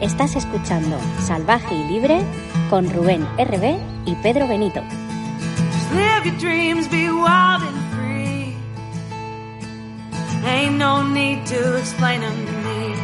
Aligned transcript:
Estás 0.00 0.36
escuchando 0.36 0.98
Salvaje 1.26 1.74
y 1.74 1.84
Libre 1.84 2.20
con 2.68 2.90
Rubén 2.90 3.24
RB 3.38 3.78
y 4.04 4.14
Pedro 4.22 4.46
Benito. 4.46 4.82
Live 5.94 6.26
your 6.26 6.38
dreams, 6.38 6.86
be 6.90 7.08
wild 7.10 7.62
and 7.62 7.94
free. 7.94 8.56
Ain't 10.44 10.76
no 10.76 11.02
need 11.02 11.46
to 11.46 11.78
explain 11.78 12.20
them 12.20 12.46
to 12.46 12.52
me. 12.52 12.94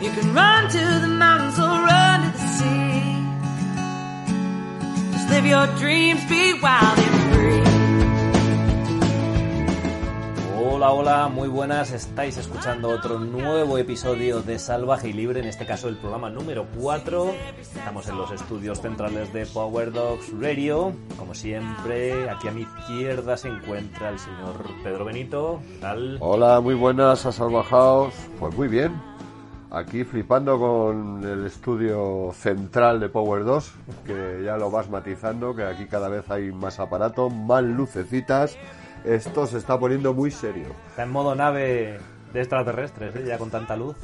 You 0.00 0.12
can 0.12 0.32
run 0.32 0.68
to 0.68 1.00
the 1.00 1.08
mountains 1.08 1.58
or 1.58 1.66
run 1.66 2.20
to 2.22 2.38
the 2.38 2.46
sea. 2.58 3.16
Just 5.14 5.28
live 5.30 5.46
your 5.46 5.66
dreams, 5.78 6.24
be 6.28 6.54
wild 6.62 6.96
and 6.96 7.34
free. 7.34 7.77
Hola, 10.70 10.92
hola, 10.92 11.28
muy 11.28 11.48
buenas. 11.48 11.92
Estáis 11.92 12.36
escuchando 12.36 12.90
otro 12.90 13.18
nuevo 13.18 13.78
episodio 13.78 14.42
de 14.42 14.58
Salvaje 14.58 15.08
y 15.08 15.12
Libre, 15.14 15.40
en 15.40 15.46
este 15.46 15.64
caso 15.64 15.88
el 15.88 15.96
programa 15.96 16.28
número 16.28 16.66
4. 16.78 17.32
Estamos 17.58 18.06
en 18.06 18.18
los 18.18 18.30
estudios 18.30 18.78
centrales 18.82 19.32
de 19.32 19.46
Power 19.46 19.90
Dogs 19.90 20.30
Radio. 20.38 20.92
Como 21.18 21.34
siempre, 21.34 22.28
aquí 22.28 22.48
a 22.48 22.52
mi 22.52 22.62
izquierda 22.62 23.38
se 23.38 23.48
encuentra 23.48 24.10
el 24.10 24.18
señor 24.18 24.62
Pedro 24.84 25.06
Benito. 25.06 25.60
¿Qué? 25.80 26.16
Hola, 26.20 26.60
muy 26.60 26.74
buenas 26.74 27.24
a 27.24 27.32
Salvajaos. 27.32 28.12
Pues 28.38 28.54
muy 28.54 28.68
bien. 28.68 28.92
Aquí 29.70 30.04
flipando 30.04 30.58
con 30.58 31.24
el 31.24 31.46
estudio 31.46 32.30
central 32.34 33.00
de 33.00 33.08
Power 33.08 33.44
2, 33.44 33.72
que 34.06 34.42
ya 34.44 34.58
lo 34.58 34.70
vas 34.70 34.88
matizando, 34.90 35.56
que 35.56 35.64
aquí 35.64 35.86
cada 35.86 36.08
vez 36.08 36.30
hay 36.30 36.52
más 36.52 36.78
aparato, 36.78 37.30
más 37.30 37.64
lucecitas. 37.64 38.58
Esto 39.04 39.46
se 39.46 39.58
está 39.58 39.78
poniendo 39.78 40.12
muy 40.14 40.30
serio. 40.30 40.66
Está 40.90 41.04
en 41.04 41.10
modo 41.10 41.34
nave 41.34 41.98
de 42.32 42.40
extraterrestres, 42.40 43.16
¿eh? 43.16 43.24
ya 43.26 43.38
con 43.38 43.50
tanta 43.50 43.76
luz. 43.76 43.96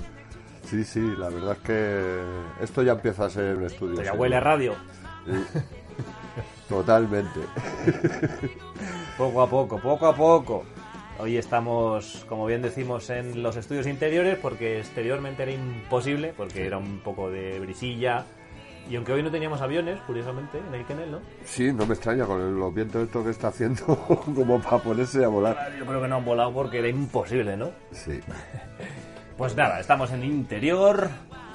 Sí, 0.64 0.84
sí, 0.84 1.14
la 1.18 1.28
verdad 1.28 1.52
es 1.52 1.58
que 1.58 2.22
esto 2.62 2.82
ya 2.82 2.92
empieza 2.92 3.26
a 3.26 3.30
ser 3.30 3.56
un 3.56 3.64
estudio. 3.64 3.92
Esto 3.92 4.02
ya 4.02 4.10
serio. 4.10 4.20
huele 4.20 4.36
a 4.36 4.40
radio. 4.40 4.74
Sí. 5.26 5.60
Totalmente. 6.68 7.40
Poco 9.18 9.42
a 9.42 9.48
poco, 9.48 9.78
poco 9.78 10.06
a 10.06 10.14
poco. 10.16 10.64
Hoy 11.20 11.36
estamos, 11.36 12.26
como 12.28 12.46
bien 12.46 12.62
decimos, 12.62 13.08
en 13.10 13.44
los 13.44 13.54
estudios 13.56 13.86
interiores 13.86 14.36
porque 14.36 14.80
exteriormente 14.80 15.44
era 15.44 15.52
imposible, 15.52 16.34
porque 16.36 16.66
era 16.66 16.78
un 16.78 16.98
poco 16.98 17.30
de 17.30 17.60
brisilla. 17.60 18.24
Y 18.88 18.96
aunque 18.96 19.12
hoy 19.12 19.22
no 19.22 19.30
teníamos 19.30 19.60
aviones, 19.62 19.98
curiosamente, 20.06 20.58
en 20.58 20.74
el 20.74 20.84
Kennel, 20.84 21.10
¿no? 21.12 21.18
Sí, 21.44 21.72
no 21.72 21.86
me 21.86 21.94
extraña 21.94 22.26
con 22.26 22.58
los 22.58 22.74
vientos 22.74 23.02
estos 23.04 23.24
que 23.24 23.30
está 23.30 23.48
haciendo 23.48 23.84
como 24.34 24.60
para 24.60 24.78
ponerse 24.78 25.24
a 25.24 25.28
volar. 25.28 25.56
Yo 25.78 25.86
creo 25.86 26.02
que 26.02 26.08
no 26.08 26.16
han 26.16 26.24
volado 26.24 26.52
porque 26.52 26.78
era 26.80 26.88
imposible, 26.88 27.56
¿no? 27.56 27.70
Sí. 27.92 28.20
Pues 29.36 29.56
nada, 29.56 29.80
estamos 29.80 30.12
en 30.12 30.22
el 30.22 30.26
interior. 30.30 31.10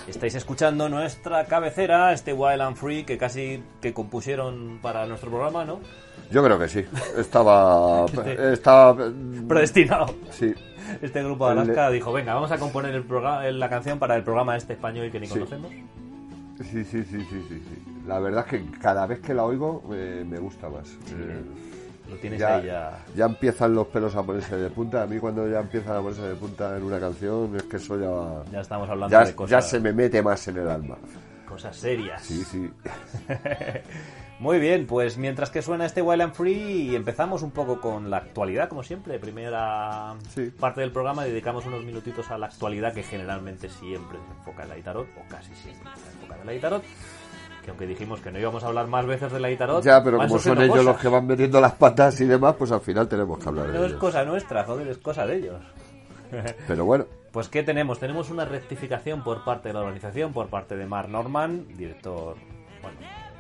Estáis 0.06 0.36
escuchando 0.36 0.90
nuestra 0.90 1.46
cabecera, 1.46 2.12
este 2.12 2.34
Wild 2.34 2.60
and 2.62 2.76
Free 2.76 3.06
que 3.06 3.18
casi 3.18 3.64
que 3.80 3.94
compusieron 3.94 4.80
para 4.82 5.06
nuestro 5.06 5.30
programa, 5.30 5.64
¿no? 5.64 5.80
Yo 6.30 6.44
creo 6.44 6.60
que 6.60 6.68
sí. 6.68 6.84
Estaba... 7.18 8.06
Estaba... 8.52 8.98
Predestinado. 9.48 10.08
Sí. 10.32 10.54
Este 11.02 11.24
grupo 11.24 11.46
de 11.46 11.54
Alaska 11.54 11.90
dijo, 11.90 12.12
venga, 12.12 12.34
vamos 12.34 12.52
a 12.52 12.58
componer 12.58 12.94
el 12.94 13.04
programa, 13.04 13.44
la 13.50 13.70
canción 13.70 13.98
para 13.98 14.18
el 14.18 14.24
programa 14.24 14.58
este 14.58 14.74
español 14.74 15.10
que 15.10 15.22
ni 15.22 15.28
Sí. 15.28 15.36
conocemos. 15.36 15.72
Sí, 16.62 16.84
sí, 16.84 17.04
sí, 17.04 17.06
sí, 17.06 17.26
sí, 17.30 17.44
sí. 17.50 17.84
La 18.08 18.20
verdad 18.20 18.46
es 18.46 18.52
que 18.52 18.72
cada 18.80 19.06
vez 19.08 19.20
que 19.20 19.34
la 19.34 19.44
oigo 19.46 19.84
eh, 19.94 20.26
me 20.28 20.38
gusta 20.40 20.70
más. 20.70 20.90
Eh, 21.12 21.42
Lo 22.10 22.16
tienes 22.18 22.40
ya, 22.40 22.56
ahí 22.58 22.66
ya. 22.66 23.06
ya 23.16 23.26
empiezan 23.26 23.74
los 23.76 23.88
pelos 23.88 24.16
a 24.16 24.24
ponerse 24.24 24.58
de 24.58 24.70
punta. 24.70 25.04
A 25.04 25.08
mí 25.08 25.20
cuando 25.20 25.48
ya 25.50 25.60
empiezan 25.62 25.96
a 25.96 26.02
ponerse 26.02 26.24
de 26.24 26.36
punta 26.36 26.76
en 26.76 26.84
una 26.84 27.00
canción 27.00 27.56
es 27.56 27.64
que 27.64 27.78
eso 27.78 27.98
ya... 28.00 28.52
Ya 28.52 28.62
estamos 28.62 28.90
hablando 28.90 29.12
Ya, 29.12 29.26
de 29.26 29.36
cosas, 29.36 29.52
ya 29.52 29.62
se 29.62 29.80
me 29.80 29.94
mete 29.94 30.22
más 30.22 30.46
en 30.50 30.58
el 30.58 30.68
alma. 30.70 30.98
cosas 31.48 31.76
serias. 31.76 32.22
Sí, 32.24 32.44
sí. 32.44 32.70
Muy 34.40 34.58
bien, 34.60 34.88
pues 34.88 35.18
mientras 35.18 35.50
que 35.50 35.62
suena 35.62 35.86
este 35.86 36.02
Wild 36.02 36.22
and 36.22 36.34
Free, 36.34 36.96
empezamos 36.96 37.42
un 37.44 37.52
poco 37.52 37.82
con 37.82 38.10
la 38.10 38.18
actualidad, 38.18 38.70
como 38.70 38.84
siempre. 38.84 39.20
Primera 39.20 40.16
Sí. 40.30 40.50
parte 40.58 40.80
del 40.80 40.92
programa 40.94 41.26
dedicamos 41.26 41.66
unos 41.66 41.84
minutitos 41.84 42.32
a 42.32 42.38
la 42.38 42.46
actualidad 42.48 42.94
que 42.94 43.04
generalmente 43.04 43.68
siempre 43.70 44.18
se 44.18 44.38
enfoca 44.38 44.64
en 44.64 44.70
la 44.70 44.78
Itarot, 44.78 45.08
o 45.18 45.28
casi 45.30 45.54
siempre 45.56 45.90
se 46.02 46.10
enfoca 46.14 46.40
en 46.40 46.46
la 46.46 46.54
Itarot. 46.54 46.84
Que 47.66 47.72
aunque 47.72 47.86
dijimos 47.86 48.22
que 48.22 48.32
no 48.32 48.40
íbamos 48.40 48.64
a 48.64 48.68
hablar 48.68 48.88
más 48.88 49.06
veces 49.06 49.30
de 49.34 49.42
la 49.42 49.52
Itarot, 49.52 49.84
Ya, 49.84 50.02
pero 50.02 50.16
como 50.18 50.40
son 50.40 50.62
ellos 50.62 50.86
los 50.86 50.98
que 50.98 51.10
van 51.10 51.28
metiendo 51.28 51.60
las 51.60 51.74
patas 51.74 52.22
y 52.22 52.26
demás, 52.26 52.56
pues 52.58 52.72
al 52.72 52.80
final 52.80 53.10
tenemos 53.10 53.38
que 53.40 53.50
hablar 53.50 53.68
de 53.68 53.74
No 53.74 53.80
es 53.84 53.88
ellos. 53.90 54.00
cosa 54.00 54.24
nuestra, 54.24 54.64
joder, 54.64 54.88
es 54.88 54.98
cosa 55.00 55.28
de 55.28 55.36
ellos. 55.36 55.62
Pero 56.68 56.86
bueno, 56.86 57.06
Pues 57.34 57.50
¿qué 57.50 57.62
tenemos? 57.64 58.00
Tenemos 58.00 58.30
una 58.30 58.46
rectificación 58.46 59.22
por 59.24 59.44
parte 59.44 59.68
de 59.70 59.74
la 59.74 59.82
organización, 59.82 60.32
por 60.32 60.48
parte 60.48 60.78
de 60.78 60.86
Mark 60.86 61.10
Norman, 61.10 61.68
director, 61.76 62.38
bueno, 62.82 62.98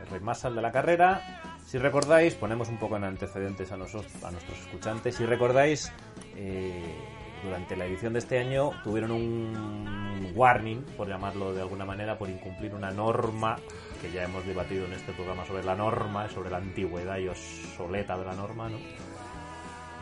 Rey 0.09 0.20
Marshal 0.20 0.56
de 0.56 0.62
la 0.62 0.72
carrera. 0.72 1.58
Si 1.66 1.78
recordáis, 1.78 2.36
ponemos 2.36 2.70
un 2.70 2.78
poco 2.78 2.97
en 2.97 3.03
antecedentes 3.03 3.72
a, 3.72 3.78
nosotros, 3.78 4.12
a 4.24 4.31
nuestros 4.31 4.59
escuchantes. 4.59 5.16
Si 5.16 5.25
recordáis, 5.25 5.92
eh, 6.36 6.96
durante 7.44 7.75
la 7.75 7.86
edición 7.86 8.14
de 8.14 8.20
este 8.20 8.40
año 8.40 8.72
tuvieron 8.84 9.12
un 9.12 10.31
warning, 10.36 10.81
por 10.97 11.08
llamarlo 11.08 11.53
de 11.53 11.62
alguna 11.62 11.86
manera, 11.86 12.18
por 12.18 12.30
incumplir 12.30 12.74
una 12.74 12.92
norma 12.92 13.58
que 14.02 14.12
ya 14.12 14.24
hemos 14.24 14.46
debatido 14.46 14.86
en 14.86 14.94
este 14.94 15.14
programa 15.14 15.46
sobre 15.46 15.64
la 15.64 15.75
norma, 15.75 16.28
sobre 16.30 16.50
la 16.50 16.58
antigüedad 16.58 17.18
y 17.18 17.28
obsoleta 17.28 18.18
de 18.18 18.26
la 18.26 18.34
norma, 18.34 18.70
¿no? 18.70 18.78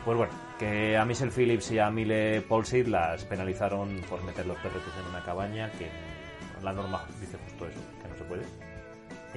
Pues 0.04 0.16
bueno, 0.16 0.32
que 0.58 0.96
a 0.96 1.04
Michelle 1.04 1.30
Phillips 1.30 1.70
y 1.72 1.78
a 1.78 1.90
Mile 1.90 2.40
Polsid 2.42 2.86
las 2.86 3.24
penalizaron 3.24 4.00
por 4.08 4.22
meter 4.24 4.46
los 4.46 4.56
perretes 4.58 4.92
en 4.98 5.10
una 5.10 5.22
cabaña, 5.22 5.70
que 5.72 5.90
la 6.62 6.72
norma 6.72 7.04
dice 7.20 7.36
justo 7.44 7.66
eso, 7.66 7.80
que 8.02 8.08
no 8.08 8.16
se 8.16 8.24
puede. 8.24 8.67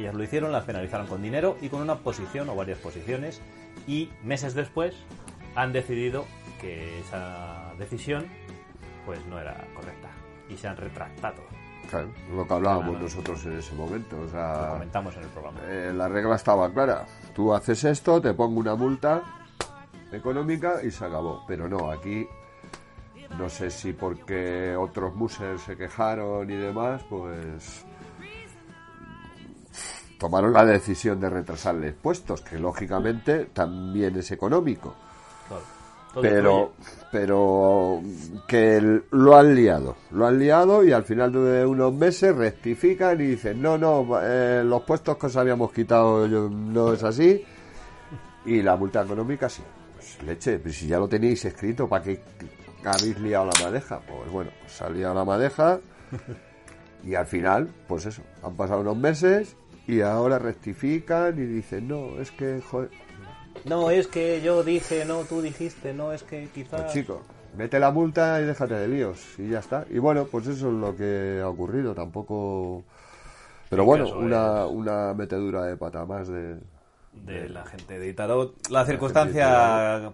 Ellas 0.02 0.16
lo 0.16 0.24
hicieron, 0.24 0.52
las 0.52 0.64
penalizaron 0.66 1.06
con 1.08 1.22
dinero 1.22 1.58
y 1.62 1.70
con 1.70 1.82
una 1.82 1.96
posición 1.96 2.50
o 2.50 2.56
varias 2.56 2.80
posiciones 2.80 3.40
y 3.88 4.10
meses 4.24 4.54
después 4.56 4.96
han 5.56 5.72
decidido 5.74 6.26
que 6.60 7.00
esa 7.00 7.72
decisión 7.78 8.26
pues 9.06 9.24
no 9.28 9.40
era 9.40 9.66
correcta 9.76 10.10
y 10.50 10.58
se 10.58 10.68
han 10.68 10.78
retractado. 10.78 11.42
claro, 11.90 12.10
lo 12.36 12.48
que 12.48 12.54
hablábamos 12.54 13.00
nosotros 13.00 13.46
en 13.46 13.60
ese 13.60 13.74
momento. 13.76 14.18
O 14.18 14.26
Lo 14.26 14.70
comentamos 14.74 15.16
en 15.18 15.24
el 15.24 15.30
programa. 15.30 15.60
eh, 15.68 15.92
la 15.96 16.08
regla 16.08 16.36
estaba 16.36 16.72
clara. 16.74 17.06
Tú 17.36 17.54
haces 17.54 17.84
esto, 17.84 18.20
te 18.22 18.34
pongo 18.34 18.60
una 18.60 18.76
multa 18.76 19.22
económica 20.12 20.84
y 20.84 20.90
se 20.92 21.06
acabó. 21.06 21.44
Pero 21.48 21.70
no, 21.70 21.92
aquí 21.92 22.26
no 23.38 23.50
sé 23.50 23.70
si 23.72 23.94
porque 23.94 24.76
otros 24.76 25.16
musers 25.16 25.62
se 25.62 25.78
quejaron 25.78 26.50
y 26.50 26.56
demás, 26.56 27.04
pues 27.10 27.86
tomaron 30.22 30.54
la 30.54 30.64
decisión 30.64 31.20
de 31.20 31.32
retrasarles 31.32 31.96
puestos, 31.96 32.42
que 32.42 32.60
lógicamente 32.60 33.46
también 33.52 34.16
es 34.18 34.30
económico. 34.32 34.94
Claro. 35.48 35.64
Pero, 36.22 36.74
pero 37.12 38.02
que 38.48 38.78
el- 38.78 39.06
lo 39.10 39.36
han 39.36 39.56
liado, 39.56 39.96
lo 40.12 40.28
han 40.28 40.38
liado 40.38 40.84
y 40.84 40.92
al 40.92 41.04
final 41.06 41.32
de 41.32 41.66
unos 41.66 41.92
meses 41.94 42.36
rectifican 42.36 43.20
y 43.20 43.26
dicen, 43.28 43.60
no, 43.62 43.80
no, 43.80 44.06
eh, 44.22 44.62
los 44.64 44.84
puestos 44.84 45.18
que 45.18 45.26
os 45.26 45.36
habíamos 45.38 45.72
quitado 45.72 46.28
yo- 46.28 46.50
no 46.52 46.94
es 46.94 47.02
así 47.04 47.44
y 48.46 48.62
la 48.62 48.76
multa 48.76 49.02
económica 49.02 49.50
sí. 49.50 49.64
Pues 49.96 50.22
leche, 50.24 50.60
pero 50.60 50.72
si 50.74 50.86
ya 50.88 51.00
lo 51.00 51.08
tenéis 51.08 51.44
escrito, 51.46 51.88
¿para 51.90 52.04
qué 52.04 52.22
habéis 52.86 53.18
liado 53.20 53.46
la 53.46 53.60
madeja? 53.66 54.00
Pues 54.02 54.30
bueno, 54.32 54.52
ha 54.82 54.90
liado 54.90 55.16
la 55.16 55.26
madeja 55.26 55.80
y 57.04 57.16
al 57.16 57.26
final, 57.26 57.70
pues 57.88 58.06
eso, 58.06 58.22
han 58.44 58.56
pasado 58.56 58.82
unos 58.82 58.98
meses 58.98 59.56
y 59.92 60.00
ahora 60.00 60.40
rectifican 60.40 61.38
y 61.38 61.46
dicen, 61.46 61.90
no, 61.90 62.18
es 62.22 62.32
que, 62.32 62.62
joder, 62.62 62.90
No, 63.66 63.92
es 63.92 64.08
que 64.08 64.42
yo 64.42 64.64
dije, 64.64 65.04
no, 65.04 65.24
tú 65.26 65.42
dijiste, 65.42 65.94
no, 65.94 66.14
es 66.14 66.24
que 66.24 66.48
quizás... 66.54 66.84
Pues 66.84 66.94
chico, 66.94 67.22
mete 67.58 67.78
la 67.78 67.92
multa 67.92 68.40
y 68.42 68.46
déjate 68.46 68.74
de 68.76 68.88
líos 68.88 69.38
y 69.38 69.50
ya 69.50 69.60
está. 69.60 69.86
Y 69.90 70.00
bueno, 70.00 70.26
pues 70.32 70.48
eso 70.48 70.70
es 70.70 70.74
lo 70.74 70.96
que 70.96 71.42
ha 71.44 71.50
ocurrido, 71.50 71.94
tampoco... 71.94 72.86
Pero 73.70 73.84
bueno, 73.84 74.18
una, 74.18 74.66
una 74.66 75.14
metedura 75.14 75.66
de 75.66 75.76
pata 75.76 76.06
más 76.06 76.30
de... 76.30 76.56
de 77.12 77.50
la 77.50 77.66
gente 77.66 78.00
de 78.00 78.08
Itarot. 78.08 78.70
La 78.70 78.86
circunstancia 78.86 80.14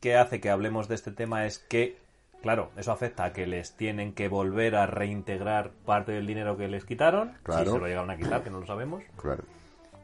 que 0.00 0.16
hace 0.16 0.40
que 0.40 0.50
hablemos 0.50 0.88
de 0.88 0.94
este 0.94 1.10
tema 1.10 1.46
es 1.46 1.58
que 1.58 1.98
claro, 2.46 2.70
eso 2.76 2.92
afecta 2.92 3.24
a 3.24 3.32
que 3.32 3.44
les 3.44 3.72
tienen 3.72 4.12
que 4.12 4.28
volver 4.28 4.76
a 4.76 4.86
reintegrar 4.86 5.70
parte 5.84 6.12
del 6.12 6.28
dinero 6.28 6.56
que 6.56 6.68
les 6.68 6.84
quitaron, 6.84 7.32
Claro. 7.42 7.64
si 7.64 7.70
se 7.72 7.78
lo 7.80 7.86
llegaron 7.88 8.08
a 8.08 8.16
quitar, 8.16 8.44
que 8.44 8.50
no 8.50 8.60
lo 8.60 8.66
sabemos, 8.66 9.02
Claro. 9.20 9.42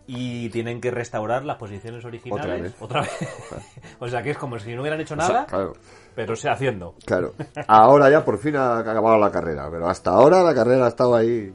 y 0.09 0.51
tienen 0.51 0.81
que 0.81 0.91
restaurar 0.91 1.45
las 1.45 1.57
posiciones 1.59 2.05
originales 2.05 2.75
Otra 2.81 3.03
vez. 3.03 3.21
vez. 3.21 3.31
o 4.01 4.09
sea 4.09 4.25
que 4.25 4.31
es 4.33 4.39
como 4.39 4.59
si 4.59 4.75
no 4.75 4.81
hubieran 4.83 5.01
hecho 5.01 5.15
O 5.15 5.19
sea, 5.19 5.29
nada, 5.29 5.47
claro. 5.47 5.75
pero 6.17 6.35
se 6.35 6.49
haciendo. 6.49 6.97
Claro. 7.07 7.35
Ahora 7.69 8.11
ya 8.11 8.25
por 8.25 8.39
fin 8.39 8.57
ha 8.57 8.79
acabado 8.79 9.17
la 9.19 9.31
carrera, 9.31 9.69
pero 9.71 9.89
hasta 9.89 10.11
ahora 10.11 10.43
la 10.43 10.53
carrera 10.53 10.87
ha 10.87 10.89
estado 10.89 11.15
ahí 11.15 11.55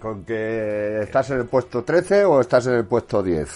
con 0.00 0.24
que 0.24 1.02
estás 1.02 1.30
en 1.30 1.38
el 1.38 1.46
puesto 1.46 1.84
13 1.84 2.24
o 2.24 2.40
estás 2.40 2.66
en 2.66 2.74
el 2.74 2.84
puesto 2.84 3.22
10. 3.22 3.48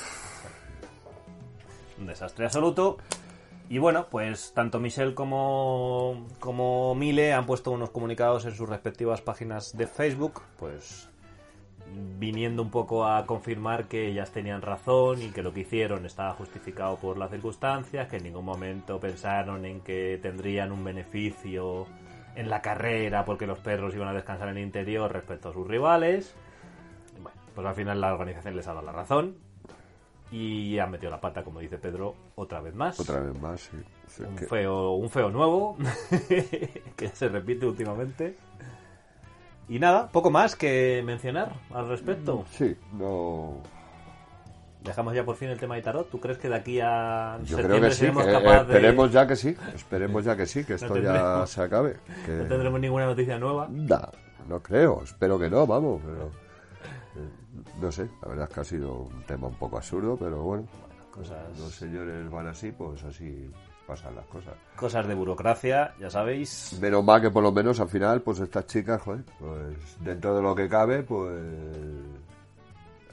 Un 1.99 2.07
desastre 2.07 2.45
absoluto. 2.47 2.99
Y 3.69 3.79
bueno, 3.79 4.09
pues 4.11 4.53
tanto 4.55 4.81
Michelle 4.81 5.15
como, 5.15 6.27
como 6.41 6.95
Mile 6.95 7.33
han 7.33 7.47
puesto 7.47 7.71
unos 7.71 7.91
comunicados 7.91 8.45
en 8.45 8.55
sus 8.55 8.69
respectivas 8.69 9.23
páginas 9.23 9.77
de 9.77 9.87
Facebook, 9.87 10.43
pues 10.59 11.09
viniendo 12.19 12.63
un 12.63 12.71
poco 12.71 13.07
a 13.07 13.27
confirmar 13.27 13.89
que 13.89 14.09
ellas 14.09 14.31
tenían 14.31 14.63
razón 14.63 15.23
y 15.23 15.31
que 15.31 15.43
lo 15.43 15.53
que 15.53 15.61
hicieron 15.61 16.07
estaba 16.07 16.33
justificado 16.35 16.97
por 16.97 17.17
las 17.17 17.31
circunstancias, 17.31 18.09
que 18.09 18.17
en 18.17 18.25
ningún 18.25 18.45
momento 18.45 19.01
pensaron 19.01 19.65
en 19.65 19.81
que 19.81 20.19
tendrían 20.21 20.73
un 20.73 20.85
beneficio 20.85 21.87
en 22.35 22.49
la 22.49 22.63
carrera 22.63 23.25
porque 23.25 23.47
los 23.47 23.59
perros 23.59 23.95
iban 23.95 24.09
a 24.09 24.13
descansar 24.13 24.49
en 24.49 24.59
el 24.59 24.65
interior 24.65 25.13
respecto 25.13 25.51
a 25.51 25.53
sus 25.53 25.67
rivales. 25.67 26.35
Bueno, 27.21 27.39
pues 27.55 27.67
al 27.67 27.75
final 27.75 28.01
la 28.01 28.13
organización 28.13 28.57
les 28.57 28.67
ha 28.67 28.75
dado 28.75 28.87
la 28.87 28.93
razón 28.93 29.52
y 30.33 30.79
han 30.79 30.91
metido 30.91 31.11
la 31.11 31.21
pata, 31.21 31.45
como 31.45 31.61
dice 31.61 31.79
Pedro, 31.79 32.15
otra 32.35 32.61
vez 32.61 32.75
más. 32.75 32.99
Otra 32.99 33.21
vez 33.21 33.39
más, 33.41 33.61
sí. 33.61 33.77
Sí, 34.09 34.23
Un 34.25 34.35
que- 34.37 34.47
feo, 34.47 34.93
un 34.93 35.09
feo 35.11 35.31
nuevo 35.31 35.77
que 36.97 37.09
se 37.13 37.29
repite 37.29 37.67
últimamente. 37.67 38.37
Y 39.69 39.79
nada, 39.79 40.09
poco 40.09 40.31
más 40.31 40.57
que 40.57 41.03
mencionar 41.05 41.53
al 41.73 41.89
respecto. 41.89 42.45
Sí, 42.51 42.77
no. 42.95 43.59
Dejamos 44.83 45.15
ya 45.15 45.25
por 45.25 45.37
fin 45.37 45.49
el 45.49 45.59
tema 45.61 45.77
de 45.77 45.83
tarot. 45.83 46.11
¿Tú 46.11 46.19
crees 46.19 46.39
que 46.39 46.49
de 46.49 46.57
aquí 46.57 46.81
a 46.83 47.39
Yo 47.45 47.57
septiembre 47.59 47.79
creo 47.79 47.89
que 47.89 47.91
sí. 47.95 48.01
seremos 48.01 48.25
que, 48.27 48.33
capaz 48.33 48.65
de- 48.65 48.75
esperemos 48.75 49.13
ya 49.13 49.27
que 49.29 49.37
sí. 49.37 49.57
Esperemos 49.75 50.25
ya 50.25 50.37
que 50.37 50.47
sí, 50.47 50.65
que 50.65 50.75
esto 50.75 50.97
ya 50.97 51.13
tendremos- 51.13 51.51
se 51.51 51.63
acabe. 51.63 51.97
Que... 52.27 52.33
no 52.33 52.45
tendremos 52.47 52.81
ninguna 52.81 53.07
noticia 53.07 53.39
nueva? 53.39 53.69
Da, 53.71 54.11
no 54.49 54.61
creo, 54.61 55.03
espero 55.05 55.39
que 55.39 55.49
no, 55.49 55.67
vamos, 55.69 56.03
pero 56.05 56.33
no 57.81 57.93
sé, 57.93 58.09
la 58.23 58.29
verdad 58.29 58.49
es 58.49 58.55
que 58.55 58.61
ha 58.61 58.65
sido 58.65 58.95
un 59.03 59.23
tema 59.25 59.49
un 59.49 59.55
poco 59.55 59.77
absurdo, 59.77 60.17
pero 60.17 60.43
bueno, 60.43 60.67
Cosas, 61.11 61.59
los 61.59 61.75
señores 61.75 62.31
van 62.31 62.47
así, 62.47 62.73
pues 62.73 63.05
así 63.05 63.51
pasan 63.87 64.15
las 64.17 64.25
cosas. 64.27 64.55
cosas 64.77 65.07
de 65.07 65.15
burocracia, 65.15 65.95
ya 66.01 66.09
sabéis. 66.09 66.79
Menos 66.81 67.05
mal 67.05 67.21
que 67.21 67.31
por 67.31 67.43
lo 67.43 67.53
menos 67.53 67.79
al 67.81 67.89
final, 67.89 68.23
pues 68.23 68.41
estas 68.41 68.67
chicas, 68.67 69.03
joder, 69.03 69.23
pues 69.39 69.99
dentro 70.01 70.35
de 70.35 70.43
lo 70.43 70.55
que 70.55 70.69
cabe, 70.71 71.03
pues 71.03 71.39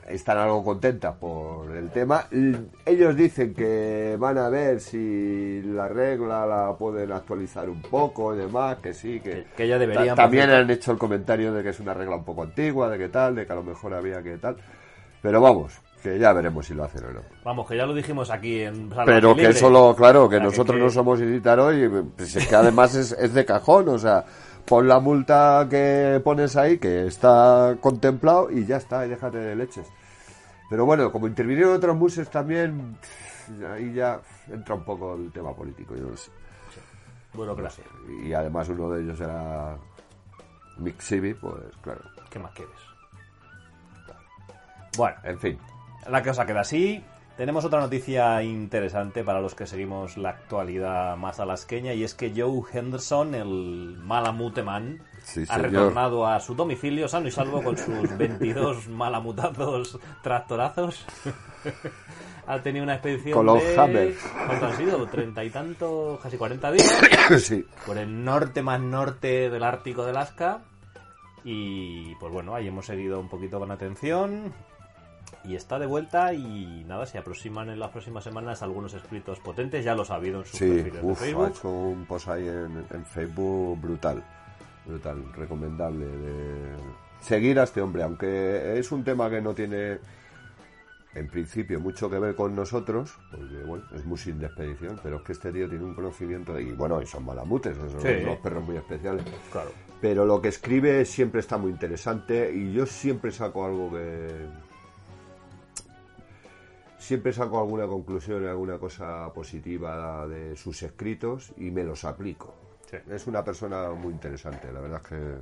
están 0.09 0.37
algo 0.37 0.63
contentas 0.63 1.15
por 1.15 1.75
el 1.75 1.89
tema. 1.91 2.25
Ellos 2.85 3.15
dicen 3.15 3.53
que 3.53 4.15
van 4.19 4.37
a 4.37 4.49
ver 4.49 4.79
si 4.79 5.61
la 5.63 5.87
regla 5.87 6.45
la 6.45 6.73
pueden 6.77 7.11
actualizar 7.11 7.69
un 7.69 7.81
poco 7.81 8.33
y 8.33 8.37
demás, 8.39 8.77
que 8.79 8.93
sí, 8.93 9.19
que, 9.19 9.29
Que- 9.31 9.45
que 9.55 9.67
ya 9.67 9.77
deberían, 9.77 10.15
Ta- 10.15 10.23
También 10.23 10.49
han 10.49 10.69
hecho 10.69 10.91
el 10.91 10.97
comentario 10.97 11.53
de 11.53 11.63
que 11.63 11.69
es 11.69 11.79
una 11.79 11.93
regla 11.93 12.15
un 12.15 12.23
poco 12.25 12.43
antigua, 12.43 12.89
de 12.89 12.97
que 12.97 13.09
tal, 13.09 13.35
de 13.35 13.45
que 13.45 13.51
a 13.53 13.55
lo 13.55 13.63
mejor 13.63 13.93
había 13.93 14.21
que 14.23 14.37
tal. 14.37 14.57
Pero 15.21 15.41
vamos, 15.41 15.73
que 16.01 16.17
ya 16.17 16.31
veremos 16.33 16.65
si 16.65 16.73
lo 16.73 16.83
hacen 16.85 17.03
o 17.05 17.11
no. 17.11 17.19
Vamos, 17.43 17.67
que 17.67 17.75
ya 17.77 17.85
lo 17.85 17.93
dijimos 17.93 18.31
aquí 18.31 18.61
en 18.61 18.89
Pero 19.05 19.35
que 19.35 19.47
eso 19.49 19.69
lo, 19.69 19.95
claro, 19.95 20.27
que 20.29 20.37
O 20.37 20.39
sea, 20.39 20.45
nosotros 20.47 20.77
que- 20.77 20.83
no 20.83 20.89
somos 20.89 21.19
Iditaro 21.21 21.73
y 21.73 21.87
pues, 22.15 22.35
es 22.35 22.47
que 22.47 22.55
además 22.55 22.95
es, 22.95 23.11
es 23.11 23.33
de 23.33 23.43
cajón, 23.45 23.89
o 23.89 23.99
sea, 23.99 24.23
pon 24.65 24.87
la 24.87 24.99
multa 24.99 25.67
que 25.69 26.21
pones 26.23 26.55
ahí, 26.55 26.77
que 26.77 27.07
está 27.07 27.75
contemplado 27.81 28.49
y 28.51 28.65
ya 28.65 28.77
está, 28.77 29.05
y 29.05 29.09
déjate 29.09 29.37
de 29.39 29.55
leches. 29.55 29.87
Pero 30.69 30.85
bueno, 30.85 31.11
como 31.11 31.27
intervinieron 31.27 31.73
otros 31.73 31.95
muses 31.95 32.29
también, 32.29 32.97
ahí 33.73 33.93
ya 33.93 34.21
entra 34.51 34.75
un 34.75 34.83
poco 34.83 35.15
el 35.15 35.31
tema 35.31 35.55
político, 35.55 35.95
yo 35.95 36.03
no 36.03 36.17
sé. 36.17 36.31
Burocracia. 37.33 37.83
Y 38.23 38.33
además 38.33 38.69
uno 38.69 38.89
de 38.91 39.03
ellos 39.03 39.19
era 39.19 39.77
Mick 40.77 40.99
Sibi, 40.99 41.33
pues 41.33 41.75
claro. 41.81 42.01
¿Qué 42.29 42.39
más 42.39 42.51
quieres? 42.53 42.75
Bueno, 44.97 45.17
En 45.23 45.39
fin, 45.39 45.57
La 46.07 46.23
cosa 46.23 46.45
queda 46.45 46.61
así. 46.61 47.03
Tenemos 47.37 47.63
otra 47.63 47.79
noticia 47.79 48.43
interesante 48.43 49.23
para 49.23 49.39
los 49.39 49.55
que 49.55 49.65
seguimos 49.65 50.17
la 50.17 50.31
actualidad 50.31 51.15
más 51.15 51.39
alasqueña 51.39 51.93
y 51.93 52.03
es 52.03 52.13
que 52.13 52.33
Joe 52.35 52.61
Henderson, 52.73 53.33
el 53.33 53.97
Malamuteman, 54.03 55.01
Sí, 55.23 55.43
ha 55.47 55.55
señor. 55.55 55.71
retornado 55.71 56.25
a 56.27 56.39
su 56.39 56.55
domicilio 56.55 57.07
sano 57.07 57.27
y 57.27 57.31
salvo 57.31 57.61
con 57.63 57.77
sus 57.77 58.17
22 58.17 58.87
malamutazos 58.89 59.99
tractorazos. 60.21 61.05
ha 62.47 62.59
tenido 62.61 62.83
una 62.83 62.95
expedición 62.95 63.33
Con 63.33 63.45
los 63.45 63.61
de... 63.63 63.79
Hammer. 63.79 64.13
¿Cuánto 64.47 64.65
han 64.67 64.77
sido? 64.77 65.05
¿Treinta 65.07 65.43
y 65.43 65.49
tanto? 65.49 66.19
¿Casi 66.21 66.37
40 66.37 66.71
días? 66.71 67.01
sí. 67.43 67.65
por 67.85 67.97
el 67.97 68.23
norte 68.23 68.61
más 68.63 68.79
norte 68.79 69.49
del 69.49 69.63
Ártico 69.63 70.03
de 70.03 70.11
Alaska. 70.11 70.61
Y 71.43 72.15
pues 72.15 72.33
bueno, 72.33 72.55
ahí 72.55 72.67
hemos 72.67 72.85
seguido 72.85 73.19
un 73.19 73.29
poquito 73.29 73.59
con 73.59 73.71
atención. 73.71 74.53
Y 75.45 75.55
está 75.55 75.79
de 75.79 75.85
vuelta 75.85 76.33
y 76.33 76.83
nada, 76.85 77.05
se 77.05 77.17
aproximan 77.17 77.69
en 77.69 77.79
las 77.79 77.91
próximas 77.91 78.23
semanas 78.25 78.61
algunos 78.61 78.93
escritos 78.93 79.39
potentes, 79.39 79.85
ya 79.85 79.95
los 79.95 80.09
ha 80.11 80.15
habido 80.15 80.39
en 80.39 80.45
sus 80.45 80.57
Sí, 80.59 80.65
perfiles 80.67 81.01
de 81.01 81.07
uf, 81.07 81.17
ha 81.21 81.23
Facebook. 81.23 81.47
hecho 81.55 81.69
un 81.69 82.05
post 82.05 82.27
ahí 82.27 82.45
en, 82.47 82.85
en 82.91 83.05
Facebook 83.05 83.79
brutal, 83.79 84.21
brutal, 84.89 85.31
recomendable 85.33 86.05
de 86.05 86.75
seguir 87.21 87.59
a 87.59 87.63
este 87.63 87.81
hombre, 87.81 88.03
aunque 88.03 88.77
es 88.79 88.91
un 88.91 89.03
tema 89.03 89.29
que 89.29 89.41
no 89.41 89.53
tiene 89.53 89.99
en 91.15 91.27
principio 91.27 91.79
mucho 91.79 92.09
que 92.09 92.19
ver 92.19 92.35
con 92.35 92.55
nosotros, 92.55 93.17
porque 93.31 93.63
bueno, 93.63 93.83
es 93.95 94.05
musin 94.05 94.39
de 94.39 94.45
expedición, 94.45 94.99
pero 95.01 95.17
es 95.17 95.21
que 95.23 95.31
este 95.33 95.51
tío 95.51 95.67
tiene 95.67 95.83
un 95.83 95.95
conocimiento 95.95 96.53
de, 96.53 96.63
y 96.63 96.71
bueno, 96.71 97.01
y 97.01 97.05
son 97.07 97.25
malamutes, 97.25 97.75
son 97.77 98.01
Sí. 98.01 98.07
unos 98.23 98.37
perros 98.37 98.63
muy 98.63 98.77
especiales. 98.77 99.23
Claro. 99.51 99.71
Pero 100.01 100.25
lo 100.25 100.41
que 100.41 100.49
escribe 100.49 101.03
siempre 101.05 101.39
está 101.41 101.57
muy 101.57 101.71
interesante 101.71 102.53
y 102.53 102.71
yo 102.73 102.85
siempre 102.85 103.31
saco 103.31 103.65
algo 103.65 103.91
que... 103.91 104.27
Siempre 106.99 107.33
saco 107.33 107.59
alguna 107.59 107.87
conclusión, 107.87 108.45
alguna 108.45 108.77
cosa 108.77 109.31
positiva 109.33 110.27
de 110.27 110.55
sus 110.55 110.83
escritos 110.83 111.51
y 111.57 111.71
me 111.71 111.83
los 111.83 112.05
aplico. 112.05 112.53
Sí. 112.89 112.97
Es 113.09 113.27
una 113.27 113.43
persona 113.43 113.91
muy 113.91 114.13
interesante, 114.13 114.71
la 114.71 114.79
verdad 114.79 115.01
es 115.03 115.09
que 115.09 115.37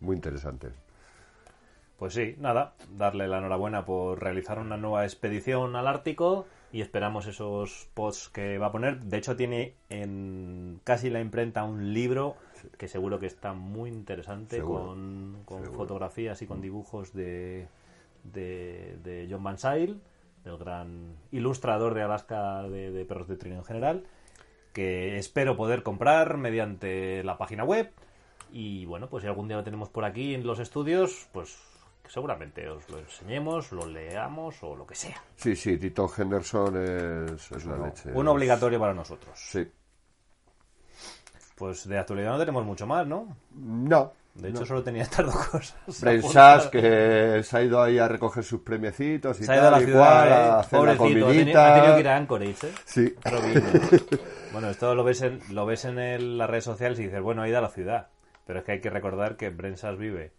muy 0.00 0.16
interesante. 0.16 0.70
Pues 1.98 2.14
sí, 2.14 2.34
nada, 2.38 2.74
darle 2.90 3.28
la 3.28 3.38
enhorabuena 3.38 3.84
por 3.84 4.20
realizar 4.20 4.58
una 4.58 4.76
nueva 4.76 5.04
expedición 5.04 5.76
al 5.76 5.86
Ártico 5.86 6.46
y 6.72 6.80
esperamos 6.80 7.28
esos 7.28 7.88
posts 7.94 8.28
que 8.30 8.58
va 8.58 8.66
a 8.66 8.72
poner. 8.72 9.02
De 9.02 9.18
hecho, 9.18 9.36
tiene 9.36 9.74
en 9.88 10.80
casi 10.82 11.10
la 11.10 11.20
imprenta 11.20 11.62
un 11.62 11.94
libro 11.94 12.34
que 12.76 12.88
seguro 12.88 13.20
que 13.20 13.26
está 13.26 13.52
muy 13.52 13.88
interesante 13.88 14.56
Seguro, 14.56 14.96
con, 15.44 15.64
fotografías 15.74 16.42
y 16.42 16.46
con 16.46 16.60
dibujos 16.60 17.12
de, 17.12 17.68
de, 18.24 18.98
de 19.04 19.28
John 19.30 19.44
Van 19.44 19.58
Zyl, 19.58 20.00
el 20.44 20.58
gran 20.58 21.14
ilustrador 21.30 21.94
de 21.94 22.02
Alaska 22.02 22.64
de, 22.64 22.90
de 22.90 23.04
perros 23.04 23.28
de 23.28 23.36
trino 23.36 23.58
en 23.58 23.64
general, 23.64 24.04
que 24.72 25.18
espero 25.18 25.56
poder 25.56 25.82
comprar 25.82 26.36
mediante 26.36 27.22
la 27.24 27.38
página 27.38 27.64
web. 27.64 27.90
Y 28.52 28.84
bueno, 28.86 29.08
pues 29.08 29.22
si 29.22 29.28
algún 29.28 29.48
día 29.48 29.56
lo 29.56 29.64
tenemos 29.64 29.88
por 29.88 30.04
aquí 30.04 30.34
en 30.34 30.46
los 30.46 30.58
estudios, 30.58 31.28
pues 31.32 31.56
seguramente 32.08 32.68
os 32.68 32.88
lo 32.90 32.98
enseñemos, 32.98 33.72
lo 33.72 33.86
leamos 33.86 34.62
o 34.62 34.76
lo 34.76 34.86
que 34.86 34.94
sea. 34.94 35.22
Sí, 35.36 35.56
sí, 35.56 35.78
Tito 35.78 36.10
Henderson 36.14 36.76
es, 36.76 37.52
es 37.52 37.64
la 37.64 37.78
leche. 37.78 38.10
Un 38.12 38.28
obligatorio 38.28 38.78
para 38.78 38.92
nosotros. 38.92 39.38
Sí. 39.38 39.66
Pues 41.56 41.88
de 41.88 41.98
actualidad 41.98 42.32
no 42.32 42.38
tenemos 42.38 42.64
mucho 42.64 42.86
más, 42.86 43.06
¿no? 43.06 43.36
No. 43.54 44.12
De 44.34 44.48
hecho, 44.48 44.64
solo 44.64 44.82
tenía 44.82 45.02
estas 45.02 45.26
dos 45.26 45.36
cosas. 45.48 45.74
Prensas 46.00 46.68
que 46.68 47.42
se 47.44 47.56
ha 47.56 47.62
ido 47.62 47.82
ahí 47.82 47.98
a 47.98 48.08
recoger 48.08 48.42
sus 48.42 48.60
premiecitos 48.62 49.38
y 49.40 49.44
Se 49.44 49.52
ha 49.52 49.56
ido 49.56 49.68
a 49.68 49.70
la 49.72 49.80
ciudad, 49.80 49.98
cual, 49.98 50.28
¿eh? 50.28 50.32
a 50.32 50.58
hacer 50.60 50.72
la 50.80 50.94
Pobrecito, 50.96 51.04
ha 51.04 51.08
tenido, 51.08 51.26
comidita. 51.26 51.70
ha 51.70 51.74
tenido 51.74 51.94
que 51.94 52.00
ir 52.00 52.08
a 52.08 52.16
Anchorage, 52.16 52.66
¿eh? 52.66 52.72
Sí. 52.84 53.14
Bueno, 54.52 54.68
esto 54.68 54.94
lo 54.94 55.02
ves 55.02 55.22
en, 55.22 55.40
lo 55.50 55.64
ves 55.64 55.86
en 55.86 55.98
el- 55.98 56.36
las 56.36 56.48
redes 56.50 56.64
sociales 56.64 56.98
y 56.98 57.04
dices, 57.04 57.22
bueno, 57.22 57.40
ha 57.40 57.48
ido 57.48 57.56
a 57.56 57.62
la 57.62 57.70
ciudad. 57.70 58.08
Pero 58.46 58.58
es 58.58 58.64
que 58.66 58.72
hay 58.72 58.80
que 58.80 58.90
recordar 58.90 59.36
que 59.36 59.48
Brensas 59.50 59.96
vive 59.96 60.32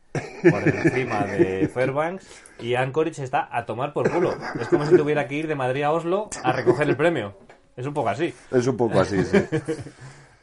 por 0.52 0.68
encima 0.68 1.24
de 1.26 1.68
Fairbanks 1.74 2.28
y 2.60 2.76
Anchorage 2.76 3.24
está 3.24 3.48
a 3.52 3.66
tomar 3.66 3.92
por 3.94 4.12
culo. 4.12 4.36
Es 4.60 4.68
como 4.68 4.86
si 4.86 4.96
tuviera 4.96 5.28
que 5.28 5.36
ir 5.36 5.48
de 5.48 5.56
Madrid 5.56 5.82
a 5.84 5.92
Oslo 5.92 6.30
a 6.44 6.52
recoger 6.52 6.88
el 6.90 6.96
premio. 6.98 7.36
Es 7.76 7.88
un 7.88 7.94
poco 7.96 8.10
así. 8.10 8.32
Es 8.52 8.68
un 8.68 8.78
poco 8.78 9.00
así, 9.00 9.24
sí. 9.24 9.38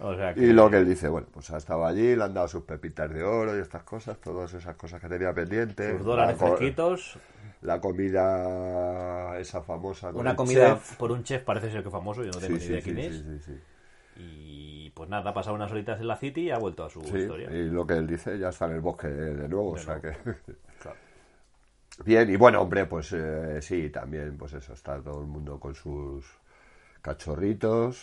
O 0.02 0.14
sea 0.16 0.33
que- 0.35 0.40
Y 0.40 0.52
lo 0.52 0.71
que 0.71 0.78
él 0.78 0.88
dice, 0.88 1.09
bueno, 1.09 1.26
pues 1.30 1.50
ha 1.50 1.59
estado 1.59 1.85
allí, 1.85 2.16
le 2.16 2.25
han 2.25 2.33
dado 2.35 2.49
sus 2.49 2.62
pepitas 2.64 3.12
de 3.12 3.23
oro 3.23 3.57
y 3.57 3.61
estas 3.61 3.83
cosas, 3.83 4.19
todas 4.19 4.52
esas 4.54 4.75
cosas 4.76 5.00
que 5.00 5.09
tenía 5.09 5.33
pendientes. 5.35 5.97
sus 5.97 6.04
dólares 6.07 6.37
fresquitos, 6.38 7.19
la 7.62 7.80
comida 7.80 9.38
esa 9.38 9.61
famosa. 9.62 10.09
una 10.11 10.35
comida 10.35 10.75
chef. 10.75 10.97
por 10.97 11.12
un 11.12 11.23
chef 11.23 11.42
parece 11.45 11.71
ser 11.71 11.83
que 11.83 11.90
famoso, 11.90 12.23
yo 12.25 12.30
no 12.33 12.38
tengo 12.38 12.59
Sí, 12.59 12.62
ni 12.62 12.71
idea 12.71 12.80
sí, 12.80 12.85
quién 12.92 12.99
es. 12.99 13.25
Y 14.16 14.90
pues 14.90 15.09
nada, 15.09 15.30
ha 15.30 15.35
pasado 15.35 15.54
unas 15.57 15.71
horitas 15.71 16.00
en 16.00 16.09
la 16.09 16.16
City 16.16 16.42
y 16.42 16.50
ha 16.50 16.59
vuelto 16.59 16.85
a 16.85 16.90
su 16.90 17.00
historia. 17.00 17.50
y 17.50 17.69
lo 17.71 17.87
que 17.87 17.95
él 17.95 18.07
dice 18.07 18.38
ya 18.38 18.49
está 18.50 18.66
en 18.66 18.73
el 18.73 18.80
bosque 18.80 19.09
de 19.09 19.49
nuevo, 19.49 19.71
o 19.73 19.78
sea 19.78 20.00
que... 20.00 20.11
Claro. 20.80 20.97
Bien, 22.04 22.30
y 22.30 22.37
bueno, 22.37 22.62
hombre, 22.62 22.87
pues 22.87 23.12
eh, 23.12 23.61
sí, 23.61 23.90
también, 23.90 24.37
pues 24.38 24.54
eso, 24.54 24.73
está 24.73 24.99
todo 25.02 25.21
el 25.21 25.26
mundo 25.26 25.61
con 25.61 25.75
sus 25.75 26.25
cachorritos. 27.02 28.02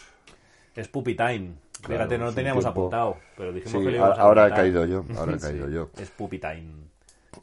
Es 0.75 0.87
Puppy 0.87 1.15
Time. 1.15 1.53
Claro, 1.87 2.03
Fíjate, 2.03 2.17
no 2.17 2.25
lo 2.25 2.33
teníamos 2.33 2.63
tiempo- 2.63 2.79
apuntado, 2.81 3.17
pero 3.35 3.51
dijimos 3.53 3.71
Sí, 3.71 3.77
que 3.79 3.91
lo 3.91 3.97
íbamos 3.97 4.19
a 4.19 4.21
ahora 4.21 4.41
he 4.41 4.49
comentar. 4.49 4.63
caído 4.65 4.85
yo, 4.85 5.05
ahora 5.19 5.33
he 5.33 5.39
caído 5.39 5.69
yo. 5.69 5.89
Es 5.97 6.09
Puppy 6.11 6.39
Time. 6.39 6.87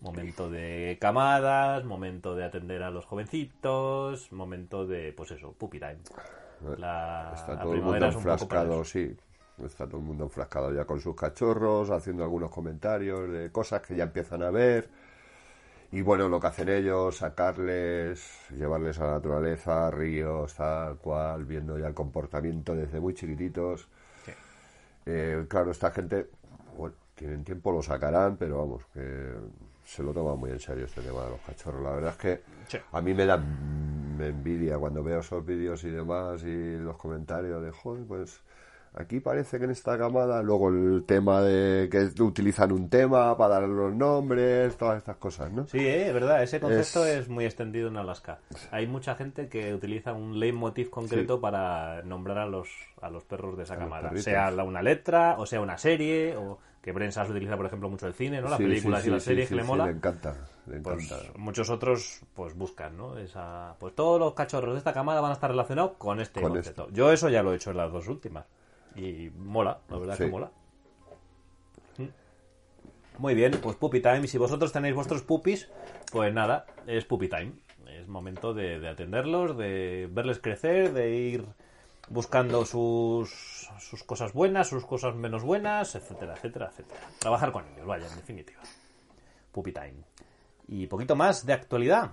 Momento 0.00 0.50
de 0.50 0.98
camadas, 1.00 1.84
momento 1.84 2.34
de 2.34 2.44
atender 2.44 2.82
a 2.82 2.90
los 2.90 3.04
jovencitos, 3.06 4.32
momento 4.32 4.86
de, 4.86 5.12
pues 5.12 5.30
eso, 5.30 5.52
Puppy 5.52 5.78
Time. 5.78 5.98
La, 6.78 7.32
Está 7.34 7.60
todo 7.60 7.74
el 7.74 7.82
mundo 7.82 8.06
enfrascado, 8.06 8.84
sí. 8.84 9.16
Está 9.64 9.86
todo 9.86 9.98
el 9.98 10.04
mundo 10.04 10.24
enfrascado 10.24 10.72
ya 10.74 10.84
con 10.84 11.00
sus 11.00 11.14
cachorros, 11.14 11.90
haciendo 11.90 12.24
algunos 12.24 12.50
comentarios 12.50 13.30
de 13.30 13.50
cosas 13.52 13.82
que 13.82 13.94
ya 13.94 14.04
empiezan 14.04 14.42
a 14.42 14.50
ver. 14.50 14.88
Y 15.92 16.02
bueno, 16.02 16.28
lo 16.28 16.40
que 16.40 16.48
hacen 16.48 16.68
ellos, 16.70 17.18
sacarles, 17.18 18.26
llevarles 18.50 18.98
a 18.98 19.04
la 19.06 19.12
naturaleza, 19.12 19.90
ríos, 19.92 20.54
tal 20.54 20.96
cual, 20.96 21.44
viendo 21.44 21.78
ya 21.78 21.86
el 21.86 21.94
comportamiento 21.94 22.74
desde 22.74 22.98
muy 22.98 23.14
chiquititos. 23.14 23.86
Eh, 25.06 25.44
claro, 25.48 25.70
esta 25.70 25.90
gente, 25.90 26.28
bueno, 26.76 26.94
tienen 27.14 27.44
tiempo, 27.44 27.72
lo 27.72 27.82
sacarán, 27.82 28.36
pero 28.36 28.58
vamos, 28.58 28.84
que 28.92 29.32
se 29.84 30.02
lo 30.02 30.12
toma 30.12 30.34
muy 30.34 30.50
en 30.50 30.60
serio 30.60 30.86
este 30.86 31.02
tema 31.02 31.24
de 31.24 31.30
los 31.30 31.40
cachorros. 31.42 31.82
La 31.82 31.90
verdad 31.92 32.10
es 32.12 32.16
que 32.18 32.40
Sí. 32.68 32.78
a 32.92 33.00
mí 33.00 33.12
me 33.14 33.26
da 33.26 33.36
mm, 33.36 34.20
envidia 34.22 34.78
cuando 34.78 35.02
veo 35.02 35.20
esos 35.20 35.44
vídeos 35.44 35.84
y 35.84 35.90
demás 35.90 36.42
y 36.44 36.76
los 36.78 36.96
comentarios 36.96 37.62
de, 37.62 37.70
joder, 37.70 38.04
pues 38.06 38.40
aquí 38.94 39.20
parece 39.20 39.58
que 39.58 39.64
en 39.64 39.70
esta 39.72 39.98
camada, 39.98 40.42
luego 40.42 40.68
el 40.68 41.04
tema 41.06 41.42
de 41.42 41.88
que 41.90 42.22
utilizan 42.22 42.72
un 42.72 42.88
tema 42.88 43.36
para 43.36 43.60
dar 43.60 43.68
los 43.68 43.94
nombres, 43.94 44.76
todas 44.76 44.98
estas 44.98 45.16
cosas, 45.16 45.50
¿no? 45.52 45.66
Sí, 45.66 45.78
eh, 45.78 46.08
es 46.08 46.14
verdad, 46.14 46.42
ese 46.42 46.60
concepto 46.60 47.04
Es- 47.06 47.20
es... 47.22 47.28
muy 47.28 47.44
extendido 47.44 47.88
en 47.88 47.96
Alaska. 47.96 48.38
Hay 48.70 48.86
mucha 48.86 49.14
gente 49.14 49.48
que 49.48 49.74
utiliza 49.74 50.12
un 50.12 50.38
leitmotiv 50.38 50.90
concreto 50.90 51.40
para 51.40 52.02
nombrar 52.02 52.38
a 52.38 52.46
los, 52.46 52.68
a 53.00 53.10
los 53.10 53.24
perros 53.24 53.56
de 53.56 53.64
esa 53.64 53.74
A 53.74 53.78
camada. 53.78 54.16
Sea 54.16 54.50
una 54.64 54.82
letra, 54.82 55.36
o 55.38 55.46
sea 55.46 55.60
una 55.60 55.76
serie, 55.78 56.36
o 56.36 56.58
que 56.80 56.92
Brensas 56.92 57.30
utiliza, 57.30 57.56
por 57.56 57.64
ejemplo, 57.66 57.88
mucho 57.88 58.06
el 58.06 58.12
cine, 58.14 58.40
¿no? 58.42 58.48
Las 58.48 58.58
Sí, 58.58 58.64
películas 58.64 59.02
sí, 59.02 59.08
y 59.08 59.10
las 59.10 59.22
series 59.22 59.48
que 59.48 59.54
le 59.54 59.62
sí, 59.62 59.68
mola. 59.68 59.86
le 59.86 59.92
encanta, 59.92 60.34
le 60.66 60.80
Pues 60.80 61.10
encanta. 61.10 61.32
muchos 61.38 61.70
otros 61.70 62.20
pues 62.34 62.54
buscan, 62.54 62.96
¿no? 62.96 63.16
Esa, 63.16 63.74
pues 63.80 63.94
todos 63.94 64.20
los 64.20 64.34
cachorros 64.34 64.74
de 64.74 64.78
esta 64.78 64.92
camada 64.92 65.22
van 65.22 65.30
a 65.30 65.34
estar 65.34 65.50
relacionados 65.50 65.92
con 65.96 66.20
este 66.20 66.42
Con 66.42 66.52
concepto. 66.52 66.88
Yo 66.92 67.10
eso 67.10 67.30
ya 67.30 67.42
lo 67.42 67.52
he 67.52 67.56
hecho 67.56 67.70
en 67.70 67.78
las 67.78 67.90
dos 67.90 68.06
últimas. 68.06 68.44
Y 68.96 69.30
mola, 69.36 69.80
la 69.88 69.98
verdad 69.98 70.16
Sí. 70.16 70.24
que 70.24 70.30
mola. 70.30 70.50
Mm. 71.98 72.06
Muy 73.18 73.34
bien, 73.34 73.52
pues 73.62 73.76
Puppy 73.76 74.00
Time. 74.00 74.20
Y 74.24 74.28
si 74.28 74.38
vosotros 74.38 74.72
tenéis 74.72 74.94
vuestros 74.94 75.22
puppies, 75.22 75.70
pues 76.12 76.32
nada, 76.32 76.66
es 76.86 77.04
Puppy 77.04 77.28
Time. 77.28 77.52
Es 77.88 78.08
momento 78.08 78.54
de, 78.54 78.80
de 78.80 78.88
atenderlos, 78.88 79.56
de 79.56 80.08
verles 80.10 80.38
crecer, 80.40 80.92
de 80.92 81.10
ir 81.14 81.46
buscando 82.08 82.64
sus, 82.66 83.70
sus 83.78 84.02
cosas 84.04 84.32
buenas, 84.32 84.68
sus 84.68 84.84
cosas 84.84 85.14
menos 85.14 85.42
buenas, 85.42 85.94
etcétera, 85.94 86.34
etcétera, 86.34 86.68
etcétera. 86.70 87.00
Trabajar 87.18 87.52
con 87.52 87.64
ellos, 87.68 87.86
vaya, 87.86 88.06
en 88.08 88.16
definitiva. 88.16 88.60
Puppy 89.52 89.72
Time. 89.72 89.94
Y 90.68 90.86
poquito 90.86 91.14
más 91.16 91.46
de 91.46 91.52
actualidad. 91.52 92.10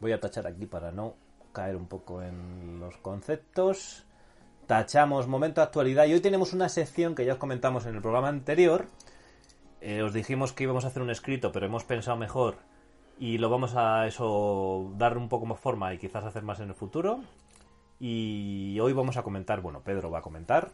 Voy 0.00 0.12
a 0.12 0.20
tachar 0.20 0.46
aquí 0.46 0.66
para 0.66 0.92
no 0.92 1.14
caer 1.52 1.74
un 1.76 1.88
poco 1.88 2.22
en 2.22 2.78
los 2.80 2.96
conceptos. 2.98 4.05
Tachamos 4.66 5.28
momento 5.28 5.60
de 5.60 5.66
actualidad 5.66 6.06
y 6.06 6.14
hoy 6.14 6.20
tenemos 6.20 6.52
una 6.52 6.68
sección 6.68 7.14
que 7.14 7.24
ya 7.24 7.34
os 7.34 7.38
comentamos 7.38 7.86
en 7.86 7.94
el 7.94 8.02
programa 8.02 8.28
anterior. 8.28 8.86
Eh, 9.80 10.02
os 10.02 10.12
dijimos 10.12 10.52
que 10.52 10.64
íbamos 10.64 10.84
a 10.84 10.88
hacer 10.88 11.02
un 11.02 11.10
escrito, 11.10 11.52
pero 11.52 11.66
hemos 11.66 11.84
pensado 11.84 12.16
mejor 12.16 12.56
y 13.18 13.38
lo 13.38 13.48
vamos 13.48 13.76
a 13.76 14.08
eso 14.08 14.90
dar 14.96 15.16
un 15.18 15.28
poco 15.28 15.46
más 15.46 15.60
forma 15.60 15.94
y 15.94 15.98
quizás 15.98 16.24
hacer 16.24 16.42
más 16.42 16.58
en 16.58 16.70
el 16.70 16.74
futuro. 16.74 17.20
Y 18.00 18.76
hoy 18.80 18.92
vamos 18.92 19.16
a 19.16 19.22
comentar, 19.22 19.60
bueno, 19.60 19.82
Pedro 19.82 20.10
va 20.10 20.18
a 20.18 20.22
comentar 20.22 20.70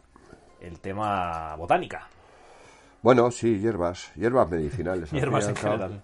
el 0.59 0.79
tema 0.79 1.55
botánica, 1.55 2.07
Bueno, 3.03 3.29
sí, 3.29 3.59
hierbas, 3.59 4.11
hierbas 4.15 4.49
medicinales. 4.49 5.13
al 5.13 5.19
hierbas 5.19 5.47
en 5.49 5.55
general. 5.55 6.01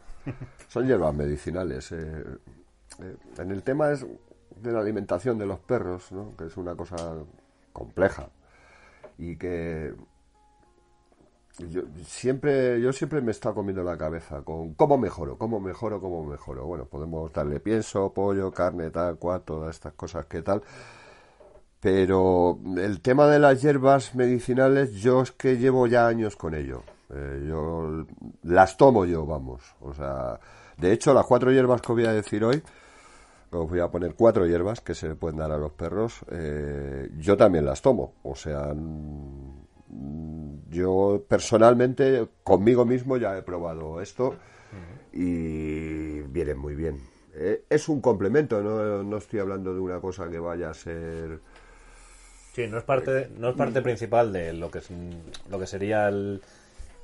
Son 0.67 0.85
hierbas 0.85 1.15
medicinales. 1.15 1.91
eh, 1.91 2.23
eh, 3.01 3.15
en 3.37 3.51
el 3.51 3.63
tema 3.63 3.91
es 3.91 4.05
de 4.61 4.71
la 4.71 4.79
alimentación 4.79 5.37
de 5.39 5.45
los 5.45 5.59
perros, 5.59 6.11
¿no? 6.11 6.35
que 6.37 6.45
es 6.45 6.57
una 6.57 6.75
cosa 6.75 7.15
compleja 7.73 8.29
y 9.17 9.35
que 9.37 9.93
yo 11.67 11.81
siempre 12.05 12.79
yo 12.81 12.93
siempre 12.93 13.21
me 13.21 13.31
está 13.31 13.53
comiendo 13.53 13.83
la 13.83 13.97
cabeza 13.97 14.41
con 14.43 14.73
cómo 14.75 14.97
mejoro, 14.97 15.37
cómo 15.37 15.59
mejoro, 15.59 15.99
cómo 15.99 16.23
mejoro. 16.23 16.65
Bueno, 16.65 16.85
podemos 16.85 17.31
darle 17.33 17.59
pienso, 17.59 18.13
pollo, 18.13 18.51
carne, 18.51 18.89
tal, 18.91 19.17
cual, 19.17 19.41
todas 19.41 19.75
estas 19.75 19.93
cosas 19.93 20.25
que 20.25 20.41
tal. 20.41 20.63
Pero 21.81 22.59
el 22.77 23.01
tema 23.01 23.27
de 23.27 23.39
las 23.39 23.61
hierbas 23.61 24.13
medicinales, 24.15 24.93
yo 24.95 25.21
es 25.21 25.31
que 25.31 25.57
llevo 25.57 25.87
ya 25.87 26.07
años 26.07 26.35
con 26.35 26.53
ello. 26.53 26.83
Eh, 27.09 27.45
yo 27.47 28.05
las 28.43 28.77
tomo 28.77 29.05
yo, 29.05 29.25
vamos. 29.25 29.63
O 29.81 29.93
sea, 29.93 30.39
de 30.77 30.91
hecho, 30.91 31.13
las 31.13 31.25
cuatro 31.25 31.51
hierbas 31.51 31.81
que 31.81 31.91
voy 31.93 32.05
a 32.05 32.13
decir 32.13 32.43
hoy, 32.43 32.61
os 33.51 33.69
voy 33.69 33.79
a 33.79 33.89
poner 33.89 34.13
cuatro 34.15 34.45
hierbas 34.45 34.81
que 34.81 34.93
se 34.93 35.07
le 35.07 35.15
pueden 35.15 35.37
dar 35.37 35.51
a 35.51 35.57
los 35.57 35.71
perros, 35.71 36.19
eh, 36.31 37.09
yo 37.17 37.37
también 37.37 37.65
las 37.65 37.81
tomo. 37.81 38.15
O 38.23 38.35
sea, 38.35 38.73
mm, 38.73 40.69
yo 40.69 41.25
personalmente, 41.27 42.27
conmigo 42.43 42.85
mismo, 42.85 43.17
ya 43.17 43.37
he 43.37 43.41
probado 43.41 44.01
esto 44.01 44.35
y 45.11 46.21
vienen 46.21 46.57
muy 46.57 46.75
bien. 46.75 47.01
Eh, 47.33 47.63
es 47.69 47.89
un 47.89 48.01
complemento, 48.01 48.61
no, 48.61 49.03
no 49.03 49.17
estoy 49.17 49.39
hablando 49.39 49.73
de 49.73 49.79
una 49.79 49.99
cosa 49.99 50.29
que 50.29 50.39
vaya 50.39 50.69
a 50.69 50.73
ser... 50.73 51.39
Sí, 52.53 52.67
no 52.67 52.77
es 52.77 52.83
parte, 52.83 53.29
no 53.37 53.49
es 53.49 53.55
parte 53.55 53.81
principal 53.81 54.33
de 54.33 54.53
lo 54.53 54.69
que 54.69 54.79
es, 54.79 54.89
lo 55.49 55.59
que 55.59 55.67
sería 55.67 56.07
el, 56.09 56.41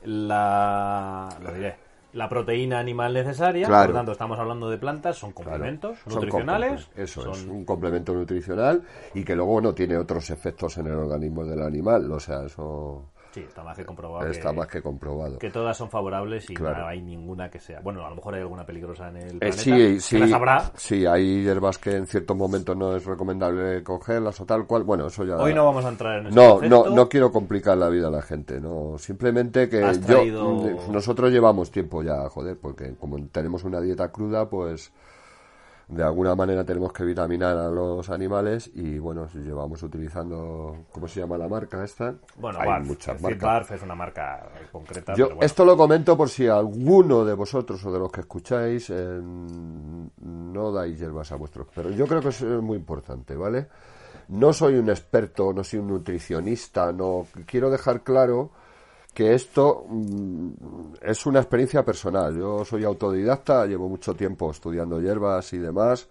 la, 0.03 1.29
lo 1.41 1.53
diré, 1.53 1.75
la 2.15 2.27
proteína 2.29 2.79
animal 2.79 3.13
necesaria. 3.13 3.67
Claro. 3.67 3.83
Por 3.83 3.89
lo 3.93 3.99
tanto, 3.99 4.11
estamos 4.13 4.39
hablando 4.39 4.69
de 4.69 4.77
plantas, 4.77 5.17
son 5.17 5.31
complementos 5.33 5.99
son 5.99 6.13
nutricionales. 6.15 6.85
complementos, 6.85 7.09
Eso 7.11 7.31
es, 7.31 7.37
son- 7.39 7.49
un 7.51 7.65
complemento 7.65 8.13
nutricional 8.13 8.83
y 9.13 9.23
que 9.23 9.35
luego 9.35 9.61
no 9.61 9.73
tiene 9.73 9.97
otros 9.97 10.29
efectos 10.29 10.77
en 10.77 10.87
el 10.87 10.93
organismo 10.93 11.45
del 11.45 11.61
animal. 11.61 12.11
O 12.11 12.19
sea, 12.19 12.43
eso 12.45 13.11
Sí, 13.35 13.41
está 13.41 13.63
más 13.65 13.75
que 13.77 13.83
comprobado. 13.85 14.27
está 14.31 14.51
que, 14.51 14.55
más 14.55 14.67
que 14.67 14.81
comprobado. 14.81 15.37
que 15.39 15.49
todas 15.49 15.75
son 15.75 15.89
favorables 15.89 16.49
y 16.49 16.53
Claro. 16.53 16.79
no 16.83 16.87
hay 16.87 17.01
ninguna 17.01 17.49
que 17.49 17.59
sea. 17.59 17.81
Bueno, 17.81 18.05
a 18.05 18.09
lo 18.09 18.15
mejor 18.15 18.33
hay 18.35 18.39
alguna 18.41 18.65
peligrosa 18.65 19.09
en 19.09 19.17
el 19.17 19.35
Eh, 19.35 19.39
planeta. 19.39 19.61
sí, 19.61 19.99
sí, 19.99 20.17
las 20.19 20.31
habrá. 20.31 20.71
sí, 20.75 21.05
hay 21.05 21.43
hierbas 21.43 21.77
que 21.77 21.97
en 21.97 22.07
ciertos 22.07 22.37
momentos 22.37 22.77
no 22.77 22.95
es 22.95 23.03
recomendable 23.05 23.83
cogerlas 23.83 24.39
o 24.39 24.45
tal 24.45 24.65
cual. 24.65 24.83
Bueno, 24.83 25.07
eso 25.07 25.25
ya. 25.25 25.35
Hoy 25.35 25.53
no 25.53 25.65
vamos 25.65 25.83
a 25.83 25.89
entrar 25.89 26.19
en 26.21 26.27
ese 26.27 26.35
No, 26.35 26.51
concepto. 26.53 26.85
no, 26.89 26.95
no 26.95 27.09
quiero 27.09 27.31
complicar 27.31 27.77
la 27.77 27.89
vida 27.89 28.07
a 28.07 28.11
la 28.11 28.21
gente, 28.21 28.61
no. 28.61 28.97
Simplemente 28.97 29.67
que 29.67 29.81
yo, 30.07 30.77
nosotros 30.89 31.29
llevamos 31.29 31.71
tiempo 31.71 32.01
ya, 32.03 32.29
joder, 32.29 32.57
porque 32.57 32.95
como 32.95 33.21
tenemos 33.27 33.65
una 33.65 33.81
dieta 33.81 34.11
cruda, 34.13 34.49
pues 34.49 34.93
de 35.87 36.03
alguna 36.03 36.33
manera 36.35 36.63
tenemos 36.63 36.91
que 36.91 37.03
vitaminar 37.03 37.57
a 37.57 37.69
los 37.69 38.09
animales 38.09 38.71
y 38.73 38.97
bueno, 38.97 39.27
si 39.29 39.39
llevamos 39.39 39.83
utilizando, 39.83 40.85
¿cómo 40.91 41.07
se 41.07 41.19
llama 41.19 41.37
la 41.37 41.47
marca 41.47 41.83
esta? 41.83 42.15
Bueno, 42.37 42.59
hay 42.59 42.67
Barf, 42.67 42.87
muchas 42.87 43.21
marcas. 43.21 43.41
Barf 43.41 43.71
es 43.71 43.81
una 43.83 43.95
marca 43.95 44.49
concreta. 44.71 45.13
Yo 45.13 45.25
pero 45.25 45.35
bueno. 45.35 45.45
esto 45.45 45.63
lo 45.63 45.77
comento 45.77 46.17
por 46.17 46.29
si 46.29 46.47
alguno 46.47 47.23
de 47.23 47.33
vosotros 47.35 47.85
o 47.85 47.91
de 47.91 47.99
los 47.99 48.11
que 48.11 48.21
escucháis 48.21 48.89
eh, 48.89 49.21
no 49.21 50.71
dais 50.71 50.99
hierbas 50.99 51.31
a 51.31 51.35
vuestros 51.35 51.67
perros. 51.67 51.95
Yo 51.95 52.07
creo 52.07 52.21
que 52.21 52.29
eso 52.29 52.55
es 52.55 52.61
muy 52.61 52.77
importante, 52.77 53.35
¿vale? 53.35 53.67
No 54.29 54.53
soy 54.53 54.75
un 54.75 54.89
experto, 54.89 55.53
no 55.53 55.63
soy 55.63 55.79
un 55.79 55.87
nutricionista, 55.89 56.91
no 56.91 57.27
quiero 57.45 57.69
dejar 57.69 58.01
claro 58.01 58.49
que 59.15 59.33
esto 59.33 59.85
mm, 59.87 60.49
es 61.01 61.25
una 61.25 61.39
experiencia 61.39 61.83
personal. 61.83 62.37
Yo 62.37 62.65
soy 62.65 62.83
autodidacta, 62.83 63.65
llevo 63.65 63.87
mucho 63.87 64.13
tiempo 64.13 64.51
estudiando 64.51 65.01
hierbas 65.01 65.53
y 65.53 65.57
demás. 65.57 66.07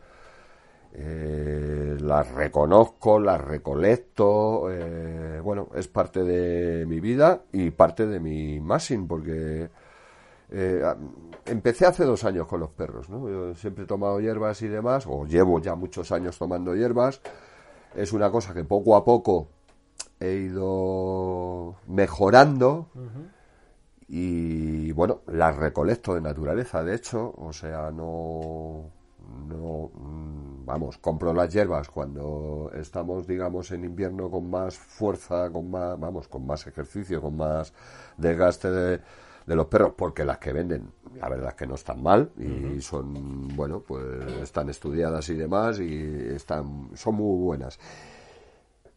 Eh, 0.95 1.97
las 2.01 2.33
reconozco, 2.33 3.19
las 3.21 3.41
recolecto, 3.41 4.71
eh, 4.71 5.41
bueno, 5.43 5.69
es 5.75 5.89
parte 5.89 6.23
de 6.23 6.87
mi 6.87 7.01
vida 7.01 7.43
y 7.53 7.71
parte 7.73 8.07
de 8.07 8.21
mi 8.21 8.61
massing, 8.61 9.07
porque 9.07 9.69
eh, 10.51 10.83
empecé 11.47 11.87
hace 11.87 12.05
dos 12.05 12.25
años 12.25 12.47
con 12.47 12.61
los 12.61 12.71
perros, 12.71 13.11
¿no? 13.11 13.29
Yo 13.29 13.55
siempre 13.55 13.85
he 13.85 13.87
tomado 13.87 14.21
hierbas 14.21 14.63
y 14.63 14.69
demás, 14.69 15.05
o 15.07 15.27
llevo 15.27 15.61
ya 15.61 15.75
muchos 15.75 16.11
años 16.13 16.39
tomando 16.39 16.75
hierbas. 16.75 17.21
Es 17.95 18.13
una 18.13 18.31
cosa 18.31 18.55
que 18.55 18.65
poco 18.65 18.97
a 18.97 19.05
poco 19.05 19.49
he 20.25 20.37
ido 20.37 21.77
mejorando 21.87 22.89
y 24.09 24.93
bueno, 24.93 25.23
las 25.27 25.57
recolecto 25.57 26.15
de 26.15 26.21
naturaleza, 26.21 26.83
de 26.83 26.95
hecho, 26.95 27.35
o 27.37 27.53
sea, 27.53 27.91
no, 27.91 28.91
no, 29.49 29.91
mm, 29.95 30.65
vamos, 30.67 30.99
compro 30.99 31.33
las 31.33 31.53
hierbas 31.53 31.89
cuando 31.89 32.71
estamos, 32.75 33.27
digamos, 33.27 33.71
en 33.73 33.85
invierno 33.85 34.31
con 34.31 34.51
más 34.51 34.77
fuerza, 34.77 35.51
con 35.51 35.71
más, 35.71 35.99
vamos, 35.99 36.29
con 36.29 36.47
más 36.47 36.67
ejercicio, 36.67 37.21
con 37.23 37.37
más 37.37 37.73
desgaste 38.19 38.71
de, 38.71 39.01
de 39.47 39.57
los 39.57 39.67
perros, 39.67 39.95
porque 39.97 40.25
las 40.25 40.39
que 40.39 40.53
venden, 40.53 40.91
la 41.19 41.29
verdad 41.29 41.51
es 41.51 41.55
que 41.55 41.67
no 41.67 41.75
están 41.75 42.03
mal 42.03 42.31
y 42.39 42.81
son, 42.81 43.49
bueno, 43.57 43.81
pues 43.81 44.05
están 44.43 44.69
estudiadas 44.69 45.29
y 45.29 45.35
demás 45.35 45.81
y 45.81 46.03
están, 46.35 46.91
son 46.95 47.15
muy 47.17 47.43
buenas. 47.43 47.79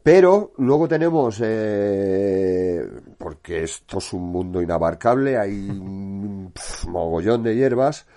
Pero 0.07 0.53
luego 0.55 0.87
tenemos, 0.87 1.41
eh, 1.43 2.81
porque 3.17 3.63
esto 3.63 3.97
es 3.97 4.13
un 4.13 4.31
mundo 4.31 4.61
inabarcable, 4.61 5.37
hay 5.37 5.69
un 5.69 6.53
mogollón 6.87 7.43
de 7.43 7.53
hierbas, 7.57 8.07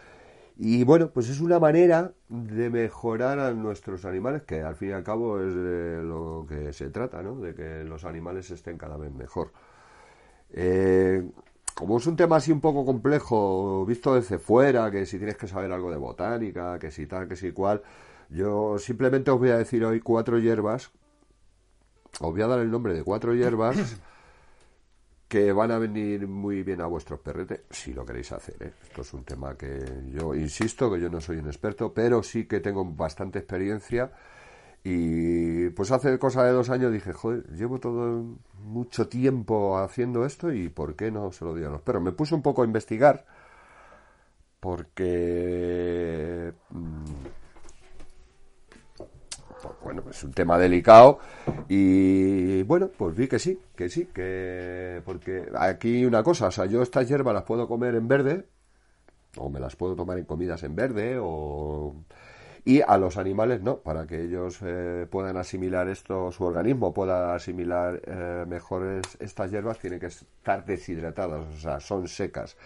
y 0.56 0.84
bueno, 0.84 1.10
pues 1.10 1.28
es 1.30 1.40
una 1.40 1.58
manera 1.58 2.12
de 2.28 2.70
mejorar 2.70 3.40
a 3.40 3.50
nuestros 3.50 4.04
animales, 4.04 4.42
que 4.42 4.62
al 4.62 4.76
fin 4.76 4.90
y 4.90 4.92
al 4.92 5.02
cabo 5.02 5.40
es 5.40 5.52
de 5.52 6.00
lo 6.04 6.46
que 6.48 6.72
se 6.72 6.90
trata, 6.90 7.24
¿no? 7.24 7.34
De 7.34 7.56
que 7.56 7.82
los 7.82 8.04
animales 8.04 8.48
estén 8.52 8.78
cada 8.78 8.96
vez 8.96 9.12
mejor. 9.12 9.50
Eh, 10.52 11.28
como 11.74 11.98
es 11.98 12.06
un 12.06 12.14
tema 12.14 12.36
así 12.36 12.52
un 12.52 12.60
poco 12.60 12.86
complejo, 12.86 13.84
visto 13.84 14.14
desde 14.14 14.38
fuera, 14.38 14.92
que 14.92 15.06
si 15.06 15.18
tienes 15.18 15.36
que 15.36 15.48
saber 15.48 15.72
algo 15.72 15.90
de 15.90 15.96
botánica, 15.96 16.78
que 16.78 16.92
si 16.92 17.06
tal, 17.06 17.26
que 17.26 17.34
si 17.34 17.50
cual, 17.50 17.82
yo 18.28 18.78
simplemente 18.78 19.32
os 19.32 19.40
voy 19.40 19.50
a 19.50 19.58
decir 19.58 19.84
hoy 19.84 19.98
cuatro 19.98 20.38
hierbas, 20.38 20.92
os 22.18 22.32
voy 22.32 22.42
a 22.42 22.46
dar 22.46 22.60
el 22.60 22.70
nombre 22.70 22.94
de 22.94 23.04
cuatro 23.04 23.34
hierbas 23.34 23.76
que 25.28 25.52
van 25.52 25.70
a 25.70 25.78
venir 25.78 26.26
muy 26.26 26.64
bien 26.64 26.80
a 26.80 26.86
vuestros 26.86 27.20
perretes, 27.20 27.60
si 27.70 27.92
lo 27.92 28.04
queréis 28.04 28.32
hacer. 28.32 28.56
¿eh? 28.60 28.72
Esto 28.82 29.02
es 29.02 29.14
un 29.14 29.22
tema 29.22 29.56
que 29.56 29.84
yo 30.12 30.34
insisto, 30.34 30.90
que 30.92 31.00
yo 31.00 31.08
no 31.08 31.20
soy 31.20 31.36
un 31.36 31.46
experto, 31.46 31.94
pero 31.94 32.22
sí 32.22 32.46
que 32.46 32.58
tengo 32.58 32.84
bastante 32.84 33.38
experiencia. 33.38 34.10
Y 34.82 35.68
pues 35.70 35.92
hace 35.92 36.18
cosa 36.18 36.42
de 36.42 36.52
dos 36.52 36.70
años 36.70 36.92
dije, 36.92 37.12
joder, 37.12 37.46
llevo 37.50 37.78
todo 37.78 38.24
mucho 38.64 39.08
tiempo 39.08 39.78
haciendo 39.78 40.24
esto 40.24 40.52
y 40.52 40.68
¿por 40.68 40.96
qué 40.96 41.10
no 41.10 41.30
se 41.32 41.44
lo 41.44 41.52
doy 41.52 41.64
a 41.64 41.68
los 41.68 41.82
perros? 41.82 42.02
Me 42.02 42.12
puse 42.12 42.34
un 42.34 42.42
poco 42.42 42.62
a 42.62 42.64
investigar 42.64 43.24
porque... 44.58 46.52
pues, 49.62 49.74
bueno, 49.82 50.02
es 50.10 50.22
un 50.24 50.32
tema 50.32 50.58
delicado 50.58 51.18
y 51.68 52.62
bueno, 52.64 52.90
pues 52.96 53.14
vi 53.16 53.28
que 53.28 53.38
sí, 53.38 53.60
que 53.76 53.88
sí, 53.88 54.06
que 54.06 55.02
porque 55.04 55.46
aquí 55.58 56.04
una 56.04 56.22
cosa, 56.22 56.48
o 56.48 56.50
sea, 56.50 56.66
yo 56.66 56.82
estas 56.82 57.08
hierbas 57.08 57.34
las 57.34 57.44
puedo 57.44 57.68
comer 57.68 57.94
en 57.94 58.08
verde 58.08 58.46
o 59.36 59.48
me 59.50 59.60
las 59.60 59.76
puedo 59.76 59.96
tomar 59.96 60.18
en 60.18 60.24
comidas 60.24 60.62
en 60.64 60.76
verde 60.76 61.18
o 61.20 61.94
y 62.64 62.82
a 62.82 62.98
los 62.98 63.16
animales 63.16 63.62
no, 63.62 63.78
para 63.78 64.06
que 64.06 64.22
ellos 64.22 64.58
eh, 64.62 65.06
puedan 65.10 65.36
asimilar 65.38 65.88
esto, 65.88 66.30
su 66.32 66.44
organismo 66.44 66.92
pueda 66.92 67.34
asimilar 67.34 68.02
eh, 68.06 68.44
mejor 68.48 68.86
es- 68.86 69.16
estas 69.20 69.50
hierbas 69.50 69.78
tienen 69.78 70.00
que 70.00 70.06
estar 70.06 70.64
deshidratadas, 70.66 71.46
o 71.56 71.58
sea, 71.58 71.80
son 71.80 72.06
secas. 72.08 72.56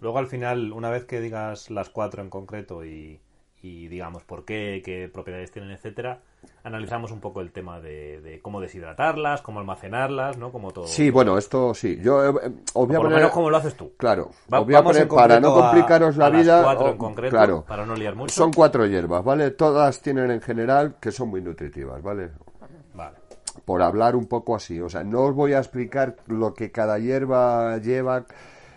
Luego 0.00 0.18
al 0.18 0.26
final, 0.28 0.72
una 0.72 0.90
vez 0.90 1.04
que 1.04 1.20
digas 1.20 1.70
las 1.70 1.90
cuatro 1.90 2.22
en 2.22 2.30
concreto 2.30 2.84
y, 2.84 3.20
y 3.62 3.88
digamos 3.88 4.24
por 4.24 4.44
qué, 4.44 4.82
qué 4.84 5.10
propiedades 5.12 5.50
tienen, 5.50 5.70
etcétera, 5.70 6.20
analizamos 6.64 7.10
un 7.10 7.20
poco 7.20 7.40
el 7.42 7.52
tema 7.52 7.80
de, 7.80 8.20
de 8.22 8.40
cómo 8.40 8.60
deshidratarlas, 8.60 9.42
cómo 9.42 9.60
almacenarlas, 9.60 10.38
¿no? 10.38 10.50
Como 10.52 10.70
todo. 10.72 10.86
Sí, 10.86 11.10
bueno, 11.10 11.36
esto 11.36 11.74
sí. 11.74 11.98
Yo 12.02 12.24
eh, 12.24 12.32
eh, 12.42 12.50
os 12.74 12.86
voy 12.86 12.96
a 12.96 12.98
por 12.98 13.04
lo 13.04 13.10
poner 13.10 13.16
menos 13.18 13.30
como 13.32 13.50
lo 13.50 13.56
haces 13.58 13.74
tú. 13.76 13.92
Claro, 13.98 14.30
Va- 14.52 14.60
os 14.60 14.64
voy 14.66 14.74
a 14.74 14.78
vamos 14.78 14.92
poner, 14.92 15.02
en 15.02 15.08
para 15.14 15.40
no 15.40 15.48
a- 15.50 15.60
complicaros 15.60 16.16
la 16.16 16.26
a 16.26 16.30
las 16.30 16.42
vida. 16.42 16.62
cuatro 16.62 16.88
en 16.90 16.96
concreto, 16.98 17.30
claro, 17.36 17.64
para 17.66 17.84
no 17.84 17.94
liar 17.94 18.14
mucho. 18.14 18.32
Son 18.34 18.52
cuatro 18.52 18.86
hierbas, 18.86 19.22
¿vale? 19.24 19.50
Todas 19.50 20.00
tienen 20.00 20.30
en 20.30 20.40
general 20.40 20.96
que 21.00 21.12
son 21.12 21.28
muy 21.28 21.42
nutritivas, 21.42 22.02
¿vale? 22.02 22.30
Vale. 22.94 23.16
Por 23.64 23.82
hablar 23.82 24.16
un 24.16 24.26
poco 24.26 24.56
así. 24.56 24.80
O 24.80 24.88
sea, 24.88 25.04
no 25.04 25.22
os 25.22 25.34
voy 25.34 25.52
a 25.52 25.58
explicar 25.58 26.16
lo 26.26 26.54
que 26.54 26.70
cada 26.72 26.98
hierba 26.98 27.76
lleva, 27.78 28.24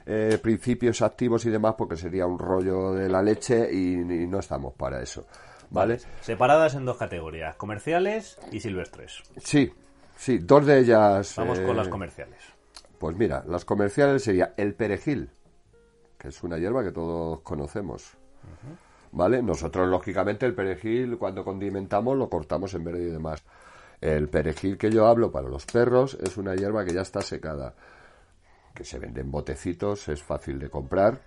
eh, 0.05 0.37
principios 0.41 1.01
activos 1.01 1.45
y 1.45 1.49
demás, 1.49 1.75
porque 1.77 1.95
sería 1.97 2.25
un 2.25 2.39
rollo 2.39 2.93
de 2.93 3.09
la 3.09 3.21
leche 3.21 3.69
y, 3.71 3.93
y 3.93 4.27
no 4.27 4.39
estamos 4.39 4.73
para 4.73 5.01
eso, 5.01 5.25
¿vale? 5.69 5.99
Separadas 6.21 6.75
en 6.75 6.85
dos 6.85 6.97
categorías, 6.97 7.55
comerciales 7.55 8.37
y 8.51 8.59
silvestres. 8.59 9.23
Sí, 9.37 9.71
sí, 10.15 10.39
dos 10.39 10.65
de 10.65 10.79
ellas. 10.79 11.35
Vamos 11.37 11.59
con 11.59 11.71
eh, 11.71 11.75
las 11.75 11.87
comerciales. 11.87 12.39
Pues 12.99 13.17
mira, 13.17 13.43
las 13.47 13.65
comerciales 13.65 14.23
sería 14.23 14.53
el 14.57 14.73
perejil, 14.75 15.29
que 16.17 16.29
es 16.29 16.43
una 16.43 16.57
hierba 16.57 16.83
que 16.83 16.91
todos 16.91 17.41
conocemos. 17.41 18.17
¿Vale? 19.11 19.43
Nosotros, 19.43 19.87
lógicamente, 19.87 20.45
el 20.45 20.55
perejil, 20.55 21.17
cuando 21.17 21.43
condimentamos, 21.45 22.17
lo 22.17 22.29
cortamos 22.29 22.73
en 22.73 22.83
verde 22.83 23.03
y 23.03 23.11
demás. 23.11 23.43
El 24.01 24.27
perejil 24.27 24.77
que 24.77 24.89
yo 24.89 25.05
hablo 25.05 25.31
para 25.31 25.47
los 25.47 25.65
perros 25.65 26.17
es 26.21 26.35
una 26.35 26.55
hierba 26.55 26.83
que 26.83 26.93
ya 26.93 27.01
está 27.01 27.21
secada, 27.21 27.75
que 28.73 28.83
se 28.83 28.99
vende 28.99 29.21
en 29.21 29.31
botecitos, 29.31 30.07
es 30.09 30.21
fácil 30.23 30.59
de 30.59 30.69
comprar. 30.69 31.21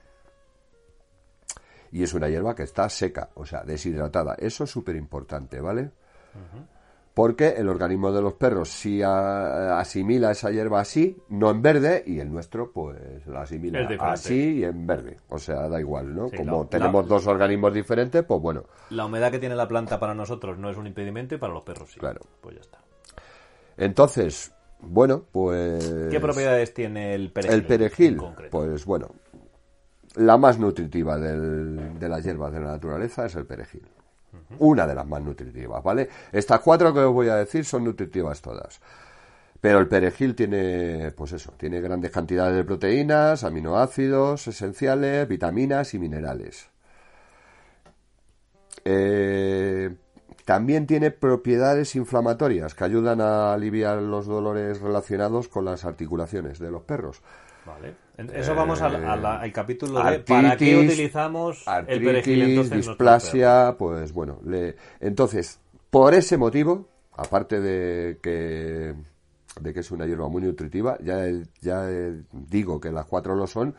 Y 1.92 2.02
es 2.02 2.12
una 2.14 2.28
hierba 2.28 2.54
que 2.54 2.64
está 2.64 2.88
seca, 2.88 3.30
o 3.34 3.46
sea, 3.46 3.62
deshidratada. 3.62 4.34
Eso 4.38 4.64
es 4.64 4.70
súper 4.70 4.96
importante, 4.96 5.60
¿vale? 5.60 5.90
Porque 7.14 7.48
el 7.56 7.68
organismo 7.70 8.12
de 8.12 8.20
los 8.20 8.34
perros 8.34 8.68
sí 8.68 9.00
a- 9.02 9.78
asimila 9.80 10.32
esa 10.32 10.50
hierba 10.50 10.80
así, 10.80 11.16
no 11.30 11.50
en 11.50 11.62
verde, 11.62 12.02
y 12.06 12.20
el 12.20 12.30
nuestro 12.30 12.70
pues 12.72 13.26
la 13.26 13.40
asimila 13.42 13.88
así 14.00 14.58
y 14.58 14.64
en 14.64 14.86
verde. 14.86 15.16
O 15.30 15.38
sea, 15.38 15.66
da 15.68 15.80
igual, 15.80 16.14
¿no? 16.14 16.28
Sí, 16.28 16.36
Como 16.36 16.64
la- 16.64 16.68
tenemos 16.68 17.04
la- 17.04 17.08
dos 17.08 17.26
organismos 17.26 17.72
diferentes, 17.72 18.22
pues 18.22 18.38
bueno. 18.42 18.64
La 18.90 19.06
humedad 19.06 19.30
que 19.30 19.38
tiene 19.38 19.54
la 19.56 19.66
planta 19.66 19.98
para 19.98 20.12
nosotros 20.14 20.58
no 20.58 20.68
es 20.68 20.76
un 20.76 20.86
impedimento 20.86 21.34
y 21.34 21.38
para 21.38 21.54
los 21.54 21.62
perros 21.62 21.90
sí. 21.90 21.98
Claro. 22.00 22.20
Pues 22.42 22.56
ya 22.56 22.60
está. 22.60 22.80
Entonces, 23.78 24.52
bueno, 24.80 25.24
pues... 25.32 26.08
¿Qué 26.10 26.20
propiedades 26.20 26.72
tiene 26.74 27.14
el 27.14 27.32
perejil? 27.32 27.54
El 27.54 27.66
perejil, 27.66 28.22
pues 28.50 28.84
bueno, 28.84 29.10
la 30.16 30.36
más 30.36 30.58
nutritiva 30.58 31.18
del- 31.18 31.98
de 31.98 32.08
las 32.08 32.24
hierbas 32.24 32.52
de 32.52 32.60
la 32.60 32.72
naturaleza 32.72 33.26
es 33.26 33.34
el 33.34 33.46
perejil. 33.46 33.86
Una 34.58 34.86
de 34.86 34.94
las 34.94 35.06
más 35.06 35.22
nutritivas, 35.22 35.82
¿vale? 35.82 36.08
Estas 36.30 36.60
cuatro 36.60 36.92
que 36.94 37.00
os 37.00 37.12
voy 37.12 37.28
a 37.28 37.36
decir 37.36 37.64
son 37.64 37.84
nutritivas 37.84 38.40
todas. 38.40 38.80
Pero 39.60 39.78
el 39.78 39.88
perejil 39.88 40.34
tiene, 40.34 41.10
pues 41.16 41.32
eso, 41.32 41.52
tiene 41.56 41.80
grandes 41.80 42.10
cantidades 42.10 42.54
de 42.54 42.62
proteínas, 42.64 43.42
aminoácidos 43.42 44.46
esenciales, 44.46 45.26
vitaminas 45.26 45.94
y 45.94 45.98
minerales. 45.98 46.68
Eh, 48.84 49.94
también 50.46 50.86
tiene 50.86 51.10
propiedades 51.10 51.94
inflamatorias 51.96 52.74
que 52.74 52.84
ayudan 52.84 53.20
a 53.20 53.52
aliviar 53.52 54.00
los 54.00 54.24
dolores 54.26 54.80
relacionados 54.80 55.48
con 55.48 55.66
las 55.66 55.84
articulaciones 55.84 56.58
de 56.58 56.70
los 56.70 56.82
perros. 56.82 57.20
Vale. 57.66 57.94
Eso 58.32 58.54
vamos 58.54 58.80
al, 58.80 59.02
la- 59.02 59.40
al 59.40 59.52
capítulo 59.52 60.02
de 60.02 60.20
¿para 60.20 60.56
qué 60.56 60.76
utilizamos 60.78 61.64
el 61.88 62.02
perejil 62.02 62.42
entonces? 62.42 62.72
en 62.72 62.78
displasia, 62.78 63.74
pues 63.78 64.12
bueno, 64.12 64.38
le- 64.46 64.76
entonces, 65.00 65.58
por 65.90 66.14
ese 66.14 66.38
motivo, 66.38 66.88
aparte 67.16 67.60
de 67.60 68.18
que 68.22 68.94
de 69.60 69.72
que 69.74 69.80
es 69.80 69.90
una 69.90 70.06
hierba 70.06 70.28
muy 70.28 70.42
nutritiva, 70.42 70.96
ya 71.02 71.24
ya 71.60 71.90
eh, 71.90 72.22
digo 72.30 72.78
que 72.78 72.92
las 72.92 73.06
cuatro 73.06 73.34
lo 73.34 73.46
son. 73.46 73.74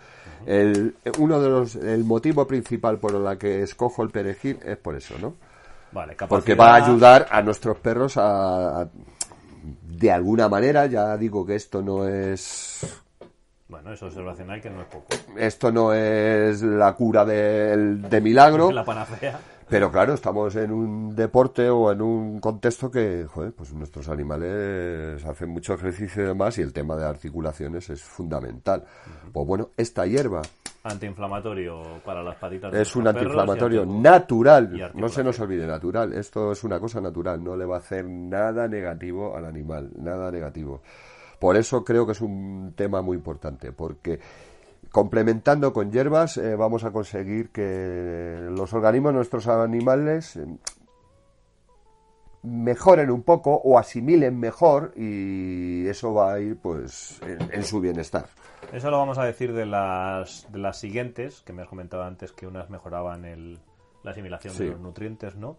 El 0.46 0.96
uno 1.20 1.40
de 1.40 1.50
los 1.50 1.76
el 1.76 2.04
motivo 2.04 2.46
principal 2.46 3.00
por 3.00 3.16
el 3.16 3.38
que 3.38 3.62
escojo 3.62 4.04
el 4.04 4.10
perejil 4.10 4.60
es 4.66 4.76
por 4.78 4.96
eso, 4.96 5.16
¿no? 5.20 5.36
Vale, 5.92 6.16
capacidad- 6.16 6.28
Porque 6.40 6.56
va 6.56 6.74
a 6.74 6.86
ayudar 6.86 7.28
a 7.30 7.42
nuestros 7.42 7.78
perros 7.78 8.18
a, 8.18 8.82
a- 8.82 8.90
de 9.82 10.12
alguna 10.12 10.48
manera, 10.50 10.86
ya 10.86 11.18
digo 11.18 11.46
que 11.46 11.56
esto 11.56 11.82
no 11.82 12.08
es 12.08 13.02
Bueno, 13.68 13.92
eso 13.94 14.06
observacional 14.06 14.62
que 14.62 14.70
no 14.70 14.82
es 14.82 14.88
poco. 14.88 15.08
esto 15.38 15.72
no 15.72 15.94
es 15.94 16.62
la 16.62 16.94
cura 16.94 17.26
del- 17.26 18.02
de 18.02 18.22
milagro. 18.22 18.72
La 18.72 18.86
panacea. 18.86 19.40
Pero 19.70 19.92
claro, 19.92 20.14
estamos 20.14 20.56
en 20.56 20.72
un 20.72 21.14
deporte 21.14 21.70
o 21.70 21.92
en 21.92 22.02
un 22.02 22.40
contexto 22.40 22.90
que, 22.90 23.26
joder, 23.30 23.52
pues 23.52 23.74
nuestros 23.74 24.08
animales 24.08 25.26
hacen 25.26 25.50
mucho 25.50 25.74
ejercicio 25.74 26.24
y 26.24 26.28
demás 26.28 26.58
y 26.58 26.62
el 26.62 26.72
tema 26.72 26.96
de 26.96 27.04
articulaciones 27.06 27.90
es 27.90 28.02
fundamental. 28.02 28.86
Pues 29.34 29.46
bueno, 29.46 29.72
esta 29.76 30.06
hierba 30.06 30.42
Antiinflamatorio 30.88 31.82
para 32.06 32.24
las 32.24 32.36
patitas 32.36 32.72
de 32.72 32.82
es 32.82 32.96
un 32.96 33.08
antiinflamatorio 33.08 33.86
natural, 33.86 34.92
no 34.94 35.10
se 35.10 35.24
nos 35.24 35.40
olvide, 35.40 35.68
natural. 35.68 36.14
Esto 36.14 36.52
es 36.52 36.64
una 36.64 36.80
cosa 36.80 37.02
natural, 37.02 37.44
no 37.44 37.56
le 37.56 37.66
va 37.66 37.76
a 37.76 37.80
hacer 37.80 38.06
nada 38.06 38.68
negativo 38.68 39.36
al 39.36 39.46
animal, 39.46 39.92
nada 39.98 40.32
negativo. 40.32 40.82
Por 41.40 41.56
eso 41.56 41.84
creo 41.84 42.06
que 42.06 42.14
es 42.14 42.22
un 42.22 42.74
tema 42.76 43.02
muy 43.02 43.18
importante, 43.18 43.72
porque 43.72 44.20
complementando 44.92 45.74
con 45.74 45.92
hierbas 45.92 46.38
eh, 46.38 46.56
vamos 46.56 46.84
a 46.84 46.92
conseguir 46.92 47.50
que 47.50 48.48
los 48.50 48.74
organismos 48.74 49.12
de 49.12 49.16
nuestros 49.16 49.48
animales 49.48 50.38
eh, 50.38 50.46
mejoren 52.44 53.12
un 53.12 53.24
poco 53.24 53.54
o 53.54 53.78
asimilen 53.78 54.40
mejor 54.40 54.94
y 54.96 55.86
eso 55.88 56.14
va 56.14 56.34
a 56.34 56.40
ir 56.40 56.58
pues 56.58 57.20
en, 57.22 57.54
en 57.54 57.64
su 57.64 57.80
bienestar. 57.80 58.28
Eso 58.74 58.92
lo 58.92 58.98
vamos 58.98 59.18
a 59.18 59.24
decir 59.24 59.54
de 59.54 59.66
las, 59.66 60.46
de 60.52 60.60
las 60.60 60.78
siguientes, 60.78 61.42
que 61.42 61.54
me 61.54 61.62
has 61.62 61.68
comentado 61.70 62.04
antes 62.04 62.32
que 62.34 62.46
unas 62.48 62.70
mejoraban 62.70 63.24
el, 63.26 63.60
la 64.04 64.12
asimilación 64.12 64.54
Sí. 64.54 64.66
de 64.66 64.72
los 64.72 64.80
nutrientes, 64.82 65.36
¿no? 65.36 65.58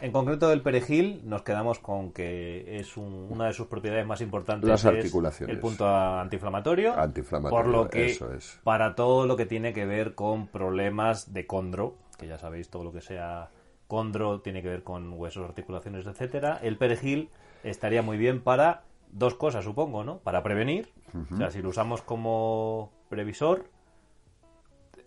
En 0.00 0.12
concreto 0.12 0.48
del 0.48 0.60
perejil 0.62 1.22
nos 1.24 1.42
quedamos 1.42 1.78
con 1.78 2.12
que 2.12 2.78
es 2.78 2.96
un- 2.98 3.28
una 3.30 3.46
de 3.46 3.52
sus 3.54 3.66
propiedades 3.66 4.06
más 4.06 4.20
importantes 4.20 4.68
Las 4.68 4.80
es 4.80 4.86
articulaciones. 4.86 5.54
el 5.54 5.60
punto 5.60 5.86
antiinflamatorio, 5.88 6.98
Antiinflamatorio, 6.98 7.62
por 7.64 7.72
lo 7.72 7.88
que 7.88 8.06
eso 8.06 8.32
es. 8.32 8.58
para 8.62 8.94
todo 8.94 9.26
lo 9.26 9.36
que 9.36 9.46
tiene 9.46 9.72
que 9.72 9.86
ver 9.86 10.14
con 10.14 10.48
problemas 10.48 11.32
de 11.32 11.46
condro, 11.46 11.94
que 12.18 12.26
ya 12.26 12.38
sabéis 12.38 12.68
todo 12.68 12.84
lo 12.84 12.92
que 12.92 13.00
sea 13.00 13.48
condro 13.86 14.40
tiene 14.40 14.62
que 14.62 14.68
ver 14.68 14.82
con 14.82 15.12
huesos, 15.14 15.44
articulaciones, 15.48 16.06
etcétera, 16.06 16.58
el 16.62 16.76
perejil 16.76 17.30
estaría 17.64 18.02
muy 18.02 18.18
bien 18.18 18.42
para 18.42 18.82
dos 19.12 19.34
cosas, 19.34 19.64
supongo, 19.64 20.04
¿no? 20.04 20.18
Para 20.18 20.42
prevenir, 20.42 20.88
o 21.32 21.36
sea, 21.36 21.50
si 21.50 21.62
lo 21.62 21.68
usamos 21.70 22.02
como 22.02 22.92
previsor, 23.08 23.64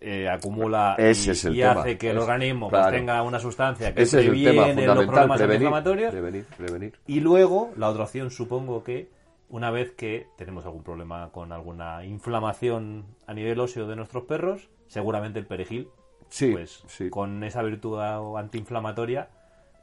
eh, 0.00 0.28
acumula 0.30 0.94
Ese 0.98 1.28
y, 1.28 1.32
es 1.32 1.44
el 1.44 1.54
y 1.56 1.60
tema. 1.60 1.72
hace 1.82 1.98
que 1.98 2.10
el 2.10 2.16
Es- 2.16 2.22
organismo 2.22 2.70
pues, 2.70 2.86
tenga 2.90 3.22
una 3.22 3.38
sustancia 3.38 3.94
que 3.94 4.02
Ese 4.02 4.20
es 4.20 4.26
previene 4.26 4.86
los 4.86 5.04
problemas 5.06 5.36
prevenir, 5.36 5.66
antiinflamatorios 5.66 6.10
prevenir, 6.10 6.44
prevenir. 6.56 6.98
y 7.06 7.20
luego, 7.20 7.72
la 7.76 7.88
otra 7.90 8.04
opción, 8.04 8.30
supongo 8.30 8.82
que 8.82 9.10
una 9.50 9.70
vez 9.70 9.90
que 9.92 10.28
tenemos 10.36 10.64
algún 10.64 10.82
problema 10.82 11.30
con 11.32 11.52
alguna 11.52 12.04
inflamación 12.04 13.04
a 13.26 13.34
nivel 13.34 13.60
óseo 13.60 13.86
de 13.88 13.96
nuestros 13.96 14.24
perros, 14.24 14.70
seguramente 14.86 15.38
el 15.38 15.46
perejil, 15.46 15.88
Sí, 16.30 16.52
pues 16.52 16.82
sí. 16.86 17.10
con 17.10 17.42
esa 17.44 17.60
virtud 17.62 17.98
antiinflamatoria, 18.38 19.28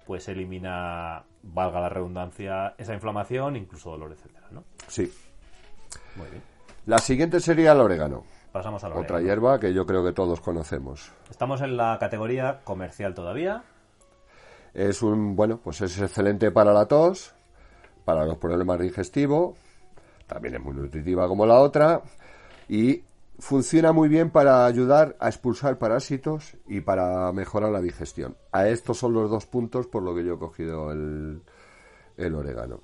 pues 0.08 0.28
elimina, 0.30 1.24
valga 1.44 1.82
la 1.82 1.90
redundancia, 1.90 2.74
esa 2.78 2.94
inflamación, 2.94 3.58
incluso 3.58 3.92
dolor, 3.92 4.14
etcétera, 4.14 4.48
¿no? 4.52 4.64
Sí. 4.88 5.12
Muy 6.16 6.28
bien. 6.30 6.42
La 6.86 6.98
siguiente 7.00 7.40
sería 7.40 7.74
el 7.74 7.80
orégano. 7.82 8.24
Pasamos 8.52 8.84
a 8.84 8.90
la 8.90 8.96
Otra 8.96 9.18
orégano. 9.18 9.28
hierba 9.28 9.60
que 9.60 9.74
yo 9.74 9.86
creo 9.86 10.04
que 10.04 10.14
todos 10.14 10.40
conocemos. 10.42 11.12
Estamos 11.30 11.62
en 11.62 11.76
la 11.78 11.98
categoría 12.00 12.62
comercial 12.64 13.14
todavía. 13.14 13.64
Es 14.74 15.02
un, 15.02 15.36
bueno, 15.36 15.60
pues 15.64 15.82
es 15.82 16.00
excelente 16.00 16.52
para 16.52 16.72
la 16.74 16.86
tos, 16.86 17.34
para 18.06 18.26
los 18.26 18.38
problemas 18.38 18.80
digestivos, 18.80 19.56
también 20.28 20.56
es 20.56 20.62
muy 20.62 20.74
nutritiva 20.74 21.28
como 21.28 21.46
la 21.46 21.56
otra 21.60 22.02
y 22.70 23.04
funciona 23.40 23.92
muy 23.92 24.08
bien 24.10 24.30
para 24.30 24.66
ayudar 24.66 25.16
a 25.20 25.28
expulsar 25.28 25.78
parásitos 25.78 26.58
y 26.68 26.82
para 26.82 27.32
mejorar 27.34 27.72
la 27.72 27.82
digestión. 27.82 28.36
A 28.52 28.68
estos 28.68 28.98
son 28.98 29.14
los 29.14 29.30
dos 29.30 29.46
puntos 29.46 29.88
por 29.88 30.04
lo 30.04 30.14
que 30.16 30.24
yo 30.24 30.36
he 30.36 30.40
cogido 30.40 30.92
el, 30.92 31.42
el 32.18 32.36
orégano. 32.36 32.80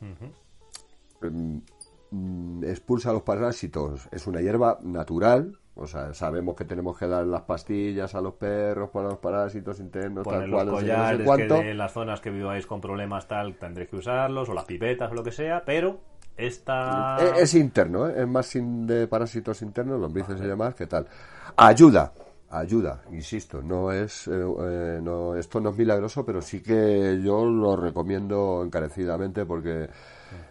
Mm, 2.13 2.63
expulsa 2.65 3.11
los 3.11 3.23
parásitos, 3.23 4.07
es 4.11 4.27
una 4.27 4.41
hierba 4.41 4.77
natural, 4.83 5.57
o 5.75 5.87
sea, 5.87 6.13
sabemos 6.13 6.55
que 6.55 6.65
tenemos 6.65 6.97
que 6.97 7.07
dar 7.07 7.25
las 7.25 7.41
pastillas 7.41 8.13
a 8.13 8.21
los 8.21 8.35
perros 8.35 8.91
para 8.91 9.09
los 9.09 9.17
parásitos 9.17 9.79
internos, 9.79 10.23
Poner 10.23 10.41
tal 10.41 10.51
los 10.51 10.63
cual, 10.63 10.65
no 10.67 10.71
no 10.73 10.77
sé 10.79 10.83
collares 10.85 11.25
cuánto. 11.25 11.55
que 11.61 11.71
en 11.71 11.77
las 11.79 11.91
zonas 11.91 12.21
que 12.21 12.29
viváis 12.29 12.67
con 12.67 12.79
problemas 12.79 13.27
tal 13.27 13.55
tendréis 13.55 13.89
que 13.89 13.95
usarlos, 13.97 14.47
o 14.49 14.53
las 14.53 14.65
pipetas 14.65 15.11
o 15.11 15.15
lo 15.15 15.23
que 15.23 15.31
sea, 15.31 15.63
pero 15.65 15.99
esta... 16.37 17.17
Eh, 17.19 17.31
Es 17.41 17.53
interno, 17.55 18.07
¿eh? 18.07 18.13
es 18.21 18.27
más 18.27 18.45
sin- 18.45 18.85
de 18.85 19.07
parásitos 19.07 19.61
internos, 19.63 19.99
lombrices 19.99 20.39
y 20.39 20.45
demás, 20.45 20.75
¿qué 20.75 20.85
tal? 20.87 21.07
Ayuda, 21.55 22.13
ayuda, 22.51 23.01
insisto, 23.11 23.61
no 23.63 23.91
es, 23.91 24.27
eh, 24.27 24.31
eh, 24.33 24.99
no, 25.01 25.35
esto 25.35 25.59
no 25.59 25.71
es 25.71 25.77
milagroso, 25.77 26.23
pero 26.25 26.41
sí 26.41 26.61
que 26.61 27.19
yo 27.23 27.45
lo 27.45 27.75
recomiendo 27.75 28.61
encarecidamente 28.63 29.45
porque 29.45 29.89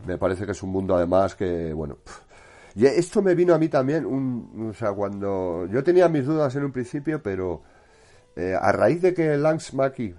me 0.06 0.18
parece 0.18 0.44
que 0.46 0.52
es 0.52 0.62
un 0.62 0.70
mundo 0.70 0.96
además 0.96 1.34
que, 1.34 1.72
bueno, 1.72 1.96
pf. 1.96 2.20
y 2.76 2.86
esto 2.86 3.22
me 3.22 3.34
vino 3.34 3.54
a 3.54 3.58
mí 3.58 3.68
también, 3.68 4.06
un, 4.06 4.68
o 4.70 4.74
sea, 4.74 4.92
cuando 4.92 5.66
yo 5.70 5.82
tenía 5.82 6.08
mis 6.08 6.26
dudas 6.26 6.54
en 6.56 6.64
un 6.64 6.72
principio, 6.72 7.22
pero 7.22 7.62
eh, 8.36 8.54
a 8.60 8.72
raíz 8.72 9.02
de 9.02 9.12
que 9.14 9.36
Lance 9.36 9.76
Mackey 9.76 10.14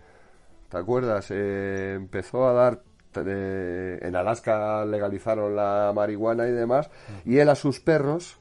¿Te 0.74 0.80
acuerdas? 0.80 1.28
Eh, 1.30 1.94
empezó 1.96 2.48
a 2.48 2.54
dar. 2.54 2.82
eh, 3.16 4.00
en 4.02 4.16
Alaska 4.16 4.84
legalizaron 4.86 5.56
la 5.56 5.92
marihuana 5.94 6.48
y 6.48 6.52
demás. 6.52 6.90
Y 7.26 7.38
él 7.38 7.50
a 7.50 7.54
sus 7.54 7.80
perros 7.80 8.40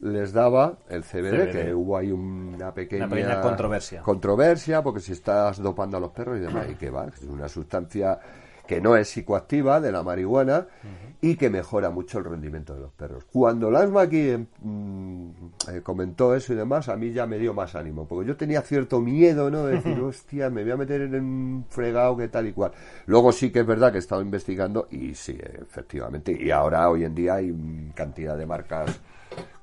les 0.00 0.32
daba 0.32 0.78
el 0.88 1.02
CBD, 1.02 1.48
CBD. 1.48 1.50
que 1.50 1.74
hubo 1.74 1.96
ahí 1.96 2.12
una 2.12 2.72
pequeña, 2.72 3.06
Una 3.06 3.14
pequeña 3.16 3.40
controversia. 3.40 4.02
controversia, 4.02 4.80
porque 4.80 5.00
si 5.00 5.10
estás 5.10 5.60
dopando 5.60 5.96
a 5.96 6.00
los 6.00 6.12
perros 6.12 6.36
y 6.36 6.40
demás, 6.40 6.68
y 6.70 6.76
que 6.76 6.88
va, 6.88 7.06
es 7.08 7.20
una 7.24 7.48
sustancia 7.48 8.20
que 8.68 8.82
no 8.82 8.96
es 8.96 9.08
psicoactiva 9.08 9.80
de 9.80 9.90
la 9.90 10.02
marihuana 10.02 10.66
y 11.22 11.36
que 11.36 11.48
mejora 11.48 11.88
mucho 11.88 12.18
el 12.18 12.24
rendimiento 12.24 12.74
de 12.74 12.80
los 12.80 12.92
perros. 12.92 13.24
Cuando 13.24 13.70
Lasma 13.70 14.02
aquí 14.02 14.28
eh, 14.28 14.46
mm, 14.60 15.30
eh, 15.70 15.80
comentó 15.82 16.34
eso 16.34 16.52
y 16.52 16.56
demás, 16.56 16.90
a 16.90 16.96
mí 16.96 17.10
ya 17.10 17.26
me 17.26 17.38
dio 17.38 17.54
más 17.54 17.74
ánimo, 17.74 18.06
porque 18.06 18.28
yo 18.28 18.36
tenía 18.36 18.60
cierto 18.60 19.00
miedo, 19.00 19.50
¿no? 19.50 19.64
De 19.64 19.76
decir, 19.76 19.98
hostia, 20.00 20.50
me 20.50 20.62
voy 20.62 20.72
a 20.72 20.76
meter 20.76 21.00
en 21.00 21.14
un 21.14 21.64
fregado 21.70 22.14
que 22.18 22.28
tal 22.28 22.46
y 22.46 22.52
cual. 22.52 22.72
Luego 23.06 23.32
sí 23.32 23.50
que 23.50 23.60
es 23.60 23.66
verdad 23.66 23.90
que 23.90 23.96
he 23.96 24.00
estado 24.00 24.20
investigando 24.20 24.86
y 24.90 25.14
sí, 25.14 25.36
efectivamente, 25.40 26.36
y 26.38 26.50
ahora 26.50 26.90
hoy 26.90 27.04
en 27.04 27.14
día 27.14 27.36
hay 27.36 27.92
cantidad 27.94 28.36
de 28.36 28.44
marcas 28.44 29.00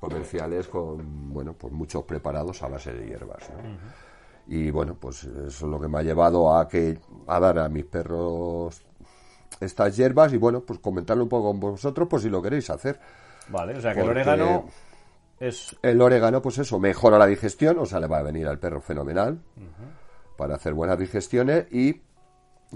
comerciales 0.00 0.66
con, 0.66 1.32
bueno, 1.32 1.52
pues 1.52 1.72
muchos 1.72 2.02
preparados 2.02 2.60
a 2.64 2.68
base 2.68 2.92
de 2.92 3.06
hierbas, 3.06 3.48
¿no? 3.50 4.06
Y 4.48 4.70
bueno, 4.70 4.96
pues 4.98 5.24
eso 5.24 5.46
es 5.46 5.62
lo 5.62 5.80
que 5.80 5.88
me 5.88 5.98
ha 5.98 6.02
llevado 6.02 6.56
a 6.56 6.68
que 6.68 6.98
a 7.26 7.40
dar 7.40 7.58
a 7.58 7.68
mis 7.68 7.84
perros 7.84 8.85
estas 9.60 9.96
hierbas 9.96 10.32
y 10.32 10.36
bueno, 10.36 10.60
pues 10.60 10.78
comentarlo 10.78 11.22
un 11.22 11.28
poco 11.28 11.48
con 11.48 11.60
vosotros 11.60 12.08
por 12.08 12.20
si 12.20 12.28
lo 12.28 12.42
queréis 12.42 12.70
hacer. 12.70 12.98
Vale, 13.48 13.76
o 13.76 13.80
sea 13.80 13.94
que 13.94 14.00
el 14.00 14.08
orégano 14.08 14.66
es 15.38 15.76
El 15.82 16.00
orégano, 16.00 16.40
pues 16.40 16.58
eso, 16.58 16.78
mejora 16.78 17.18
la 17.18 17.26
digestión, 17.26 17.78
o 17.78 17.86
sea, 17.86 18.00
le 18.00 18.06
va 18.06 18.18
a 18.18 18.22
venir 18.22 18.46
al 18.46 18.58
perro 18.58 18.80
fenomenal 18.80 19.38
para 20.36 20.54
hacer 20.54 20.74
buenas 20.74 20.98
digestiones 20.98 21.66
y 21.72 22.02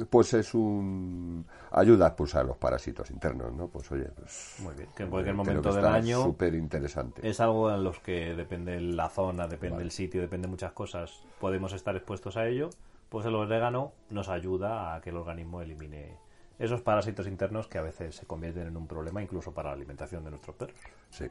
pues 0.08 0.34
es 0.34 0.54
un 0.54 1.44
ayuda 1.72 2.06
a 2.06 2.08
expulsar 2.08 2.44
los 2.44 2.56
parásitos 2.56 3.10
internos, 3.10 3.52
¿no? 3.52 3.68
Pues 3.68 3.90
oye, 3.90 4.04
pues 4.14 4.56
muy 4.60 4.74
bien, 4.74 4.88
que 4.94 5.02
en 5.02 5.10
cualquier 5.10 5.34
momento 5.34 5.72
del 5.72 5.84
año 5.84 6.22
súper 6.22 6.54
interesante. 6.54 7.28
es 7.28 7.40
algo 7.40 7.70
en 7.70 7.82
los 7.82 7.98
que 7.98 8.34
depende 8.34 8.80
la 8.80 9.08
zona, 9.08 9.48
depende 9.48 9.82
el 9.82 9.90
sitio, 9.90 10.20
depende 10.20 10.48
muchas 10.48 10.72
cosas, 10.72 11.22
podemos 11.40 11.72
estar 11.72 11.96
expuestos 11.96 12.36
a 12.36 12.46
ello, 12.46 12.70
pues 13.08 13.26
el 13.26 13.34
orégano 13.34 13.92
nos 14.10 14.28
ayuda 14.28 14.94
a 14.94 15.00
que 15.00 15.10
el 15.10 15.16
organismo 15.16 15.60
elimine 15.60 16.16
esos 16.58 16.82
parásitos 16.82 17.26
internos 17.26 17.66
que 17.68 17.78
a 17.78 17.82
veces 17.82 18.16
se 18.16 18.26
convierten 18.26 18.66
en 18.66 18.76
un 18.76 18.86
problema 18.86 19.22
incluso 19.22 19.52
para 19.52 19.70
la 19.70 19.76
alimentación 19.76 20.24
de 20.24 20.30
nuestros 20.30 20.56
perros. 20.56 20.76
Sí. 21.10 21.26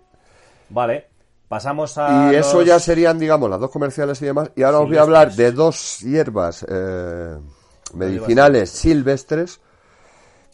Vale, 0.69 1.07
pasamos 1.47 1.97
a 1.97 2.31
Y 2.31 2.35
eso 2.35 2.61
ya 2.61 2.79
serían, 2.79 3.19
digamos, 3.19 3.49
las 3.49 3.59
dos 3.59 3.71
comerciales 3.71 4.21
y 4.21 4.25
demás. 4.25 4.51
Y 4.55 4.63
ahora 4.63 4.79
os 4.79 4.87
voy 4.87 4.97
a 4.97 5.01
hablar 5.01 5.31
de 5.31 5.51
dos 5.51 5.99
hierbas 5.99 6.65
eh, 6.67 7.37
medicinales 7.93 8.69
silvestres 8.69 9.59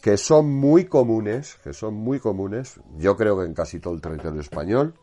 que 0.06 0.16
son 0.16 0.52
muy 0.52 0.84
comunes, 0.84 1.58
que 1.64 1.72
son 1.72 1.94
muy 1.94 2.20
comunes, 2.20 2.78
yo 2.96 3.16
creo 3.16 3.38
que 3.38 3.44
en 3.44 3.54
casi 3.54 3.80
todo 3.80 3.94
el 3.94 4.00
territorio 4.00 4.40
español. 4.40 4.94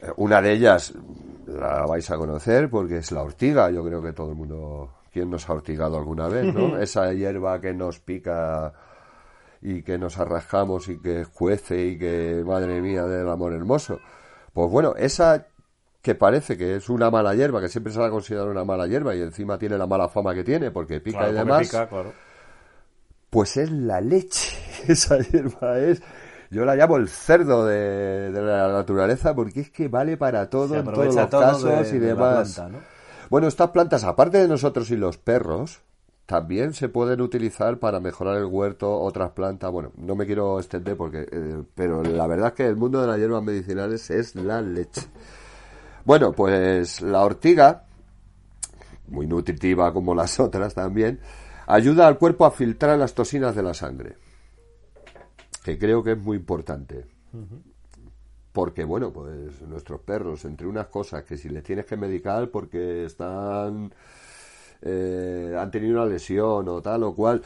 Eh, 0.00 0.10
Una 0.16 0.40
de 0.40 0.52
ellas 0.52 0.94
la 1.46 1.84
vais 1.84 2.10
a 2.10 2.16
conocer 2.16 2.70
porque 2.70 2.96
es 2.96 3.12
la 3.12 3.22
ortiga, 3.22 3.70
yo 3.70 3.84
creo 3.84 4.00
que 4.02 4.14
todo 4.14 4.30
el 4.30 4.36
mundo, 4.36 4.90
¿quién 5.14 5.30
nos 5.30 5.48
ha 5.48 5.54
ortigado 5.54 5.96
alguna 5.96 6.28
vez, 6.28 6.52
no? 6.52 6.76
Esa 6.78 7.10
hierba 7.14 7.58
que 7.60 7.72
nos 7.72 8.00
pica 8.00 8.72
y 9.62 9.80
que 9.82 9.96
nos 9.96 10.18
arrascamos 10.18 10.88
y 10.90 10.98
que 11.00 11.24
cuece 11.32 11.86
y 11.86 11.98
que, 11.98 12.42
madre 12.46 12.82
mía, 12.82 13.04
del 13.04 13.26
amor 13.30 13.54
hermoso. 13.54 13.98
Pues 14.52 14.70
bueno, 14.70 14.92
esa 14.98 15.46
que 16.02 16.14
parece 16.14 16.58
que 16.58 16.76
es 16.76 16.90
una 16.90 17.10
mala 17.10 17.34
hierba, 17.34 17.62
que 17.62 17.68
siempre 17.70 17.90
se 17.92 17.98
la 17.98 18.10
considera 18.10 18.44
una 18.44 18.64
mala 18.64 18.86
hierba 18.86 19.14
y 19.14 19.22
encima 19.22 19.56
tiene 19.56 19.78
la 19.78 19.86
mala 19.86 20.08
fama 20.10 20.34
que 20.34 20.44
tiene 20.44 20.70
porque 20.70 21.00
pica 21.00 21.18
Claro, 21.20 21.32
y 21.32 21.36
demás, 21.36 21.62
pica, 21.66 21.88
claro. 21.88 22.12
pues 23.30 23.56
es 23.56 23.70
la 23.70 24.00
leche. 24.02 24.54
Esa 24.88 25.18
hierba 25.20 25.78
es, 25.78 26.02
yo 26.50 26.66
la 26.66 26.76
llamo 26.76 26.98
el 26.98 27.08
cerdo 27.08 27.64
de, 27.64 28.30
de 28.32 28.42
la 28.42 28.68
naturaleza 28.70 29.34
porque 29.34 29.60
es 29.60 29.70
que 29.70 29.88
vale 29.88 30.18
para 30.18 30.50
todo 30.50 30.76
en 30.76 30.84
todos 30.84 31.14
los 31.14 31.30
todo 31.30 31.40
casos 31.40 31.90
de- 31.90 31.96
y 31.96 32.00
demás. 32.00 32.60
Bueno, 33.34 33.48
estas 33.48 33.70
plantas, 33.70 34.04
aparte 34.04 34.38
de 34.38 34.46
nosotros 34.46 34.92
y 34.92 34.96
los 34.96 35.18
perros, 35.18 35.80
también 36.24 36.72
se 36.72 36.88
pueden 36.88 37.20
utilizar 37.20 37.80
para 37.80 37.98
mejorar 37.98 38.36
el 38.36 38.44
huerto, 38.44 39.00
otras 39.00 39.32
plantas. 39.32 39.72
Bueno, 39.72 39.90
no 39.96 40.14
me 40.14 40.24
quiero 40.24 40.60
extender 40.60 40.96
porque, 40.96 41.26
eh, 41.32 41.64
pero 41.74 42.04
la 42.04 42.28
verdad 42.28 42.50
es 42.50 42.54
que 42.54 42.64
el 42.64 42.76
mundo 42.76 43.00
de 43.00 43.08
las 43.08 43.18
hierbas 43.18 43.42
medicinales 43.42 44.08
es 44.10 44.36
la 44.36 44.62
leche. 44.62 45.08
Bueno, 46.04 46.30
pues 46.30 47.02
la 47.02 47.24
ortiga, 47.24 47.86
muy 49.08 49.26
nutritiva 49.26 49.92
como 49.92 50.14
las 50.14 50.38
otras 50.38 50.72
también, 50.72 51.18
ayuda 51.66 52.06
al 52.06 52.18
cuerpo 52.18 52.46
a 52.46 52.52
filtrar 52.52 52.96
las 52.96 53.14
toxinas 53.14 53.56
de 53.56 53.62
la 53.64 53.74
sangre, 53.74 54.16
que 55.64 55.76
creo 55.76 56.04
que 56.04 56.12
es 56.12 56.18
muy 56.18 56.36
importante. 56.36 57.04
Porque, 58.54 58.84
bueno, 58.84 59.12
pues 59.12 59.60
nuestros 59.62 60.00
perros, 60.02 60.44
entre 60.44 60.68
unas 60.68 60.86
cosas 60.86 61.24
que 61.24 61.36
si 61.36 61.48
les 61.48 61.64
tienes 61.64 61.86
que 61.86 61.96
medicar 61.96 62.48
porque 62.50 63.04
están 63.04 63.92
eh, 64.80 65.56
han 65.58 65.70
tenido 65.72 65.94
una 66.02 66.06
lesión 66.06 66.68
o 66.68 66.80
tal 66.80 67.02
o 67.02 67.14
cual. 67.16 67.42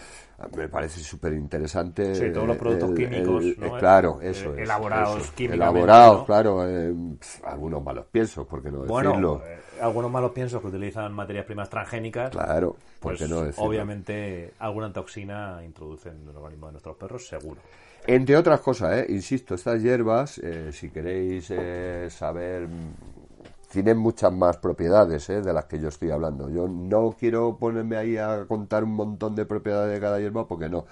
Me 0.55 0.69
parece 0.69 1.01
súper 1.01 1.33
interesante. 1.33 2.15
Sí, 2.15 2.33
todos 2.33 2.47
los 2.47 2.57
productos 2.59 2.91
químicos, 2.95 3.45
¿no? 3.59 3.79
claro, 3.79 4.21
eso 4.21 4.51
Eh, 4.51 4.57
es. 4.57 4.59
elaborados 4.65 5.23
eso. 5.23 5.33
químicamente, 5.35 5.55
Elaborados, 5.55 6.19
¿no? 6.21 6.25
claro. 6.27 6.69
eh, 6.69 6.95
algunos 7.45 7.83
malos 7.83 8.05
piensos, 8.13 8.47
por 8.47 8.63
qué 8.63 8.71
no 8.71 8.81
Bueno, 8.85 9.11
decirlo. 9.11 9.43
eh, 9.47 9.59
algunos 9.81 10.11
malos 10.11 10.33
piensos 10.33 10.61
que 10.61 10.67
utilizan 10.69 11.13
materias 11.15 11.47
primas 11.47 11.71
transgénicas. 11.71 12.31
claro, 12.31 12.77
por 13.01 13.17
Pues 13.17 13.31
no 13.31 13.43
decirlo. 13.45 13.69
obviamente 13.69 14.53
alguna 14.59 14.93
toxina 14.93 15.61
introducen 15.65 16.21
en 16.23 16.29
el 16.29 16.37
organismo 16.37 16.67
de 16.67 16.73
nuestros 16.73 16.97
perros, 16.97 17.27
seguro. 17.27 17.61
Entre 18.07 18.37
otras 18.37 18.61
cosas, 18.61 18.99
eh, 18.99 19.07
insisto, 19.11 19.55
estas 19.55 19.83
hierbas, 19.83 20.39
eh, 20.39 20.71
si 20.73 20.89
queréis 20.89 21.51
eh, 21.51 22.09
saber, 22.11 22.69
tienen 23.71 23.99
muchas 23.99 24.33
más 24.33 24.57
propiedades 24.57 25.29
eh, 25.29 25.43
de 25.43 25.53
las 25.53 25.67
que 25.67 25.79
yo 25.79 25.89
estoy 25.89 26.11
hablando. 26.11 26.49
Yo 26.49 26.67
no 26.69 27.15
quiero 27.19 27.57
ponerme 27.59 27.97
ahí 27.97 28.17
a 28.17 28.45
contar 28.47 28.85
un 28.85 28.95
montón 28.95 29.35
de 29.35 29.45
propiedades 29.45 29.93
de 29.93 30.01
cada 30.01 30.19
hierba 30.19 30.47
porque 30.47 30.69
no. 30.69 30.87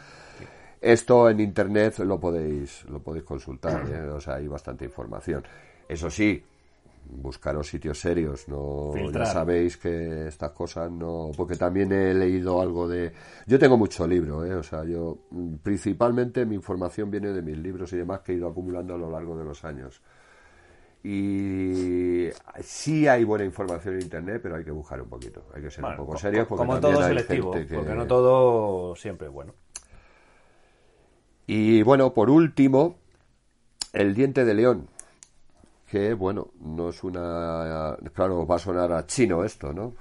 Esto 0.80 1.30
en 1.30 1.40
internet 1.40 1.98
lo 2.00 2.20
podéis, 2.20 2.84
lo 2.84 3.00
podéis 3.00 3.24
consultar, 3.24 3.84
eh, 3.90 4.08
o 4.08 4.20
sea, 4.20 4.34
hay 4.34 4.46
bastante 4.46 4.84
información. 4.84 5.42
Eso 5.88 6.10
sí, 6.10 6.44
buscaros 7.08 7.68
sitios 7.68 7.98
serios, 8.00 8.48
no 8.48 8.90
Filtrar. 8.94 9.26
ya 9.26 9.32
sabéis 9.32 9.76
que 9.76 10.26
estas 10.28 10.50
cosas 10.52 10.90
no, 10.90 11.30
porque 11.36 11.56
también 11.56 11.90
he 11.92 12.12
leído 12.14 12.60
algo 12.60 12.86
de, 12.88 13.12
yo 13.46 13.58
tengo 13.58 13.76
mucho 13.76 14.06
libro, 14.06 14.44
eh, 14.44 14.54
o 14.54 14.62
sea, 14.62 14.84
yo 14.84 15.18
principalmente 15.62 16.44
mi 16.46 16.54
información 16.56 17.10
viene 17.10 17.28
de 17.32 17.42
mis 17.42 17.56
libros 17.58 17.92
y 17.92 17.96
demás 17.96 18.20
que 18.20 18.32
he 18.32 18.36
ido 18.36 18.48
acumulando 18.48 18.94
a 18.94 18.98
lo 18.98 19.10
largo 19.10 19.36
de 19.38 19.44
los 19.44 19.64
años. 19.64 20.00
Y 21.04 22.28
sí 22.62 23.06
hay 23.06 23.22
buena 23.22 23.44
información 23.44 23.94
en 23.94 24.02
internet, 24.02 24.40
pero 24.42 24.56
hay 24.56 24.64
que 24.64 24.72
buscar 24.72 25.00
un 25.00 25.08
poquito, 25.08 25.44
hay 25.54 25.62
que 25.62 25.70
ser 25.70 25.82
Bueno, 25.82 26.00
un 26.00 26.04
poco 26.06 26.12
co- 26.14 26.18
serios 26.18 26.48
porque 26.48 26.58
como 26.66 26.72
también 26.74 26.94
todo 26.94 27.02
hay 27.04 27.08
selectivo, 27.08 27.52
gente 27.52 27.68
que- 27.68 27.74
porque 27.76 27.94
no 27.94 28.06
todo 28.08 28.96
siempre 28.96 29.28
es 29.28 29.32
bueno. 29.32 29.54
Y 31.46 31.82
bueno, 31.82 32.12
por 32.12 32.28
último, 32.28 32.96
el 33.92 34.14
diente 34.14 34.44
de 34.44 34.54
león. 34.54 34.88
Que 35.90 36.14
bueno, 36.14 36.48
no 36.60 36.88
es 36.88 37.02
una. 37.04 37.96
Claro, 38.12 38.46
va 38.46 38.56
a 38.56 38.58
sonar 38.58 38.92
a 38.92 39.06
chino 39.06 39.44
esto, 39.44 39.72
¿no? 39.72 39.94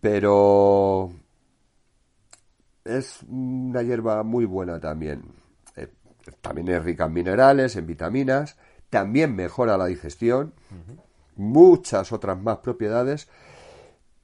Pero. 0.00 1.10
Es 2.84 3.20
una 3.28 3.82
hierba 3.82 4.22
muy 4.22 4.46
buena 4.46 4.80
también. 4.80 5.22
Eh, 5.76 5.88
también 6.40 6.68
es 6.68 6.82
rica 6.82 7.04
en 7.04 7.12
minerales, 7.12 7.76
en 7.76 7.86
vitaminas. 7.86 8.56
También 8.88 9.34
mejora 9.36 9.76
la 9.76 9.86
digestión. 9.86 10.54
Muchas 11.36 12.10
otras 12.12 12.40
más 12.40 12.58
propiedades. 12.58 13.28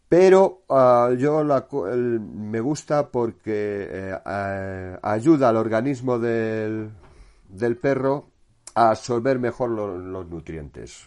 Pero 0.09 0.63
ah, 0.71 1.11
yo 1.19 1.45
la 1.45 1.67
el- 1.93 2.21
me 2.21 2.61
gusta 2.61 3.09
porque 3.11 3.89
eh, 3.91 4.19
a- 4.25 4.99
ayuda 5.03 5.51
al 5.51 5.57
organismo 5.57 6.19
del, 6.19 6.91
del 7.49 7.77
perro 7.77 8.29
a 8.75 8.91
absorber 8.91 9.39
mejor 9.39 9.71
lo- 9.71 9.97
los 9.99 10.27
nutrientes. 10.29 11.07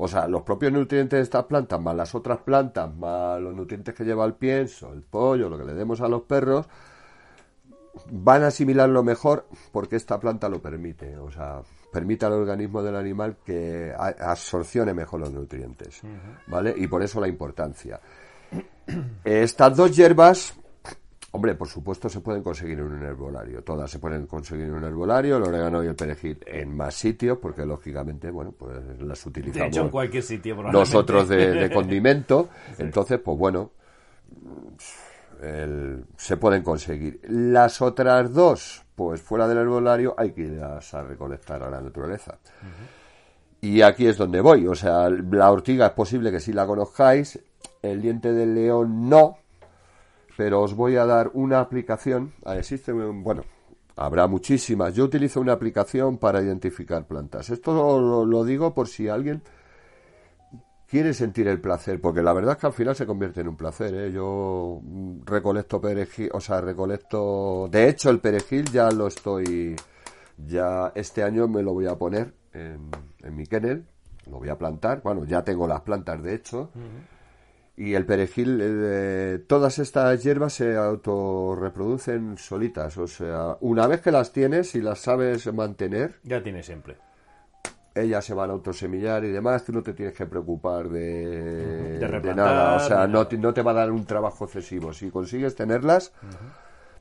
O 0.00 0.06
sea, 0.06 0.28
los 0.28 0.42
propios 0.42 0.70
nutrientes 0.72 1.18
de 1.18 1.22
estas 1.24 1.44
plantas, 1.44 1.80
más 1.80 1.94
las 1.96 2.14
otras 2.14 2.38
plantas, 2.38 2.94
más 2.94 3.40
los 3.40 3.54
nutrientes 3.54 3.94
que 3.94 4.04
lleva 4.04 4.24
el 4.24 4.34
pienso, 4.34 4.92
el 4.92 5.02
pollo, 5.02 5.48
lo 5.48 5.58
que 5.58 5.64
le 5.64 5.74
demos 5.74 6.00
a 6.00 6.08
los 6.08 6.22
perros, 6.22 6.68
van 8.12 8.44
a 8.44 8.48
asimilarlo 8.48 9.02
mejor 9.02 9.46
porque 9.72 9.96
esta 9.96 10.20
planta 10.20 10.48
lo 10.48 10.62
permite. 10.62 11.16
O 11.18 11.30
sea, 11.32 11.62
permite 11.92 12.26
al 12.26 12.34
organismo 12.34 12.80
del 12.82 12.94
animal 12.94 13.38
que 13.44 13.92
absorcione 13.96 14.94
mejor 14.94 15.18
los 15.20 15.32
nutrientes. 15.32 16.00
¿Vale? 16.46 16.74
Y 16.76 16.86
por 16.86 17.02
eso 17.02 17.20
la 17.20 17.26
importancia. 17.26 17.98
Estas 19.24 19.76
dos 19.76 19.96
hierbas, 19.96 20.54
hombre, 21.32 21.54
por 21.54 21.68
supuesto 21.68 22.08
se 22.08 22.20
pueden 22.20 22.42
conseguir 22.42 22.78
en 22.78 22.86
un 22.86 23.02
herbolario. 23.02 23.62
Todas 23.62 23.90
se 23.90 23.98
pueden 23.98 24.26
conseguir 24.26 24.66
en 24.66 24.74
un 24.74 24.84
herbolario, 24.84 25.36
el 25.36 25.42
orégano 25.42 25.82
y 25.84 25.86
el 25.86 25.94
perejil 25.94 26.38
en 26.46 26.76
más 26.76 26.94
sitios, 26.94 27.38
porque 27.38 27.64
lógicamente, 27.66 28.30
bueno, 28.30 28.52
pues 28.52 28.76
las 29.00 29.22
De 29.24 29.28
utilizamos 29.28 29.68
hecho, 29.68 29.82
en 29.82 29.88
cualquier 29.90 30.22
sitio. 30.22 30.56
nosotros 30.62 31.28
de, 31.28 31.52
de 31.54 31.70
condimento. 31.74 32.48
Entonces, 32.78 33.20
pues 33.20 33.36
bueno, 33.38 33.70
el- 35.42 36.04
se 36.16 36.36
pueden 36.36 36.62
conseguir. 36.62 37.20
Las 37.28 37.80
otras 37.82 38.32
dos, 38.32 38.84
pues 38.94 39.20
fuera 39.22 39.46
del 39.46 39.58
herbolario, 39.58 40.14
hay 40.18 40.32
que 40.32 40.42
irlas 40.42 40.92
a 40.94 41.02
recolectar 41.02 41.62
a 41.62 41.70
la 41.70 41.80
naturaleza. 41.80 42.38
Y 43.60 43.82
aquí 43.82 44.06
es 44.06 44.16
donde 44.16 44.40
voy. 44.40 44.66
O 44.66 44.74
sea, 44.74 45.08
la 45.10 45.50
ortiga 45.50 45.86
es 45.86 45.92
posible 45.92 46.30
que 46.30 46.40
sí 46.40 46.52
la 46.52 46.66
conozcáis, 46.66 47.38
el 47.82 48.00
diente 48.02 48.32
del 48.32 48.54
león 48.54 49.08
no, 49.08 49.36
pero 50.38 50.62
os 50.62 50.72
voy 50.76 50.94
a 50.94 51.04
dar 51.04 51.32
una 51.34 51.58
aplicación. 51.58 52.32
Ah, 52.44 52.56
Existe, 52.56 52.92
bueno, 52.92 53.42
habrá 53.96 54.28
muchísimas. 54.28 54.94
Yo 54.94 55.02
utilizo 55.04 55.40
una 55.40 55.52
aplicación 55.52 56.16
para 56.16 56.40
identificar 56.40 57.08
plantas. 57.08 57.50
Esto 57.50 58.24
lo- 58.24 58.44
digo 58.44 58.72
por 58.72 58.86
si 58.86 59.08
alguien 59.08 59.42
quiere 60.86 61.12
sentir 61.12 61.48
el 61.48 61.60
placer, 61.60 62.00
porque 62.00 62.22
la 62.22 62.32
verdad 62.32 62.52
es 62.52 62.58
que 62.60 62.66
al 62.68 62.72
final 62.72 62.94
se 62.94 63.04
convierte 63.04 63.40
en 63.40 63.48
un 63.48 63.56
placer. 63.56 63.92
¿eh? 63.94 64.12
Yo 64.12 64.80
recolecto 65.24 65.80
perejil, 65.80 66.30
o 66.32 66.40
sea, 66.40 66.60
recolecto. 66.60 67.66
De 67.68 67.88
hecho, 67.88 68.08
el 68.10 68.20
perejil 68.20 68.70
ya 68.70 68.92
lo 68.92 69.08
estoy. 69.08 69.74
Ya 70.46 70.92
este 70.94 71.24
año 71.24 71.48
me 71.48 71.64
lo 71.64 71.72
voy 71.72 71.86
a 71.88 71.96
poner 71.96 72.32
en, 72.52 72.88
en 73.24 73.34
mi 73.36 73.44
kennel, 73.44 73.84
lo 74.30 74.38
voy 74.38 74.50
a 74.50 74.56
plantar. 74.56 75.02
Bueno, 75.02 75.24
ya 75.24 75.42
tengo 75.42 75.66
las 75.66 75.80
plantas, 75.80 76.22
de 76.22 76.32
hecho. 76.34 76.70
Y 77.80 77.94
el 77.94 78.04
perejil, 78.06 78.58
eh, 78.60 79.38
todas 79.46 79.78
estas 79.78 80.20
hierbas 80.24 80.52
se 80.54 80.76
autorreproducen 80.76 82.36
solitas. 82.36 82.98
O 82.98 83.06
sea, 83.06 83.56
una 83.60 83.86
vez 83.86 84.00
que 84.00 84.10
las 84.10 84.32
tienes 84.32 84.74
y 84.74 84.80
las 84.80 84.98
sabes 84.98 85.52
mantener, 85.54 86.16
Ya 86.24 86.42
tiene 86.42 86.64
siempre. 86.64 86.96
ellas 87.94 88.24
se 88.24 88.34
van 88.34 88.50
a 88.50 88.54
autosemillar 88.54 89.24
y 89.24 89.30
demás, 89.30 89.62
tú 89.64 89.72
no 89.72 89.84
te 89.84 89.92
tienes 89.92 90.14
que 90.16 90.26
preocupar 90.26 90.88
de, 90.88 91.98
De 92.00 92.34
nada, 92.34 92.74
o 92.76 92.80
sea, 92.80 93.06
no 93.06 93.26
te 93.28 93.62
va 93.62 93.70
a 93.70 93.74
dar 93.74 93.92
un 93.92 94.04
trabajo 94.04 94.46
excesivo. 94.46 94.92
Si 94.92 95.10
consigues 95.12 95.54
tenerlas, 95.54 96.12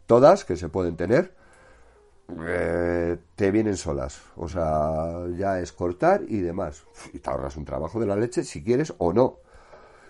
todas, 0.05 0.45
que 0.45 0.57
se 0.57 0.69
pueden 0.69 0.95
tener, 0.95 1.33
eh, 2.45 3.17
te 3.35 3.49
vienen 3.49 3.77
solas. 3.77 4.21
O 4.35 4.47
sea, 4.47 5.25
ya 5.35 5.59
es 5.59 5.71
cortar 5.71 6.21
y 6.27 6.39
demás. 6.41 6.83
Y 7.13 7.17
te 7.19 7.29
ahorras 7.31 7.57
un 7.57 7.65
trabajo 7.65 7.99
de 7.99 8.05
la 8.05 8.15
leche 8.15 8.43
si 8.43 8.63
quieres 8.63 8.93
o 8.99 9.11
no. 9.11 9.39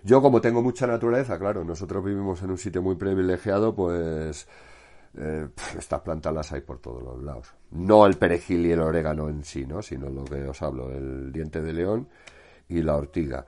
Yo 0.08 0.22
como 0.22 0.40
tengo 0.40 0.62
mucha 0.62 0.88
naturaleza, 0.88 1.38
claro, 1.38 1.66
nosotros 1.66 2.02
vivimos 2.02 2.42
en 2.42 2.52
un 2.52 2.58
sitio 2.58 2.82
muy 2.82 2.96
privilegiado, 2.96 3.76
pues 3.76 4.48
eh, 5.18 5.50
estas 5.78 6.00
plantas 6.00 6.34
las 6.34 6.50
hay 6.54 6.62
por 6.62 6.80
todos 6.80 7.04
los 7.04 7.22
lados. 7.22 7.54
No 7.72 8.06
el 8.06 8.16
perejil 8.16 8.66
y 8.68 8.72
el 8.72 8.80
orégano 8.80 9.28
en 9.28 9.44
sí, 9.44 9.66
¿no? 9.66 9.82
sino 9.82 10.10
lo 10.10 10.24
que 10.24 10.48
os 10.48 10.62
hablo, 10.62 10.92
el 10.92 11.34
diente 11.34 11.62
de 11.62 11.74
león 11.74 12.08
y 12.70 12.82
la 12.84 12.96
ortiga. 12.96 13.46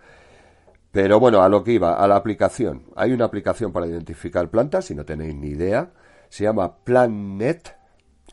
Pero 0.91 1.17
bueno, 1.17 1.41
a 1.43 1.47
lo 1.47 1.63
que 1.63 1.71
iba, 1.71 1.93
a 1.93 2.05
la 2.09 2.17
aplicación. 2.17 2.87
Hay 2.97 3.13
una 3.13 3.23
aplicación 3.23 3.71
para 3.71 3.87
identificar 3.87 4.49
plantas, 4.49 4.83
si 4.83 4.95
no 4.95 5.05
tenéis 5.05 5.35
ni 5.35 5.51
idea. 5.51 5.93
Se 6.27 6.43
llama 6.43 6.75
PlanNet. 6.75 7.73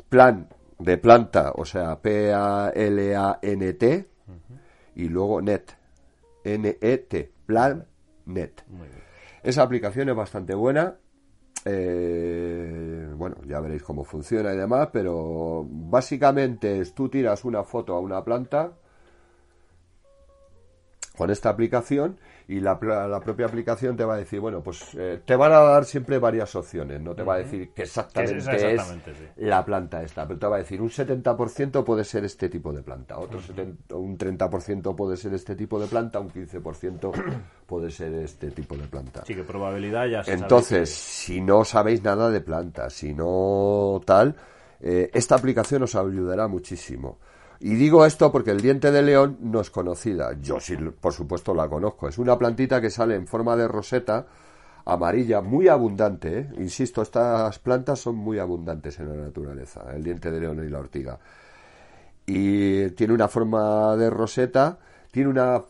Plan 0.09 0.49
de 0.81 0.99
planta, 0.99 1.53
o 1.55 1.65
sea, 1.65 2.03
P-A-L-A-N-T. 2.03 2.81
Y 4.97 5.09
luego 5.09 5.41
net. 5.41 5.79
N-E-T. 6.43 7.33
PlanNet. 8.27 8.65
Esa 9.43 9.63
aplicación 9.63 10.09
es 10.09 10.17
bastante 10.17 10.55
buena. 10.55 10.97
Eh, 11.65 13.09
bueno, 13.17 13.37
ya 13.47 13.61
veréis 13.61 13.83
cómo 13.83 14.05
funciona 14.05 14.53
y 14.53 14.57
demás, 14.57 14.91
pero 14.93 15.67
básicamente 15.69 16.81
es 16.81 16.95
tú 16.95 17.09
tiras 17.09 17.45
una 17.45 17.65
foto 17.65 17.95
a 17.95 18.01
una 18.01 18.23
planta 18.23 18.73
con 21.17 21.31
esta 21.31 21.49
aplicación 21.49 22.19
y 22.49 22.61
la, 22.61 22.79
la 23.09 23.21
propia 23.21 23.47
aplicación 23.47 23.97
te 23.97 24.05
va 24.05 24.15
a 24.15 24.19
decir, 24.19 24.39
bueno, 24.39 24.63
pues 24.63 24.95
eh, 24.95 25.21
te 25.25 25.35
van 25.35 25.53
a 25.53 25.61
dar 25.61 25.85
siempre 25.85 26.19
varias 26.19 26.55
opciones, 26.55 27.01
no 27.01 27.15
te 27.15 27.25
va 27.25 27.35
a 27.35 27.39
decir 27.39 27.71
que 27.71 27.83
exactamente, 27.83 28.39
es 28.39 28.81
es, 28.81 28.83
sí. 28.83 29.25
la 29.39 29.65
planta 29.65 30.03
esta, 30.03 30.27
pero 30.29 30.39
te 30.39 30.47
va 30.47 30.57
a 30.57 30.59
decir 30.61 30.81
un 30.81 30.89
70% 30.89 31.83
puede 31.83 32.05
ser 32.05 32.25
este 32.25 32.49
tipo 32.49 32.73
de 32.73 32.83
planta, 32.83 33.19
otro 33.19 33.41
70 33.41 33.97
un 33.97 34.17
30% 34.17 34.95
puede 34.95 35.17
ser 35.17 35.35
este 35.35 35.57
tipo 35.57 35.81
de 35.81 35.89
planta, 35.89 36.21
un 36.21 36.31
15% 36.31 37.13
puede 37.67 37.91
ser 37.91 38.15
este 38.15 38.51
tipo 38.53 38.77
de 38.77 38.87
planta. 38.87 39.25
Sí, 39.25 39.35
que 39.35 39.43
probabilidad 39.43 40.07
ya 40.07 40.23
se 40.23 40.31
sabe 40.31 40.43
Entonces, 40.43 40.91
si 40.91 41.41
no 41.41 41.65
sabéis 41.65 42.05
nada 42.05 42.31
de 42.31 42.41
plantas, 42.41 42.93
si 42.93 43.13
no 43.13 44.01
tal, 44.05 44.37
eh, 44.81 45.11
esta 45.13 45.35
aplicación 45.35 45.83
os 45.83 45.97
ayudará 45.97 46.47
muchísimo. 46.47 47.19
Y 47.61 47.75
digo 47.75 48.05
esto 48.05 48.31
porque 48.31 48.51
el 48.51 48.61
diente 48.61 48.91
de 48.91 49.03
león 49.03 49.39
no 49.41 49.61
es 49.61 49.71
conocida. 49.71 50.37
Yo 50.41 50.61
sí, 50.61 50.77
por 50.77 51.13
supuesto, 51.13 51.55
la 51.55 51.69
conozco. 51.69 52.09
Es 52.09 52.19
una 52.19 52.39
plantita 52.39 52.81
que 52.81 52.91
sale 52.91 53.15
en 53.15 53.27
forma 53.27 53.57
de 53.57 53.69
roseta 53.69 54.27
amarilla, 54.85 55.41
muy 55.41 55.69
abundante. 55.69 56.39
¿eh? 56.39 56.49
Insisto, 56.59 57.03
estas 57.03 57.59
plantas 57.59 57.99
son 57.99 58.17
muy 58.17 58.39
abundantes 58.39 59.01
en 59.01 59.09
la 59.09 59.25
naturaleza, 59.27 59.85
el 59.95 60.03
diente 60.05 60.31
de 60.31 60.41
león 60.41 60.65
y 60.65 60.71
la 60.71 60.79
ortiga 60.79 61.19
y 62.27 62.91
tiene 62.91 63.15
una 63.15 63.29
forma 63.29 63.97
de 63.97 64.11
roseta, 64.11 64.79
tiene 65.11 65.31
una 65.31 65.63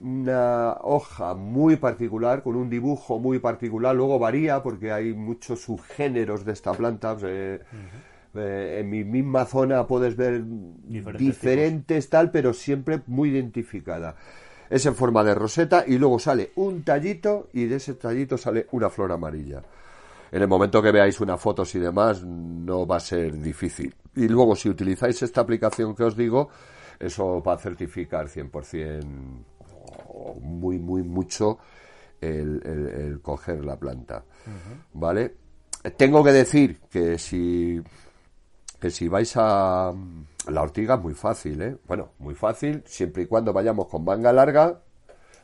una 0.00 0.76
hoja 0.82 1.34
muy 1.34 1.76
particular, 1.76 2.42
con 2.42 2.56
un 2.56 2.68
dibujo 2.68 3.18
muy 3.18 3.38
particular, 3.38 3.94
luego 3.94 4.18
varía 4.18 4.62
porque 4.62 4.92
hay 4.92 5.14
muchos 5.14 5.62
subgéneros 5.62 6.44
de 6.44 6.52
esta 6.52 6.72
planta. 6.72 7.16
eh, 7.22 7.60
eh, 8.34 8.78
en 8.80 8.90
mi 8.90 9.04
misma 9.04 9.44
zona 9.44 9.86
puedes 9.86 10.16
ver 10.16 10.42
Diferentes 10.44 11.18
diferentes 11.26 12.08
tal, 12.10 12.30
pero 12.30 12.52
siempre 12.52 13.00
muy 13.06 13.30
identificada. 13.30 14.16
Es 14.70 14.86
en 14.86 14.94
forma 14.94 15.22
de 15.22 15.34
roseta 15.34 15.84
y 15.86 15.98
luego 15.98 16.18
sale 16.18 16.50
un 16.56 16.82
tallito 16.82 17.48
y 17.52 17.66
de 17.66 17.76
ese 17.76 17.94
tallito 17.94 18.38
sale 18.38 18.66
una 18.72 18.88
flor 18.88 19.12
amarilla. 19.12 19.62
En 20.30 20.40
el 20.40 20.48
momento 20.48 20.80
que 20.80 20.90
veáis 20.92 21.20
unas 21.20 21.38
fotos 21.38 21.74
y 21.74 21.78
demás, 21.78 22.24
no 22.24 22.86
va 22.86 22.96
a 22.96 23.00
ser 23.00 23.38
difícil. 23.38 23.94
Y 24.16 24.28
luego, 24.28 24.56
si 24.56 24.70
utilizáis 24.70 25.20
esta 25.22 25.42
aplicación 25.42 25.94
que 25.94 26.04
os 26.04 26.16
digo, 26.16 26.48
eso 26.98 27.42
va 27.42 27.52
a 27.54 27.58
certificar 27.58 28.28
100% 28.28 29.44
o 30.08 30.34
muy, 30.40 30.78
muy 30.78 31.02
mucho 31.02 31.58
el, 32.20 32.62
el- 32.64 32.88
el 32.88 33.20
coger 33.20 33.62
la 33.64 33.76
planta. 33.78 34.24
¿Vale? 34.94 35.34
Tengo 35.98 36.22
que 36.24 36.32
decir 36.32 36.78
que 36.90 37.18
si 37.18 37.82
que 38.82 38.90
si 38.90 39.06
vais 39.08 39.32
a 39.36 39.92
la 40.50 40.62
ortiga 40.62 40.96
es 40.96 41.00
muy 41.00 41.14
fácil, 41.14 41.62
¿eh? 41.62 41.76
Bueno, 41.86 42.08
muy 42.18 42.34
fácil, 42.34 42.82
siempre 42.84 43.22
y 43.22 43.26
cuando 43.26 43.52
vayamos 43.52 43.86
con 43.86 44.04
manga 44.04 44.32
larga, 44.32 44.80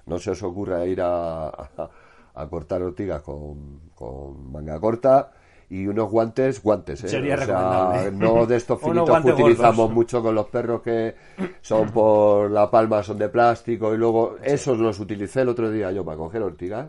no 0.07 0.19
se 0.19 0.33
os 0.33 0.43
ocurra 0.43 0.85
ir 0.87 1.01
a, 1.01 1.47
a- 1.49 1.91
a 2.35 2.49
cortar 2.49 2.83
ortigas 2.83 3.23
con, 3.23 3.81
con 3.95 4.51
manga 4.53 4.79
corta 4.81 5.31
y 5.71 5.87
unos 5.87 6.11
guantes, 6.11 6.63
guantes, 6.63 7.05
¿eh? 7.05 7.09
Sería 7.09 7.35
O 7.35 7.39
sea, 7.39 7.47
recomendable. 7.47 8.11
no 8.13 8.47
de 8.47 8.57
estos 8.57 8.81
finitos 8.83 9.21
que 9.23 9.33
utilizamos 9.33 9.77
gordos. 9.77 9.95
mucho 9.95 10.23
con 10.23 10.35
los 10.35 10.47
perros 10.49 10.83
que 10.83 11.15
son 11.61 11.91
por 11.91 12.51
la 12.51 12.69
palma, 12.71 13.03
son 13.05 13.19
de 13.19 13.29
plástico 13.29 13.95
y 13.95 13.99
luego 13.99 14.37
esos 14.43 14.79
los 14.79 14.99
utilicé 14.99 15.43
el 15.43 15.49
otro 15.51 15.71
día 15.71 15.93
yo 15.93 16.05
para 16.05 16.17
coger 16.17 16.43
ortigas 16.43 16.89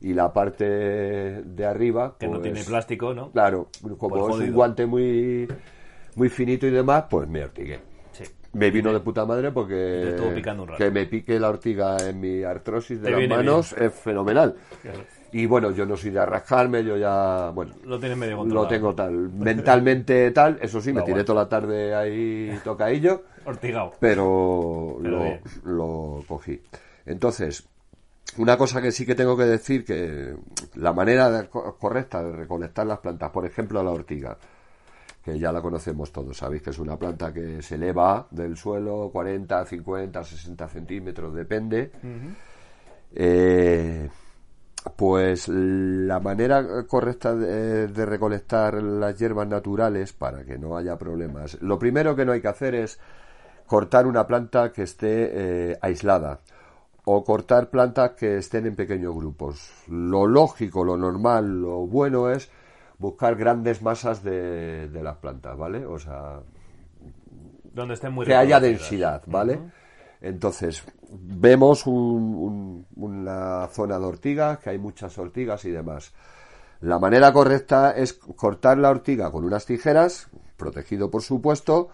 y 0.00 0.12
la 0.14 0.32
parte 0.32 0.64
de 0.66 1.64
arriba 1.66 2.14
Que 2.18 2.26
no 2.26 2.32
pues, 2.38 2.42
tiene 2.42 2.62
plástico, 2.64 3.14
¿no? 3.14 3.30
Claro, 3.32 3.68
como 3.98 4.14
Pues 4.26 4.34
es 4.36 4.48
un 4.50 4.54
guante 4.54 4.84
muy, 4.86 5.48
muy 6.16 6.28
finito 6.28 6.66
y 6.66 6.70
demás, 6.70 7.04
pues 7.10 7.28
me 7.28 7.44
ortigué. 7.44 7.80
Sí. 8.12 8.24
Me 8.52 8.70
vino 8.70 8.92
de 8.92 9.00
puta 9.00 9.24
madre 9.26 9.50
porque 9.50 9.74
Te 9.74 10.08
estuvo 10.10 10.32
picando 10.34 10.62
un 10.62 10.68
rato. 10.70 10.78
que 10.82 10.90
me 10.90 11.06
pique 11.06 11.38
la 11.40 11.48
ortiga 11.48 11.96
en 12.08 12.20
mi 12.20 12.42
artrosis 12.44 12.98
de 13.00 13.04
Te 13.04 13.10
las 13.10 13.18
viene 13.18 13.36
manos 13.36 13.72
es 13.72 13.92
fenomenal. 13.92 14.54
Claro. 14.82 15.00
Y 15.32 15.46
bueno, 15.46 15.72
yo 15.72 15.84
no 15.84 15.96
soy 15.96 16.10
de 16.10 16.24
rascarme, 16.24 16.84
yo 16.84 16.96
ya, 16.96 17.50
bueno, 17.52 17.74
Lo 17.84 17.98
tienes 17.98 18.16
medio 18.16 18.44
lo 18.44 18.68
tengo 18.68 18.94
tal, 18.94 19.30
mentalmente 19.32 20.30
tal, 20.30 20.58
eso 20.62 20.80
sí, 20.80 20.92
me 20.92 21.02
tiré 21.02 21.24
toda 21.24 21.42
la 21.42 21.48
tarde 21.48 21.92
ahí 21.92 22.56
tocadillo, 22.62 23.24
Ortigao. 23.44 23.94
pero, 23.98 24.96
Pero 25.02 25.38
lo, 25.64 26.24
cogí. 26.28 26.62
Entonces, 27.04 27.66
una 28.38 28.56
cosa 28.56 28.80
que 28.80 28.92
sí 28.92 29.04
que 29.04 29.16
tengo 29.16 29.36
que 29.36 29.42
decir 29.44 29.84
que 29.84 30.36
la 30.76 30.92
manera 30.92 31.28
de- 31.30 31.48
correcta 31.48 32.22
de 32.22 32.30
recolectar 32.30 32.86
las 32.86 33.00
plantas, 33.00 33.30
por 33.32 33.44
ejemplo 33.44 33.82
la 33.82 33.90
ortiga, 33.90 34.38
que 35.24 35.38
ya 35.38 35.50
la 35.50 35.62
conocemos 35.62 36.12
todos, 36.12 36.36
sabéis 36.36 36.62
que 36.62 36.70
es 36.70 36.78
una 36.78 36.98
planta 36.98 37.32
que 37.32 37.62
se 37.62 37.76
eleva 37.76 38.26
del 38.30 38.56
suelo 38.56 39.08
40, 39.10 39.64
50, 39.64 40.22
60 40.22 40.68
centímetros, 40.68 41.34
depende. 41.34 41.90
Eh, 43.14 44.08
pues 44.96 45.48
la 45.48 46.20
manera 46.20 46.86
correcta 46.86 47.34
de, 47.34 47.86
recolectar 48.04 48.82
las 48.82 49.18
hierbas 49.18 49.48
naturales 49.48 50.12
para 50.12 50.44
que 50.44 50.58
no 50.58 50.76
haya 50.76 50.98
problemas. 50.98 51.60
Lo 51.62 51.78
primero 51.78 52.14
que 52.14 52.26
no 52.26 52.32
hay 52.32 52.42
que 52.42 52.48
hacer 52.48 52.74
es 52.74 53.00
cortar 53.66 54.06
una 54.06 54.26
planta 54.26 54.72
que 54.72 54.82
esté 54.82 55.70
eh, 55.70 55.78
aislada 55.80 56.40
o 57.06 57.24
cortar 57.24 57.70
plantas 57.70 58.10
que 58.10 58.38
estén 58.38 58.66
en 58.66 58.76
pequeños 58.76 59.14
grupos. 59.14 59.70
Lo 59.88 60.26
lógico, 60.26 60.84
lo 60.84 60.98
normal, 60.98 61.62
lo 61.62 61.86
bueno 61.86 62.30
es 62.30 62.50
buscar 63.04 63.36
grandes 63.36 63.82
masas 63.82 64.22
de, 64.22 64.88
de 64.88 65.02
las 65.02 65.16
plantas, 65.18 65.56
¿vale? 65.58 65.84
O 65.86 65.98
sea, 65.98 66.40
Donde 67.72 67.94
estén 67.94 68.12
muy 68.12 68.24
que 68.26 68.34
haya 68.34 68.60
densidad, 68.60 69.22
¿vale? 69.26 69.60
Entonces, 70.20 70.82
vemos 71.10 71.86
un- 71.86 72.34
un- 72.48 72.86
una 72.96 73.66
zona 73.68 73.98
de 73.98 74.04
ortigas, 74.06 74.58
que 74.60 74.70
hay 74.70 74.78
muchas 74.78 75.18
ortigas 75.18 75.64
y 75.66 75.70
demás. 75.70 76.12
La 76.80 76.98
manera 76.98 77.32
correcta 77.32 77.90
es 77.92 78.14
cortar 78.14 78.78
la 78.78 78.90
ortiga 78.90 79.30
con 79.30 79.44
unas 79.44 79.66
tijeras, 79.66 80.28
protegido 80.56 81.10
por 81.10 81.22
supuesto, 81.22 81.88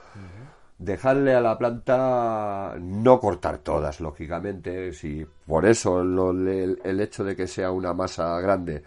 dejarle 0.79 1.35
a 1.35 1.41
la 1.41 1.59
planta 1.59 2.75
no 2.81 3.19
cortar 3.21 3.59
todas, 3.59 4.01
lógicamente, 4.01 4.93
si 4.93 5.27
por 5.47 5.67
eso 5.67 6.03
lo- 6.05 6.31
el, 6.31 6.79
el 6.85 7.01
hecho 7.01 7.25
de 7.25 7.35
que 7.37 7.47
sea 7.49 7.71
una 7.73 7.93
masa 7.95 8.39
grande. 8.41 8.83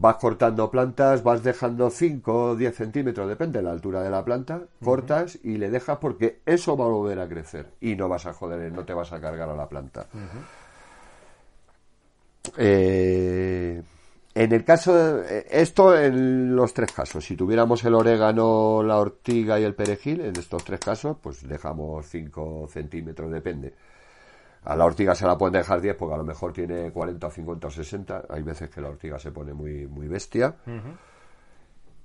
Vas 0.00 0.16
cortando 0.16 0.70
plantas, 0.70 1.22
vas 1.22 1.42
dejando 1.42 1.90
5 1.90 2.44
o 2.52 2.56
10 2.56 2.74
centímetros, 2.74 3.28
depende 3.28 3.58
de 3.58 3.64
la 3.64 3.70
altura 3.72 4.02
de 4.02 4.08
la 4.08 4.24
planta, 4.24 4.62
cortas 4.82 5.38
y 5.44 5.58
le 5.58 5.68
dejas 5.70 5.98
porque 5.98 6.40
eso 6.46 6.74
va 6.74 6.86
a 6.86 6.88
volver 6.88 7.20
a 7.20 7.28
crecer 7.28 7.66
y 7.82 7.94
no 7.96 8.08
vas 8.08 8.24
a 8.24 8.32
joder, 8.32 8.72
no 8.72 8.84
te 8.86 8.94
vas 8.94 9.12
a 9.12 9.20
cargar 9.20 9.50
a 9.50 9.54
la 9.54 9.68
planta. 9.68 10.06
Eh, 12.56 13.82
en 14.34 14.52
el 14.52 14.64
caso, 14.64 14.94
de- 14.94 15.38
eh, 15.40 15.46
esto 15.50 15.96
en 15.98 16.56
los 16.56 16.72
tres 16.72 16.92
casos, 16.92 17.24
si 17.24 17.36
tuviéramos 17.36 17.84
el 17.84 17.94
orégano, 17.94 18.82
la 18.82 18.98
ortiga 18.98 19.60
y 19.60 19.64
el 19.64 19.74
perejil, 19.74 20.20
en 20.22 20.36
estos 20.36 20.64
tres 20.64 20.80
casos, 20.80 21.16
pues 21.22 21.46
dejamos 21.46 22.06
5 22.06 22.66
centímetros, 22.72 23.30
depende. 23.30 23.74
A 24.64 24.76
la 24.76 24.84
ortiga 24.84 25.14
se 25.14 25.26
la 25.26 25.38
pueden 25.38 25.54
dejar 25.54 25.80
10 25.80 25.96
porque 25.96 26.14
a 26.14 26.18
lo 26.18 26.24
mejor 26.24 26.52
tiene 26.52 26.90
40, 26.92 27.30
50 27.30 27.66
o 27.66 27.70
60. 27.70 28.22
Hay 28.28 28.42
veces 28.42 28.68
que 28.68 28.80
la 28.80 28.88
ortiga 28.90 29.18
se 29.18 29.32
pone 29.32 29.54
muy, 29.54 29.86
muy 29.86 30.06
bestia. 30.06 30.54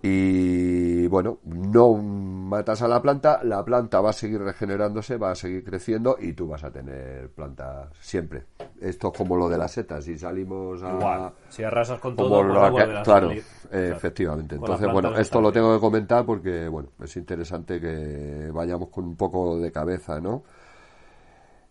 Y 0.02 1.08
bueno, 1.08 1.40
no 1.46 1.94
matas 1.94 2.82
a 2.84 2.88
la 2.88 3.02
planta, 3.02 3.40
la 3.44 3.64
planta 3.66 4.02
va 4.02 4.12
a 4.12 4.14
seguir 4.14 4.40
regenerándose, 4.40 5.18
va 5.18 5.32
a 5.32 5.36
seguir 5.36 5.64
creciendo 5.64 6.18
y 6.20 6.34
tú 6.34 6.48
vas 6.48 6.64
a 6.64 6.70
tener 6.70 7.30
planta 7.32 7.90
siempre. 8.00 8.44
Esto 8.80 9.08
es 9.12 9.18
como 9.18 9.36
lo 9.36 9.50
de 9.50 9.58
las 9.58 9.72
setas, 9.72 10.04
si 10.04 10.16
salimos 10.18 10.84
a... 10.84 10.94
Igual. 10.94 11.34
Si 11.50 11.64
arrasas 11.64 12.00
con 12.00 12.16
todo, 12.16 12.30
pues 12.44 12.48
lo 12.48 12.54
no 12.54 12.66
que- 12.66 12.72
vuelven 12.72 12.98
a 12.98 13.04
claro, 13.04 13.28
salir. 13.30 13.44
Claro. 13.70 13.86
efectivamente. 13.96 14.56
Entonces, 14.56 14.86
bueno, 14.86 15.02
plantas 15.10 15.22
esto 15.22 15.42
lo 15.42 15.52
tengo 15.52 15.74
que 15.74 15.80
comentar 15.80 16.24
porque, 16.26 16.68
bueno, 16.68 16.90
es 17.04 17.18
interesante 17.18 17.80
que 17.82 18.52
vayamos 18.54 18.90
con 18.90 19.06
un 19.06 19.16
poco 19.16 19.58
de 19.58 19.72
cabeza, 19.72 20.20
¿no? 20.22 20.44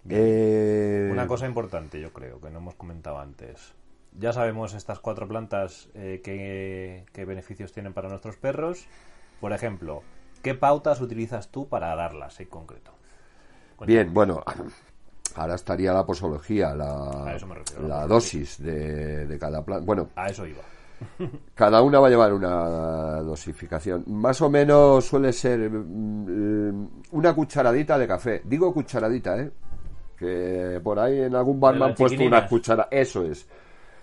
Eh, 0.08 1.08
Una 1.10 1.26
cosa 1.26 1.46
importante, 1.46 2.00
yo 2.00 2.12
creo, 2.12 2.40
que 2.40 2.50
no 2.50 2.58
hemos 2.58 2.74
comentado 2.74 3.18
antes. 3.18 3.72
Ya 4.18 4.32
sabemos 4.32 4.74
estas 4.74 5.00
cuatro 5.00 5.26
plantas 5.26 5.88
eh, 5.94 6.20
qué, 6.22 7.04
qué 7.12 7.24
beneficios 7.24 7.72
tienen 7.72 7.92
para 7.94 8.08
nuestros 8.08 8.36
perros. 8.36 8.86
Por 9.40 9.52
ejemplo, 9.52 10.02
¿qué 10.42 10.54
pautas 10.54 11.00
utilizas 11.00 11.48
tú 11.48 11.68
para 11.68 11.94
darlas 11.96 12.38
en 12.40 12.48
concreto? 12.48 12.92
Bien, 13.86 14.12
bueno, 14.14 14.42
ahora 15.34 15.54
estaría 15.56 15.92
la 15.92 16.06
posología, 16.06 16.74
la, 16.74 17.36
refiero, 17.36 17.88
la 17.88 18.06
dosis 18.06 18.62
de, 18.62 19.26
de 19.26 19.38
cada 19.38 19.64
planta. 19.64 19.84
Bueno, 19.84 20.10
A 20.14 20.28
eso 20.28 20.46
iba. 20.46 20.62
cada 21.54 21.82
una 21.82 21.98
va 21.98 22.06
a 22.06 22.10
llevar 22.10 22.32
una 22.32 23.20
dosificación. 23.22 24.04
Más 24.06 24.40
o 24.42 24.48
menos 24.48 25.04
suele 25.04 25.32
ser 25.32 25.70
mm, 25.70 26.88
una 27.12 27.34
cucharadita 27.34 27.98
de 27.98 28.06
café. 28.06 28.42
Digo 28.44 28.72
cucharadita, 28.72 29.38
¿eh? 29.40 29.50
Que 30.24 30.80
por 30.82 30.98
ahí 30.98 31.20
en 31.20 31.34
algún 31.34 31.60
bar 31.60 31.76
me 31.76 31.84
han 31.84 31.94
puesto 31.94 32.22
una 32.22 32.46
cuchara. 32.46 32.88
Eso 32.90 33.22
es. 33.24 33.46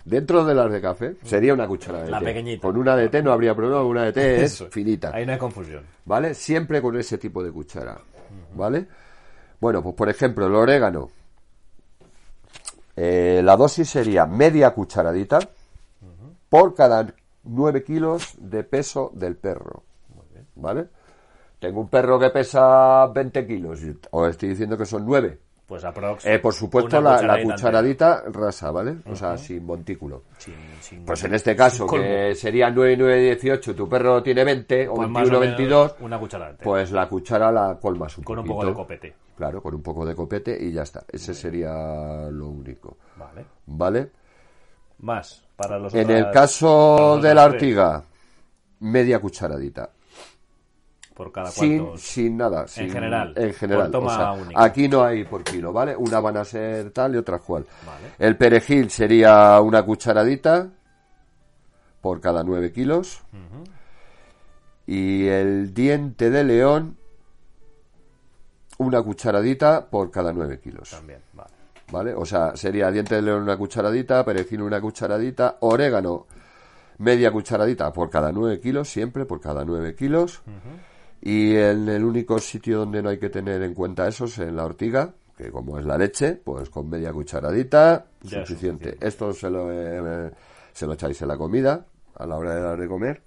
Dentro 0.04 0.44
de 0.44 0.54
las 0.54 0.70
de 0.70 0.80
café 0.80 1.16
sería 1.24 1.54
una 1.54 1.66
cucharada 1.66 2.04
de 2.04 2.10
La 2.10 2.18
té. 2.20 2.24
pequeñita. 2.26 2.62
Con 2.62 2.76
una 2.76 2.96
de 2.96 3.08
té 3.08 3.22
no 3.22 3.32
habría 3.32 3.54
problema, 3.54 3.82
una 3.82 4.04
de 4.04 4.12
té 4.12 4.44
es 4.44 4.64
finita. 4.70 5.10
Ahí 5.14 5.26
no 5.26 5.32
hay 5.32 5.38
confusión. 5.38 5.84
¿Vale? 6.04 6.34
Siempre 6.34 6.80
con 6.80 6.96
ese 6.96 7.18
tipo 7.18 7.42
de 7.42 7.50
cuchara. 7.50 7.98
¿Vale? 8.54 8.86
Bueno, 9.60 9.82
pues 9.82 9.94
por 9.94 10.08
ejemplo, 10.08 10.46
el 10.46 10.54
orégano. 10.54 11.10
Eh, 12.94 13.40
la 13.42 13.56
dosis 13.56 13.88
sería 13.88 14.26
media 14.26 14.70
cucharadita 14.70 15.38
por 16.48 16.74
cada 16.74 17.06
9 17.44 17.82
kilos 17.82 18.34
de 18.38 18.62
peso 18.64 19.10
del 19.14 19.36
perro. 19.36 19.82
¿Vale? 20.56 20.86
Tengo 21.58 21.80
un 21.80 21.88
perro 21.88 22.18
que 22.18 22.30
pesa 22.30 23.06
20 23.06 23.46
kilos. 23.46 23.80
Os 24.10 24.30
estoy 24.30 24.50
diciendo 24.50 24.76
que 24.76 24.84
son 24.84 25.06
9. 25.06 25.38
Pues 25.72 25.84
aprox. 25.86 26.26
Eh, 26.26 26.38
por 26.38 26.52
supuesto, 26.52 27.00
la, 27.00 27.12
la 27.22 27.42
cucharadita 27.42 27.54
cucharadita 27.54 28.24
rasa, 28.30 28.70
¿vale? 28.70 28.96
O 29.10 29.16
sea, 29.16 29.38
sin 29.38 29.64
montículo. 29.64 30.24
Sin- 30.36 30.54
sin- 30.82 31.02
Pues 31.06 31.24
en 31.24 31.32
este 31.32 31.56
caso, 31.56 31.86
que 31.86 32.34
serían 32.34 32.74
9, 32.74 32.94
9, 32.98 33.20
18, 33.22 33.74
tu 33.74 33.88
perro 33.88 34.22
tiene 34.22 34.44
20 34.44 34.86
o 34.88 34.94
Pues 34.96 35.08
más 35.08 35.22
21, 35.22 35.38
o 35.38 35.40
menos 35.40 35.56
22, 35.56 35.94
Una 36.00 36.18
cuchara 36.18 36.48
de 36.50 36.54
té. 36.58 36.64
pues 36.64 36.92
la 36.92 37.08
cuchara 37.08 37.50
la 37.50 37.78
colmas 37.80 38.18
un 38.18 38.24
con 38.24 38.38
un 38.40 38.44
poquito. 38.44 38.60
poco 38.60 38.66
de 38.68 38.74
copete. 38.74 39.14
Claro, 39.34 39.62
con 39.62 39.74
un 39.74 39.82
poco 39.82 40.04
de 40.04 40.14
copete 40.14 40.58
y 40.62 40.72
ya 40.72 40.82
está. 40.82 41.04
Ese 41.10 41.32
sería 41.32 42.28
lo 42.30 42.48
único. 42.48 42.98
Vale. 43.16 43.46
¿Vale? 43.64 44.10
Más. 44.98 45.42
Para 45.56 45.78
los 45.78 45.94
En 45.94 46.04
otras- 46.04 46.18
el 46.18 46.30
caso 46.32 47.18
de 47.22 47.34
la 47.34 47.44
ortiga, 47.46 48.04
media 48.80 49.18
cucharadita. 49.20 49.88
Por 51.12 51.30
cada 51.32 51.50
sin, 51.50 51.78
cuantos. 51.78 52.00
sin 52.02 52.36
nada. 52.36 52.66
sin- 52.68 52.90
general, 52.90 53.32
En 53.36 53.52
general. 53.54 53.90
por 53.90 53.92
toma 53.92 54.12
o 54.12 54.16
sea, 54.16 54.32
única. 54.32 54.62
Aquí 54.64 54.88
no 54.88 55.04
hay 55.04 55.24
por 55.24 55.44
kilo, 55.44 55.72
¿vale? 55.72 55.94
Una 55.96 56.20
van 56.20 56.36
a 56.38 56.44
ser 56.44 56.90
tal 56.90 57.14
y 57.14 57.18
otra 57.18 57.38
cual. 57.38 57.66
Vale. 57.86 58.14
El 58.18 58.36
perejil 58.36 58.90
sería 58.90 59.60
una 59.60 59.82
cucharadita 59.84 60.68
por 62.00 62.20
cada 62.20 62.42
9 62.42 62.72
kilos. 62.72 63.20
Y 64.86 65.26
el 65.28 65.72
diente 65.72 66.28
de 66.30 66.42
león, 66.44 66.96
una 68.78 69.00
cucharadita 69.02 69.86
por 69.88 70.10
cada 70.10 70.32
9 70.32 70.58
kilos. 70.60 70.90
También, 70.90 71.20
vale. 71.32 71.50
¿Vale? 71.92 72.14
O 72.14 72.24
sea, 72.24 72.56
sería 72.56 72.90
diente 72.90 73.14
de 73.14 73.22
león 73.22 73.42
una 73.42 73.56
cucharadita, 73.56 74.24
perejil 74.24 74.62
una 74.62 74.80
cucharadita, 74.80 75.58
orégano 75.60 76.26
media 76.98 77.30
cucharadita 77.30 77.92
por 77.92 78.08
cada 78.10 78.32
9 78.32 78.60
kilos, 78.60 78.88
siempre 78.88 79.24
por 79.26 79.40
cada 79.40 79.64
9 79.64 79.94
kilos. 79.94 80.40
Y 81.22 81.54
en 81.54 81.88
el 81.88 82.04
único 82.04 82.40
sitio 82.40 82.80
donde 82.80 83.00
no 83.00 83.08
hay 83.08 83.18
que 83.18 83.30
tener 83.30 83.62
en 83.62 83.74
cuenta 83.74 84.08
eso 84.08 84.24
es 84.24 84.38
en 84.38 84.56
la 84.56 84.64
ortiga, 84.64 85.14
que 85.36 85.52
como 85.52 85.78
es 85.78 85.84
la 85.84 85.96
leche, 85.96 86.32
pues 86.34 86.68
con 86.68 86.90
media 86.90 87.12
cucharadita, 87.12 88.06
suficiente. 88.20 88.46
suficiente. 88.46 88.96
Esto 89.00 89.32
se 89.32 89.48
lo, 89.48 89.70
eh, 89.70 90.32
se 90.72 90.84
lo 90.84 90.94
echáis 90.94 91.22
en 91.22 91.28
la 91.28 91.36
comida, 91.36 91.86
a 92.16 92.26
la 92.26 92.36
hora 92.36 92.56
de 92.56 92.60
dar 92.60 92.80
de 92.80 92.88
comer. 92.88 93.22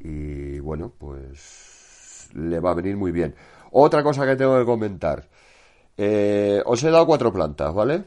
Y 0.00 0.58
bueno, 0.58 0.92
pues 0.98 2.28
le 2.34 2.58
va 2.58 2.72
a 2.72 2.74
venir 2.74 2.96
muy 2.96 3.12
bien. 3.12 3.32
Otra 3.70 4.02
cosa 4.02 4.26
que 4.26 4.34
tengo 4.34 4.58
que 4.58 4.64
comentar. 4.64 5.24
Eh, 5.96 6.60
os 6.66 6.82
he 6.82 6.90
dado 6.90 7.06
cuatro 7.06 7.32
plantas, 7.32 7.72
¿vale? 7.72 8.04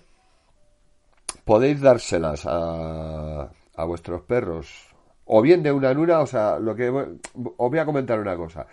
Podéis 1.45 1.79
dárselas 1.79 2.45
a, 2.45 3.49
a 3.75 3.83
vuestros 3.85 4.21
perros. 4.23 4.88
O 5.31 5.41
bien 5.41 5.61
de 5.61 5.71
una 5.71 5.91
en 5.91 5.99
una, 5.99 6.21
o 6.21 6.25
sea, 6.25 6.57
lo 6.57 6.75
que 6.75 6.89
os 6.89 7.07
voy 7.69 7.77
a 7.77 7.85
comentar 7.85 8.19
una 8.19 8.35
cosa. 8.35 8.65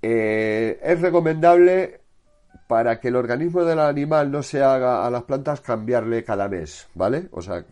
Eh, 0.00 0.80
es 0.82 1.00
recomendable 1.02 2.00
para 2.66 2.98
que 2.98 3.08
el 3.08 3.16
organismo 3.16 3.64
del 3.64 3.78
animal 3.78 4.30
no 4.30 4.42
se 4.42 4.62
haga 4.62 5.06
a 5.06 5.10
las 5.10 5.24
plantas 5.24 5.60
cambiarle 5.60 6.24
cada 6.24 6.48
mes, 6.48 6.88
¿vale? 6.94 7.28
O 7.32 7.42
sea, 7.42 7.62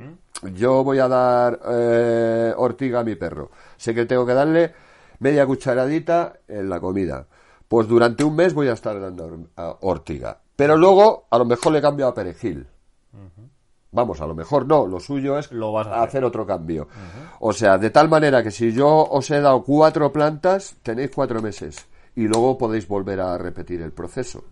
yo 0.53 0.85
voy 0.85 0.99
a 0.99 1.09
dar 1.09 1.61
eh, 1.67 2.53
ortiga 2.59 3.01
a 3.01 3.05
mi 3.05 3.15
perro. 3.15 3.51
Sé 3.79 3.95
que 3.95 4.05
tengo 4.05 4.27
que 4.27 4.35
darle 4.35 4.75
media 5.21 5.47
cucharadita 5.47 6.41
en 6.47 6.69
la 6.69 6.81
comida. 6.81 7.27
Pues 7.69 7.89
durante 7.89 8.23
un 8.23 8.37
mes 8.37 8.53
voy 8.53 8.69
a 8.69 8.75
estar 8.75 9.01
dando 9.01 9.47
ortiga. 9.81 10.39
Pero 10.57 10.77
luego 10.77 11.27
a 11.31 11.39
lo 11.39 11.47
mejor 11.47 11.73
le 11.73 11.81
cambio 11.81 12.07
a 12.07 12.15
perejil. 12.15 12.67
Vamos, 13.91 14.21
a 14.21 14.27
lo 14.27 14.35
mejor 14.35 14.67
no, 14.67 14.87
lo 14.87 15.01
suyo 15.01 15.39
es 15.39 15.51
Lo 15.51 15.73
vas 15.73 15.87
a 15.87 15.91
hacer. 15.97 16.09
hacer 16.09 16.25
otro 16.25 16.47
cambio. 16.47 16.89
O 17.41 17.53
sea, 17.53 17.79
de 17.79 17.91
tal 17.91 18.09
manera 18.09 18.43
que 18.43 18.51
si 18.51 18.73
yo 18.73 18.87
os 19.11 19.31
he 19.31 19.41
dado 19.41 19.63
cuatro 19.63 20.13
plantas, 20.13 20.77
tenéis 20.83 21.11
cuatro 21.15 21.41
meses 21.41 21.87
y 22.15 22.27
luego 22.29 22.59
podéis 22.59 22.87
volver 22.87 23.21
a 23.21 23.39
repetir 23.39 23.81
el 23.81 23.93
proceso. 23.93 24.45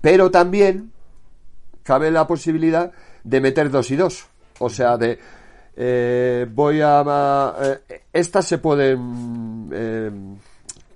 Pero 0.00 0.30
también 0.30 0.90
cabe 1.82 2.10
la 2.10 2.26
posibilidad 2.26 2.90
de 3.22 3.40
meter 3.40 3.70
dos 3.70 3.90
y 3.90 3.96
dos. 3.96 4.26
O 4.58 4.68
sea, 4.68 4.96
de 4.96 5.18
eh, 5.76 6.46
voy 6.52 6.80
a... 6.82 7.54
eh, 7.88 8.02
estas 8.12 8.44
se 8.44 8.58
pueden 8.58 9.70
eh, 9.72 10.10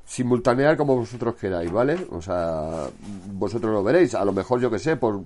simultanear 0.04 0.76
como 0.76 0.96
vosotros 0.96 1.36
queráis, 1.36 1.70
¿vale? 1.70 2.06
O 2.10 2.20
sea, 2.20 2.88
vosotros 3.32 3.72
lo 3.72 3.84
veréis. 3.84 4.16
A 4.16 4.24
lo 4.24 4.32
mejor, 4.32 4.60
yo 4.60 4.70
que 4.70 4.80
sé, 4.80 4.96
por, 4.96 5.20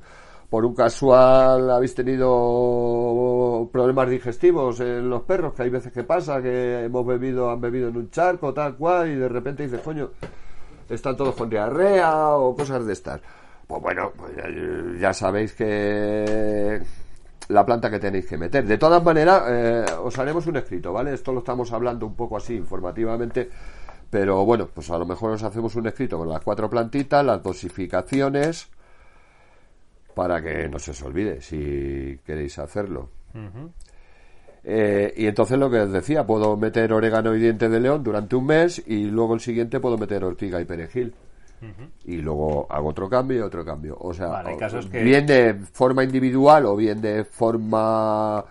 por 0.48 0.64
un 0.64 0.74
casual 0.74 1.70
habéis 1.70 1.94
tenido 1.94 3.68
problemas 3.72 4.08
digestivos 4.08 4.80
en 4.80 5.10
los 5.10 5.22
perros, 5.22 5.54
que 5.54 5.62
hay 5.62 5.70
veces 5.70 5.92
que 5.92 6.04
pasa, 6.04 6.40
que 6.40 6.84
hemos 6.84 7.04
bebido, 7.06 7.50
han 7.50 7.60
bebido 7.60 7.88
en 7.88 7.96
un 7.96 8.10
charco, 8.10 8.54
tal 8.54 8.76
cual, 8.76 9.10
y 9.10 9.16
de 9.16 9.28
repente 9.28 9.64
dices, 9.64 9.80
coño, 9.80 10.10
están 10.88 11.16
todos 11.16 11.34
con 11.34 11.50
diarrea 11.50 12.36
o 12.36 12.54
cosas 12.54 12.86
de 12.86 12.92
estas. 12.92 13.20
Pues 13.66 13.82
bueno, 13.82 14.12
pues 14.16 14.32
ya, 15.00 15.12
sabéis 15.12 15.52
que 15.54 16.80
la 17.48 17.66
planta 17.66 17.90
que 17.90 17.98
tenéis 17.98 18.26
que 18.26 18.38
meter. 18.38 18.64
De 18.64 18.78
todas 18.78 19.02
maneras, 19.02 19.42
eh, 19.48 19.84
os 20.02 20.16
haremos 20.18 20.46
un 20.46 20.56
escrito, 20.56 20.92
¿vale? 20.92 21.12
Esto 21.12 21.32
lo 21.32 21.40
estamos 21.40 21.72
hablando 21.72 22.06
un 22.06 22.14
poco 22.14 22.36
así 22.36 22.54
informativamente, 22.54 23.50
pero 24.08 24.44
bueno, 24.44 24.68
pues 24.72 24.88
a 24.90 24.98
lo 24.98 25.06
mejor 25.06 25.32
os 25.32 25.42
hacemos 25.42 25.74
un 25.74 25.88
escrito 25.88 26.18
con 26.18 26.28
las 26.28 26.40
cuatro 26.40 26.70
plantitas, 26.70 27.24
las 27.24 27.42
dosificaciones, 27.42 28.68
para 30.16 30.40
que 30.40 30.66
no 30.66 30.78
se 30.78 30.92
os 30.92 31.02
olvide 31.02 31.42
si 31.42 32.18
queréis 32.24 32.58
hacerlo. 32.58 33.10
Eh, 34.64 35.12
y 35.14 35.26
entonces 35.26 35.58
lo 35.58 35.70
que 35.70 35.80
os 35.80 35.92
decía, 35.92 36.26
puedo 36.26 36.56
meter 36.56 36.90
orégano 36.94 37.36
y 37.36 37.38
diente 37.38 37.68
de 37.68 37.78
león 37.78 38.02
durante 38.02 38.34
un 38.34 38.46
mes 38.46 38.82
y 38.86 39.04
luego 39.04 39.34
el 39.34 39.40
siguiente 39.40 39.78
puedo 39.78 39.98
meter 39.98 40.24
ortiga 40.24 40.58
y 40.58 40.64
perejil. 40.64 41.14
Y 42.06 42.16
luego 42.16 42.66
hago 42.70 42.88
otro 42.88 43.08
cambio 43.10 43.38
y 43.38 43.40
otro 43.42 43.62
cambio. 43.64 43.96
O 44.00 44.14
sea, 44.14 44.28
Vale, 44.28 44.56
que- 44.90 45.02
bien 45.04 45.26
de 45.26 45.54
forma 45.72 46.02
individual 46.02 46.64
o 46.64 46.76
bien 46.76 47.00
de 47.02 47.24
forma 47.24 48.42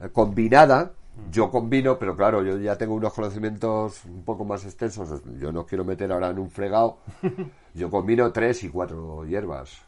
eh, 0.00 0.08
combinada. 0.12 0.90
Yo 1.30 1.48
combino, 1.48 1.96
pero 1.96 2.16
claro, 2.16 2.42
yo 2.42 2.58
ya 2.58 2.76
tengo 2.76 2.94
unos 2.94 3.12
conocimientos 3.12 4.04
un 4.04 4.24
poco 4.24 4.44
más 4.44 4.64
extensos. 4.64 5.22
Yo 5.38 5.52
no 5.52 5.64
quiero 5.64 5.84
meter 5.84 6.10
ahora 6.10 6.30
en 6.30 6.40
un 6.40 6.50
fregado. 6.50 6.98
Yo 7.74 7.88
combino 7.90 8.32
tres 8.32 8.64
y 8.64 8.68
cuatro 8.68 9.24
hierbas. 9.24 9.80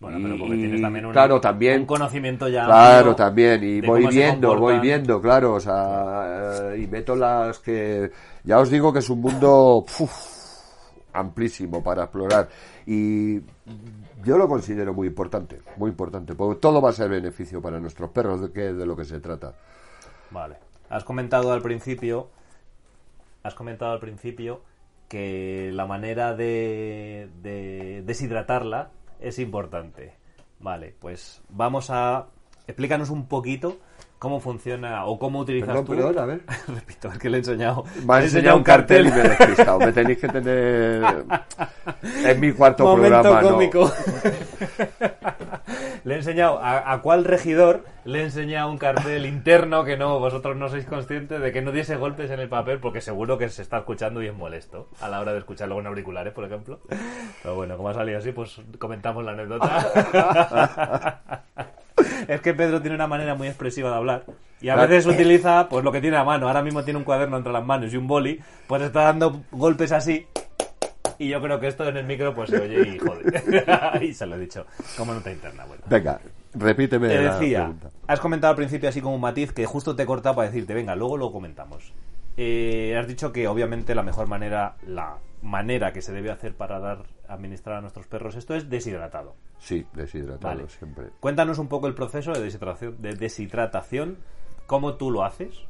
Bueno, 0.00 0.18
pero 0.22 0.34
Y- 0.34 0.38
porque 0.38 0.54
tienes 0.56 0.82
también 0.82 1.06
un, 1.06 1.12
claro, 1.12 1.40
también. 1.40 1.80
un 1.80 1.86
conocimiento 1.86 2.48
ya. 2.48 2.66
Claro, 2.66 3.14
también. 3.16 3.62
Y 3.64 3.80
voy 3.80 4.06
viendo, 4.06 4.58
voy 4.58 4.78
viendo, 4.78 5.20
claro. 5.20 5.54
O 5.54 5.60
sea, 5.60 6.72
eh, 6.74 6.80
y 6.82 6.86
meto 6.86 7.16
las 7.16 7.58
que. 7.60 8.10
Ya 8.44 8.58
os 8.58 8.70
digo 8.70 8.92
que 8.92 8.98
es 8.98 9.08
un 9.08 9.20
mundo 9.20 9.76
uf, 9.78 10.12
amplísimo 11.12 11.82
para 11.82 12.02
explorar. 12.04 12.48
Y 12.86 13.40
yo 14.24 14.36
lo 14.36 14.46
considero 14.48 14.92
muy 14.92 15.06
importante, 15.08 15.60
muy 15.76 15.90
importante. 15.90 16.34
Porque 16.34 16.60
todo 16.60 16.82
va 16.82 16.90
a 16.90 16.92
ser 16.92 17.08
beneficio 17.08 17.62
para 17.62 17.80
nuestros 17.80 18.10
perros, 18.10 18.42
de 18.42 18.52
que 18.52 18.70
es 18.70 18.76
de 18.76 18.84
lo 18.86 18.96
que 18.96 19.04
se 19.04 19.20
trata. 19.20 19.54
Vale. 20.30 20.56
Has 20.90 21.04
comentado 21.04 21.52
al 21.52 21.62
principio. 21.62 22.28
Has 23.42 23.54
comentado 23.54 23.92
al 23.92 24.00
principio 24.00 24.60
que 25.08 25.70
la 25.72 25.86
manera 25.86 26.34
de, 26.34 27.28
de 27.42 28.02
deshidratarla 28.04 28.90
es 29.20 29.38
importante. 29.38 30.14
Vale, 30.60 30.94
pues 30.98 31.42
vamos 31.48 31.90
a. 31.90 32.26
Explícanos 32.66 33.10
un 33.10 33.26
poquito 33.26 33.78
cómo 34.18 34.40
funciona 34.40 35.04
o 35.04 35.18
cómo 35.18 35.40
utilizas 35.40 35.68
Perdón, 35.68 35.84
tú. 35.84 35.92
perdón, 35.92 36.18
a 36.18 36.24
ver. 36.24 36.40
Repito, 36.68 37.12
es 37.12 37.18
que 37.18 37.28
le 37.28 37.36
he 37.36 37.40
enseñado. 37.40 37.84
Me 38.06 38.14
ha 38.14 38.16
le 38.18 38.22
he 38.22 38.26
enseñado 38.28 38.56
un 38.56 38.62
cartel 38.62 39.06
y 39.06 39.10
me 39.10 39.20
he 39.20 39.28
despistado. 39.28 39.78
Me 39.80 39.92
tenéis 39.92 40.18
que 40.18 40.28
tener 40.28 41.02
en 42.24 42.40
mi 42.40 42.52
cuarto 42.52 42.84
Momento 42.84 43.20
programa. 43.22 43.42
no. 43.42 43.58
le 46.04 46.14
he 46.14 46.16
enseñado 46.18 46.58
a, 46.58 46.92
a 46.92 47.02
cuál 47.02 47.24
regidor 47.24 47.84
le 48.04 48.20
he 48.20 48.24
enseñado 48.24 48.70
un 48.70 48.78
cartel 48.78 49.26
interno 49.26 49.84
que 49.84 49.96
no 49.96 50.18
vosotros 50.18 50.56
no 50.56 50.68
sois 50.68 50.84
conscientes 50.84 51.40
de 51.40 51.52
que 51.52 51.62
no 51.62 51.72
diese 51.72 51.96
golpes 51.96 52.30
en 52.30 52.40
el 52.40 52.48
papel 52.48 52.78
porque 52.78 53.00
seguro 53.00 53.38
que 53.38 53.48
se 53.48 53.62
está 53.62 53.78
escuchando 53.78 54.22
y 54.22 54.28
es 54.28 54.34
molesto 54.34 54.88
a 55.00 55.08
la 55.08 55.20
hora 55.20 55.32
de 55.32 55.38
escucharlo 55.38 55.74
con 55.74 55.86
auriculares, 55.86 56.32
por 56.32 56.44
ejemplo. 56.44 56.80
Pero 57.42 57.54
bueno, 57.54 57.76
como 57.76 57.88
ha 57.88 57.94
salido 57.94 58.18
así, 58.18 58.32
pues 58.32 58.60
comentamos 58.78 59.24
la 59.24 59.32
anécdota. 59.32 61.22
es 62.28 62.40
que 62.40 62.54
Pedro 62.54 62.80
tiene 62.80 62.96
una 62.96 63.06
manera 63.06 63.34
muy 63.34 63.48
expresiva 63.48 63.90
de 63.90 63.96
hablar 63.96 64.24
y 64.60 64.68
a 64.68 64.76
veces 64.76 65.06
utiliza 65.06 65.68
pues 65.68 65.84
lo 65.84 65.92
que 65.92 66.00
tiene 66.00 66.16
a 66.16 66.24
mano. 66.24 66.46
Ahora 66.46 66.62
mismo 66.62 66.84
tiene 66.84 66.98
un 66.98 67.04
cuaderno 67.04 67.36
entre 67.36 67.52
las 67.52 67.64
manos 67.64 67.92
y 67.92 67.96
un 67.96 68.06
boli, 68.06 68.40
pues 68.66 68.82
está 68.82 69.04
dando 69.04 69.42
golpes 69.50 69.92
así 69.92 70.26
y 71.18 71.28
yo 71.28 71.40
creo 71.40 71.60
que 71.60 71.68
esto 71.68 71.88
en 71.88 71.96
el 71.96 72.06
micro 72.06 72.34
pues 72.34 72.50
se 72.50 72.60
oye 72.60 72.96
y 72.96 72.98
joder. 72.98 74.02
y 74.02 74.14
se 74.14 74.26
lo 74.26 74.36
he 74.36 74.38
dicho. 74.38 74.66
Como 74.96 75.14
nota 75.14 75.30
interna, 75.30 75.64
bueno. 75.64 75.82
Venga, 75.88 76.20
repíteme. 76.54 77.08
Te 77.08 77.22
la 77.22 77.34
decía, 77.34 77.60
pregunta. 77.60 77.90
has 78.06 78.20
comentado 78.20 78.50
al 78.50 78.56
principio 78.56 78.88
así 78.88 79.00
como 79.00 79.14
un 79.14 79.20
matiz 79.20 79.52
que 79.52 79.66
justo 79.66 79.94
te 79.94 80.04
he 80.04 80.06
cortado 80.06 80.36
para 80.36 80.48
decirte, 80.48 80.74
venga, 80.74 80.94
luego 80.96 81.16
lo 81.16 81.32
comentamos. 81.32 81.92
Eh, 82.36 82.96
has 82.98 83.06
dicho 83.06 83.32
que 83.32 83.46
obviamente 83.46 83.94
la 83.94 84.02
mejor 84.02 84.26
manera, 84.26 84.76
la 84.86 85.18
manera 85.42 85.92
que 85.92 86.02
se 86.02 86.12
debe 86.12 86.30
hacer 86.30 86.54
para 86.54 86.80
dar, 86.80 87.04
administrar 87.28 87.76
a 87.76 87.80
nuestros 87.80 88.06
perros 88.06 88.34
esto 88.34 88.54
es 88.54 88.68
deshidratado. 88.68 89.36
Sí, 89.58 89.86
deshidratado 89.94 90.56
Vale. 90.56 90.68
siempre. 90.68 91.06
Cuéntanos 91.20 91.58
un 91.58 91.68
poco 91.68 91.86
el 91.86 91.94
proceso 91.94 92.32
de 92.32 92.40
deshidratación, 92.42 93.00
de 93.00 93.14
deshidratación 93.14 94.18
cómo 94.66 94.94
tú 94.94 95.10
lo 95.10 95.24
haces, 95.24 95.60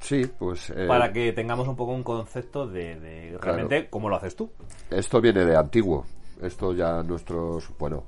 Sí, 0.00 0.26
pues. 0.38 0.70
eh, 0.70 0.86
para 0.86 1.12
que 1.12 1.32
tengamos 1.32 1.66
un 1.68 1.76
poco 1.76 1.92
un 1.92 2.02
concepto 2.02 2.66
de, 2.66 2.98
de 3.00 3.38
realmente 3.40 3.88
cómo 3.88 4.08
lo 4.08 4.16
haces 4.16 4.36
tú. 4.36 4.50
Esto 4.90 5.20
viene 5.20 5.44
de 5.44 5.56
antiguo. 5.56 6.04
Esto 6.42 6.72
ya 6.72 7.02
nuestros, 7.02 7.70
bueno, 7.78 8.04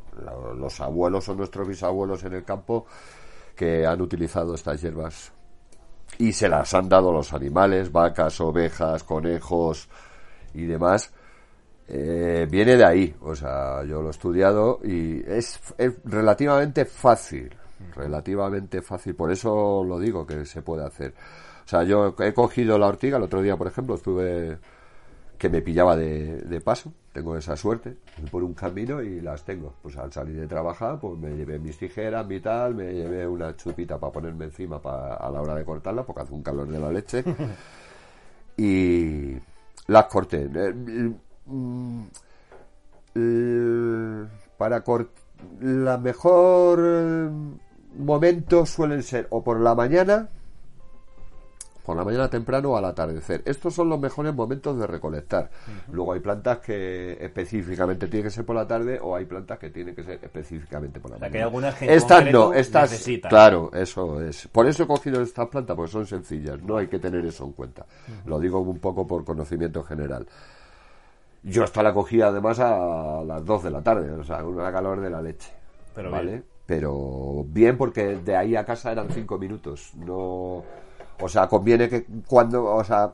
los 0.56 0.80
abuelos 0.80 1.28
o 1.28 1.34
nuestros 1.34 1.66
bisabuelos 1.66 2.24
en 2.24 2.34
el 2.34 2.44
campo 2.44 2.86
que 3.54 3.86
han 3.86 4.00
utilizado 4.00 4.54
estas 4.54 4.82
hierbas 4.82 5.32
y 6.18 6.32
se 6.32 6.48
las 6.48 6.72
han 6.74 6.88
dado 6.88 7.12
los 7.12 7.32
animales, 7.32 7.90
vacas, 7.90 8.40
ovejas, 8.40 9.04
conejos 9.04 9.88
y 10.54 10.64
demás. 10.64 11.12
Eh, 11.88 12.46
viene 12.50 12.76
de 12.76 12.84
ahí, 12.84 13.14
o 13.20 13.34
sea, 13.34 13.84
yo 13.84 14.02
lo 14.02 14.08
he 14.08 14.10
estudiado 14.10 14.80
y 14.82 15.20
es, 15.26 15.60
es 15.78 15.94
relativamente 16.04 16.84
fácil, 16.84 17.54
relativamente 17.94 18.82
fácil, 18.82 19.14
por 19.14 19.30
eso 19.30 19.84
lo 19.84 19.98
digo 19.98 20.26
que 20.26 20.44
se 20.44 20.62
puede 20.62 20.84
hacer. 20.84 21.14
O 21.66 21.68
sea, 21.68 21.82
yo 21.82 22.14
he 22.20 22.32
cogido 22.32 22.78
la 22.78 22.86
ortiga, 22.86 23.16
el 23.18 23.24
otro 23.24 23.42
día, 23.42 23.56
por 23.56 23.66
ejemplo, 23.66 23.96
estuve 23.96 24.58
que 25.36 25.50
me 25.50 25.60
pillaba 25.60 25.96
de, 25.96 26.38
de 26.42 26.60
paso, 26.62 26.92
tengo 27.12 27.36
esa 27.36 27.56
suerte, 27.56 27.96
voy 28.18 28.30
por 28.30 28.42
un 28.44 28.54
camino 28.54 29.02
y 29.02 29.20
las 29.20 29.44
tengo. 29.44 29.74
Pues 29.82 29.96
al 29.98 30.10
salir 30.12 30.40
de 30.40 30.46
trabajar, 30.46 30.98
pues 31.00 31.18
me 31.18 31.36
llevé 31.36 31.58
mis 31.58 31.76
tijeras, 31.76 32.26
mi 32.26 32.40
tal, 32.40 32.74
me 32.74 32.94
llevé 32.94 33.26
una 33.26 33.54
chupita 33.56 33.98
para 33.98 34.12
ponerme 34.12 34.46
encima 34.46 34.80
pa- 34.80 35.16
a 35.16 35.30
la 35.30 35.42
hora 35.42 35.54
de 35.56 35.64
cortarla, 35.64 36.04
porque 36.04 36.22
hace 36.22 36.32
un 36.32 36.42
calor 36.42 36.68
de 36.68 36.78
la 36.78 36.90
leche. 36.90 37.22
y 38.56 39.36
las 39.88 40.04
corté. 40.06 40.48
Eh, 40.54 41.12
mm, 41.46 42.02
eh, 43.14 44.24
para 44.56 44.82
cort 44.82 45.10
la 45.60 45.98
mejor 45.98 46.80
eh, 46.82 47.28
momentos 47.98 48.70
suelen 48.70 49.02
ser 49.02 49.26
o 49.30 49.42
por 49.44 49.60
la 49.60 49.74
mañana 49.74 50.28
por 51.86 51.96
la 51.96 52.04
mañana 52.04 52.28
temprano 52.28 52.72
o 52.72 52.76
al 52.76 52.84
atardecer. 52.84 53.42
Estos 53.44 53.72
son 53.72 53.88
los 53.88 54.00
mejores 54.00 54.34
momentos 54.34 54.76
de 54.78 54.86
recolectar. 54.88 55.48
Luego 55.92 56.12
hay 56.12 56.20
plantas 56.20 56.58
que 56.58 57.12
específicamente 57.20 58.08
tienen 58.08 58.24
que 58.24 58.30
ser 58.30 58.44
por 58.44 58.56
la 58.56 58.66
tarde 58.66 58.98
o 59.00 59.14
hay 59.14 59.24
plantas 59.24 59.58
que 59.58 59.70
tienen 59.70 59.94
que 59.94 60.02
ser 60.02 60.18
específicamente 60.20 60.98
por 60.98 61.12
la 61.12 61.16
O 61.16 61.20
sea, 61.20 61.28
mañana. 61.28 61.32
que 61.32 61.38
hay 61.38 61.44
algunas 61.44 61.74
que 61.76 61.94
estas 61.94 62.32
no, 62.32 62.52
estas 62.52 62.90
necesitan. 62.90 63.28
claro, 63.28 63.70
eso 63.72 64.20
es. 64.20 64.48
Por 64.48 64.66
eso 64.66 64.82
he 64.82 64.86
cogido 64.88 65.22
estas 65.22 65.48
plantas 65.48 65.76
porque 65.76 65.92
son 65.92 66.06
sencillas, 66.06 66.60
no 66.60 66.76
hay 66.76 66.88
que 66.88 66.98
tener 66.98 67.24
eso 67.24 67.44
en 67.44 67.52
cuenta. 67.52 67.86
Lo 68.24 68.40
digo 68.40 68.58
un 68.60 68.80
poco 68.80 69.06
por 69.06 69.24
conocimiento 69.24 69.84
general. 69.84 70.26
Yo 71.44 71.62
hasta 71.62 71.82
la 71.84 71.94
cogí 71.94 72.20
además 72.20 72.58
a 72.58 73.22
las 73.24 73.44
2 73.44 73.62
de 73.62 73.70
la 73.70 73.80
tarde, 73.82 74.10
o 74.10 74.24
sea, 74.24 74.42
una 74.44 74.72
calor 74.72 75.00
de 75.00 75.10
la 75.10 75.22
leche. 75.22 75.52
Pero 75.94 76.10
¿vale? 76.10 76.30
bien. 76.32 76.44
Pero 76.66 77.44
bien 77.46 77.76
porque 77.76 78.16
de 78.16 78.34
ahí 78.36 78.56
a 78.56 78.64
casa 78.64 78.90
eran 78.90 79.08
5 79.08 79.38
minutos. 79.38 79.92
No, 79.94 80.64
o 81.20 81.28
sea, 81.28 81.46
conviene 81.48 81.88
que 81.88 82.06
cuando, 82.26 82.64
o 82.64 82.84
sea, 82.84 83.12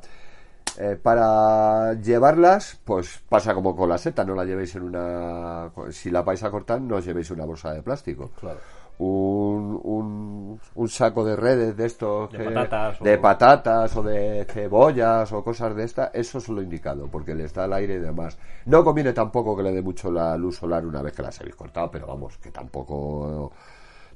eh, 0.79 0.99
para 1.03 1.95
llevarlas, 1.95 2.81
pues 2.85 3.23
pasa 3.29 3.53
como 3.55 3.77
con 3.77 3.89
la 3.89 3.99
seta, 3.99 4.25
no 4.25 4.35
la 4.35 4.45
llevéis 4.45 4.75
en 4.77 4.83
una, 4.85 5.71
si 5.91 6.11
la 6.11 6.23
vais 6.23 6.43
a 6.43 6.51
cortar, 6.51 6.81
no 6.81 6.97
os 6.97 7.05
llevéis 7.05 7.31
una 7.31 7.45
bolsa 7.45 7.73
de 7.73 7.83
plástico. 7.83 8.31
Claro. 8.41 8.59
Un, 8.99 9.81
un, 9.83 10.61
un 10.75 10.89
saco 10.89 11.25
de 11.25 11.35
redes 11.35 11.77
de 11.77 11.87
estos 11.87 12.31
De 12.31 12.39
que- 12.39 12.45
patatas 12.45 13.01
o- 13.01 13.05
de 13.05 13.19
patatas 13.19 13.97
o 13.97 14.03
de 14.03 14.45
cebollas 14.45 15.33
o 15.33 15.43
cosas 15.43 15.75
de 15.75 15.85
estas, 15.85 16.11
eso 16.15 16.39
es 16.39 16.49
lo 16.49 16.63
indicado, 16.63 17.09
porque 17.09 17.35
les 17.35 17.53
da 17.53 17.65
el 17.65 17.73
aire 17.73 17.95
y 17.95 17.99
demás. 17.99 18.39
No 18.67 18.85
conviene 18.85 19.13
tampoco 19.13 19.57
que 19.57 19.63
le 19.65 19.73
dé 19.73 19.83
mucho 19.83 20.11
la 20.13 20.37
luz 20.37 20.57
solar 20.59 20.87
una 20.87 21.03
vez 21.03 21.15
que 21.15 21.23
las 21.23 21.39
habéis 21.41 21.57
cortado, 21.57 21.91
pero 21.91 22.07
vamos, 22.07 22.37
que 22.39 22.51
tampoco 22.51 23.51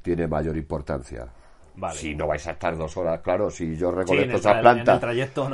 tiene 0.02 0.28
mayor 0.28 0.56
importancia. 0.56 1.26
Vale. 1.76 1.98
Si 1.98 2.14
no 2.14 2.26
vais 2.26 2.46
a 2.46 2.52
estar 2.52 2.76
dos 2.76 2.96
horas, 2.96 3.20
claro, 3.20 3.50
si 3.50 3.76
yo 3.76 3.90
recolecto 3.90 4.38
esas 4.38 4.60
plantas, 4.60 5.02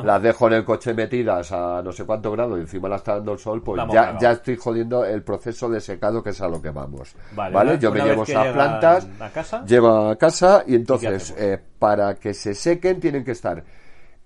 las 0.05 0.23
dejo 0.23 0.47
en 0.47 0.53
el 0.55 0.65
coche 0.65 0.95
metidas 0.95 1.51
a 1.51 1.83
no 1.83 1.91
sé 1.91 2.05
cuánto 2.05 2.31
grado 2.31 2.57
y 2.57 2.61
encima 2.61 2.89
las 2.89 3.01
está 3.01 3.15
dando 3.17 3.33
el 3.33 3.39
sol, 3.39 3.61
pues 3.63 3.83
ya, 3.93 4.33
estoy 4.33 4.57
jodiendo 4.57 5.05
el 5.05 5.23
proceso 5.23 5.69
de 5.69 5.81
secado 5.81 6.23
que 6.23 6.31
es 6.31 6.41
a 6.41 6.49
lo 6.49 6.63
que 6.63 6.71
vamos. 6.71 7.17
Vale, 7.35 7.79
yo 7.79 7.91
me 7.91 8.03
llevo 8.03 8.23
esas 8.23 8.53
plantas, 8.53 9.09
a 9.19 9.31
casa, 9.31 9.65
llevo 9.65 10.11
a 10.11 10.17
casa 10.17 10.65
y 10.67 10.77
entonces 10.77 11.35
eh, 11.37 11.61
para 11.79 12.15
que 12.15 12.35
se 12.35 12.55
sequen 12.55 13.01
tienen 13.01 13.25
que 13.25 13.33
estar 13.33 13.65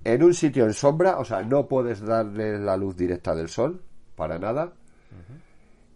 en 0.04 0.22
un 0.22 0.34
sitio 0.34 0.64
en 0.64 0.72
sombra, 0.72 1.18
o 1.18 1.24
sea, 1.24 1.42
no 1.42 1.66
puedes 1.66 2.00
darle 2.00 2.58
la 2.58 2.76
luz 2.76 2.96
directa 2.96 3.34
del 3.34 3.48
sol, 3.48 3.82
para 4.14 4.38
nada. 4.38 4.72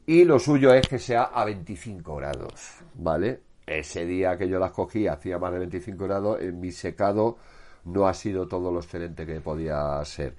Y 0.07 0.25
lo 0.25 0.41
suyo 0.41 0.75
es 0.75 0.89
que 0.89 0.99
sea 0.99 1.25
a 1.25 1.45
25 1.45 2.17
grados, 2.17 2.79
¿vale? 2.95 3.43
Ese 3.71 4.05
día 4.05 4.37
que 4.37 4.49
yo 4.49 4.59
las 4.59 4.73
cogí 4.73 5.07
hacía 5.07 5.39
más 5.39 5.53
de 5.53 5.61
25 5.61 6.05
grados, 6.05 6.41
en 6.41 6.59
mi 6.61 6.73
secado 6.73 7.37
no 7.85 8.07
ha 8.09 8.15
sido 8.15 8.49
todo 8.49 8.73
lo 8.73 8.81
excelente 8.81 9.25
que 9.25 9.41
podía 9.41 10.05
ser. 10.05 10.35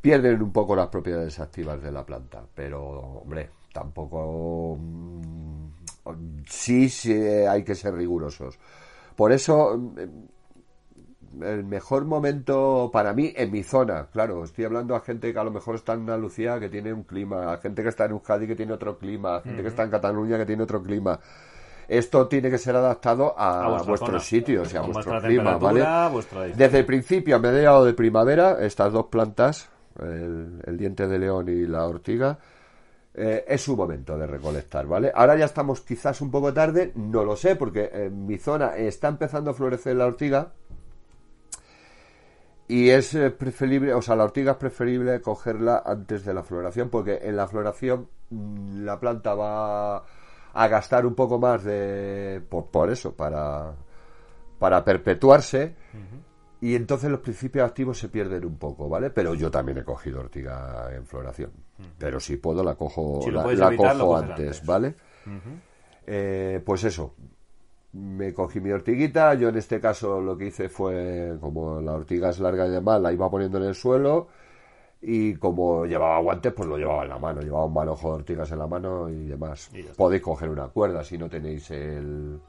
Pierden 0.00 0.42
un 0.42 0.52
poco 0.52 0.74
las 0.76 0.88
propiedades 0.88 1.38
activas 1.40 1.80
de 1.82 1.92
la 1.92 2.04
planta, 2.04 2.42
pero, 2.54 2.82
hombre, 3.22 3.50
tampoco... 3.72 4.76
mm, 4.80 5.68
Sí, 6.48 6.88
sí, 6.88 7.12
hay 7.12 7.62
que 7.64 7.74
ser 7.74 7.94
rigurosos. 7.94 8.58
Por 9.16 9.32
eso, 9.32 9.76
mm, 9.78 11.42
el 11.42 11.64
mejor 11.64 12.04
momento 12.06 12.90
para 12.92 13.12
mí 13.12 13.32
en 13.36 13.50
mi 13.52 13.62
zona, 13.62 14.06
claro, 14.10 14.44
estoy 14.44 14.64
hablando 14.64 14.96
a 14.96 15.00
gente 15.00 15.32
que 15.32 15.38
a 15.38 15.44
lo 15.44 15.50
mejor 15.50 15.74
está 15.74 15.92
en 15.94 16.00
Andalucía 16.00 16.58
que 16.58 16.68
tiene 16.68 16.92
un 16.92 17.04
clima, 17.04 17.52
a 17.52 17.58
gente 17.58 17.82
que 17.82 17.88
está 17.90 18.06
en 18.06 18.12
Euskadi 18.12 18.46
que 18.46 18.56
tiene 18.56 18.72
otro 18.72 18.98
clima, 18.98 19.36
a 19.36 19.40
gente 19.42 19.62
que 19.62 19.68
está 19.68 19.84
en 19.84 19.90
Cataluña 19.90 20.38
que 20.38 20.46
tiene 20.46 20.62
otro 20.62 20.82
clima. 20.82 21.20
Esto 21.88 22.28
tiene 22.28 22.50
que 22.50 22.58
ser 22.58 22.76
adaptado 22.76 23.34
a, 23.36 23.82
vuestros 23.82 24.22
sitios 24.24 24.72
y 24.72 24.76
a 24.76 24.82
Con 24.82 24.92
vuestro 24.92 25.12
vuestra 25.12 25.28
clima, 25.28 25.56
¿vale? 25.56 26.52
Desde 26.54 26.80
el 26.80 26.86
principio, 26.86 27.36
a 27.36 27.38
mediados 27.38 27.86
de 27.86 27.94
primavera, 27.94 28.58
estas 28.60 28.92
dos 28.92 29.06
plantas, 29.06 29.70
el, 29.98 30.62
el 30.64 30.76
diente 30.76 31.08
de 31.08 31.18
león 31.18 31.48
y 31.48 31.66
la 31.66 31.86
ortiga, 31.86 32.38
eh, 33.20 33.44
es 33.48 33.62
su 33.62 33.76
momento 33.76 34.16
de 34.16 34.28
recolectar, 34.28 34.86
¿vale? 34.86 35.10
Ahora 35.12 35.36
ya 35.36 35.46
estamos 35.46 35.80
quizás 35.80 36.20
un 36.20 36.30
poco 36.30 36.54
tarde, 36.54 36.92
no 36.94 37.24
lo 37.24 37.34
sé, 37.34 37.56
porque 37.56 37.90
en 37.92 38.26
mi 38.26 38.38
zona 38.38 38.76
está 38.76 39.08
empezando 39.08 39.50
a 39.50 39.54
florecer 39.54 39.96
la 39.96 40.06
ortiga 40.06 40.52
y 42.68 42.90
es 42.90 43.14
eh, 43.14 43.30
preferible, 43.30 43.92
o 43.94 44.02
sea, 44.02 44.14
la 44.14 44.22
ortiga 44.22 44.52
es 44.52 44.58
preferible 44.58 45.20
cogerla 45.20 45.82
antes 45.84 46.24
de 46.24 46.32
la 46.32 46.44
floración, 46.44 46.90
porque 46.90 47.18
en 47.22 47.34
la 47.34 47.48
floración 47.48 48.08
mm, 48.30 48.84
la 48.84 49.00
planta 49.00 49.34
va 49.34 50.04
a 50.58 50.66
gastar 50.66 51.06
un 51.06 51.14
poco 51.14 51.38
más 51.38 51.62
de, 51.62 52.42
por, 52.48 52.66
por 52.66 52.90
eso, 52.90 53.14
para, 53.14 53.76
para 54.58 54.84
perpetuarse. 54.84 55.76
Y 56.60 56.74
entonces 56.74 57.08
los 57.08 57.20
principios 57.20 57.64
activos 57.64 57.96
se 57.96 58.08
pierden 58.08 58.44
un 58.44 58.56
poco, 58.56 58.88
¿vale? 58.88 59.10
Pero 59.10 59.34
yo 59.34 59.52
también 59.52 59.78
he 59.78 59.84
cogido 59.84 60.18
ortiga 60.18 60.90
en 60.92 61.06
floración. 61.06 61.52
Pero 61.96 62.18
si 62.18 62.38
puedo 62.38 62.64
la 62.64 62.74
cojo, 62.74 63.20
Si 63.22 63.30
la, 63.30 63.44
evitar, 63.44 63.76
cojo 63.76 64.16
antes. 64.16 64.66
¿vale? 64.66 64.96
Eh, 66.04 66.60
pues 66.66 66.82
eso. 66.82 67.14
Me 67.92 68.34
cogí 68.34 68.58
mi 68.60 68.72
ortiguita. 68.72 69.34
Yo 69.34 69.50
en 69.50 69.58
este 69.58 69.80
caso 69.80 70.20
lo 70.20 70.36
que 70.36 70.46
hice 70.46 70.68
fue, 70.68 71.36
como 71.40 71.80
la 71.80 71.92
ortiga 71.92 72.30
es 72.30 72.40
larga 72.40 72.66
y 72.66 72.70
demás, 72.70 73.00
la 73.00 73.12
iba 73.12 73.30
poniendo 73.30 73.58
en 73.58 73.64
el 73.64 73.76
suelo. 73.76 74.26
Y 75.00 75.34
como 75.36 75.86
llevaba 75.86 76.18
guantes, 76.18 76.52
pues 76.52 76.68
lo 76.68 76.76
llevaba 76.76 77.04
en 77.04 77.10
la 77.10 77.18
mano. 77.18 77.40
Llevaba 77.40 77.66
un 77.66 77.74
manojo 77.74 78.08
de 78.08 78.14
ortigas 78.16 78.50
en 78.50 78.58
la 78.58 78.66
mano 78.66 79.08
y 79.08 79.26
demás. 79.26 79.70
Y. 79.72 79.82
Podéis 79.82 80.22
coger 80.22 80.48
una 80.48 80.68
cuerda 80.68 81.04
si 81.04 81.16
no 81.16 81.28
tenéis 81.28 81.70
el, 81.70 82.40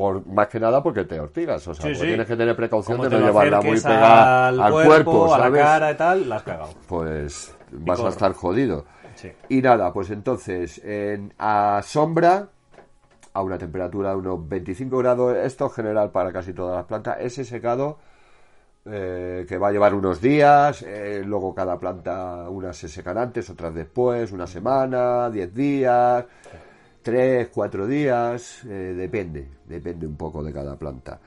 por 0.00 0.26
más 0.26 0.48
que 0.48 0.58
nada 0.58 0.82
porque 0.82 1.04
te 1.04 1.20
ortigas, 1.20 1.68
o 1.68 1.74
sea, 1.74 1.82
Sí, 1.82 1.88
porque 1.88 1.98
sí. 1.98 2.06
tienes 2.06 2.26
que 2.26 2.34
tener 2.36 2.56
precaución 2.56 3.02
de 3.02 3.10
no 3.10 3.18
llevarla 3.18 3.60
muy 3.60 3.78
pegada 3.78 4.48
al, 4.48 4.60
al, 4.60 4.72
cuerpo, 4.72 4.88
cuerpo, 4.88 5.34
a 5.34 5.38
la 5.38 5.52
cara 5.52 5.90
y 5.90 5.94
tal, 5.96 6.26
la 6.26 6.36
has 6.36 6.42
cagado. 6.42 6.70
Pues 6.88 7.54
vas 7.70 8.00
a 8.00 8.08
estar 8.08 8.32
jodido. 8.32 8.86
Sí. 9.16 9.30
Y 9.50 9.60
nada, 9.60 9.92
pues 9.92 10.10
entonces, 10.10 10.80
en, 10.84 11.34
a 11.36 11.82
sombra, 11.84 12.48
a 13.34 13.42
una 13.42 13.58
temperatura 13.58 14.10
de 14.10 14.16
unos 14.16 14.48
25 14.48 14.96
grados, 14.96 15.36
esto 15.36 15.66
es 15.66 15.74
general 15.74 16.10
para 16.12 16.32
casi 16.32 16.54
todas 16.54 16.76
las 16.76 16.86
plantas, 16.86 17.18
ese 17.20 17.44
secado 17.44 17.98
eh, 18.84 19.44
que 19.48 19.58
va 19.58 19.68
a 19.68 19.72
llevar 19.72 19.94
unos 19.94 20.20
días, 20.20 20.82
eh, 20.82 21.22
luego 21.24 21.54
cada 21.54 21.78
planta, 21.78 22.48
unas 22.48 22.76
se 22.76 22.88
secan 22.88 23.18
antes, 23.18 23.50
otras 23.50 23.74
después, 23.74 24.32
una 24.32 24.46
semana, 24.46 25.28
10 25.30 25.54
días, 25.54 26.24
3, 27.02 27.48
4 27.48 27.86
días, 27.86 28.64
eh, 28.64 28.94
depende, 28.96 29.48
depende 29.66 30.06
un 30.06 30.16
poco 30.16 30.42
de 30.42 30.52
cada 30.52 30.76
planta. 30.76 31.20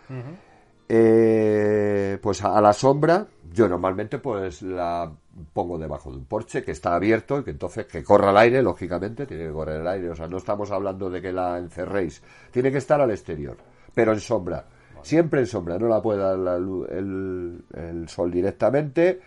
Eh, 0.89 2.17
pues 2.21 2.43
a, 2.43 2.57
a 2.57 2.61
la 2.61 2.73
sombra, 2.73 3.25
yo 3.51 3.67
normalmente 3.69 4.19
pues 4.19 4.61
la 4.61 5.11
pongo 5.53 5.77
debajo 5.77 6.11
de 6.11 6.17
un 6.17 6.25
porche 6.25 6.63
que 6.63 6.71
está 6.71 6.95
abierto 6.95 7.39
y 7.39 7.43
que 7.43 7.51
entonces 7.51 7.85
que 7.85 8.03
corra 8.03 8.31
el 8.31 8.37
aire, 8.37 8.61
lógicamente, 8.61 9.25
tiene 9.25 9.45
que 9.45 9.51
correr 9.51 9.81
el 9.81 9.87
aire, 9.87 10.09
o 10.09 10.15
sea, 10.15 10.27
no 10.27 10.37
estamos 10.37 10.71
hablando 10.71 11.09
de 11.09 11.21
que 11.21 11.31
la 11.31 11.57
encerréis, 11.57 12.21
tiene 12.51 12.71
que 12.71 12.77
estar 12.79 12.99
al 12.99 13.11
exterior, 13.11 13.57
pero 13.93 14.11
en 14.11 14.19
sombra, 14.19 14.65
siempre 15.03 15.41
en 15.41 15.47
sombra, 15.47 15.77
no 15.77 15.87
la 15.87 16.01
puede 16.01 16.19
dar 16.19 16.37
la 16.39 16.57
luz- 16.57 16.89
el, 16.89 17.63
el 17.75 18.09
sol 18.09 18.31
directamente, 18.31 19.21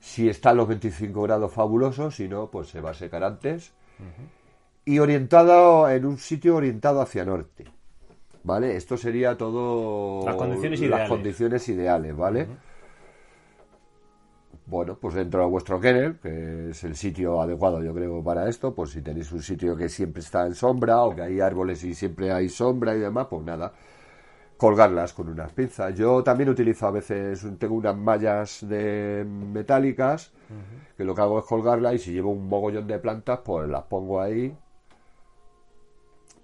si 0.00 0.28
está 0.28 0.50
a 0.50 0.54
los 0.54 0.68
25 0.68 1.22
grados 1.22 1.52
fabulosos, 1.52 2.16
si 2.16 2.28
no, 2.28 2.50
pues 2.50 2.68
se 2.68 2.80
va 2.80 2.90
a 2.90 2.94
secar 2.94 3.24
antes, 3.24 3.72
y 4.84 4.98
orientado 4.98 5.88
en 5.88 6.04
un 6.04 6.18
sitio 6.18 6.56
orientado 6.56 7.00
hacia 7.00 7.24
norte. 7.24 7.64
¿Vale? 8.42 8.76
Esto 8.76 8.98
sería 8.98 9.38
todo 9.38 10.26
Las 10.26 10.36
condiciones 10.36 10.78
las 10.80 10.86
ideales. 10.88 11.08
condiciones 11.08 11.68
ideales, 11.70 12.14
¿vale? 12.14 12.46
Bueno, 14.66 14.96
pues 14.98 15.14
dentro 15.14 15.40
de 15.40 15.46
vuestro 15.46 15.80
kennel, 15.80 16.18
que 16.22 16.70
es 16.70 16.84
el 16.84 16.96
sitio 16.96 17.40
adecuado, 17.40 17.82
yo 17.82 17.94
creo, 17.94 18.22
para 18.22 18.48
esto, 18.48 18.74
pues 18.74 18.90
si 18.90 19.02
tenéis 19.02 19.30
un 19.32 19.42
sitio 19.42 19.76
que 19.76 19.88
siempre 19.88 20.20
está 20.20 20.46
en 20.46 20.54
sombra 20.54 21.02
o 21.02 21.14
que 21.14 21.22
hay 21.22 21.40
árboles 21.40 21.84
y 21.84 21.94
siempre 21.94 22.32
hay 22.32 22.48
sombra 22.48 22.94
y 22.94 22.98
demás, 23.00 23.26
pues 23.28 23.42
nada, 23.44 23.72
colgarlas 24.56 25.12
con 25.12 25.28
unas 25.28 25.52
pinzas. 25.52 25.94
Yo 25.94 26.22
también 26.22 26.48
utilizo 26.48 26.86
a 26.86 26.90
veces, 26.90 27.46
tengo 27.58 27.74
unas 27.74 27.96
mallas 27.96 28.66
de 28.68 29.26
metálicas, 29.26 30.32
que 30.96 31.04
lo 31.04 31.14
que 31.14 31.20
hago 31.20 31.38
es 31.38 31.44
colgarlas 31.44 31.94
y 31.94 31.98
si 31.98 32.12
llevo 32.12 32.30
un 32.30 32.48
mogollón 32.48 32.86
de 32.86 32.98
plantas, 32.98 33.40
pues 33.44 33.68
las 33.68 33.82
pongo 33.84 34.20
ahí. 34.20 34.56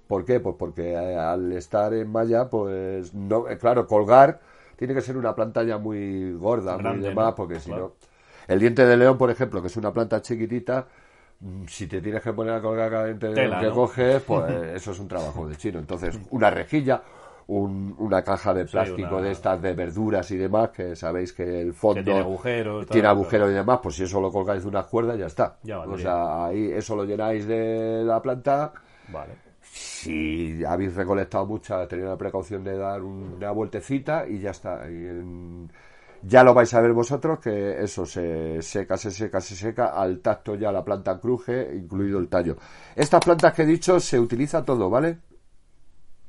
¿Por 0.08 0.24
qué? 0.24 0.40
Pues 0.40 0.56
porque 0.58 0.92
eh, 0.92 1.16
al 1.16 1.52
estar 1.52 1.94
en 1.94 2.10
malla, 2.10 2.50
pues 2.50 3.14
no, 3.14 3.48
eh, 3.48 3.56
claro, 3.58 3.86
colgar 3.86 4.40
tiene 4.74 4.92
que 4.92 5.02
ser 5.02 5.16
una 5.16 5.34
planta 5.36 5.62
ya 5.62 5.78
muy 5.78 6.32
gorda, 6.32 6.72
muy 6.72 6.82
Grande, 6.82 7.08
demás, 7.10 7.26
¿no? 7.26 7.34
porque 7.36 7.60
si 7.60 7.70
no... 7.70 7.92
El 8.48 8.58
diente 8.58 8.84
de 8.84 8.96
león, 8.96 9.16
por 9.16 9.30
ejemplo, 9.30 9.60
que 9.60 9.68
es 9.68 9.76
una 9.76 9.92
planta 9.92 10.20
chiquitita, 10.20 10.88
mm, 11.38 11.66
si 11.68 11.86
te 11.86 12.00
tienes 12.00 12.22
que 12.22 12.32
poner 12.32 12.54
a 12.54 12.60
colgar 12.60 12.90
cada 12.90 13.04
diente 13.04 13.28
de 13.28 13.34
león 13.34 13.60
que 13.60 13.66
¿no? 13.66 13.74
coges, 13.74 14.22
pues 14.22 14.50
eso 14.74 14.90
es 14.90 14.98
un 14.98 15.06
trabajo 15.06 15.46
de 15.46 15.54
chino. 15.54 15.78
Entonces, 15.78 16.18
una 16.30 16.50
rejilla, 16.50 17.02
un- 17.50 17.94
una 17.98 18.22
caja 18.22 18.54
de 18.54 18.64
plástico 18.64 19.08
una- 19.16 19.22
de 19.22 19.30
estas 19.32 19.60
de 19.60 19.72
verduras 19.74 20.30
y 20.30 20.36
demás, 20.36 20.70
que 20.70 20.94
sabéis 20.94 21.32
que 21.32 21.60
el 21.60 21.72
fondo 21.74 21.96
Que 22.00 22.04
tiene 22.04 22.20
agujeros, 22.20 22.86
tiene 22.86 23.08
agujeros 23.08 23.50
y 23.50 23.54
demás, 23.54 23.80
pues 23.82 23.96
si 23.96 24.04
eso 24.04 24.20
lo 24.20 24.30
colgáis 24.30 24.62
de 24.62 24.68
unas 24.68 24.86
cuerdas, 24.86 25.18
ya 25.18 25.26
está. 25.26 25.56
Ya 25.62 25.80
o 25.80 25.98
sea, 25.98 26.46
ahí 26.46 26.70
eso 26.72 26.94
lo 26.94 27.04
llenáis 27.04 27.46
de 27.46 28.02
la 28.04 28.22
planta. 28.22 28.72
Vale. 29.12 29.32
Si 29.62 30.64
habéis 30.64 30.94
recolectado 30.94 31.46
mucha, 31.46 31.86
tenéis 31.88 32.08
la 32.08 32.16
precaución 32.16 32.62
de 32.62 32.76
dar 32.76 33.02
una 33.02 33.50
vueltecita 33.50 34.26
y 34.28 34.38
ya 34.38 34.50
está. 34.50 34.88
Y 34.90 34.94
en- 35.06 35.70
ya 36.22 36.44
lo 36.44 36.52
vais 36.54 36.72
a 36.74 36.80
ver 36.80 36.92
vosotros 36.92 37.38
que 37.40 37.82
eso 37.82 38.04
se 38.04 38.60
seca, 38.62 38.96
se 38.96 39.10
seca, 39.10 39.40
se 39.40 39.56
seca. 39.56 39.86
Al 39.86 40.20
tacto 40.20 40.54
ya 40.54 40.70
la 40.70 40.84
planta 40.84 41.18
cruje, 41.18 41.74
incluido 41.74 42.18
el 42.18 42.28
tallo. 42.28 42.56
Estas 42.94 43.24
plantas 43.24 43.54
que 43.54 43.62
he 43.62 43.66
dicho 43.66 43.98
se 43.98 44.20
utiliza 44.20 44.64
todo, 44.64 44.90
¿vale? 44.90 45.18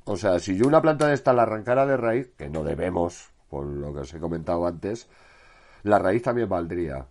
O 0.05 0.17
sea, 0.17 0.39
si 0.39 0.55
yo 0.57 0.67
una 0.67 0.81
planta 0.81 1.07
de 1.07 1.13
esta 1.13 1.33
la 1.33 1.43
arrancara 1.43 1.85
de 1.85 1.97
raíz, 1.97 2.31
que 2.37 2.49
no 2.49 2.63
debemos, 2.63 3.29
por 3.49 3.65
lo 3.65 3.93
que 3.93 3.99
os 3.99 4.13
he 4.13 4.19
comentado 4.19 4.65
antes, 4.65 5.07
la 5.83 5.99
raíz 5.99 6.23
también 6.23 6.49
valdría. 6.49 7.05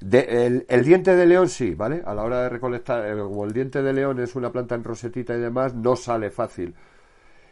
De- 0.00 0.46
el, 0.46 0.66
el 0.68 0.84
diente 0.84 1.14
de 1.14 1.26
león 1.26 1.48
sí, 1.48 1.74
¿vale? 1.74 2.02
A 2.04 2.14
la 2.14 2.24
hora 2.24 2.42
de 2.42 2.48
recolectar, 2.48 3.06
eh, 3.06 3.16
como 3.18 3.44
el 3.44 3.52
diente 3.52 3.82
de 3.82 3.92
león 3.92 4.18
es 4.20 4.34
una 4.34 4.50
planta 4.50 4.74
en 4.74 4.82
rosetita 4.84 5.34
y 5.34 5.38
demás, 5.40 5.74
no 5.74 5.94
sale 5.94 6.30
fácil. 6.30 6.74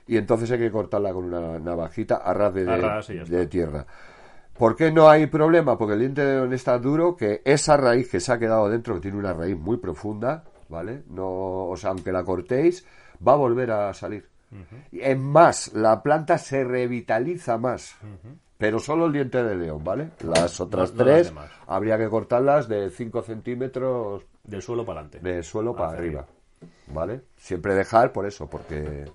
Y 0.09 0.17
entonces 0.17 0.51
hay 0.51 0.59
que 0.59 0.73
cortarla 0.73 1.13
con 1.13 1.27
una 1.33 1.59
navajita 1.61 2.17
a 2.17 2.35
ras 2.35 2.53
de, 2.53 2.69
A 2.69 2.77
ras 2.77 3.09
de 3.31 3.47
tierra. 3.47 3.87
¿Por 4.59 4.75
qué 4.75 4.91
no 4.91 5.09
hay 5.09 5.27
problema? 5.27 5.79
Porque 5.79 5.95
el 5.95 6.01
diente 6.01 6.23
de 6.25 6.35
león 6.35 6.53
está 6.53 6.79
duro, 6.79 7.17
que 7.17 7.41
esa 7.45 7.77
raíz 7.77 8.11
que 8.11 8.19
se 8.21 8.33
ha 8.33 8.39
quedado 8.39 8.69
dentro, 8.69 8.95
que 8.95 9.01
tiene 9.01 9.17
una 9.19 9.33
raíz 9.33 9.57
muy 9.57 9.77
profunda, 9.77 10.43
¿vale? 10.69 11.05
No, 11.09 11.67
o 11.69 11.77
sea, 11.77 11.91
aunque 11.91 12.11
la 12.13 12.25
cortéis, 12.25 12.85
va 13.27 13.35
a 13.35 13.37
volver 13.37 13.71
a 13.71 13.95
salir. 13.95 14.29
Es 14.93 15.19
más, 15.19 15.73
la 15.75 16.03
planta 16.03 16.39
se 16.39 16.65
revitaliza 16.65 17.59
más. 17.59 17.97
Pero 18.59 18.79
solo 18.79 19.07
el 19.07 19.13
diente 19.13 19.43
de 19.43 19.55
león, 19.57 19.83
¿vale? 19.83 20.11
Las 20.21 20.61
otras 20.61 20.93
no 20.93 21.05
las 21.05 21.05
tres 21.05 21.33
habría 21.67 21.97
que 21.97 22.09
cortarlas 22.09 22.69
de 22.69 22.91
5 22.91 23.23
centímetros 23.23 24.25
Del 24.45 24.61
suelo 24.61 24.85
para 24.85 25.01
adelante. 25.01 25.27
de 25.27 25.43
suelo 25.43 25.75
para 25.75 25.93
arriba. 25.93 26.27
¿Vale? 26.89 27.23
Siempre 27.37 27.75
dejar 27.75 28.13
por 28.13 28.27
eso, 28.27 28.49
porque 28.51 29.07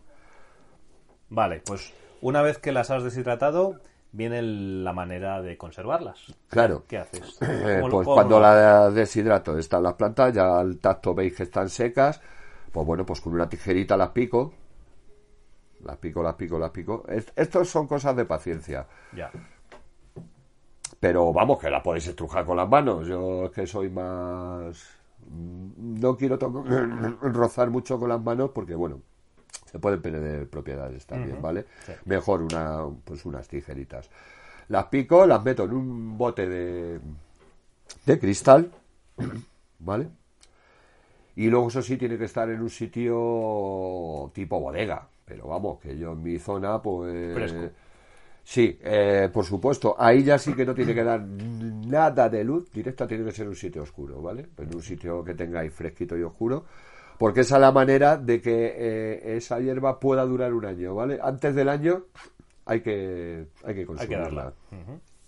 Vale, 1.29 1.61
pues 1.65 1.93
una 2.21 2.41
vez 2.41 2.57
que 2.57 2.71
las 2.71 2.89
has 2.91 3.03
deshidratado, 3.03 3.79
viene 4.11 4.41
la 4.41 4.93
manera 4.93 5.41
de 5.41 5.57
conservarlas. 5.57 6.33
Claro. 6.49 6.83
¿Qué 6.88 6.97
haces? 6.97 7.38
Eh, 7.41 7.77
¿Cómo 7.81 7.88
lo- 7.89 7.93
pues 7.97 8.05
cuando 8.07 8.36
lo- 8.39 8.41
la 8.43 8.89
deshidrato 8.89 9.57
están 9.57 9.83
las 9.83 9.93
plantas, 9.93 10.33
ya 10.33 10.57
al 10.59 10.77
tacto 10.79 11.13
veis 11.13 11.36
que 11.36 11.43
están 11.43 11.69
secas, 11.69 12.21
pues 12.71 12.86
bueno, 12.88 13.05
pues 13.05 13.21
con 13.21 13.33
una 13.33 13.49
tijerita 13.49 13.97
las 13.97 14.09
pico, 14.09 14.53
las 15.86 15.97
pico, 15.97 16.21
las 16.23 16.36
pico, 16.36 16.59
las 16.59 16.71
pico. 16.71 17.03
Es- 17.07 17.31
Estos 17.36 17.69
son 17.69 17.88
cosas 17.88 18.15
de 18.15 18.25
paciencia, 18.25 18.86
Ya. 19.15 19.31
pero 20.99 21.31
vamos, 21.31 21.59
que 21.59 21.69
las 21.69 21.81
podéis 21.83 22.07
estrujar 22.07 22.45
con 22.45 22.57
las 22.57 22.67
manos. 22.69 23.07
Yo 23.07 23.45
es 23.45 23.51
que 23.51 23.67
soy 23.67 23.89
más... 23.89 24.83
No 25.27 26.15
quiero 26.17 26.38
rozar 27.21 27.69
mucho 27.69 27.99
con 27.99 28.09
las 28.09 28.21
manos 28.21 28.51
porque, 28.53 28.75
bueno, 28.75 29.01
se 29.65 29.79
pueden 29.79 30.01
perder 30.01 30.47
propiedades 30.49 31.05
también, 31.05 31.41
¿vale? 31.41 31.65
Mejor 32.05 32.41
una, 32.41 32.81
pues 33.03 33.25
unas 33.25 33.47
tijeritas. 33.47 34.09
Las 34.69 34.86
pico, 34.86 35.25
las 35.25 35.43
meto 35.43 35.63
en 35.63 35.73
un 35.73 36.17
bote 36.17 36.47
de, 36.47 36.99
de 38.05 38.19
cristal, 38.19 38.71
¿vale? 39.79 40.07
Y 41.38 41.47
luego 41.47 41.67
eso 41.67 41.81
sí 41.81 41.97
tiene 41.97 42.17
que 42.17 42.25
estar 42.25 42.49
en 42.49 42.61
un 42.61 42.69
sitio 42.69 44.31
tipo 44.33 44.59
bodega. 44.59 45.07
Pero 45.26 45.47
vamos, 45.47 45.80
que 45.80 45.97
yo 45.97 46.11
en 46.13 46.21
mi 46.21 46.38
zona, 46.38 46.82
pues... 46.82 47.34
Fresco. 47.34 47.69
Sí, 48.43 48.78
eh, 48.84 49.28
por 49.34 49.43
supuesto. 49.43 49.95
Ahí 49.97 50.23
ya 50.23 50.38
sí 50.38 50.53
que 50.53 50.65
no 50.65 50.76
tiene 50.76 50.93
que 50.93 51.03
dar 51.03 51.19
nada 51.19 52.30
de 52.30 52.43
luz 52.43 52.71
directa, 52.71 53.07
tiene 53.07 53.26
que 53.26 53.32
ser 53.32 53.47
un 53.47 53.55
sitio 53.55 53.82
oscuro, 53.82 54.21
¿vale? 54.21 54.45
En 54.59 54.76
un 54.76 54.84
sitio 54.84 55.23
que 55.23 55.34
tengáis 55.34 55.73
fresquito 55.73 56.15
y 56.15 56.21
oscuro. 56.21 56.63
Porque 57.17 57.39
esa 57.41 57.55
es 57.55 57.61
la 57.61 57.71
manera 57.71 58.17
de 58.17 58.39
que 58.41 58.73
eh, 58.78 59.36
esa 59.38 59.59
hierba 59.59 59.99
pueda 59.99 60.23
durar 60.26 60.53
un 60.53 60.63
año, 60.65 60.93
¿vale? 60.93 61.17
Antes 61.19 61.55
del 61.55 61.69
año 61.69 62.03
hay 62.65 62.82
que, 62.82 63.47
hay 63.63 63.63
que 63.63 63.69
Hay 63.69 63.76
que 63.76 63.86
consumirla. 63.86 64.23
darla. 64.23 64.53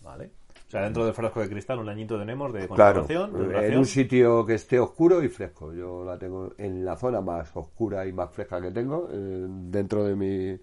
Vale. 0.03 0.29
O 0.67 0.69
sea, 0.69 0.81
dentro 0.81 1.05
del 1.05 1.13
frasco 1.13 1.39
de 1.39 1.47
cristal 1.47 1.79
un 1.79 1.87
añito 1.87 2.19
tenemos 2.19 2.51
de 2.51 2.67
Claro, 2.67 2.99
conservación, 2.99 3.49
de 3.49 3.67
en 3.67 3.77
un 3.77 3.85
sitio 3.85 4.45
que 4.45 4.55
esté 4.55 4.77
oscuro 4.79 5.23
y 5.23 5.29
fresco. 5.29 5.73
Yo 5.73 6.03
la 6.03 6.17
tengo 6.19 6.53
en 6.57 6.83
la 6.83 6.97
zona 6.97 7.21
más 7.21 7.55
oscura 7.55 8.05
y 8.05 8.11
más 8.11 8.29
fresca 8.31 8.61
que 8.61 8.71
tengo, 8.71 9.07
eh, 9.09 9.45
dentro 9.47 10.03
de 10.03 10.15
mi, 10.15 10.59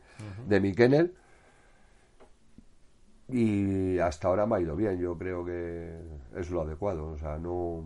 de 0.47 0.61
mi 0.61 0.75
kennel. 0.75 1.15
Y 3.31 3.99
hasta 3.99 4.29
ahora 4.29 4.45
me 4.45 4.57
ha 4.57 4.61
ido 4.61 4.77
bien, 4.77 4.99
yo 4.99 5.17
creo 5.17 5.43
que 5.43 5.99
es 6.37 6.51
lo 6.51 6.61
adecuado. 6.61 7.13
O 7.13 7.17
sea, 7.17 7.39
no. 7.39 7.83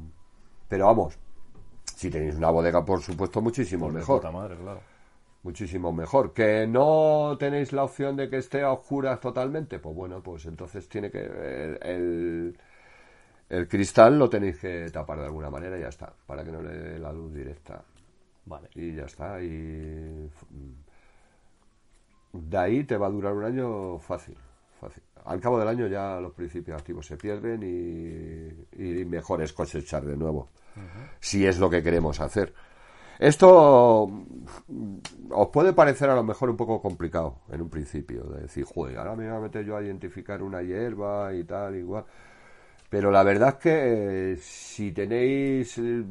Pero 0.68 0.86
vamos, 0.86 1.16
si 1.94 2.10
tenéis 2.10 2.34
una 2.34 2.50
bodega, 2.50 2.84
por 2.84 3.00
supuesto, 3.00 3.40
muchísimo 3.40 3.86
de 3.86 3.92
mejor. 4.00 4.20
puta 4.20 4.32
madre, 4.32 4.56
claro. 4.56 4.80
Muchísimo 5.42 5.92
mejor. 5.92 6.32
Que 6.32 6.66
no 6.66 7.36
tenéis 7.38 7.72
la 7.72 7.84
opción 7.84 8.16
de 8.16 8.28
que 8.28 8.38
esté 8.38 8.62
a 8.62 8.72
oscuras 8.72 9.20
totalmente, 9.20 9.78
pues 9.78 9.94
bueno, 9.94 10.22
pues 10.22 10.46
entonces 10.46 10.88
tiene 10.88 11.10
que. 11.10 11.20
El, 11.20 11.78
el, 11.82 12.58
el 13.48 13.68
cristal 13.68 14.18
lo 14.18 14.28
tenéis 14.28 14.58
que 14.58 14.90
tapar 14.90 15.20
de 15.20 15.26
alguna 15.26 15.48
manera 15.50 15.78
y 15.78 15.82
ya 15.82 15.88
está, 15.88 16.12
para 16.26 16.44
que 16.44 16.52
no 16.52 16.60
le 16.60 16.76
dé 16.76 16.98
la 16.98 17.12
luz 17.12 17.32
directa. 17.32 17.82
Vale. 18.46 18.68
Y 18.74 18.94
ya 18.94 19.04
está. 19.04 19.40
Y. 19.42 20.30
De 22.32 22.58
ahí 22.58 22.84
te 22.84 22.96
va 22.96 23.06
a 23.06 23.10
durar 23.10 23.32
un 23.32 23.44
año 23.44 23.98
fácil. 23.98 24.36
fácil. 24.80 25.02
Al 25.24 25.40
cabo 25.40 25.58
del 25.58 25.68
año 25.68 25.86
ya 25.86 26.20
los 26.20 26.32
principios 26.32 26.78
activos 26.78 27.06
se 27.06 27.16
pierden 27.16 27.62
y, 27.62 28.82
y 28.82 29.04
mejor 29.04 29.42
es 29.42 29.52
cosechar 29.52 30.04
de 30.04 30.16
nuevo. 30.16 30.48
Si 31.20 31.46
es 31.46 31.58
lo 31.58 31.68
que 31.68 31.82
queremos 31.82 32.20
hacer. 32.20 32.54
Esto 33.18 34.06
mm, 34.68 34.96
os 35.30 35.48
puede 35.48 35.72
parecer 35.72 36.08
a 36.10 36.14
lo 36.14 36.22
mejor 36.22 36.50
un 36.50 36.56
poco 36.56 36.80
complicado 36.80 37.36
en 37.50 37.60
un 37.62 37.68
principio, 37.68 38.22
de 38.24 38.42
decir, 38.42 38.64
joder, 38.64 38.98
ahora 38.98 39.16
me 39.16 39.28
voy 39.28 39.36
a 39.36 39.40
meter 39.40 39.64
yo 39.64 39.76
a 39.76 39.82
identificar 39.82 40.42
una 40.42 40.62
hierba 40.62 41.32
y 41.34 41.44
tal, 41.44 41.76
igual. 41.76 42.04
Pero 42.90 43.10
la 43.10 43.22
verdad 43.22 43.48
es 43.50 43.54
que 43.56 44.32
eh, 44.32 44.36
si 44.40 44.92
tenéis, 44.92 45.76
eh, 45.78 46.02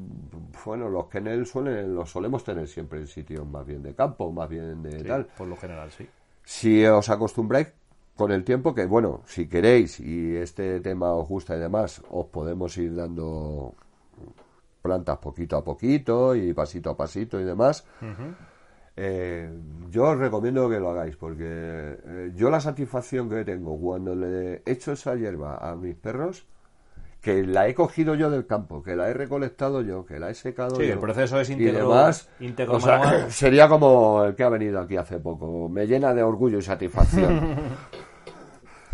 bueno, 0.64 0.90
los 0.90 1.08
kennels 1.08 1.50
suelen, 1.50 1.96
los 1.96 2.12
solemos 2.12 2.44
tener 2.44 2.68
siempre 2.68 3.00
en 3.00 3.08
sitios 3.08 3.48
más 3.48 3.66
bien 3.66 3.82
de 3.82 3.96
campo, 3.96 4.32
más 4.32 4.48
bien 4.48 4.84
de 4.84 5.00
Sí, 5.00 5.08
tal. 5.08 5.26
por 5.38 5.48
lo 5.48 5.56
general, 5.56 5.90
sí. 5.92 6.08
Si 6.44 6.86
os 6.86 7.10
acostumbráis 7.10 7.70
con 8.16 8.32
el 8.32 8.44
tiempo, 8.44 8.76
que 8.76 8.86
bueno, 8.86 9.22
si 9.26 9.48
queréis 9.48 10.00
y 10.00 10.36
este 10.36 10.80
tema 10.82 11.14
os 11.14 11.28
gusta 11.28 11.56
y 11.56 11.60
demás, 11.60 12.02
os 12.12 12.28
podemos 12.28 12.78
ir 12.78 12.96
dando 12.96 13.74
plantas 14.88 15.18
poquito 15.20 15.58
a 15.58 15.64
poquito 15.64 16.36
y 16.36 16.54
pasito 16.54 16.90
a 16.90 16.98
pasito 16.98 17.40
y 17.40 17.44
demás. 17.44 17.86
Eh, 18.96 19.48
yo 19.92 20.06
os 20.06 20.18
recomiendo 20.18 20.68
que 20.70 20.80
lo 20.80 20.90
hagáis 20.90 21.16
porque 21.18 21.46
eh, 21.46 22.32
yo 22.36 22.50
la 22.50 22.60
satisfacción 22.60 23.30
que 23.30 23.46
tengo 23.46 23.78
cuando 23.80 24.16
le 24.16 24.64
echo 24.66 24.92
esa 24.94 25.14
hierba 25.16 25.58
a 25.58 25.76
mis 25.76 25.96
perros, 25.96 26.48
que 27.22 27.46
la 27.46 27.68
he 27.68 27.76
cogido 27.76 28.16
yo 28.16 28.30
del 28.32 28.48
campo, 28.48 28.82
que 28.82 28.96
la 28.96 29.10
he 29.10 29.14
recolectado 29.14 29.82
yo, 29.82 30.04
que 30.06 30.18
la 30.20 30.32
he 30.32 30.34
secado 30.34 30.76
Sí, 30.78 30.88
yo 30.88 30.94
el 30.94 31.00
proceso 31.00 31.40
es 31.40 31.50
y 31.50 31.54
íntegro- 31.54 31.90
demás, 31.90 32.28
íntegro 32.40 32.78
o 32.78 32.80
sea, 32.80 32.98
manual. 33.00 33.32
sería 33.32 33.68
como 33.70 34.24
el 34.24 34.34
que 34.36 34.44
ha 34.44 34.50
venido 34.50 34.80
aquí 34.80 34.98
hace 34.98 35.20
poco. 35.20 35.70
Me 35.70 35.86
llena 35.86 36.14
de 36.16 36.24
orgullo 36.24 36.58
y 36.58 36.62
satisfacción. 36.64 37.52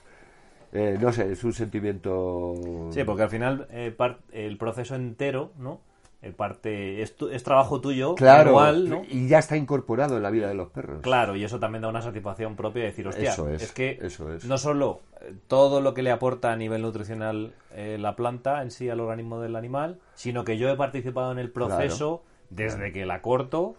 Eh, 0.73 0.99
no 1.01 1.13
sé, 1.13 1.33
es 1.33 1.43
un 1.45 1.53
sentimiento. 1.53 2.55
Sí, 2.91 3.05
porque 3.05 3.23
al 3.23 3.31
final 3.31 3.67
eh, 3.71 3.95
el 4.33 4.59
proceso 4.59 4.95
entero, 4.95 5.53
¿no? 5.59 5.81
Eh, 6.23 6.33
parte 6.33 7.03
es, 7.03 7.15
tu- 7.15 7.29
es 7.29 7.43
trabajo 7.45 7.81
tuyo, 7.81 8.15
Claro, 8.15 8.55
manual, 8.55 8.89
¿no? 8.89 9.03
y 9.09 9.29
ya 9.29 9.39
está 9.39 9.57
incorporado 9.57 10.17
en 10.17 10.23
la 10.23 10.31
vida 10.31 10.49
de 10.49 10.55
los 10.55 10.71
perros. 10.71 11.01
Claro, 11.03 11.37
y 11.37 11.45
eso 11.45 11.61
también 11.61 11.83
da 11.83 11.89
una 11.89 12.01
satisfacción 12.01 12.57
propia 12.57 12.83
de 12.83 12.89
decir, 12.89 13.07
hostia, 13.07 13.31
Eso 13.33 13.49
es, 13.51 13.71
que 13.73 13.99
eso 14.01 14.33
es. 14.33 14.45
no 14.47 14.57
solo 14.57 15.01
eh, 15.21 15.35
todo 15.47 15.81
lo 15.83 15.93
que 15.93 16.03
le 16.03 16.11
aporta 16.11 16.53
a 16.53 16.57
nivel 16.57 16.81
nutricional 16.83 17.53
eh, 17.73 17.99
la 18.01 18.17
planta 18.17 18.63
en 18.63 18.71
sí 18.71 18.89
al 18.89 19.01
organismo 19.01 19.41
del 19.41 19.57
animal, 19.57 19.99
sino 20.15 20.43
que 20.45 20.57
yo 20.57 20.71
he 20.71 20.77
participado 20.77 21.33
en 21.33 21.39
el 21.39 21.51
proceso 21.51 22.23
desde 22.49 22.93
que 22.93 23.05
la 23.07 23.21
corto 23.23 23.75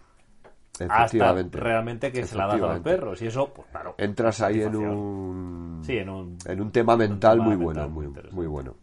hasta 0.86 1.05
Efectivamente. 1.05 1.59
realmente 1.59 2.11
que 2.11 2.25
se 2.25 2.36
la 2.36 2.47
das 2.47 2.61
a 2.61 2.67
los 2.67 2.80
perros. 2.82 3.21
Y 3.21 3.28
eso, 3.28 3.53
pues 3.53 3.67
claro. 3.69 3.95
Entras 3.97 4.41
ahí 4.41 4.61
en 4.61 4.75
un. 4.75 5.82
Sí, 5.84 5.97
en 5.97 6.09
un... 6.09 6.38
en 6.45 6.61
un 6.61 6.71
tema 6.71 6.95
mental 6.95 7.38
tema 7.38 7.49
muy 7.49 7.57
mental 7.57 7.89
bueno, 7.89 8.11
muy 8.11 8.23
muy 8.32 8.47
bueno. 8.47 8.75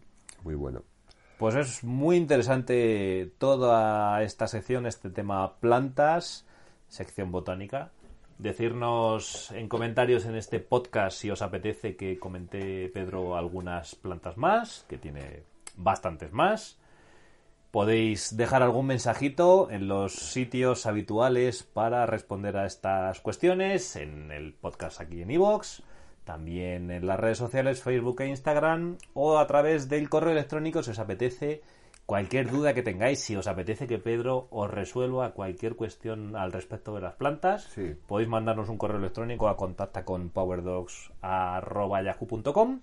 Muy 0.43 0.55
bueno. 0.55 0.83
Pues 1.37 1.55
es 1.55 1.83
muy 1.83 2.15
interesante 2.15 3.33
toda 3.37 4.23
esta 4.23 4.47
sección, 4.47 4.85
este 4.85 5.09
tema 5.09 5.55
plantas, 5.57 6.45
sección 6.87 7.31
botánica. 7.31 7.91
Decirnos 8.37 9.51
en 9.51 9.67
comentarios 9.67 10.25
en 10.25 10.35
este 10.35 10.59
podcast 10.59 11.17
si 11.17 11.31
os 11.31 11.41
apetece 11.41 11.95
que 11.95 12.19
comente 12.19 12.89
Pedro 12.93 13.35
algunas 13.37 13.95
plantas 13.95 14.37
más, 14.37 14.85
que 14.87 14.97
tiene 14.97 15.43
bastantes 15.75 16.31
más. 16.31 16.77
Podéis 17.75 18.37
dejar 18.37 18.63
algún 18.63 18.85
mensajito 18.85 19.69
en 19.69 19.89
los 19.89 20.13
sitios 20.13 20.85
habituales 20.85 21.63
para 21.63 22.05
responder 22.05 22.55
a 22.55 22.65
estas 22.65 23.19
cuestiones, 23.19 23.97
en 23.97 24.31
el 24.31 24.53
podcast 24.53 25.01
aquí 25.01 25.21
en 25.21 25.29
iVoox, 25.31 25.81
también 26.23 26.89
en 26.89 27.05
las 27.05 27.19
redes 27.19 27.37
sociales 27.37 27.83
Facebook 27.83 28.21
e 28.21 28.27
Instagram, 28.27 28.97
o 29.13 29.39
a 29.39 29.45
través 29.45 29.89
del 29.89 30.07
correo 30.07 30.31
electrónico 30.31 30.83
si 30.83 30.91
os 30.91 30.99
apetece 30.99 31.63
cualquier 32.05 32.49
duda 32.49 32.73
que 32.73 32.81
tengáis, 32.81 33.19
si 33.19 33.35
os 33.35 33.45
apetece 33.45 33.87
que 33.87 33.99
Pedro 33.99 34.47
os 34.51 34.71
resuelva 34.71 35.33
cualquier 35.33 35.75
cuestión 35.75 36.37
al 36.37 36.53
respecto 36.53 36.95
de 36.95 37.01
las 37.01 37.15
plantas, 37.15 37.65
Sí. 37.73 37.93
podéis 38.07 38.29
mandarnos 38.29 38.69
un 38.69 38.77
correo 38.77 38.99
electrónico 38.99 39.49
a 39.49 39.57
contacta 39.57 40.05
con 40.05 40.29
powerdogs.yahoo.com 40.29 42.79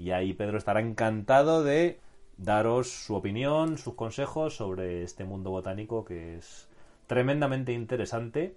y 0.00 0.10
ahí 0.10 0.32
Pedro 0.32 0.58
estará 0.58 0.80
encantado 0.80 1.62
de 1.62 2.00
daros 2.36 2.90
su 2.90 3.14
opinión, 3.14 3.78
sus 3.78 3.94
consejos 3.94 4.56
sobre 4.56 5.02
este 5.02 5.24
mundo 5.24 5.50
botánico 5.50 6.04
que 6.04 6.36
es 6.36 6.68
tremendamente 7.06 7.72
interesante. 7.72 8.56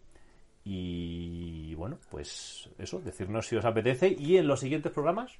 Y 0.63 1.75
bueno, 1.75 1.99
pues 2.09 2.69
eso, 2.79 2.99
decirnos 2.99 3.47
si 3.47 3.55
os 3.55 3.65
apetece. 3.65 4.15
Y 4.17 4.37
en 4.37 4.47
los 4.47 4.59
siguientes 4.59 4.91
programas 4.91 5.33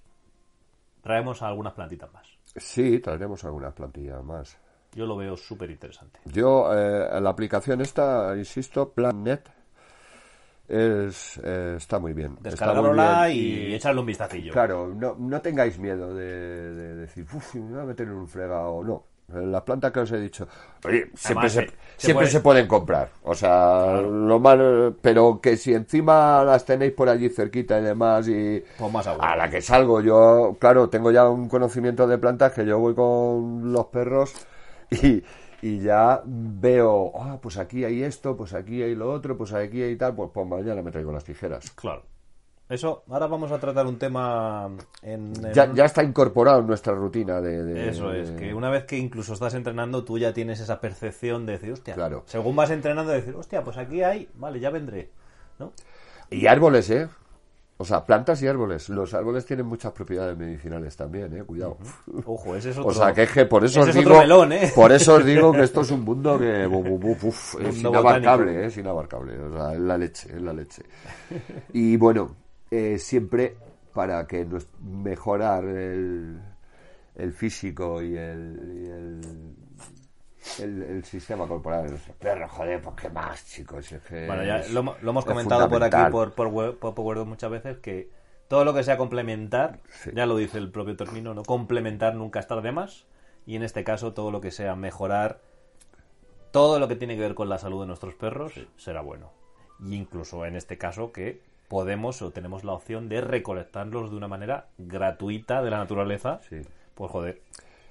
traemos 1.02 1.42
algunas 1.42 1.74
plantitas 1.74 2.12
más. 2.14 2.28
Sí, 2.56 3.00
traeremos 3.00 3.44
algunas 3.44 3.74
plantillas 3.74 4.24
más. 4.24 4.58
Yo 4.94 5.06
lo 5.06 5.18
veo 5.18 5.36
súper 5.36 5.70
interesante. 5.72 6.20
Yo, 6.26 6.74
eh, 6.74 7.20
la 7.20 7.30
aplicación 7.30 7.82
esta, 7.82 8.36
insisto, 8.38 8.92
Planet, 8.92 9.50
es, 10.68 11.40
eh, 11.44 11.76
está 11.78 12.00
muy 12.00 12.14
bien. 12.14 12.38
Descargarla 12.42 13.30
y, 13.30 13.74
echarle 13.76 14.00
un 14.02 14.08
vistacillo. 14.08 14.52
Claro, 14.54 14.88
no, 14.96 15.16
no 15.20 15.42
tengáis 15.42 15.78
miedo 15.80 16.14
de, 16.14 16.26
de 16.74 16.96
decir, 16.96 17.26
uff, 17.34 17.56
me 17.56 17.72
voy 17.74 17.82
a 17.82 17.86
meter 17.86 18.08
en 18.08 18.14
un 18.14 18.28
fregado. 18.28 18.84
No. 18.84 19.04
Las 19.28 19.64
plantas 19.64 19.92
que 19.92 20.02
os 20.02 20.12
he 20.12 20.20
dicho, 20.20 20.48
oye, 20.86 21.10
siempre, 21.16 21.48
Además, 21.48 21.52
se, 21.52 21.62
se- 21.62 21.68
se 21.68 21.74
siempre 21.98 22.14
puede- 22.26 22.32
se 22.32 22.40
pueden 22.42 22.68
comprar. 22.68 23.10
O 23.24 23.34
sea, 23.34 24.00
lo 24.00 24.40
mal, 24.40 24.98
pero 25.02 25.40
que 25.42 25.58
si 25.58 25.74
encima 25.74 26.44
las 26.44 26.64
tenéis 26.64 26.92
por 26.94 27.10
allí 27.10 27.30
cerquita 27.30 27.80
y 27.80 27.84
demás, 27.84 28.28
y 28.28 28.64
Pues 28.78 28.92
más 28.94 29.08
a 29.08 29.36
la 29.36 29.50
que 29.50 29.62
salgo, 29.64 30.00
yo, 30.02 30.56
claro, 30.60 30.90
tengo 30.90 31.10
ya 31.10 31.28
un 31.28 31.50
conocimiento 31.50 32.06
de 32.08 32.20
plantas 32.20 32.54
que 32.54 32.68
yo 32.68 32.78
voy 32.78 32.94
con 32.94 33.74
los 33.74 33.88
perros 33.88 34.32
y, 34.92 35.24
y 35.68 35.80
ya 35.80 36.22
veo, 36.26 37.12
ah, 37.20 37.40
pues 37.42 37.58
aquí 37.58 37.84
hay 37.86 38.04
esto, 38.04 38.38
pues 38.38 38.54
aquí 38.54 38.84
hay 38.84 38.94
lo 38.94 39.12
otro, 39.12 39.36
pues 39.36 39.52
aquí 39.52 39.82
hay 39.82 39.96
tal, 39.96 40.14
pues, 40.16 40.30
pues 40.32 40.48
mañana 40.48 40.84
me 40.84 40.92
traigo 40.92 41.12
las 41.12 41.24
tijeras. 41.24 41.72
Claro. 41.72 42.04
Eso, 42.70 43.04
ahora 43.10 43.26
vamos 43.26 43.52
a 43.52 43.58
tratar 43.60 43.88
un 43.88 43.98
tema 43.98 44.70
en... 45.02 45.34
en 45.44 45.54
Ya, 45.54 45.74
ya 45.74 45.86
está 45.86 46.04
incorporado 46.04 46.60
en 46.60 46.68
nuestra 46.68 46.94
rutina 46.94 47.42
de... 47.42 47.64
de- 47.64 47.90
Eso 47.90 48.14
es, 48.14 48.30
que 48.32 48.54
una 48.54 48.70
vez 48.70 48.84
que 48.86 48.98
incluso 48.98 49.34
estás 49.34 49.56
entrenando, 49.56 50.04
tú 50.04 50.20
ya 50.20 50.34
tienes 50.34 50.60
esa 50.60 50.80
percepción 50.82 51.48
de 51.48 51.54
decir, 51.54 51.72
hostia, 51.72 51.96
Claro. 51.96 52.24
según 52.28 52.56
vas 52.56 52.70
entrenando, 52.70 53.12
decir, 53.12 53.36
hostia, 53.36 53.64
pues 53.64 53.78
aquí 53.78 54.04
hay, 54.04 54.30
vale, 54.36 54.60
ya 54.60 54.70
vendré, 54.70 55.10
¿no? 55.58 55.74
Y 56.30 56.46
árboles, 56.48 56.90
¿eh? 56.92 57.08
O 57.78 57.84
sea, 57.84 58.06
plantas 58.06 58.42
y 58.42 58.48
árboles. 58.48 58.88
Los 58.88 59.14
árboles 59.14 59.46
tienen 59.46 59.66
muchas 59.66 59.92
propiedades 59.92 60.38
medicinales 60.38 60.96
también, 60.96 61.36
¿eh? 61.36 61.44
Cuidado. 61.44 61.78
Ojo, 62.26 62.56
ese 62.56 62.70
es 62.70 62.78
otro... 62.78 62.90
O 62.90 62.94
sea, 62.94 63.14
que 63.14 63.24
es 63.24 63.32
que 63.32 63.46
por 63.46 63.66
eso 63.66 63.82
os 63.82 63.90
es 63.90 63.96
digo... 63.96 64.18
melón, 64.18 64.54
¿eh? 64.54 64.72
Por 64.74 64.94
eso 64.94 65.16
os 65.16 65.26
digo 65.26 65.52
que 65.52 65.64
esto 65.64 65.82
es 65.82 65.92
un 65.92 66.02
mundo 66.06 66.40
que... 66.40 66.66
uf, 66.66 67.56
es 67.60 67.76
Mundo 67.76 67.90
inabarcable, 67.90 68.46
botánico. 68.46 68.64
¿eh? 68.64 68.66
Es 68.68 68.78
inabarcable. 68.78 69.40
O 69.40 69.52
sea, 69.54 69.74
es 69.74 69.80
la 69.82 69.98
leche, 69.98 70.30
es 70.34 70.42
la 70.42 70.54
leche. 70.54 70.84
Y 71.74 71.98
bueno, 71.98 72.36
eh, 72.72 72.98
siempre 72.98 73.58
para 73.94 74.26
que 74.26 74.46
nos 74.46 74.68
mejorar 74.82 75.66
el, 75.66 76.40
el 77.16 77.34
físico 77.34 78.02
y 78.02 78.16
el... 78.16 78.72
y 78.74 78.86
el 78.90 79.22
el, 80.60 80.84
el 80.84 81.04
sistema 81.06 81.48
corporal 81.48 81.84
de 81.84 81.90
nuestros 81.92 82.16
perros, 82.18 82.52
joder, 82.52 82.82
pues 82.82 82.96
qué 82.96 83.10
más, 83.10 83.46
chicos. 83.46 83.92
es 83.92 84.02
que 84.04 84.26
Bueno, 84.28 84.44
ya 84.44 84.60
es- 84.60 84.72
lo, 84.72 84.80
hemos- 84.82 85.02
lo 85.02 85.10
hemos 85.12 85.26
comentado 85.26 85.68
por 85.70 85.84
aquí, 85.84 85.98
por, 86.12 86.34
por, 86.34 86.78
por 86.96 87.16
Dog 87.18 87.28
muchas 87.28 87.50
veces, 87.52 87.78
que 87.80 88.10
todo 88.48 88.64
lo 88.66 88.74
que 88.74 88.84
sea 88.84 88.98
complementar, 88.98 89.80
Sí. 89.90 90.12
ya 90.14 90.26
lo 90.26 90.38
dice 90.38 90.58
el 90.58 90.72
propio 90.72 90.96
término, 90.96 91.34
¿no? 91.34 91.44
Complementar 91.44 92.16
nunca 92.16 92.40
estar 92.40 92.62
de 92.62 92.72
más. 92.72 93.06
Y 93.48 93.56
en 93.56 93.64
este 93.64 93.84
caso, 93.84 94.14
todo 94.14 94.32
lo 94.32 94.42
que 94.42 94.52
sea 94.52 94.76
mejorar, 94.76 95.40
todo 96.52 96.80
lo 96.80 96.88
que 96.88 96.96
tiene 96.96 97.16
que 97.16 97.22
ver 97.22 97.36
con 97.36 97.50
la 97.50 97.58
salud 97.58 97.82
de 97.82 97.88
nuestros 97.88 98.16
perros, 98.16 98.54
será 98.78 99.02
bueno. 99.02 99.32
Y 99.80 99.96
incluso 99.96 100.46
en 100.46 100.56
este 100.56 100.78
caso, 100.78 101.12
que 101.12 101.42
podemos 101.68 102.22
o 102.22 102.32
tenemos 102.32 102.64
la 102.64 102.72
opción 102.74 103.10
de 103.10 103.22
recolectarlos 103.22 104.10
de 104.12 104.16
una 104.18 104.28
manera 104.28 104.68
gratuita 104.78 105.62
de 105.62 105.72
la 105.72 105.78
naturaleza, 105.80 106.40
Sí. 106.50 106.62
pues 106.94 107.12
joder, 107.12 107.42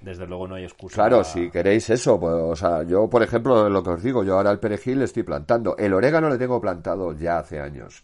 desde 0.01 0.27
luego 0.27 0.47
no 0.47 0.55
hay 0.55 0.63
excusa. 0.63 0.95
Claro, 0.95 1.17
para- 1.17 1.23
si 1.29 1.49
queréis 1.49 1.89
eso, 1.89 2.19
pues, 2.19 2.33
o 2.33 2.55
sea, 2.55 2.83
yo, 2.83 3.09
por 3.09 3.23
ejemplo, 3.23 3.69
lo 3.69 3.83
que 3.83 3.89
os 3.91 4.03
digo, 4.03 4.23
yo 4.23 4.35
ahora 4.35 4.51
el 4.51 4.59
perejil 4.59 4.99
le 4.99 5.05
estoy 5.05 5.23
plantando. 5.23 5.75
El 5.77 5.93
orégano 5.93 6.29
le 6.29 6.37
tengo 6.37 6.61
plantado 6.61 7.13
ya 7.13 7.39
hace 7.39 7.59
años. 7.59 8.03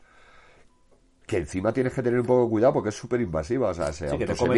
Que 1.28 1.38
encima 1.38 1.72
tienes 1.72 1.94
que 1.94 2.02
tener 2.02 2.20
un 2.20 2.26
poco 2.26 2.44
de 2.46 2.50
cuidado 2.50 2.74
porque 2.74 2.90
es 2.90 2.96
súper 2.96 3.22
invasiva, 3.22 3.70
o 3.70 3.74
sea, 3.74 3.94
se 3.94 4.10
Sí, 4.10 4.18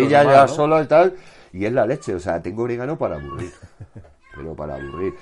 ya 0.09 0.47
sola 0.47 0.81
y 0.81 0.87
tal, 0.87 1.13
y 1.51 1.65
es 1.65 1.73
la 1.73 1.85
leche, 1.85 2.15
o 2.15 2.19
sea, 2.19 2.41
tengo 2.41 2.63
orégano 2.63 2.97
para 2.97 3.15
aburrir. 3.15 3.51
pero 4.35 4.55
para 4.55 4.75
aburrir. 4.75 5.13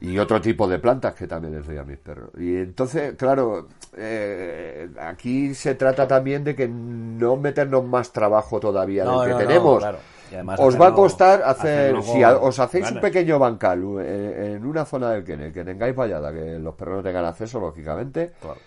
Y 0.00 0.18
otro 0.18 0.40
tipo 0.40 0.66
de 0.66 0.78
plantas 0.80 1.14
que 1.14 1.26
también 1.28 1.54
les 1.54 1.66
doy 1.66 1.76
a 1.78 1.84
mis 1.84 1.98
perros. 1.98 2.30
Y 2.36 2.56
entonces, 2.56 3.14
claro, 3.16 3.68
eh, 3.96 4.88
aquí 5.00 5.54
se 5.54 5.76
trata 5.76 6.08
también 6.08 6.42
de 6.42 6.56
que 6.56 6.66
no 6.68 7.36
meternos 7.36 7.84
más 7.84 8.12
trabajo 8.12 8.58
todavía 8.58 9.04
No, 9.04 9.20
del 9.20 9.28
que 9.28 9.32
no, 9.34 9.38
tenemos. 9.48 9.78
claro. 9.78 9.98
Y 10.34 10.36
además 10.36 10.58
os 10.58 10.80
va 10.80 10.88
a 10.88 10.94
costar 10.94 11.42
hacer, 11.44 12.02
si 12.02 12.22
a- 12.24 12.36
os 12.38 12.58
hacéis 12.58 12.90
un 12.90 13.00
pequeño 13.00 13.38
bancal 13.38 13.84
eh, 14.00 14.54
en 14.56 14.66
una 14.66 14.84
zona 14.84 15.10
del 15.12 15.22
Kennel, 15.22 15.52
que 15.52 15.64
tengáis 15.64 15.94
vallada, 15.94 16.32
que 16.32 16.58
los 16.58 16.74
perros 16.74 16.96
no 16.96 17.02
tengan 17.04 17.24
acceso, 17.24 17.60
lógicamente, 17.60 18.32
Claro. 18.40 18.58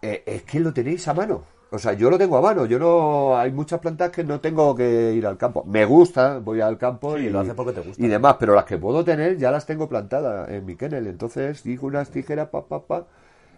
eh, 0.00 0.22
es 0.24 0.42
que 0.44 0.60
lo 0.60 0.72
tenéis 0.72 1.06
a 1.08 1.14
mano. 1.14 1.42
O 1.72 1.78
sea, 1.78 1.94
yo 1.94 2.08
lo 2.10 2.18
tengo 2.18 2.36
a 2.36 2.42
mano. 2.42 2.66
Yo 2.66 2.78
no. 2.78 3.36
Hay 3.36 3.50
muchas 3.50 3.80
plantas 3.80 4.10
que 4.10 4.22
no 4.22 4.40
tengo 4.40 4.74
que 4.76 5.12
ir 5.14 5.26
al 5.26 5.38
campo. 5.38 5.64
Me 5.66 5.84
gusta, 5.86 6.38
voy 6.38 6.60
al 6.60 6.76
campo 6.78 7.16
Sí, 7.16 7.24
y 7.24 7.30
lo 7.30 7.40
haces 7.40 7.54
porque 7.54 7.72
te 7.72 7.80
gusta. 7.80 8.00
Y 8.04 8.08
demás, 8.08 8.36
pero 8.38 8.54
las 8.54 8.64
que 8.66 8.76
puedo 8.76 9.02
tener 9.02 9.38
ya 9.38 9.50
las 9.50 9.64
tengo 9.66 9.88
plantadas 9.88 10.50
en 10.50 10.66
mi 10.66 10.76
kennel. 10.76 11.06
Entonces, 11.06 11.62
digo 11.64 11.86
unas 11.88 12.10
tijeras, 12.10 12.48
pa, 12.50 12.64
pa, 12.66 12.82
pa. 12.82 13.06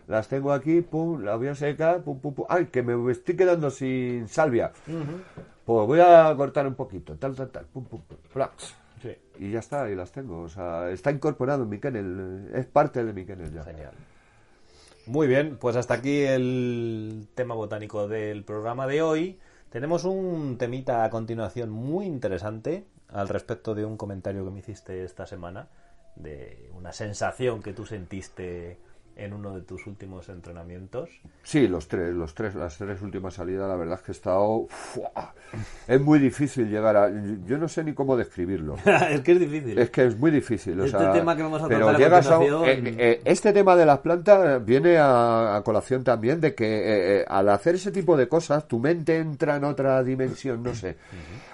Las 0.07 0.29
tengo 0.29 0.53
aquí, 0.53 0.81
pum, 0.81 1.23
las 1.25 1.37
voy 1.39 1.49
a 1.49 1.55
secar, 1.57 2.03
pum, 2.03 2.21
pum, 2.21 2.35
pum. 2.35 2.47
Ay, 2.49 2.67
que 2.67 2.83
me 2.85 3.11
estoy 3.11 3.35
quedando 3.37 3.69
sin 3.71 4.29
salvia. 4.29 4.71
Pues 5.65 5.87
voy 5.87 6.01
a 6.01 6.35
cortar 6.37 6.67
un 6.67 6.75
poquito, 6.75 7.17
tal, 7.17 7.35
tal, 7.35 7.49
tal, 7.51 7.65
pum, 7.67 7.85
pum, 7.85 8.03
pum, 8.03 8.19
flax. 8.29 8.75
Sí. 9.01 9.17
Y 9.39 9.51
ya 9.51 9.61
está, 9.61 9.89
y 9.91 9.95
las 9.95 10.13
tengo. 10.13 10.43
O 10.43 10.49
sea, 10.49 10.91
está 10.91 11.11
incorporado 11.11 11.63
en 11.63 11.69
mi 11.69 11.79
kennel. 11.79 12.51
Es 12.55 12.67
parte 12.67 13.05
de 13.05 13.13
mi 13.13 13.25
kennel 13.25 13.53
ya. 13.53 13.65
Genial. 13.65 13.93
Muy 15.07 15.27
bien, 15.27 15.59
pues 15.59 15.77
hasta 15.77 15.95
aquí 15.95 16.23
el 16.23 17.29
tema 17.35 17.55
botánico 17.55 18.09
del 18.09 18.45
programa 18.45 18.87
de 18.87 19.03
hoy. 19.03 19.39
Tenemos 19.69 20.05
un 20.05 20.57
temita 20.57 21.05
a 21.05 21.11
continuación 21.11 21.69
muy 21.71 22.07
interesante 22.07 22.87
al 23.09 23.29
respecto 23.29 23.75
de 23.75 23.85
un 23.85 23.97
comentario 23.97 24.45
que 24.45 24.51
me 24.51 24.61
hiciste 24.61 25.05
esta 25.05 25.27
semana, 25.27 25.69
de 26.17 26.71
una 26.75 26.93
sensación 26.93 27.63
que 27.63 27.73
tú 27.73 27.85
sentiste 27.85 28.79
en 29.17 29.33
uno 29.33 29.55
de 29.55 29.61
tus 29.63 29.87
últimos 29.87 30.29
entrenamientos. 30.29 31.09
Sí, 31.43 31.69
los 31.69 31.87
tres, 31.89 32.15
los 32.15 32.35
tres, 32.35 32.55
las 32.55 32.77
tres 32.79 33.01
últimas 33.03 33.35
salidas, 33.35 33.69
la 33.69 33.77
verdad 33.77 33.99
es 33.99 34.05
que 34.05 34.13
he 34.13 34.15
estado. 34.15 34.67
¡fua! 34.69 35.35
Es 35.87 36.01
muy 36.01 36.19
difícil 36.19 36.69
llegar 36.69 36.97
a. 36.97 37.11
Yo 37.47 37.59
no 37.59 37.69
sé 37.69 37.85
ni 37.85 37.93
cómo 37.95 38.17
describirlo. 38.17 38.77
es 39.11 39.21
que 39.21 39.33
es 39.33 39.41
difícil. 39.41 39.79
Es 39.79 39.91
que 39.91 40.07
es 40.07 40.19
muy 40.19 40.31
difícil. 40.31 40.81
o 40.81 40.85
Este 40.85 40.99
sea, 40.99 41.13
tema 41.13 41.37
que 41.37 41.43
vamos 41.43 41.63
a 41.63 41.69
pero 41.69 41.97
llegas 41.97 42.27
a 42.29 42.43
eh, 42.43 42.95
eh, 42.99 43.21
este 43.25 43.53
tema 43.53 43.77
de 43.77 43.87
las 43.87 44.01
plantas 44.01 44.65
viene 44.65 44.99
a, 44.99 45.57
a 45.57 45.63
colación 45.63 46.03
también 46.03 46.41
de 46.41 46.55
que 46.55 46.65
eh, 46.65 47.21
eh, 47.21 47.25
al 47.29 47.49
hacer 47.51 47.77
ese 47.77 47.93
tipo 47.93 48.17
de 48.17 48.27
cosas 48.29 48.67
tu 48.67 48.79
mente 48.81 49.19
entra 49.19 49.57
en 49.57 49.65
otra 49.65 50.03
dimensión, 50.03 50.63
no 50.63 50.75
sé. 50.75 50.97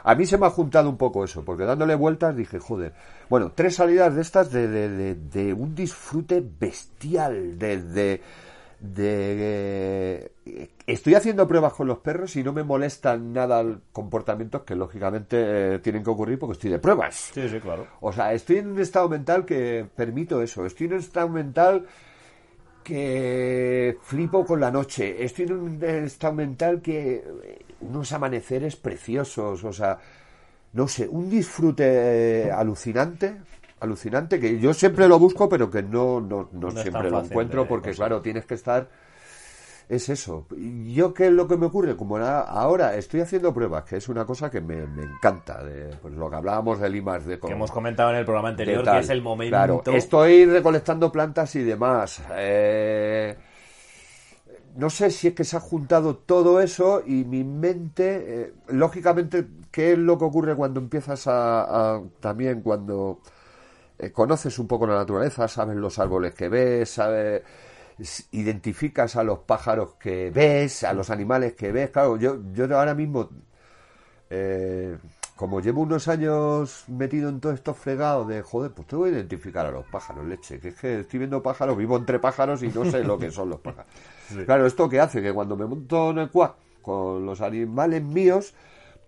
A 0.02 0.14
mí 0.14 0.24
se 0.24 0.38
me 0.38 0.46
ha 0.46 0.50
juntado 0.50 0.88
un 0.88 0.96
poco 0.96 1.24
eso, 1.24 1.44
porque 1.44 1.64
dándole 1.64 1.94
vueltas 1.94 2.34
dije, 2.34 2.58
joder, 2.58 2.92
bueno, 3.28 3.52
tres 3.54 3.74
salidas 3.74 4.14
de 4.14 4.22
estas 4.22 4.50
de, 4.50 4.66
de- 4.66 4.88
de- 4.88 5.14
de 5.14 5.52
un 5.52 5.74
disfrute 5.74 6.42
bestial, 6.58 7.49
de... 7.58 8.20
eh, 8.82 10.30
estoy 10.86 11.14
haciendo 11.14 11.46
pruebas 11.46 11.72
con 11.74 11.86
los 11.86 11.98
perros 11.98 12.34
y 12.36 12.42
no 12.42 12.52
me 12.52 12.62
molestan 12.62 13.32
nada 13.32 13.64
comportamientos 13.92 14.62
que 14.62 14.74
lógicamente 14.74 15.74
eh, 15.74 15.78
tienen 15.80 16.02
que 16.02 16.10
ocurrir 16.10 16.38
porque 16.38 16.52
estoy 16.52 16.70
de 16.70 16.78
pruebas. 16.78 17.30
Sí, 17.34 17.48
sí, 17.48 17.60
claro. 17.60 17.86
O 18.00 18.12
sea, 18.12 18.32
estoy 18.32 18.58
en 18.58 18.68
un 18.68 18.80
estado 18.80 19.08
mental 19.08 19.44
que 19.44 19.86
permito 19.94 20.42
eso. 20.42 20.64
Estoy 20.64 20.86
en 20.86 20.94
un 20.94 20.98
estado 21.00 21.28
mental 21.28 21.86
que 22.82 23.98
flipo 24.02 24.44
con 24.44 24.60
la 24.60 24.70
noche. 24.70 25.22
Estoy 25.24 25.44
en 25.46 25.52
un 25.52 25.84
estado 25.84 26.34
mental 26.34 26.80
que 26.80 27.22
unos 27.80 28.12
amaneceres 28.12 28.76
preciosos. 28.76 29.62
O 29.64 29.72
sea, 29.72 29.98
no 30.72 30.88
sé, 30.88 31.06
un 31.08 31.28
disfrute 31.28 31.84
eh, 32.46 32.50
alucinante. 32.50 33.36
Alucinante, 33.80 34.38
que 34.38 34.58
yo 34.58 34.74
siempre 34.74 35.08
lo 35.08 35.18
busco, 35.18 35.48
pero 35.48 35.70
que 35.70 35.82
no, 35.82 36.20
no, 36.20 36.48
no 36.52 36.70
siempre 36.70 37.10
lo 37.10 37.20
encuentro, 37.24 37.62
de 37.62 37.68
porque 37.68 37.90
claro, 37.92 38.20
tienes 38.22 38.44
que 38.46 38.54
estar 38.54 38.88
es 39.88 40.08
eso. 40.08 40.46
¿Yo 40.86 41.12
qué 41.12 41.26
es 41.26 41.32
lo 41.32 41.48
que 41.48 41.56
me 41.56 41.66
ocurre? 41.66 41.96
Como 41.96 42.16
ahora- 42.18 42.94
estoy 42.94 43.22
haciendo 43.22 43.52
pruebas, 43.52 43.82
que 43.84 43.96
es 43.96 44.08
una 44.08 44.24
cosa 44.24 44.48
que 44.48 44.60
me, 44.60 44.86
me 44.86 45.02
encanta, 45.02 45.64
de, 45.64 45.96
pues 45.96 46.14
lo 46.14 46.30
que 46.30 46.36
hablábamos 46.36 46.78
del 46.78 46.94
I 46.94 47.02
más 47.02 47.24
D 47.26 47.40
Que 47.40 47.52
hemos 47.52 47.72
comentado 47.72 48.10
en 48.10 48.16
el 48.16 48.24
programa 48.24 48.48
de 48.50 48.52
anterior, 48.52 48.84
que 48.84 48.98
es 49.00 49.08
el 49.10 49.20
momento. 49.20 49.50
Claro, 49.50 49.82
estoy 49.96 50.44
recolectando 50.46 51.10
plantas 51.10 51.56
y 51.56 51.64
demás. 51.64 52.22
Eh, 52.36 53.36
no 54.76 54.88
sé 54.90 55.10
si 55.10 55.28
es 55.28 55.34
que 55.34 55.42
se 55.42 55.56
ha 55.56 55.60
juntado 55.60 56.16
todo 56.16 56.60
eso 56.60 57.02
y 57.04 57.24
mi 57.24 57.42
mente, 57.42 58.42
eh, 58.42 58.52
lógicamente, 58.68 59.44
¿qué 59.72 59.92
es 59.92 59.98
lo 59.98 60.16
que 60.18 60.24
ocurre 60.24 60.54
cuando 60.54 60.78
empiezas 60.78 61.26
a, 61.26 61.94
a- 61.96 62.02
también 62.20 62.60
cuando 62.62 63.18
eh, 64.00 64.12
conoces 64.12 64.58
un 64.58 64.66
poco 64.66 64.86
la 64.86 64.94
naturaleza, 64.94 65.48
sabes 65.48 65.76
los 65.76 65.98
árboles 65.98 66.34
que 66.34 66.48
ves, 66.48 66.90
sabes 66.90 67.42
identificas 68.32 69.16
a 69.16 69.22
los 69.22 69.40
pájaros 69.40 69.94
que 70.00 70.30
ves, 70.30 70.84
a 70.84 70.94
los 70.94 71.10
animales 71.10 71.52
que 71.52 71.70
ves. 71.70 71.90
Claro, 71.90 72.16
yo, 72.16 72.38
yo 72.54 72.64
ahora 72.78 72.94
mismo 72.94 73.28
eh, 74.30 74.96
como 75.40 75.60
llevo 75.60 75.80
unos 75.80 76.06
años 76.06 76.84
metido 76.88 77.30
en 77.30 77.40
todo 77.40 77.52
esto 77.52 77.72
fregado 77.72 78.26
de 78.26 78.42
joder, 78.42 78.72
pues 78.72 78.86
tengo 78.86 79.04
que 79.04 79.10
identificar 79.10 79.64
a 79.64 79.70
los 79.70 79.86
pájaros, 79.86 80.26
leche, 80.26 80.60
que 80.60 80.68
es 80.68 80.74
que 80.74 81.00
estoy 81.00 81.18
viendo 81.18 81.42
pájaros, 81.42 81.78
vivo 81.78 81.96
entre 81.96 82.18
pájaros 82.18 82.62
y 82.62 82.68
no 82.68 82.84
sé 82.84 83.02
lo 83.02 83.18
que 83.18 83.30
son 83.30 83.48
los 83.50 83.60
pájaros. 83.60 83.90
Claro, 84.46 84.64
esto 84.64 84.88
que 84.88 85.00
hace 85.00 85.20
que 85.20 85.32
cuando 85.32 85.56
me 85.56 85.66
monto 85.66 86.10
en 86.10 86.18
el 86.18 86.30
quad 86.30 86.52
con 86.82 87.26
los 87.26 87.40
animales 87.40 88.00
míos, 88.02 88.54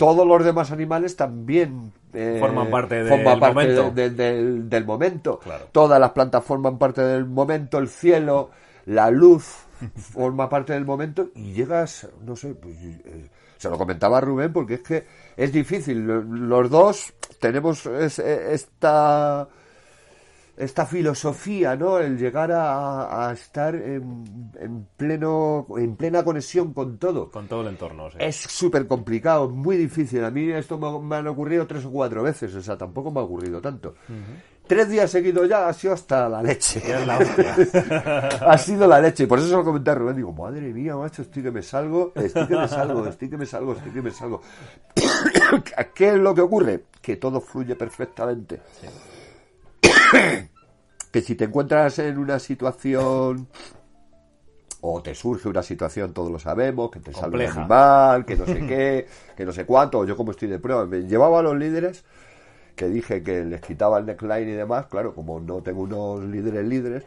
todos 0.05 0.27
los 0.27 0.45
demás 0.45 0.73
animales 0.73 1.15
también 1.15 1.93
eh, 2.13 2.39
Forman 2.41 2.71
parte 2.71 2.97
del 3.05 3.09
forman 3.09 3.39
parte 3.39 3.55
momento. 3.75 3.91
de- 3.95 4.11
de- 4.11 4.17
del, 4.35 4.69
del 4.69 4.85
momento. 4.85 5.39
Claro. 5.39 5.67
Todas 5.71 6.01
las 6.01 6.11
plantas 6.11 6.45
forman 6.45 6.77
parte 6.77 7.03
del 7.03 7.25
momento, 7.25 7.79
el 7.79 7.89
cielo, 7.89 8.51
la 8.87 9.11
luz 9.13 9.45
forma 9.97 10.49
parte 10.49 10.73
del 10.73 10.85
momento 10.85 11.29
y 11.37 11.53
llegas, 11.53 12.09
no 12.25 12.35
sé, 12.35 12.55
pues, 12.55 12.75
eh, 12.83 13.31
se 13.59 13.71
lo 13.71 13.79
comentaba 13.79 14.19
a 14.19 14.21
Rubén 14.21 14.53
porque 14.53 14.75
es 14.75 14.81
que 14.83 15.07
es 15.37 15.53
difícil. 15.53 16.05
Lo- 16.05 16.23
Los 16.23 16.69
dos 16.69 17.15
tenemos 17.39 17.87
es- 17.87 18.19
eh, 18.19 18.53
esta 18.55 19.47
esta 20.57 20.87
filosofía, 20.87 21.77
¿no? 21.77 21.99
El 21.99 22.19
llegar 22.19 22.53
a, 22.53 23.29
a 23.29 23.33
estar 23.33 23.75
en, 23.75 24.53
en 24.61 24.87
pleno 24.97 25.67
en 25.77 25.97
plena 25.97 26.23
conexión 26.23 26.73
con 26.73 26.99
todo. 26.99 27.31
Con 27.31 27.49
todo 27.49 27.63
el 27.63 27.69
entorno. 27.69 28.11
sí. 28.11 28.19
Es 28.21 28.37
súper 28.37 28.87
complicado, 28.87 29.49
muy 29.49 29.77
difícil. 29.77 30.25
A 30.25 30.31
mí 30.31 30.51
esto 30.51 30.79
me, 30.79 31.01
me 31.01 31.17
han 31.17 31.27
ocurrido 31.27 31.67
tres 31.67 31.85
o 31.85 31.91
cuatro 31.91 32.23
veces, 32.23 32.55
o 32.55 32.63
sea, 32.63 32.77
tampoco 32.77 33.11
me 33.11 33.21
ha 33.21 33.23
ocurrido 33.23 33.61
tanto. 33.61 33.95
Tres 34.67 34.89
días 34.89 35.11
seguidos 35.11 35.49
ya 35.49 35.69
ha 35.69 35.73
sido 35.73 35.93
hasta 35.95 36.29
la 36.29 36.43
leche. 36.43 36.81
La 37.05 37.17
ha 38.47 38.57
sido 38.57 38.87
la 38.87 39.01
leche. 39.01 39.25
Y 39.25 39.27
por 39.27 39.39
eso 39.39 39.49
se 39.49 39.57
lo 39.57 39.65
comenté 39.65 39.91
a 39.91 39.95
Rubén. 39.97 40.17
Digo, 40.17 40.33
madre 40.33 40.73
mía, 40.73 40.97
macho, 40.97 41.23
estoy 41.23 41.43
que 41.43 41.51
me 41.51 41.63
salgo, 41.63 42.13
estoy 42.15 42.47
que 42.47 42.57
me 42.57 42.69
salgo, 42.69 43.07
estoy 43.07 43.29
que 43.29 43.37
me 43.37 43.47
salgo, 43.47 43.73
estoy 43.73 43.93
que 43.93 44.03
me 44.03 44.11
salgo. 44.13 44.41
¿Qué 45.95 46.09
es 46.09 46.15
lo 46.15 46.35
que 46.35 46.41
ocurre? 46.43 46.85
Que 47.01 47.17
todo 47.17 47.41
fluye 47.41 47.75
perfectamente. 47.75 48.61
Que 51.13 51.21
si 51.21 51.35
te 51.35 51.45
encuentras 51.45 51.99
en 51.99 52.19
una 52.19 52.39
situación 52.39 53.49
o 54.81 55.01
te 55.01 55.15
surge 55.15 55.49
una 55.49 55.63
situación, 55.63 56.13
todos 56.13 56.31
lo 56.31 56.39
sabemos, 56.39 56.91
que 56.91 57.01
te 57.01 57.13
sale 57.13 57.47
un 57.47 57.59
animal, 57.59 58.25
que 58.25 58.37
no 58.37 58.47
sé 58.47 58.59
qué, 58.67 59.07
que 59.37 59.45
no 59.45 59.53
sé 59.53 59.65
cuánto, 59.65 60.01
o 60.01 60.05
yo 60.05 60.17
como 60.17 60.33
estoy 60.33 60.49
de 60.49 60.59
prueba, 60.59 60.87
me 60.87 61.03
llevaba 61.03 61.39
a 61.39 61.43
los 61.43 61.57
líderes 61.57 62.05
que 62.75 62.89
dije 62.89 63.23
que 63.23 63.45
les 63.45 63.61
quitaba 63.61 63.99
el 63.99 64.07
neckline 64.07 64.49
y 64.49 64.53
demás, 64.53 64.87
claro, 64.87 65.15
como 65.15 65.39
no 65.39 65.63
tengo 65.63 65.83
unos 65.83 66.25
líderes 66.25 66.67
líderes, 66.67 67.05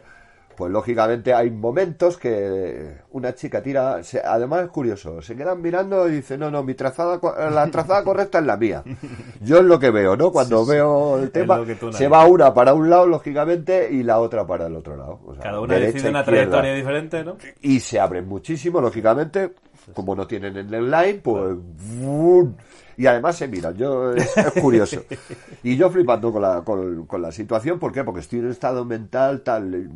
pues 0.56 0.72
lógicamente 0.72 1.34
hay 1.34 1.50
momentos 1.50 2.16
que 2.16 2.96
una 3.10 3.34
chica 3.34 3.62
tira, 3.62 4.02
se- 4.02 4.20
además 4.24 4.64
es 4.64 4.68
curioso, 4.70 5.20
se 5.22 5.36
quedan 5.36 5.60
mirando 5.60 6.08
y 6.08 6.12
dice, 6.12 6.38
no, 6.38 6.50
no, 6.50 6.62
mi 6.62 6.74
trazada, 6.74 7.20
la 7.50 7.70
trazada 7.70 8.02
correcta 8.02 8.38
es 8.38 8.46
la 8.46 8.56
mía. 8.56 8.82
Yo 9.42 9.58
es 9.58 9.64
lo 9.64 9.78
que 9.78 9.90
veo, 9.90 10.16
¿no? 10.16 10.32
Cuando 10.32 10.64
veo 10.66 11.18
el 11.18 11.30
tema, 11.30 11.56
se 11.92 12.08
va 12.08 12.26
una 12.26 12.54
para 12.54 12.74
un 12.74 12.88
lado, 12.90 13.06
lógicamente, 13.06 13.88
y 13.92 14.02
la 14.02 14.18
otra 14.18 14.46
para 14.46 14.66
el 14.66 14.74
otro 14.76 14.96
lado. 14.96 15.20
O 15.26 15.34
sea, 15.34 15.42
Cada 15.42 15.60
una 15.60 15.74
derecha, 15.74 15.92
decide 15.92 16.10
una 16.10 16.24
trayectoria 16.24 16.74
diferente, 16.74 17.22
¿no? 17.24 17.36
Y 17.60 17.80
se 17.80 18.00
abren 18.00 18.26
muchísimo, 18.26 18.80
lógicamente, 18.80 19.52
como 19.94 20.14
no 20.16 20.26
tienen 20.26 20.56
el 20.56 20.90
line, 20.90 21.20
pues... 21.22 21.54
¡vum! 22.00 22.54
Y 22.98 23.06
además 23.06 23.36
se 23.36 23.46
miran, 23.46 23.74
yo, 23.76 24.12
es, 24.14 24.34
es 24.36 24.52
curioso. 24.62 25.02
Y 25.62 25.76
yo 25.76 25.90
flipando 25.90 26.32
con 26.32 26.40
la, 26.40 26.62
con, 26.62 27.04
con 27.04 27.20
la 27.20 27.30
situación, 27.30 27.78
¿por 27.78 27.92
qué? 27.92 28.04
Porque 28.04 28.20
estoy 28.20 28.38
en 28.38 28.46
un 28.46 28.50
estado 28.52 28.84
mental 28.86 29.42
tal... 29.42 29.90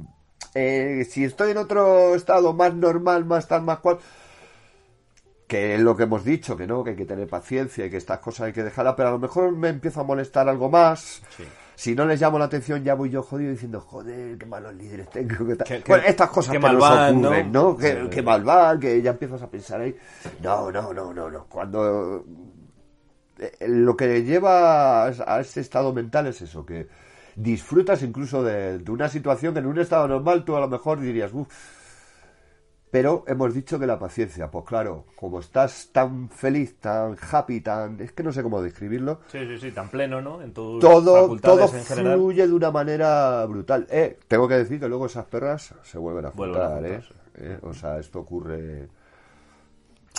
eh, 0.54 1.06
si 1.08 1.24
estoy 1.24 1.52
en 1.52 1.58
otro 1.58 2.14
estado 2.14 2.52
más 2.52 2.74
normal, 2.74 3.24
más 3.24 3.46
tal, 3.48 3.62
más 3.62 3.78
cual... 3.78 3.98
Que 5.46 5.74
es 5.74 5.80
lo 5.80 5.96
que 5.96 6.04
hemos 6.04 6.22
dicho, 6.24 6.56
que 6.56 6.64
no, 6.64 6.84
que 6.84 6.90
hay 6.90 6.96
que 6.96 7.04
tener 7.04 7.26
paciencia 7.26 7.84
y 7.84 7.90
que 7.90 7.96
estas 7.96 8.20
cosas 8.20 8.46
hay 8.46 8.52
que 8.52 8.62
dejarlas, 8.62 8.94
pero 8.96 9.08
a 9.08 9.12
lo 9.12 9.18
mejor 9.18 9.50
me 9.50 9.68
empiezo 9.68 10.00
a 10.00 10.04
molestar 10.04 10.48
algo 10.48 10.70
más. 10.70 11.20
Si 11.74 11.96
no 11.96 12.04
les 12.06 12.20
llamo 12.20 12.38
la 12.38 12.44
atención, 12.44 12.84
ya 12.84 12.94
voy 12.94 13.10
yo 13.10 13.20
jodido 13.24 13.50
diciendo, 13.50 13.80
joder, 13.80 14.38
qué 14.38 14.46
malos 14.46 14.74
líderes 14.74 15.10
tengo. 15.10 15.44
Que 15.48 15.56
tal. 15.56 15.66
Qué- 15.66 15.82
Bueno, 15.88 16.04
estas 16.06 16.30
cosas 16.30 16.52
que 16.52 16.58
mal 16.60 16.74
nos 16.74 16.82
van, 16.88 17.16
ocurren, 17.16 17.50
¿no? 17.50 17.62
¿no? 17.72 17.76
Que, 17.76 18.00
Sí. 18.02 18.08
que 18.10 18.22
mal 18.22 18.44
van, 18.44 18.78
que 18.78 19.02
ya 19.02 19.10
empiezas 19.10 19.42
a 19.42 19.50
pensar 19.50 19.80
ahí. 19.80 19.96
No, 20.40 20.70
no, 20.70 20.92
no, 20.94 21.12
no, 21.12 21.28
no. 21.28 21.44
Cuando 21.46 22.24
eh, 23.40 23.52
lo 23.66 23.96
que 23.96 24.22
lleva 24.22 25.06
a 25.06 25.40
este 25.40 25.60
estado 25.62 25.92
mental 25.92 26.28
es 26.28 26.42
eso, 26.42 26.64
que 26.64 26.86
disfrutas 27.36 28.02
incluso 28.02 28.42
de, 28.42 28.78
de 28.78 28.90
una 28.90 29.08
situación 29.08 29.52
que 29.54 29.60
en 29.60 29.66
un 29.66 29.78
estado 29.78 30.06
normal 30.08 30.44
tú 30.44 30.56
a 30.56 30.60
lo 30.60 30.68
mejor 30.68 31.00
dirías, 31.00 31.32
uff. 31.32 31.48
Pero 32.90 33.22
hemos 33.28 33.54
dicho 33.54 33.78
que 33.78 33.86
la 33.86 34.00
paciencia, 34.00 34.50
pues 34.50 34.64
claro, 34.64 35.04
como 35.14 35.38
estás 35.38 35.90
tan 35.92 36.28
feliz, 36.28 36.80
tan 36.80 37.16
happy, 37.30 37.60
tan... 37.60 38.00
Es 38.00 38.10
que 38.10 38.24
no 38.24 38.32
sé 38.32 38.42
cómo 38.42 38.60
describirlo. 38.60 39.20
Sí, 39.28 39.38
sí, 39.46 39.58
sí, 39.58 39.70
tan 39.70 39.88
pleno, 39.88 40.20
¿no? 40.20 40.42
En 40.42 40.52
tus 40.52 40.80
Todo, 40.80 41.38
todo 41.38 41.72
en 41.72 41.84
general. 41.84 42.14
fluye 42.18 42.48
de 42.48 42.52
una 42.52 42.72
manera 42.72 43.46
brutal. 43.46 43.86
Eh, 43.90 44.18
tengo 44.26 44.48
que 44.48 44.54
decir 44.54 44.80
que 44.80 44.88
luego 44.88 45.06
esas 45.06 45.24
perras 45.26 45.72
se 45.84 45.98
vuelven 45.98 46.26
a 46.26 46.30
Vuelven 46.30 46.60
a 46.62 46.66
juntar, 46.66 46.84
¿eh? 46.86 47.02
Eh, 47.36 47.58
O 47.62 47.72
sea, 47.72 47.96
esto 48.00 48.18
ocurre... 48.18 48.88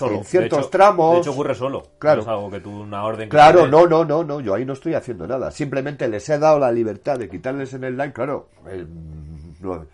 Solo. 0.07 0.17
en 0.19 0.23
ciertos 0.25 0.57
De 0.57 0.61
hecho- 0.63 0.69
tramos- 0.69 1.13
De 1.15 1.19
hecho, 1.21 1.31
ocurre 1.31 1.55
solo. 1.55 1.83
Claro. 1.99 2.17
No 2.17 2.21
es 2.23 2.27
algo 2.27 2.51
que 2.51 2.59
tú, 2.59 2.81
una 2.81 3.03
orden 3.03 3.29
que 3.29 3.29
Claro, 3.35 3.59
tienes- 3.61 3.71
no, 3.71 3.87
no, 3.87 4.05
no, 4.05 4.23
no, 4.23 4.39
yo 4.41 4.53
ahí 4.53 4.65
no 4.65 4.73
estoy 4.73 4.93
haciendo 4.93 5.27
nada. 5.27 5.51
Simplemente 5.51 6.07
les 6.07 6.27
he 6.29 6.37
dado 6.39 6.59
la 6.59 6.71
libertad 6.71 7.17
de 7.17 7.29
quitarles 7.29 7.73
en 7.73 7.83
el 7.83 7.97
line, 7.97 8.11
claro. 8.13 8.47
eh, 8.67 8.85
no, 9.61 9.85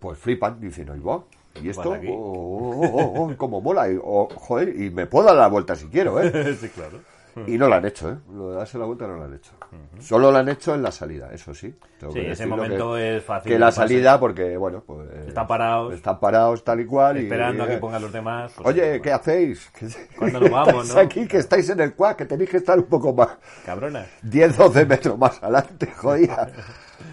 pues 0.00 0.18
flipan, 0.18 0.60
dicen, 0.60 0.88
oye, 0.90 1.00
va, 1.00 1.22
¿y 1.62 1.68
esto? 1.70 1.90
Oh, 1.90 2.80
oh, 2.82 2.90
oh, 2.92 3.22
oh, 3.32 3.36
como 3.36 3.60
mola. 3.60 3.90
Y, 3.90 3.98
joder, 4.02 4.68
y 4.80 4.90
me 4.90 5.06
puedo 5.06 5.26
dar 5.26 5.36
la 5.36 5.48
vuelta 5.48 5.74
si 5.74 5.86
quiero, 5.86 6.20
¿eh? 6.20 6.30
sí, 6.60 6.68
claro. 6.68 6.98
Y 7.46 7.58
no 7.58 7.68
la 7.68 7.76
han 7.76 7.84
hecho, 7.84 8.10
¿eh? 8.10 8.16
Lo 8.32 8.50
de 8.50 8.56
darse 8.56 8.78
la 8.78 8.86
vuelta 8.86 9.06
no 9.06 9.16
la 9.18 9.26
han 9.26 9.34
hecho. 9.34 9.52
Solo 10.00 10.32
la 10.32 10.38
han 10.38 10.48
hecho 10.48 10.74
en 10.74 10.82
la 10.82 10.90
salida, 10.90 11.30
eso 11.32 11.52
sí. 11.52 11.74
Tengo 12.00 12.12
Sí, 12.12 12.20
que 12.20 12.30
ese 12.30 12.46
momento 12.46 12.94
que, 12.94 13.18
es 13.18 13.24
fácil. 13.24 13.52
Que 13.52 13.58
la 13.58 13.70
salida, 13.72 14.18
porque, 14.18 14.56
bueno, 14.56 14.82
pues... 14.86 15.06
eh, 15.12 15.24
Están 15.28 15.46
parados. 15.46 15.92
Están 15.94 16.18
parados 16.18 16.64
tal 16.64 16.80
y 16.80 16.86
cual. 16.86 17.18
y- 17.18 17.24
Esperando 17.24 17.64
a 17.64 17.66
que 17.66 17.74
eh, 17.74 17.78
pongan 17.78 18.00
los 18.00 18.12
demás. 18.12 18.52
pues, 18.56 18.66
Oye, 18.68 19.00
¿qué 19.02 19.12
hacéis? 19.12 19.70
¿Cuándo 20.18 20.40
nos 20.40 20.50
vamos, 20.50 20.94
no? 20.94 21.00
aquí, 21.00 21.26
que 21.28 21.36
estáis 21.38 21.68
en 21.68 21.80
el 21.80 21.94
cuac, 21.94 22.16
que 22.16 22.24
tenéis 22.24 22.48
que 22.48 22.56
estar 22.56 22.78
un 22.78 22.86
poco 22.86 23.12
más... 23.12 23.36
Cabronas. 23.66 24.06
10, 24.22 24.56
12 24.56 24.86
metros 24.86 25.18
más 25.18 25.42
adelante, 25.42 25.92
jodida. 25.94 26.50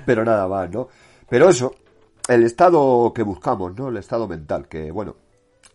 Pero 0.06 0.24
nada 0.24 0.48
más, 0.48 0.70
¿no? 0.70 0.88
Pero 1.28 1.50
eso, 1.50 1.76
el 2.30 2.44
estado 2.44 3.12
que 3.14 3.24
buscamos, 3.24 3.76
¿no? 3.76 3.90
El 3.90 3.98
estado 3.98 4.28
mental, 4.28 4.68
que 4.70 4.90
bueno, 4.92 5.18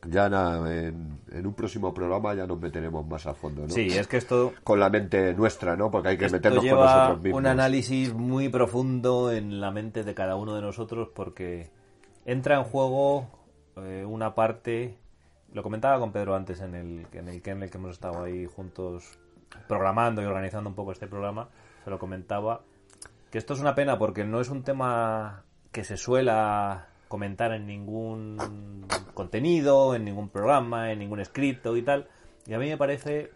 ya 0.06 0.28
na- 0.28 0.58
en, 0.72 1.18
en 1.32 1.46
un 1.46 1.54
próximo 1.54 1.92
programa 1.92 2.34
ya 2.34 2.46
nos 2.46 2.58
meteremos 2.60 3.06
más 3.06 3.26
a 3.26 3.34
fondo, 3.34 3.62
¿no? 3.62 3.68
Sí, 3.70 3.86
es 3.88 4.06
que 4.06 4.16
esto, 4.18 4.52
Con 4.64 4.78
la 4.80 4.90
mente 4.90 5.34
nuestra, 5.34 5.76
¿no? 5.76 5.90
Porque 5.90 6.08
hay 6.10 6.16
que 6.18 6.28
meternos 6.28 6.64
con 6.64 6.78
nosotros 6.78 7.22
mismos. 7.22 7.38
un 7.40 7.46
análisis 7.46 8.12
muy 8.14 8.48
profundo 8.48 9.32
en 9.32 9.60
la 9.60 9.70
mente 9.70 10.04
de 10.04 10.14
cada 10.14 10.36
uno 10.36 10.54
de 10.54 10.62
nosotros 10.62 11.08
porque 11.14 11.70
entra 12.24 12.56
en 12.56 12.64
juego 12.64 13.26
eh, 13.76 14.04
una 14.06 14.34
parte, 14.34 14.96
lo 15.52 15.62
comentaba 15.62 15.98
con 15.98 16.12
Pedro 16.12 16.34
antes 16.36 16.60
en 16.60 16.74
el, 16.74 17.06
en 17.12 17.28
el 17.28 17.42
que 17.42 17.50
en 17.50 17.62
el 17.62 17.70
que 17.70 17.78
hemos 17.78 17.92
estado 17.92 18.22
ahí 18.24 18.46
juntos 18.46 19.18
programando 19.66 20.20
y 20.22 20.26
organizando 20.26 20.68
un 20.68 20.76
poco 20.76 20.92
este 20.92 21.06
programa, 21.06 21.48
se 21.84 21.90
lo 21.90 21.98
comentaba 21.98 22.60
que 23.30 23.38
esto 23.38 23.54
es 23.54 23.60
una 23.60 23.74
pena 23.74 23.98
porque 23.98 24.24
no 24.24 24.40
es 24.40 24.48
un 24.50 24.62
tema 24.62 25.42
que 25.72 25.84
se 25.84 25.96
suela 25.96 26.88
comentar 27.08 27.52
en 27.52 27.66
ningún 27.66 28.86
contenido, 29.14 29.94
en 29.94 30.04
ningún 30.04 30.28
programa, 30.28 30.92
en 30.92 31.00
ningún 31.00 31.20
escrito 31.20 31.76
y 31.76 31.82
tal. 31.82 32.08
Y 32.46 32.54
a 32.54 32.58
mí 32.58 32.68
me 32.68 32.76
parece 32.76 33.30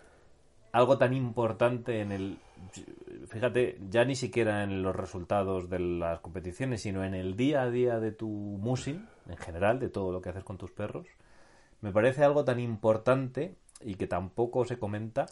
algo 0.73 0.99
tan 0.99 1.13
importante 1.13 2.01
en 2.01 2.13
el 2.13 2.39
fíjate 3.29 3.79
ya 3.91 4.05
ni 4.05 4.15
siquiera 4.15 4.63
en 4.63 4.83
los 4.83 4.95
resultados 4.95 5.69
de 5.69 5.79
las 5.79 6.21
competiciones 6.21 6.83
sino 6.83 7.05
en 7.05 7.15
el 7.15 7.37
día 7.37 7.63
a 7.63 7.71
día 7.71 7.99
de 7.99 8.13
tu 8.13 8.29
musing 8.29 9.07
en 9.29 9.37
general 9.37 9.79
de 9.79 9.89
todo 9.89 10.13
lo 10.13 10.23
que 10.23 10.31
haces 10.31 10.45
con 10.45 10.59
tus 10.59 10.71
perros 10.71 11.07
me 11.81 11.93
parece 11.93 12.25
algo 12.25 12.45
tan 12.45 12.61
importante 12.61 13.57
y 13.81 13.97
que 13.97 14.07
tampoco 14.07 14.65
se 14.65 14.79
comenta 14.79 15.27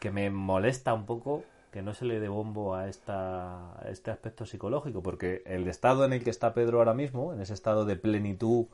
que 0.00 0.10
me 0.10 0.30
molesta 0.30 0.94
un 0.94 1.06
poco 1.06 1.44
que 1.70 1.82
no 1.82 1.94
se 1.94 2.04
le 2.04 2.20
dé 2.20 2.28
bombo 2.28 2.74
a, 2.74 2.88
esta, 2.88 3.78
a 3.80 3.88
este 3.90 4.10
aspecto 4.10 4.44
psicológico 4.44 5.02
porque 5.02 5.42
el 5.46 5.68
estado 5.68 6.04
en 6.04 6.12
el 6.12 6.24
que 6.24 6.30
está 6.30 6.52
Pedro 6.52 6.78
ahora 6.78 6.94
mismo 6.94 7.32
en 7.32 7.40
ese 7.40 7.54
estado 7.54 7.84
de 7.84 7.96
plenitud 7.96 8.66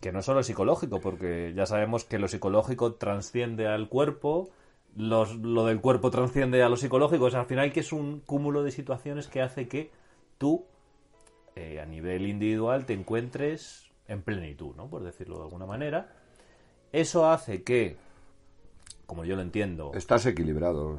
que 0.00 0.12
no 0.12 0.22
solo 0.22 0.40
es 0.40 0.46
psicológico, 0.46 1.00
porque 1.00 1.52
ya 1.54 1.66
sabemos 1.66 2.04
que 2.04 2.18
lo 2.18 2.28
psicológico 2.28 2.94
transciende 2.94 3.66
al 3.66 3.88
cuerpo, 3.88 4.50
lo 4.96 5.26
del 5.66 5.80
cuerpo 5.80 6.10
transciende 6.10 6.62
a 6.62 6.68
lo 6.68 6.76
psicológico, 6.76 7.24
o 7.24 7.30
sea, 7.30 7.40
al 7.40 7.46
final 7.46 7.72
que 7.72 7.80
es 7.80 7.92
un 7.92 8.20
cúmulo 8.20 8.62
de 8.62 8.70
situaciones 8.70 9.26
que 9.26 9.42
hace 9.42 9.68
que 9.68 9.90
tú, 10.38 10.64
eh, 11.56 11.80
a 11.80 11.86
nivel 11.86 12.26
individual, 12.26 12.86
te 12.86 12.94
encuentres 12.94 13.90
en 14.06 14.22
plenitud, 14.22 14.74
¿no? 14.76 14.88
Por 14.88 15.02
decirlo 15.02 15.38
de 15.38 15.44
alguna 15.44 15.66
manera. 15.66 16.12
Eso 16.92 17.28
hace 17.28 17.62
que, 17.62 17.96
como 19.08 19.24
yo 19.24 19.36
lo 19.36 19.42
entiendo, 19.42 19.92
Estás 19.94 20.26
equilibrado. 20.26 20.98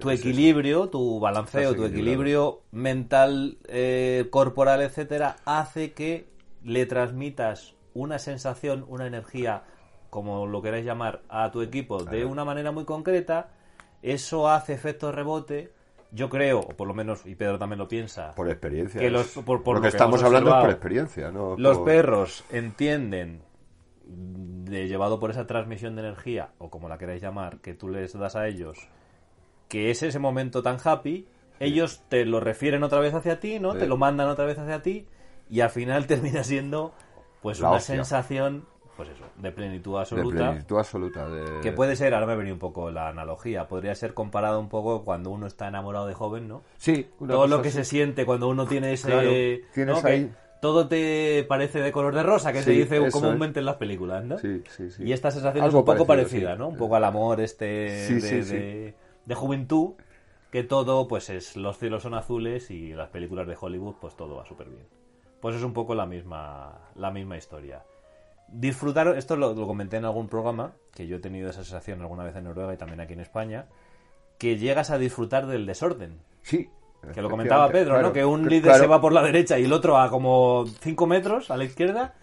tu 0.00 0.10
es 0.10 0.18
equilibrio, 0.20 0.88
tu 0.88 1.20
balanceo, 1.20 1.76
tu 1.76 1.84
equilibrio 1.84 2.62
mental, 2.72 3.58
eh, 3.68 4.26
corporal, 4.30 4.82
etcétera, 4.82 5.36
hace 5.44 5.92
que 5.92 6.28
le 6.64 6.86
transmitas 6.86 7.74
una 7.94 8.18
sensación, 8.18 8.84
una 8.88 9.06
energía, 9.06 9.62
como 10.10 10.48
lo 10.48 10.60
queráis 10.60 10.84
llamar, 10.84 11.22
a 11.28 11.52
tu 11.52 11.62
equipo 11.62 12.02
de 12.02 12.24
una 12.24 12.44
manera 12.44 12.72
muy 12.72 12.84
concreta. 12.84 13.50
Eso 14.02 14.48
hace 14.50 14.72
efecto 14.72 15.12
rebote. 15.12 15.72
Yo 16.10 16.28
creo, 16.28 16.58
o 16.60 16.68
por 16.70 16.88
lo 16.88 16.94
menos, 16.94 17.24
y 17.26 17.36
Pedro 17.36 17.58
también 17.60 17.78
lo 17.78 17.86
piensa, 17.86 18.34
Por 18.34 18.48
experiencia. 18.48 19.00
que 19.00 19.08
los- 19.10 19.36
es- 19.36 19.44
por- 19.44 19.62
por 19.62 19.74
lo 19.76 19.80
lo 19.80 19.82
que 19.82 19.84
que 19.84 19.96
estamos 19.96 20.20
hablando 20.24 20.50
es 20.50 20.60
por 20.62 20.70
experiencia, 20.70 21.30
¿no? 21.30 21.54
los 21.56 21.76
por- 21.78 21.86
perros 21.86 22.44
entienden, 22.50 23.42
de, 24.06 24.88
llevado 24.88 25.18
por 25.20 25.30
esa 25.30 25.46
transmisión 25.46 25.96
de 25.96 26.02
energía, 26.02 26.50
o 26.58 26.70
como 26.70 26.88
la 26.88 26.98
queráis 26.98 27.22
llamar, 27.22 27.58
que 27.58 27.74
tú 27.74 27.88
les 27.88 28.12
das 28.18 28.36
a 28.36 28.46
ellos, 28.46 28.78
que 29.68 29.90
es 29.90 30.02
ese 30.02 30.18
momento 30.18 30.62
tan 30.62 30.78
happy, 30.82 31.26
ellos 31.58 32.02
te 32.08 32.24
lo 32.24 32.40
refieren 32.40 32.82
otra 32.84 33.00
vez 33.00 33.14
hacia 33.14 33.40
ti, 33.40 33.58
¿no? 33.58 33.72
Sí. 33.72 33.78
Te 33.80 33.86
lo 33.86 33.96
mandan 33.96 34.28
otra 34.28 34.44
vez 34.44 34.58
hacia 34.58 34.82
ti, 34.82 35.06
y 35.50 35.60
al 35.60 35.70
final 35.70 36.06
termina 36.06 36.44
siendo, 36.44 36.92
pues, 37.42 37.60
La 37.60 37.68
una 37.68 37.76
hostia. 37.78 37.96
sensación, 37.96 38.64
pues 38.96 39.08
eso, 39.10 39.24
de 39.36 39.52
plenitud 39.52 39.92
De 39.94 39.98
absoluta. 40.00 40.50
plenitud 40.50 40.78
absoluta. 40.78 41.28
de- 41.28 41.60
Que 41.60 41.72
puede 41.72 41.96
ser, 41.96 42.14
ahora 42.14 42.26
me 42.26 42.32
ha 42.32 42.36
venido 42.36 42.54
un 42.54 42.60
poco 42.60 42.90
la 42.90 43.08
analogía, 43.08 43.66
podría 43.68 43.94
ser 43.94 44.14
comparado 44.14 44.58
un 44.60 44.68
poco 44.68 45.04
cuando 45.04 45.30
uno 45.30 45.46
está 45.46 45.68
enamorado 45.68 46.06
de 46.06 46.14
joven, 46.14 46.48
¿no? 46.48 46.62
Sí, 46.76 47.08
todo 47.18 47.46
lo 47.46 47.60
que 47.60 47.68
así. 47.68 47.78
se 47.78 47.84
siente 47.84 48.24
cuando 48.24 48.48
uno 48.48 48.66
tiene 48.66 48.92
ese 48.92 49.08
Claro, 49.08 49.30
tienes 49.74 49.96
¿no? 49.96 50.02
Que 50.02 50.08
ahí- 50.12 50.32
todo 50.66 50.88
te 50.88 51.44
parece 51.48 51.80
de 51.80 51.92
color 51.92 52.12
de 52.14 52.22
rosa 52.24 52.52
que 52.52 52.62
se 52.62 52.72
Sí, 52.72 52.78
dice 52.78 53.08
comúnmente 53.10 53.60
en 53.60 53.66
las 53.66 53.76
películas 53.76 54.24
¿no? 54.24 54.36
Sí, 54.38 54.62
sí, 54.68 54.90
sí. 54.90 55.04
y 55.04 55.12
esta 55.12 55.30
sensación 55.30 55.62
Algo 55.64 55.78
es 55.78 55.80
un 55.82 55.84
poco 55.86 56.06
parecido, 56.06 56.46
parecida. 56.48 56.56
¿no? 56.56 56.68
un 56.68 56.76
poco 56.76 56.96
al 56.96 57.04
amor 57.04 57.40
este 57.40 58.06
Sí, 58.06 58.14
de, 58.14 58.20
sí, 58.20 58.42
sí. 58.42 58.56
de- 58.56 58.94
de 59.26 59.34
juventud 59.34 59.92
que 60.50 60.64
todo 60.64 61.06
pues 61.06 61.30
es 61.30 61.56
los 61.56 61.78
cielos 61.78 62.02
son 62.02 62.14
azules 62.14 62.70
y 62.72 62.94
las 62.94 63.10
películas 63.10 63.46
de 63.46 63.56
Hollywood 63.60 63.94
pues 64.00 64.16
todo 64.16 64.34
va 64.36 64.44
súper 64.46 64.68
bien 64.68 64.86
pues 65.40 65.54
es 65.54 65.62
un 65.62 65.72
poco 65.72 65.94
la 65.94 66.06
misma 66.06 66.90
la 66.96 67.10
misma 67.12 67.36
historia 67.36 67.82
disfrutar 68.48 69.08
esto 69.16 69.36
lo, 69.36 69.54
lo 69.54 69.66
comenté 69.66 69.96
en 69.98 70.04
algún 70.04 70.28
programa 70.28 70.72
que 70.94 71.06
yo 71.06 71.16
he 71.16 71.20
tenido 71.20 71.48
esa 71.50 71.62
sensación 71.64 72.00
alguna 72.00 72.24
vez 72.24 72.34
en 72.36 72.44
Noruega 72.44 72.74
y 72.74 72.76
también 72.76 73.00
aquí 73.00 73.12
en 73.12 73.20
España 73.20 73.66
que 74.38 74.56
llegas 74.58 74.90
a 74.90 74.98
disfrutar 74.98 75.46
del 75.46 75.66
desorden 75.66 76.18
Sí. 76.42 76.68
Que 77.14 77.22
lo 77.22 77.30
comentaba 77.30 77.68
Pedro, 77.70 78.00
¿no? 78.00 78.12
Que 78.12 78.24
un 78.24 78.48
líder 78.48 78.64
claro, 78.64 78.84
se 78.84 78.86
va 78.86 79.00
por 79.00 79.12
la 79.12 79.22
derecha 79.22 79.58
y 79.58 79.64
el 79.64 79.72
otro 79.72 79.98
a 79.98 80.10
como 80.10 80.64
5 80.80 81.06
metros 81.06 81.50
a 81.50 81.56
la 81.56 81.64
izquierda 81.64 82.14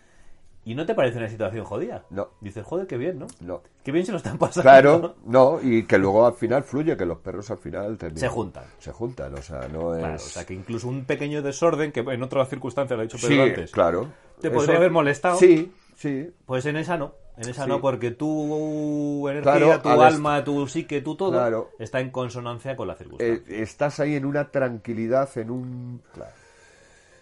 y 0.65 0.75
no 0.75 0.85
te 0.85 0.95
parece 0.95 1.17
una 1.17 1.27
situación 1.27 1.65
jodida. 1.65 2.05
No. 2.09 2.29
Dices, 2.39 2.65
joder, 2.65 2.87
qué 2.87 2.97
bien, 2.97 3.19
¿no? 3.19 3.27
No. 3.41 3.61
Qué 3.83 3.91
bien 3.91 4.05
se 4.05 4.11
lo 4.11 4.17
están 4.17 4.37
pasando. 4.37 4.61
Claro, 4.61 5.15
no, 5.25 5.59
y 5.61 5.83
que 5.83 5.97
luego 5.97 6.25
al 6.25 6.33
final 6.33 6.63
fluye, 6.63 6.95
que 6.95 7.05
los 7.05 7.17
perros 7.17 7.51
al 7.51 7.57
final 7.57 7.97
terminan. 7.97 8.19
Se 8.19 8.29
juntan. 8.29 8.63
Se 8.79 8.91
juntan, 8.91 9.33
o 9.33 9.41
sea, 9.41 9.67
no 9.67 9.93
es. 9.93 9.99
Claro, 9.99 10.15
o 10.15 10.19
sea, 10.19 10.45
que 10.45 10.53
incluso 10.53 10.87
un 10.87 11.03
pequeño 11.03 11.41
desorden, 11.41 11.91
que 11.91 11.99
en 11.99 12.23
otras 12.23 12.49
circunstancias 12.49 12.95
lo 12.95 13.01
ha 13.01 13.03
dicho 13.03 13.17
Sí, 13.17 13.27
Pedro 13.27 13.43
antes, 13.43 13.71
claro. 13.71 14.07
te 14.39 14.49
podría 14.49 14.77
haber 14.77 14.91
molestado. 14.91 15.37
Sí, 15.37 15.73
sí. 15.95 16.29
pues 16.45 16.65
en 16.65 16.77
esa 16.77 16.97
no. 16.97 17.13
En 17.35 17.49
esa 17.49 17.63
Sí. 17.63 17.69
no, 17.69 17.81
porque 17.81 18.11
tu 18.11 19.27
energía, 19.27 19.53
Claro, 19.57 19.81
tu 19.81 19.89
al 19.89 20.01
alma, 20.03 20.43
tu 20.43 20.67
psique, 20.67 21.01
tu 21.01 21.15
todo, 21.15 21.31
Claro. 21.31 21.71
está 21.79 21.99
en 21.99 22.11
consonancia 22.11 22.75
con 22.75 22.87
la 22.87 22.93
Eh, 22.93 22.97
circunstancia. 22.97 23.57
estás 23.57 23.99
ahí 23.99 24.15
en 24.15 24.25
una 24.25 24.51
tranquilidad, 24.51 25.29
en 25.37 25.49
un. 25.49 26.01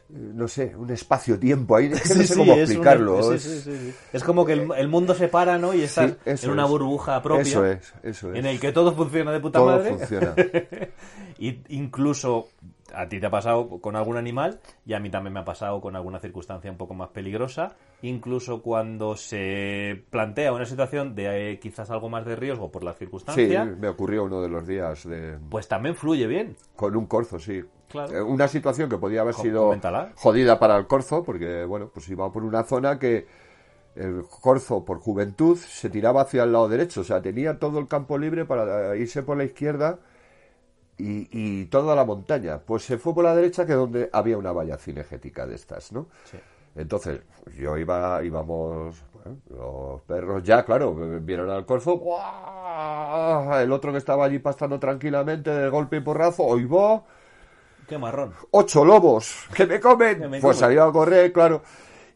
No 0.10 0.46
sé, 0.50 0.76
un 0.76 0.90
espacio-tiempo 0.92 1.78
ahí. 1.78 1.86
Es 1.86 2.02
que 2.10 2.16
no 2.16 2.24
sé 2.24 2.36
cómo 2.36 2.54
explicarlo. 2.56 3.34
es- 3.34 3.42
sí, 3.44 3.62
sí, 3.62 3.78
sí. 3.78 3.94
Es 4.12 4.22
como 4.26 4.46
que 4.46 4.52
el, 4.54 4.70
el 4.76 4.90
mundo 4.90 5.16
se 5.16 5.30
para, 5.30 5.58
¿no? 5.58 5.74
Y 5.74 5.84
estás 5.84 6.18
en 6.26 6.50
una 6.52 6.66
es. 6.66 6.70
burbuja 6.70 7.22
propia. 7.22 7.42
Eso 7.44 7.66
es, 7.66 7.94
eso 8.04 8.34
es. 8.34 8.40
En 8.40 8.46
el 8.46 8.60
que 8.60 8.74
todo 8.74 8.94
funciona 8.94 9.32
de 9.32 9.40
puta 9.40 9.60
Todo 9.60 9.68
madre. 9.78 9.96
funciona. 9.96 10.36
y 11.40 11.62
incluso 11.70 12.50
a 12.96 13.08
ti 13.10 13.20
te 13.20 13.26
ha 13.26 13.32
pasado 13.32 13.80
con 13.82 13.96
algún 13.96 14.18
animal 14.18 14.60
y 14.86 14.94
a 14.94 15.00
mí 15.00 15.10
también 15.10 15.34
me 15.34 15.40
ha 15.40 15.46
pasado 15.46 15.82
con 15.82 15.96
alguna 15.96 16.20
circunstancia 16.20 16.72
un 16.72 16.78
poco 16.78 16.94
más 16.94 17.10
peligrosa. 17.10 17.76
Incluso 18.04 18.62
cuando 18.62 19.16
se 19.16 20.04
plantea 20.10 20.54
una 20.54 20.66
situación 20.66 21.14
de 21.16 21.52
eh, 21.54 21.60
quizás 21.60 21.90
algo 21.92 22.10
más 22.10 22.26
de 22.26 22.36
riesgo 22.36 22.72
por 22.72 22.84
la 22.84 22.94
Sí, 22.94 23.00
circunstancia, 23.00 23.66
me 23.66 23.88
ocurrió 23.88 24.24
uno 24.24 24.42
de 24.42 24.50
los 24.50 24.66
días 24.68 25.08
de, 25.08 25.38
pues 25.50 25.68
también 25.68 25.96
fluye 25.96 26.28
bien. 26.28 26.56
con 26.76 26.96
un 26.96 27.06
corzo, 27.06 27.40
sí. 27.40 27.62
Claro. 27.90 28.16
Eh, 28.16 28.22
Una 28.22 28.48
situación 28.48 28.90
que 28.90 28.98
podía 28.98 29.22
haber 29.22 29.34
sido 29.34 29.66
coméntala. 29.66 30.12
jodida 30.16 30.58
para 30.60 30.78
el 30.78 30.88
corzo, 30.88 31.24
porque, 31.24 31.66
bueno, 31.66 31.90
pues 31.94 32.08
iba 32.10 32.32
por 32.32 32.44
una 32.44 32.64
zona 32.64 32.98
que 32.98 33.28
el 33.96 34.24
corzo, 34.42 34.86
por 34.86 35.00
juventud, 35.00 35.58
se 35.58 35.90
tiraba 35.90 36.22
hacia 36.22 36.44
el 36.44 36.54
lado 36.54 36.70
derecho. 36.70 37.02
O 37.02 37.04
sea, 37.04 37.22
tenía 37.22 37.60
todo 37.60 37.80
el 37.80 37.88
campo 37.90 38.18
libre 38.18 38.46
para 38.46 38.96
irse 38.96 39.22
por 39.24 39.36
la 39.38 39.44
izquierda 39.44 40.00
y, 41.02 41.30
y 41.32 41.66
toda 41.66 41.96
la 41.96 42.06
montaña. 42.06 42.60
Pues 42.60 42.84
se 42.84 42.98
fue 42.98 43.14
por 43.14 43.24
la 43.24 43.36
derecha, 43.36 43.66
que 43.66 43.74
donde 43.74 44.10
había 44.14 44.38
una 44.38 44.52
valla 44.52 44.78
cinegética 44.78 45.46
de 45.48 45.56
estas, 45.56 45.92
¿no? 45.92 46.08
Sí. 46.26 46.38
Entonces, 46.76 47.20
yo 47.58 47.78
iba, 47.78 48.24
íbamos, 48.24 48.96
bueno, 49.14 49.38
los 49.50 50.02
perros 50.04 50.42
ya, 50.44 50.64
claro, 50.64 50.96
vieron 51.22 51.50
al 51.50 51.66
corzo, 51.66 51.98
¡guau! 51.98 53.54
el 53.60 53.72
otro 53.74 53.92
que 53.92 53.98
estaba 53.98 54.24
allí 54.26 54.40
pastando 54.40 54.80
tranquilamente 54.80 55.50
de 55.50 55.70
golpe 55.70 55.98
y 55.98 56.00
porrazo, 56.02 56.44
hoy 56.44 56.66
va, 56.66 57.04
Qué 57.90 57.98
marrón. 57.98 58.34
ocho 58.52 58.86
lobos 58.86 59.48
que 59.54 59.66
me 59.68 59.80
comen, 59.82 60.20
Que 60.22 60.28
me 60.30 60.40
pues 60.40 60.42
comen. 60.42 60.56
salió 60.56 60.84
a 60.86 60.94
correr, 60.94 61.34
claro. 61.34 61.62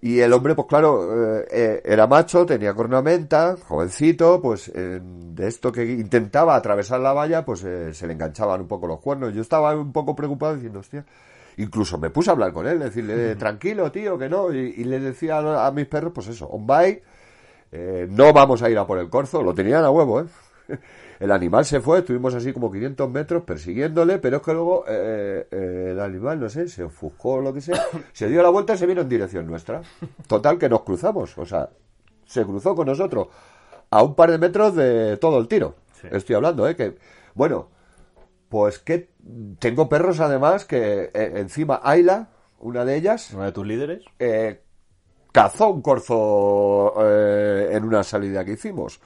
Y 0.01 0.19
el 0.19 0.33
hombre, 0.33 0.55
pues 0.55 0.67
claro, 0.67 1.39
eh, 1.39 1.47
eh, 1.51 1.81
era 1.85 2.05
macho, 2.07 2.45
tenía 2.45 2.73
cornamenta, 2.73 3.55
jovencito, 3.67 4.41
pues 4.41 4.71
eh, 4.75 4.99
de 5.01 5.47
esto 5.47 5.71
que 5.71 5.83
intentaba 5.85 6.55
atravesar 6.55 6.99
la 6.99 7.13
valla, 7.13 7.43
pues 7.43 7.63
eh, 7.63 7.93
se 7.93 8.05
le 8.05 8.13
enganchaban 8.13 8.61
un 8.61 8.67
poco 8.67 8.87
los 8.87 8.99
cuernos. 8.99 9.33
Yo 9.33 9.41
estaba 9.41 9.75
un 9.75 9.91
poco 9.91 10.15
preocupado 10.15 10.55
diciendo, 10.55 10.79
hostia, 10.79 11.05
incluso 11.57 11.97
me 11.97 12.09
puse 12.11 12.29
a 12.29 12.33
hablar 12.33 12.53
con 12.53 12.67
él, 12.67 12.79
decirle, 12.79 13.35
tranquilo, 13.37 13.91
tío, 13.91 14.17
que 14.17 14.29
no. 14.29 14.53
Y, 14.53 14.75
y 14.77 14.83
le 14.83 14.99
decía 14.99 15.37
a, 15.39 15.67
a 15.67 15.71
mis 15.71 15.87
perros, 15.87 16.11
pues 16.13 16.27
eso, 16.27 16.47
on 16.47 16.67
bye, 16.67 17.01
eh, 17.71 18.07
no 18.09 18.31
vamos 18.33 18.61
a 18.61 18.69
ir 18.69 18.77
a 18.77 18.85
por 18.85 18.99
el 18.99 19.09
corzo, 19.09 19.41
lo 19.41 19.53
tenían 19.53 19.83
a 19.83 19.89
huevo, 19.89 20.21
¿eh? 20.21 20.25
El 21.19 21.31
animal 21.31 21.65
se 21.65 21.79
fue, 21.79 21.99
estuvimos 21.99 22.33
así 22.33 22.51
como 22.51 22.71
500 22.71 23.09
metros 23.09 23.43
persiguiéndole, 23.43 24.17
pero 24.19 24.37
es 24.37 24.43
que 24.43 24.53
luego 24.53 24.83
eh, 24.87 25.47
eh, 25.49 25.89
el 25.91 25.99
animal, 25.99 26.39
no 26.39 26.49
sé, 26.49 26.67
se 26.67 26.83
ofuscó 26.83 27.35
o 27.35 27.41
lo 27.41 27.53
que 27.53 27.61
sea, 27.61 27.81
se 28.13 28.27
dio 28.27 28.43
la 28.43 28.49
vuelta 28.49 28.73
y 28.73 28.77
se 28.77 28.85
vino 28.85 29.01
en 29.01 29.09
dirección 29.09 29.47
nuestra. 29.47 29.81
Total, 30.27 30.57
que 30.57 30.67
nos 30.69 30.81
cruzamos, 30.81 31.37
o 31.37 31.45
sea, 31.45 31.69
se 32.25 32.43
cruzó 32.43 32.75
con 32.75 32.87
nosotros 32.87 33.27
a 33.89 34.03
un 34.03 34.15
par 34.15 34.31
de 34.31 34.37
metros 34.37 34.75
de 34.75 35.17
todo 35.17 35.39
el 35.39 35.47
tiro. 35.47 35.75
Sí. 36.01 36.07
Estoy 36.11 36.35
hablando, 36.35 36.67
¿eh? 36.67 36.75
Que, 36.75 36.97
bueno, 37.33 37.69
pues 38.49 38.79
que 38.79 39.09
tengo 39.59 39.89
perros 39.89 40.19
además 40.19 40.65
que 40.65 41.11
eh, 41.13 41.33
encima 41.35 41.79
Ayla, 41.83 42.29
una 42.59 42.85
de 42.85 42.95
ellas, 42.97 43.31
Uno 43.33 43.43
de 43.43 43.51
tus 43.51 43.65
líderes. 43.65 44.03
eh, 44.19 44.61
cazó 45.31 45.69
un 45.69 45.81
corzo 45.81 46.93
eh, 47.03 47.69
en 47.73 47.83
una 47.83 48.03
salida 48.03 48.45
que 48.45 48.53
hicimos. 48.53 49.01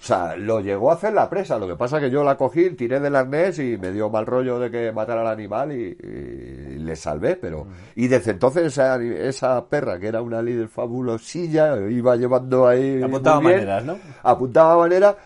O 0.00 0.02
sea, 0.02 0.34
lo 0.34 0.60
llegó 0.60 0.90
a 0.90 0.94
hacer 0.94 1.12
la 1.12 1.28
presa. 1.28 1.58
Lo 1.58 1.68
que 1.68 1.76
pasa 1.76 2.00
que 2.00 2.10
yo 2.10 2.24
la 2.24 2.38
cogí, 2.38 2.70
tiré 2.70 3.00
del 3.00 3.14
arnés 3.14 3.58
y 3.58 3.76
me 3.76 3.92
dio 3.92 4.08
mal 4.08 4.24
rollo 4.24 4.58
de 4.58 4.70
que 4.70 4.92
matara 4.92 5.20
al 5.20 5.26
animal 5.26 5.72
y, 5.72 5.94
y 6.02 6.78
le 6.78 6.96
salvé. 6.96 7.36
Pero 7.36 7.66
y 7.94 8.08
desde 8.08 8.30
entonces 8.30 8.64
esa, 8.64 8.96
esa 9.02 9.62
perra 9.66 9.98
que 9.98 10.06
era 10.06 10.22
una 10.22 10.40
líder 10.40 10.68
fabulosilla 10.68 11.76
iba 11.90 12.16
llevando 12.16 12.66
ahí 12.66 13.02
Apuntaba 13.02 13.40
maneras, 13.42 13.84
¿no? 13.84 13.98
Apuntaba 14.22 14.78
manera. 14.78 15.16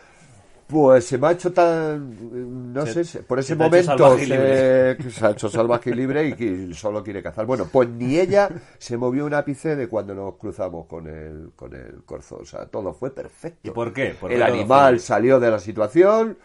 Pues 0.67 1.07
se 1.07 1.19
me 1.19 1.27
ha 1.27 1.33
hecho 1.33 1.53
tan, 1.53 2.73
no 2.73 2.87
Se- 2.87 3.05
sé, 3.05 3.23
por 3.23 3.39
ese 3.39 3.55
momento 3.55 4.17
se- 4.19 5.11
se 5.11 5.27
ha 5.27 5.31
hecho 5.31 5.49
salvaje 5.51 5.91
y 5.91 5.95
libre 5.95 6.29
y 6.29 6.33
que 6.33 6.73
solo 6.75 7.05
quiere 7.05 7.23
cazar. 7.23 7.45
Bueno, 7.45 7.69
pues 7.71 7.89
ni 7.91 8.19
ella 8.19 8.49
se 8.79 8.97
movió 8.97 9.27
un 9.27 9.35
ápice 9.35 9.77
de 9.77 9.89
cuando 9.89 10.15
nos 10.15 10.37
cruzamos 10.37 10.87
con 10.87 11.07
el, 11.07 11.51
con 11.55 11.75
el 11.75 12.03
corzo. 12.07 12.39
O 12.41 12.45
sea, 12.47 12.65
todo 12.67 12.95
fue 12.95 13.15
perfecto. 13.15 13.61
¿Y 13.69 13.71
por 13.73 13.93
qué? 13.93 14.15
¿Por 14.19 14.33
el 14.33 14.43
animal 14.43 15.01
salió 15.01 15.39
de 15.39 15.51
la 15.51 15.59
situación 15.59 16.39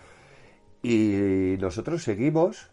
y 0.84 1.56
nosotros 1.60 2.04
seguimos 2.04 2.70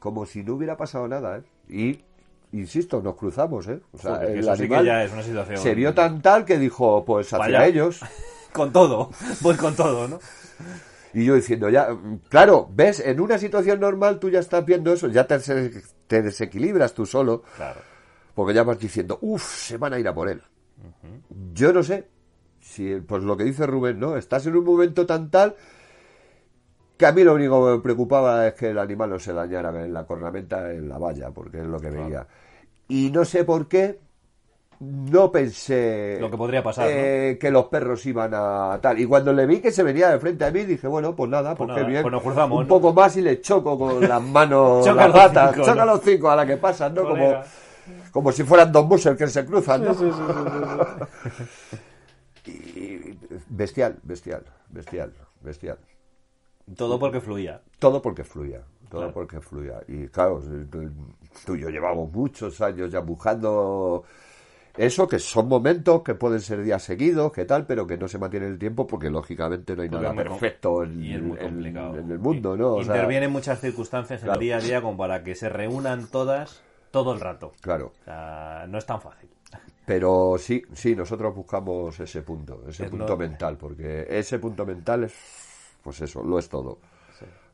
como 0.00 0.26
si 0.26 0.42
no 0.42 0.54
hubiera 0.54 0.76
pasado 0.76 1.06
nada. 1.06 1.38
¿eh? 1.38 1.42
Y, 1.68 2.56
insisto, 2.58 3.00
nos 3.00 3.14
cruzamos. 3.14 3.68
¿eh? 3.68 3.80
O 3.92 3.98
sea, 3.98 4.16
Joder, 4.16 4.26
que 4.26 4.32
el 4.34 4.38
eso 4.40 4.56
sí 4.56 4.58
que 4.58 4.64
animal 4.74 4.84
ya 4.86 5.04
es 5.04 5.12
una 5.12 5.22
situación- 5.22 5.58
se 5.58 5.74
vio 5.76 5.94
tan 5.94 6.20
tal 6.20 6.44
que 6.44 6.58
dijo, 6.58 7.04
pues 7.04 7.28
hacia 7.32 7.38
Vaya. 7.38 7.66
ellos. 7.66 8.00
Con 8.52 8.72
todo. 8.72 9.10
Pues 9.42 9.56
con 9.58 9.74
todo, 9.74 10.08
¿no? 10.08 10.18
Y 11.14 11.24
yo 11.24 11.34
diciendo, 11.34 11.68
ya, 11.68 11.88
claro, 12.28 12.68
ves, 12.72 13.00
en 13.00 13.20
una 13.20 13.36
situación 13.38 13.80
normal 13.80 14.18
tú 14.18 14.30
ya 14.30 14.38
estás 14.40 14.64
viendo 14.64 14.92
eso, 14.92 15.08
ya 15.08 15.26
te, 15.26 15.38
te 16.06 16.22
desequilibras 16.22 16.94
tú 16.94 17.04
solo, 17.04 17.42
Claro. 17.56 17.80
porque 18.34 18.54
ya 18.54 18.62
vas 18.62 18.78
diciendo, 18.78 19.18
uff, 19.20 19.42
se 19.44 19.76
van 19.76 19.92
a 19.92 19.98
ir 19.98 20.08
a 20.08 20.14
por 20.14 20.28
él. 20.30 20.42
Yo 21.52 21.72
no 21.72 21.82
sé, 21.82 22.08
si 22.60 22.94
pues 23.00 23.22
lo 23.24 23.36
que 23.36 23.44
dice 23.44 23.66
Rubén, 23.66 24.00
¿no? 24.00 24.16
Estás 24.16 24.46
en 24.46 24.56
un 24.56 24.64
momento 24.64 25.04
tan 25.04 25.30
tal 25.30 25.54
que 26.96 27.04
a 27.06 27.12
mí 27.12 27.24
lo 27.24 27.34
único 27.34 27.66
que 27.66 27.72
me 27.76 27.82
preocupaba 27.82 28.46
es 28.48 28.54
que 28.54 28.70
el 28.70 28.78
animal 28.78 29.10
no 29.10 29.18
se 29.18 29.32
dañara 29.34 29.68
en 29.84 29.92
la 29.92 30.06
cornamenta, 30.06 30.72
en 30.72 30.88
la 30.88 30.96
valla, 30.98 31.30
porque 31.30 31.58
es 31.58 31.66
lo 31.66 31.78
que 31.78 31.90
veía. 31.90 32.26
Y 32.88 33.10
no 33.10 33.24
sé 33.26 33.44
por 33.44 33.68
qué, 33.68 34.00
no 34.84 35.30
pensé 35.30 36.18
Lo 36.20 36.30
que 36.30 36.36
podría 36.36 36.62
pasar, 36.62 36.88
eh, 36.90 37.38
que 37.40 37.50
los 37.50 37.66
perros 37.66 38.04
iban 38.06 38.32
a 38.34 38.78
tal. 38.82 38.98
Y 38.98 39.06
cuando 39.06 39.32
le 39.32 39.46
vi 39.46 39.60
que 39.60 39.70
se 39.70 39.82
venía 39.82 40.10
de 40.10 40.18
frente 40.18 40.44
a 40.44 40.50
mí, 40.50 40.64
dije, 40.64 40.88
bueno, 40.88 41.14
pues 41.14 41.30
nada, 41.30 41.54
pues, 41.54 41.68
Pues 41.68 41.76
nada, 41.76 41.88
bien. 41.88 42.02
pues 42.02 42.10
nos 42.12 42.22
cruzamos, 42.22 42.58
Un 42.58 42.64
¿no? 42.64 42.68
poco 42.68 42.92
más 42.92 43.16
y 43.16 43.22
le 43.22 43.40
choco 43.40 43.78
con 43.78 44.00
las 44.08 44.22
manos, 44.22 44.84
Choca 44.84 45.06
las 45.06 45.14
los 45.14 45.16
patas, 45.22 45.52
cinco, 45.54 45.66
choca 45.66 45.84
¿no? 45.84 45.92
los 45.92 46.00
cinco 46.02 46.30
a 46.30 46.36
la 46.36 46.46
que 46.46 46.56
pasan, 46.56 46.94
¿no? 46.94 47.02
Como, 47.02 47.14
Colega. 47.14 47.44
como 48.10 48.32
si 48.32 48.42
fueran 48.44 48.72
dos 48.72 48.88
buses 48.88 49.16
que 49.16 49.26
se 49.28 49.44
cruzan, 49.46 49.84
¿no? 49.84 49.94
Y 52.44 53.16
bestial, 53.48 53.98
bestial, 54.02 54.42
bestial, 54.68 55.12
bestial. 55.42 55.78
Todo 56.76 56.98
porque 56.98 57.20
fluía. 57.20 57.60
Todo 57.78 58.02
porque 58.02 58.24
fluía, 58.24 58.62
todo 58.90 59.00
Claro. 59.02 59.14
porque 59.14 59.40
fluía. 59.40 59.80
Y 59.86 60.08
claro, 60.08 60.42
tú 61.44 61.54
y 61.54 61.60
yo 61.60 61.68
llevamos 61.70 62.10
muchos 62.12 62.60
años 62.60 62.90
ya 62.90 63.00
buscando 63.00 64.04
eso, 64.76 65.06
que 65.06 65.18
son 65.18 65.48
momentos 65.48 66.02
que 66.02 66.14
pueden 66.14 66.40
ser 66.40 66.62
días 66.62 66.82
seguidos, 66.82 67.32
que 67.32 67.44
tal, 67.44 67.66
pero 67.66 67.86
que 67.86 67.98
no 67.98 68.08
se 68.08 68.18
mantiene 68.18 68.46
el 68.46 68.58
tiempo 68.58 68.86
porque 68.86 69.10
lógicamente 69.10 69.76
no 69.76 69.82
hay 69.82 69.88
Porque 69.88 70.04
nada 70.04 70.14
perfecto 70.16 70.82
en, 70.84 71.02
y 71.02 71.12
es 71.14 71.22
muy 71.22 71.36
en- 71.38 71.48
complicado. 71.48 71.98
en 71.98 72.10
el 72.10 72.18
mundo, 72.18 72.56
¿no? 72.56 72.74
O 72.74 72.82
sea, 72.82 72.94
Intervienen 72.96 73.30
muchas 73.30 73.60
circunstancias 73.60 74.20
en 74.22 74.26
Claro. 74.26 74.40
el 74.40 74.44
día 74.46 74.56
a 74.56 74.60
día 74.60 74.80
como 74.82 74.96
para 74.96 75.22
que 75.22 75.34
se 75.34 75.48
reúnan 75.48 76.06
todas 76.06 76.62
todo 76.90 77.12
el 77.12 77.20
rato. 77.20 77.52
Claro, 77.60 77.92
O 78.00 78.04
sea, 78.04 78.66
no 78.68 78.78
es 78.78 78.86
tan 78.86 79.00
fácil. 79.00 79.28
pero 79.84 80.36
sí, 80.38 80.62
sí, 80.72 80.94
nosotros 80.96 81.34
buscamos 81.34 81.98
ese 82.00 82.22
punto, 82.22 82.62
ese 82.68 82.84
Es 82.84 82.90
punto 82.90 83.08
no- 83.12 83.16
mental, 83.16 83.56
porque 83.58 84.06
ese 84.08 84.38
punto 84.38 84.64
mental 84.64 85.04
es, 85.04 85.14
pues 85.82 86.00
eso, 86.00 86.22
lo 86.22 86.38
es 86.38 86.48
todo. 86.48 86.78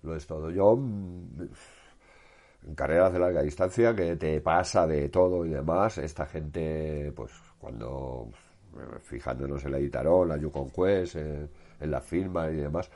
Lo 0.02 0.14
es 0.14 0.26
todo. 0.26 0.50
Yo, 0.50 0.76
mm, 0.76 1.48
en 2.66 2.74
carreras 2.74 3.12
de 3.12 3.18
larga 3.18 3.42
distancia, 3.42 3.94
que 3.94 4.16
te 4.16 4.40
pasa 4.40 4.86
de 4.86 5.08
todo 5.08 5.44
y 5.46 5.50
demás, 5.50 5.98
esta 5.98 6.26
gente, 6.26 7.12
pues 7.14 7.32
cuando, 7.58 8.28
eh, 8.76 8.98
fijándonos 9.02 9.64
en 9.64 9.72
la 9.72 9.80
Itarón, 9.80 10.28
la 10.28 10.36
Yukon 10.36 10.70
Quest, 10.70 11.16
en, 11.16 11.48
en 11.80 11.90
la 11.90 12.00
firma 12.00 12.50
y 12.50 12.56
demás, 12.56 12.90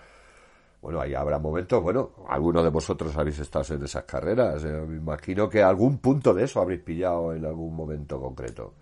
bueno, 0.82 1.00
ahí 1.00 1.14
habrá 1.14 1.38
momentos, 1.38 1.80
bueno, 1.80 2.10
algunos 2.28 2.64
de 2.64 2.70
vosotros 2.70 3.16
habéis 3.16 3.38
estado 3.38 3.74
en 3.76 3.84
esas 3.84 4.02
carreras, 4.04 4.64
eh, 4.64 4.68
me 4.86 4.96
imagino 4.96 5.48
que 5.48 5.62
algún 5.62 5.98
punto 5.98 6.34
de 6.34 6.44
eso 6.44 6.60
habréis 6.60 6.80
pillado 6.82 7.32
en 7.34 7.44
algún 7.44 7.74
momento 7.76 8.20
concreto. 8.20 8.74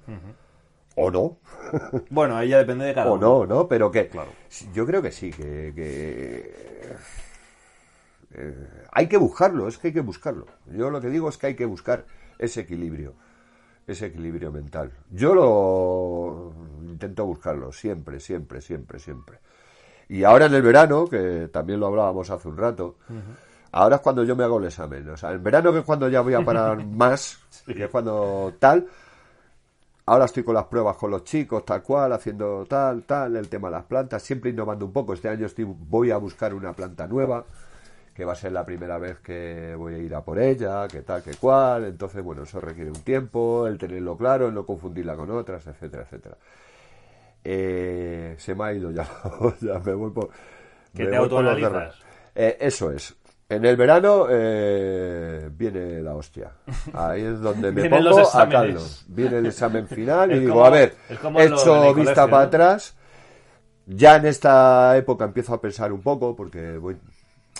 O 0.96 1.10
no, 1.10 1.36
Bueno, 2.10 2.36
ahí 2.36 2.48
ya 2.48 2.58
depende 2.58 2.86
de 2.86 2.94
cada 2.94 3.10
o 3.10 3.14
uno. 3.14 3.46
no, 3.46 3.46
¿no? 3.46 3.68
Pero 3.68 3.90
que 3.90 4.08
Claro. 4.08 4.30
yo 4.72 4.84
creo 4.86 5.00
que 5.02 5.12
sí, 5.12 5.30
que, 5.30 5.72
que, 5.74 6.52
eh, 8.32 8.84
hay 8.92 9.08
que 9.08 9.16
buscarlo, 9.16 9.68
es 9.68 9.78
que 9.78 9.88
hay 9.88 9.94
que 9.94 10.00
buscarlo. 10.00 10.46
Yo 10.66 10.90
lo 10.90 11.00
que 11.00 11.08
digo 11.08 11.28
es 11.28 11.36
que 11.36 11.48
hay 11.48 11.54
que 11.54 11.64
buscar 11.64 12.04
ese 12.38 12.60
equilibrio, 12.60 13.14
ese 13.86 14.06
equilibrio 14.06 14.52
mental. 14.52 14.92
Yo 15.10 15.34
lo 15.34 16.52
intento 16.82 17.26
buscarlo 17.26 17.72
siempre, 17.72 18.20
siempre, 18.20 18.60
siempre, 18.60 18.98
siempre. 18.98 19.38
Y 20.08 20.24
ahora 20.24 20.46
en 20.46 20.54
el 20.54 20.62
verano, 20.62 21.06
que 21.06 21.48
también 21.52 21.80
lo 21.80 21.86
hablábamos 21.86 22.30
hace 22.30 22.48
un 22.48 22.56
rato, 22.56 22.96
ahora 23.72 23.96
es 23.96 24.02
cuando 24.02 24.24
yo 24.24 24.34
me 24.34 24.44
hago 24.44 24.58
el 24.58 24.66
examen. 24.66 25.08
O 25.08 25.16
sea, 25.16 25.32
en 25.32 25.42
verano 25.42 25.72
que 25.72 25.80
es 25.80 25.84
cuando 25.84 26.08
ya 26.08 26.20
voy 26.20 26.34
a 26.34 26.44
parar 26.44 26.84
más, 26.86 27.38
que 27.66 27.84
es 27.84 27.90
cuando 27.90 28.54
tal, 28.58 28.86
Ahora 30.10 30.24
estoy 30.24 30.42
con 30.42 30.56
las 30.56 30.64
pruebas 30.64 30.96
con 30.96 31.12
los 31.12 31.22
chicos, 31.22 31.64
tal 31.64 31.84
cual, 31.84 32.12
haciendo 32.12 32.66
tal, 32.68 33.04
tal, 33.04 33.36
el 33.36 33.48
tema 33.48 33.68
de 33.68 33.76
las 33.76 33.84
plantas, 33.84 34.20
siempre 34.20 34.50
innovando 34.50 34.84
un 34.84 34.92
poco. 34.92 35.12
Este 35.12 35.28
año 35.28 35.46
estoy, 35.46 35.64
voy 35.64 36.10
a 36.10 36.16
buscar 36.16 36.52
una 36.52 36.72
planta 36.72 37.06
nueva, 37.06 37.44
que 38.20 38.26
va 38.26 38.34
a 38.34 38.36
ser 38.36 38.52
la 38.52 38.66
primera 38.66 38.98
vez 38.98 39.18
que 39.20 39.74
voy 39.74 39.94
a 39.94 39.98
ir 39.98 40.14
a 40.14 40.22
por 40.22 40.38
ella, 40.38 40.86
que 40.88 41.00
tal, 41.00 41.22
que 41.22 41.36
cual. 41.36 41.86
Entonces, 41.86 42.22
bueno, 42.22 42.42
eso 42.42 42.60
requiere 42.60 42.90
un 42.90 43.00
tiempo, 43.00 43.66
el 43.66 43.78
tenerlo 43.78 44.14
claro, 44.14 44.48
el 44.48 44.54
no 44.54 44.66
confundirla 44.66 45.16
con 45.16 45.30
otras, 45.30 45.66
etcétera, 45.66 46.02
etcétera. 46.02 46.36
Eh, 47.42 48.34
se 48.36 48.54
me 48.54 48.64
ha 48.64 48.74
ido 48.74 48.90
ya, 48.90 49.08
ya 49.62 49.78
me 49.78 49.94
voy 49.94 50.10
por... 50.10 50.28
Que 50.94 51.06
te 51.06 51.16
autoanalizas. 51.16 51.94
Eh, 52.34 52.58
eso 52.60 52.90
es. 52.90 53.16
En 53.48 53.64
el 53.64 53.78
verano 53.78 54.26
eh, 54.28 55.48
viene 55.50 56.02
la 56.02 56.14
hostia. 56.14 56.52
Ahí 56.92 57.22
es 57.22 57.40
donde 57.40 57.72
me 57.72 57.88
pongo 57.88 58.36
a 58.36 58.48
caldo. 58.50 58.82
Viene 59.08 59.38
el 59.38 59.46
examen 59.46 59.88
final 59.88 60.30
y 60.32 60.40
digo, 60.40 60.62
a 60.62 60.68
ver, 60.68 60.94
he 61.08 61.14
hecho 61.14 61.94
vista 61.94 62.14
colegio, 62.14 62.14
para 62.14 62.28
¿no? 62.28 62.36
atrás. 62.36 62.96
Ya 63.86 64.16
en 64.16 64.26
esta 64.26 64.94
época 64.98 65.24
empiezo 65.24 65.54
a 65.54 65.60
pensar 65.62 65.90
un 65.90 66.02
poco 66.02 66.36
porque 66.36 66.76
voy, 66.76 66.98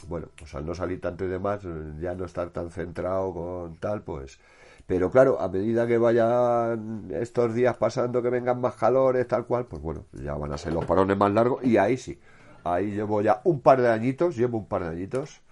bueno, 0.07 0.29
pues 0.37 0.55
al 0.55 0.67
no 0.67 0.75
salir 0.75 1.01
tanto 1.01 1.25
y 1.25 1.29
demás, 1.29 1.61
ya 2.01 2.15
no 2.15 2.25
estar 2.25 2.51
tan 2.51 2.71
centrado 2.71 3.33
con 3.33 3.77
tal, 3.77 4.03
pues. 4.03 4.39
Pero 4.87 5.11
claro, 5.11 5.41
a 5.41 5.49
medida 5.49 5.87
que 5.87 5.99
vayan 5.99 7.09
estos 7.11 7.55
días 7.55 7.77
pasando, 7.77 8.23
que 8.23 8.31
vengan 8.31 8.61
más 8.61 8.75
calores, 8.75 9.27
tal 9.29 9.47
cual, 9.47 9.67
pues 9.67 9.81
bueno, 9.81 10.07
ya 10.13 10.35
van 10.35 10.53
a 10.53 10.59
ser 10.59 10.73
los 10.73 10.85
parones 10.85 11.17
más 11.17 11.33
largos 11.33 11.65
y 11.65 11.77
ahí 11.77 11.97
sí. 11.97 12.19
Ahí 12.65 12.91
llevo 12.91 13.23
ya 13.23 13.41
un 13.45 13.61
par 13.61 13.81
de 13.81 13.89
añitos, 13.89 14.37
llevo 14.37 14.59
un 14.59 14.67
par 14.67 14.83
de 14.83 14.89
añitos 14.89 15.43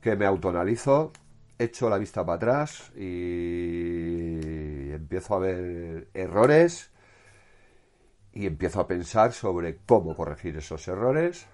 que 0.00 0.16
me 0.16 0.26
autoanalizo, 0.26 1.12
echo 1.58 1.88
la 1.88 1.98
vista 1.98 2.24
para 2.24 2.36
atrás 2.36 2.92
y 2.94 4.92
empiezo 4.92 5.34
a 5.34 5.38
ver 5.38 6.08
errores 6.14 6.90
y 8.32 8.46
empiezo 8.46 8.80
a 8.80 8.86
pensar 8.86 9.32
sobre 9.32 9.78
cómo 9.86 10.14
corregir 10.14 10.56
esos 10.58 10.86
errores. 10.88 11.46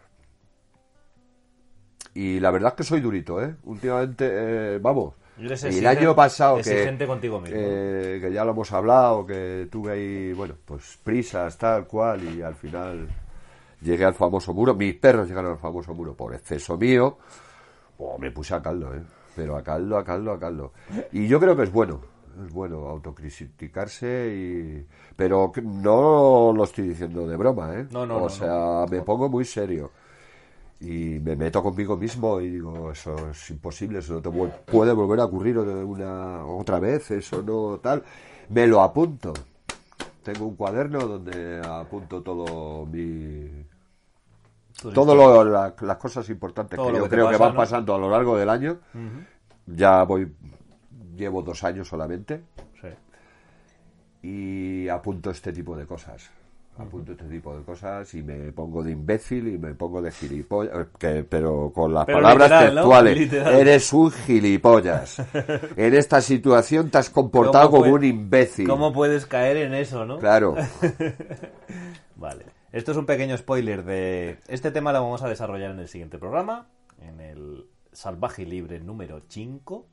Y 2.14 2.40
la 2.40 2.50
verdad 2.50 2.70
es 2.70 2.76
que 2.76 2.84
soy 2.84 3.00
durito, 3.00 3.42
¿eh? 3.42 3.54
Últimamente, 3.64 4.28
eh, 4.30 4.78
vamos. 4.78 5.14
Y 5.38 5.78
el 5.78 5.86
año 5.86 6.14
pasado 6.14 6.58
que, 6.58 6.96
contigo 7.06 7.40
mismo. 7.40 7.56
que, 7.56 8.18
que 8.20 8.32
ya 8.32 8.44
lo 8.44 8.52
hemos 8.52 8.70
hablado, 8.72 9.26
que 9.26 9.66
tuve 9.70 9.92
ahí, 9.92 10.32
bueno, 10.34 10.54
pues 10.64 10.98
prisas, 11.02 11.56
tal 11.56 11.86
cual, 11.86 12.22
y 12.22 12.42
al 12.42 12.54
final 12.54 13.08
llegué 13.80 14.04
al 14.04 14.14
famoso 14.14 14.52
muro. 14.52 14.74
Mis 14.74 14.94
perros 14.94 15.26
llegaron 15.26 15.52
al 15.52 15.58
famoso 15.58 15.94
muro 15.94 16.14
por 16.14 16.34
exceso 16.34 16.76
mío. 16.76 17.18
Oh, 17.98 18.18
me 18.18 18.30
puse 18.30 18.54
a 18.54 18.62
caldo, 18.62 18.94
¿eh? 18.94 19.02
Pero 19.34 19.56
a 19.56 19.62
caldo, 19.62 19.96
a 19.96 20.04
caldo, 20.04 20.32
a 20.32 20.38
caldo. 20.38 20.72
Y 21.12 21.26
yo 21.26 21.40
creo 21.40 21.56
que 21.56 21.62
es 21.62 21.72
bueno, 21.72 22.00
es 22.44 22.52
bueno 22.52 22.88
autocriticarse 22.88 24.32
y... 24.34 24.86
Pero 25.16 25.52
no 25.62 26.52
lo 26.54 26.64
estoy 26.64 26.88
diciendo 26.88 27.26
de 27.26 27.36
broma, 27.36 27.74
¿eh? 27.74 27.86
No, 27.90 28.04
no, 28.04 28.16
O 28.16 28.20
no, 28.22 28.28
sea, 28.28 28.84
me 28.90 29.00
pongo 29.02 29.28
muy 29.28 29.44
serio. 29.44 29.90
Y 30.84 31.20
me 31.20 31.36
meto 31.36 31.62
conmigo 31.62 31.96
mismo 31.96 32.40
y 32.40 32.50
digo, 32.50 32.90
eso 32.90 33.30
es 33.30 33.50
imposible, 33.50 34.00
eso 34.00 34.14
no 34.14 34.20
te 34.22 34.28
vuel- 34.30 34.50
puede 34.64 34.92
volver 34.92 35.20
a 35.20 35.26
ocurrir 35.26 35.56
una 35.58 36.44
otra 36.44 36.80
vez, 36.80 37.08
eso 37.12 37.40
no 37.42 37.78
tal. 37.78 38.02
Me 38.48 38.66
lo 38.66 38.80
apunto. 38.82 39.32
Tengo 40.24 40.46
un 40.46 40.56
cuaderno 40.56 40.98
donde 41.06 41.60
apunto 41.64 42.20
todo 42.22 42.84
mi 42.86 43.64
lo- 45.14 45.44
la- 45.44 45.74
las 45.80 45.96
cosas 45.98 46.28
importantes 46.30 46.76
Todo 46.76 46.88
que 46.90 46.96
yo 46.96 47.04
que 47.04 47.10
creo 47.10 47.30
que 47.30 47.36
van 47.36 47.52
¿no? 47.52 47.56
pasando 47.56 47.94
a 47.94 47.98
lo 47.98 48.10
largo 48.10 48.36
del 48.36 48.48
año. 48.48 48.78
Ya 49.66 50.02
voy, 50.02 50.34
llevo 51.14 51.42
dos 51.42 51.62
años 51.62 51.86
solamente 51.86 52.42
Sí. 52.80 52.88
y 54.26 54.88
apunto 54.88 55.30
este 55.30 55.52
tipo 55.52 55.76
de 55.76 55.86
cosas. 55.86 56.28
Apunto 56.82 57.12
este 57.12 57.24
tipo 57.24 57.56
de 57.56 57.62
cosas 57.64 58.12
y 58.14 58.22
me 58.22 58.52
pongo 58.52 58.82
de 58.82 58.92
imbécil 58.92 59.48
y 59.48 59.58
me 59.58 59.74
pongo 59.74 60.02
de 60.02 60.10
gilipollas, 60.10 60.74
eh, 60.74 60.86
que, 60.98 61.24
pero 61.24 61.72
con 61.74 61.94
las 61.94 62.04
Pero 62.06 62.18
palabras 62.22 62.64
textuales. 62.64 63.32
Eres 63.32 63.92
un 63.92 64.10
gilipollas. 64.10 65.22
en 65.76 65.94
esta 65.94 66.20
situación 66.20 66.90
te 66.90 66.98
has 66.98 67.10
comportado 67.10 67.70
¿Cómo 67.70 67.82
como 67.82 67.92
puede- 67.92 68.10
un 68.12 68.18
imbécil. 68.18 68.68
¿Cómo 68.68 68.92
puedes 68.92 69.26
caer 69.26 69.56
en 69.58 69.74
eso, 69.74 70.04
no? 70.04 70.18
Claro. 70.18 70.54
Vale. 72.16 72.44
Esto 72.72 72.92
es 72.92 72.96
un 72.98 73.06
pequeño 73.06 73.36
spoiler 73.36 73.84
de... 73.84 74.38
Este 74.48 74.70
tema 74.70 74.92
lo 74.92 75.02
vamos 75.02 75.22
a 75.22 75.28
desarrollar 75.28 75.72
en 75.72 75.78
el 75.80 75.88
siguiente 75.88 76.18
programa, 76.18 76.68
en 77.00 77.20
el 77.20 77.66
Salvaje 77.92 78.42
y 78.42 78.46
Libre 78.46 78.80
número 78.80 79.20
5. 79.28 79.86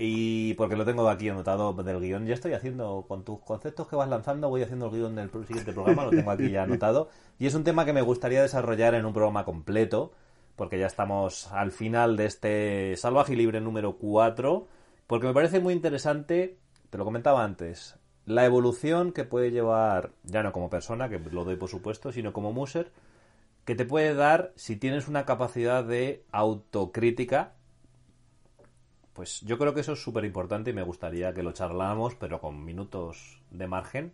Y 0.00 0.54
porque 0.54 0.76
lo 0.76 0.84
tengo 0.84 1.08
aquí 1.08 1.28
anotado 1.28 1.72
del 1.72 2.00
guion, 2.00 2.24
ya 2.24 2.34
estoy 2.34 2.52
haciendo, 2.52 3.04
con 3.08 3.24
tus 3.24 3.40
conceptos 3.40 3.88
que 3.88 3.96
vas 3.96 4.08
lanzando, 4.08 4.48
voy 4.48 4.62
haciendo 4.62 4.86
el 4.86 4.92
guion 4.92 5.16
del 5.16 5.28
siguiente 5.44 5.72
programa, 5.72 6.04
lo 6.04 6.10
tengo 6.10 6.30
aquí 6.30 6.50
ya 6.50 6.62
anotado. 6.64 7.08
Y 7.40 7.46
es 7.46 7.54
un 7.54 7.64
tema 7.64 7.84
que 7.84 7.92
me 7.92 8.02
gustaría 8.02 8.40
desarrollar 8.40 8.94
en 8.94 9.04
un 9.06 9.12
programa 9.12 9.44
completo, 9.44 10.12
porque 10.54 10.78
ya 10.78 10.86
estamos 10.86 11.50
al 11.52 11.72
final 11.72 12.16
de 12.16 12.26
este 12.26 12.96
Salvaje 12.96 13.32
y 13.32 13.36
Libre 13.36 13.60
número 13.60 13.96
4, 13.96 14.68
porque 15.08 15.26
me 15.26 15.34
parece 15.34 15.58
muy 15.58 15.74
interesante, 15.74 16.58
te 16.90 16.98
lo 16.98 17.04
comentaba 17.04 17.42
antes, 17.42 17.98
la 18.24 18.44
evolución 18.44 19.10
que 19.12 19.24
puede 19.24 19.50
llevar, 19.50 20.12
ya 20.22 20.44
no 20.44 20.52
como 20.52 20.70
persona, 20.70 21.08
que 21.08 21.18
lo 21.18 21.44
doy 21.44 21.56
por 21.56 21.70
supuesto, 21.70 22.12
sino 22.12 22.32
como 22.32 22.52
muser, 22.52 22.92
que 23.64 23.74
te 23.74 23.84
puede 23.84 24.14
dar 24.14 24.52
si 24.54 24.76
tienes 24.76 25.08
una 25.08 25.24
capacidad 25.24 25.82
de 25.82 26.24
autocrítica. 26.30 27.54
Pues 29.18 29.40
yo 29.40 29.58
creo 29.58 29.74
que 29.74 29.80
eso 29.80 29.94
es 29.94 30.00
súper 30.00 30.24
importante 30.24 30.70
y 30.70 30.72
me 30.72 30.84
gustaría 30.84 31.34
que 31.34 31.42
lo 31.42 31.50
charláramos, 31.50 32.14
pero 32.14 32.40
con 32.40 32.64
minutos 32.64 33.40
de 33.50 33.66
margen, 33.66 34.12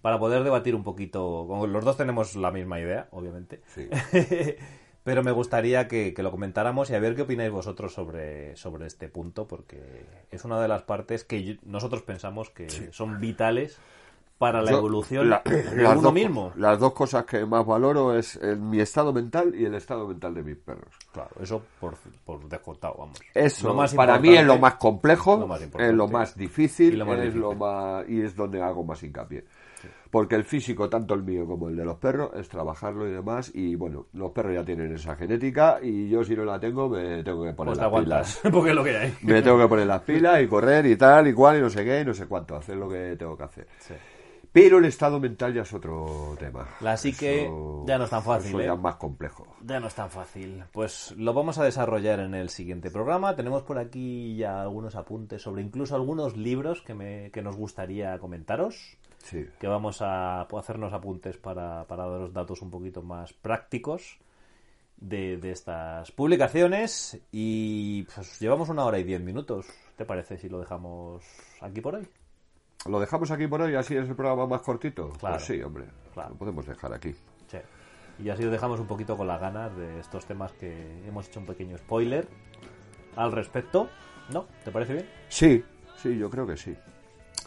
para 0.00 0.20
poder 0.20 0.44
debatir 0.44 0.76
un 0.76 0.84
poquito. 0.84 1.66
Los 1.66 1.84
dos 1.84 1.96
tenemos 1.96 2.36
la 2.36 2.52
misma 2.52 2.78
idea, 2.78 3.08
obviamente. 3.10 3.62
Sí. 3.66 3.88
Pero 5.02 5.24
me 5.24 5.32
gustaría 5.32 5.88
que, 5.88 6.14
que 6.14 6.22
lo 6.22 6.30
comentáramos 6.30 6.88
y 6.90 6.94
a 6.94 7.00
ver 7.00 7.16
qué 7.16 7.22
opináis 7.22 7.50
vosotros 7.50 7.92
sobre, 7.92 8.54
sobre 8.56 8.86
este 8.86 9.08
punto, 9.08 9.48
porque 9.48 10.06
es 10.30 10.44
una 10.44 10.60
de 10.60 10.68
las 10.68 10.82
partes 10.82 11.24
que 11.24 11.58
nosotros 11.64 12.02
pensamos 12.02 12.48
que 12.50 12.92
son 12.92 13.18
vitales 13.18 13.80
para 14.38 14.62
la 14.62 14.70
Yo, 14.70 14.78
evolución 14.78 15.28
la- 15.28 15.42
de 15.44 15.64
las 15.82 15.92
uno 15.94 16.02
dos- 16.02 16.12
mismo. 16.14 16.52
Las 16.56 16.78
dos 16.78 16.92
cosas 16.92 17.24
que 17.24 17.44
más 17.44 17.66
valoro 17.66 18.16
es 18.16 18.36
el- 18.36 18.58
mi 18.58 18.80
estado 18.80 19.12
mental 19.12 19.52
y 19.54 19.64
el 19.64 19.74
estado 19.74 20.06
mental 20.06 20.32
de 20.34 20.42
mis 20.44 20.56
perros. 20.56 20.94
Claro, 21.12 21.30
eso 21.40 21.62
por, 21.80 21.94
por 22.24 22.48
descontado, 22.48 22.94
vamos. 22.98 23.18
Eso 23.34 23.74
más 23.74 23.92
para 23.94 24.18
mí 24.18 24.36
es 24.36 24.46
lo 24.46 24.58
más 24.58 24.74
complejo, 24.74 25.36
lo 25.38 25.46
más 25.48 25.60
es 25.62 25.92
lo 25.92 26.08
más 26.08 26.36
difícil, 26.36 26.94
Y 26.94 26.96
lo 26.96 27.04
más 27.06 27.16
es 27.16 27.20
difícil. 27.24 27.40
lo 27.40 27.54
más 27.54 28.08
y 28.08 28.20
es 28.22 28.36
donde 28.36 28.62
hago 28.62 28.84
más 28.84 29.02
hincapié. 29.02 29.44
Porque 30.10 30.36
el 30.36 30.44
físico, 30.44 30.88
tanto 30.88 31.12
el 31.12 31.22
mío 31.22 31.46
como 31.46 31.68
el 31.68 31.76
de 31.76 31.84
los 31.84 31.98
perros, 31.98 32.30
es 32.34 32.48
trabajarlo 32.48 33.06
y 33.06 33.12
demás. 33.12 33.50
Y 33.54 33.74
bueno, 33.74 34.06
los 34.14 34.30
perros 34.32 34.54
ya 34.54 34.64
tienen 34.64 34.94
esa 34.94 35.14
genética 35.16 35.80
y 35.82 36.08
yo 36.08 36.24
si 36.24 36.34
no 36.34 36.44
la 36.46 36.58
tengo 36.58 36.88
me 36.88 37.22
tengo 37.22 37.44
que 37.44 37.52
poner 37.52 37.72
Pues 37.72 37.76
las 37.76 37.84
aguantas, 37.86 38.38
pilas. 38.40 38.40
porque 38.54 38.70
es 38.70 38.74
lo 38.76 38.84
que 38.84 38.96
hay. 38.96 39.14
Me 39.22 39.42
tengo 39.42 39.58
que 39.58 39.68
poner 39.68 39.86
las 39.86 40.00
pilas 40.00 40.40
y 40.40 40.46
correr 40.48 40.86
y 40.86 40.96
tal 40.96 41.28
y 41.28 41.34
cual 41.34 41.58
y 41.58 41.60
no 41.60 41.68
sé 41.68 41.84
qué 41.84 42.00
y 42.00 42.04
no 42.06 42.14
sé 42.14 42.26
cuánto, 42.26 42.56
hacer 42.56 42.76
lo 42.76 42.88
que 42.88 43.16
tengo 43.18 43.36
que 43.36 43.42
hacer. 43.44 43.66
Sí. 43.80 43.94
Pero 44.52 44.78
el 44.78 44.86
estado 44.86 45.20
mental 45.20 45.52
ya 45.54 45.62
es 45.62 45.72
otro 45.74 46.34
tema. 46.38 46.66
Psique 46.96 47.44
Eso- 47.44 47.84
ya 47.86 47.98
no 47.98 48.04
es 48.04 48.10
tan 48.10 48.22
fácil, 48.22 48.48
Eso 48.48 48.60
¿eh? 48.60 48.64
ya 48.66 48.72
es 48.74 48.78
más 48.80 48.96
complejo. 48.96 49.46
Ya 49.64 49.78
no 49.78 49.86
es 49.88 49.94
tan 49.94 50.10
fácil. 50.10 50.64
Pues 50.72 51.14
lo 51.16 51.34
vamos 51.34 51.58
a 51.58 51.64
desarrollar 51.64 52.20
en 52.20 52.34
el 52.34 52.48
siguiente 52.48 52.90
programa. 52.90 53.36
Tenemos 53.36 53.62
por 53.62 53.78
aquí 53.78 54.36
ya 54.36 54.62
algunos 54.62 54.94
apuntes 54.96 55.42
sobre 55.42 55.62
incluso 55.62 55.94
algunos 55.94 56.36
libros 56.36 56.82
que, 56.82 56.94
me, 56.94 57.30
que 57.30 57.42
nos 57.42 57.56
gustaría 57.56 58.18
comentaros. 58.18 58.96
Sí. 59.18 59.46
Que 59.60 59.66
vamos 59.66 60.00
a 60.00 60.42
hacernos 60.42 60.92
apuntes 60.92 61.36
para, 61.36 61.84
para 61.86 62.06
daros 62.06 62.32
datos 62.32 62.62
un 62.62 62.70
poquito 62.70 63.02
más 63.02 63.32
prácticos 63.34 64.18
de, 64.96 65.36
de 65.36 65.50
estas 65.50 66.10
publicaciones. 66.12 67.20
Y 67.32 68.04
pues 68.04 68.40
llevamos 68.40 68.68
una 68.70 68.84
hora 68.84 68.98
y 68.98 69.04
diez 69.04 69.20
minutos. 69.20 69.66
¿Te 69.96 70.04
parece 70.04 70.38
si 70.38 70.48
lo 70.48 70.60
dejamos 70.60 71.22
aquí 71.60 71.80
por 71.80 71.96
hoy? 71.96 72.08
¿Lo 72.86 73.00
dejamos 73.00 73.30
aquí 73.30 73.46
por 73.46 73.60
hoy? 73.60 73.74
¿Así 73.74 73.96
es 73.96 74.08
el 74.08 74.14
programa 74.14 74.46
más 74.46 74.60
cortito? 74.62 75.10
Claro. 75.18 75.36
Pues 75.36 75.46
sí, 75.46 75.60
hombre. 75.62 75.84
Claro. 76.14 76.30
Lo 76.30 76.36
podemos 76.36 76.66
dejar 76.66 76.92
aquí. 76.92 77.14
Sí. 77.48 77.58
Y 78.20 78.30
así 78.30 78.44
os 78.44 78.50
dejamos 78.50 78.80
un 78.80 78.86
poquito 78.86 79.16
con 79.16 79.26
las 79.26 79.40
ganas 79.40 79.76
de 79.76 80.00
estos 80.00 80.24
temas 80.26 80.52
que 80.52 81.02
hemos 81.06 81.28
hecho 81.28 81.40
un 81.40 81.46
pequeño 81.46 81.76
spoiler 81.78 82.26
al 83.16 83.32
respecto. 83.32 83.88
¿No? 84.32 84.46
¿Te 84.64 84.70
parece 84.70 84.94
bien? 84.94 85.08
Sí, 85.28 85.64
sí, 85.96 86.18
yo 86.18 86.28
creo 86.28 86.46
que 86.46 86.56
sí. 86.56 86.76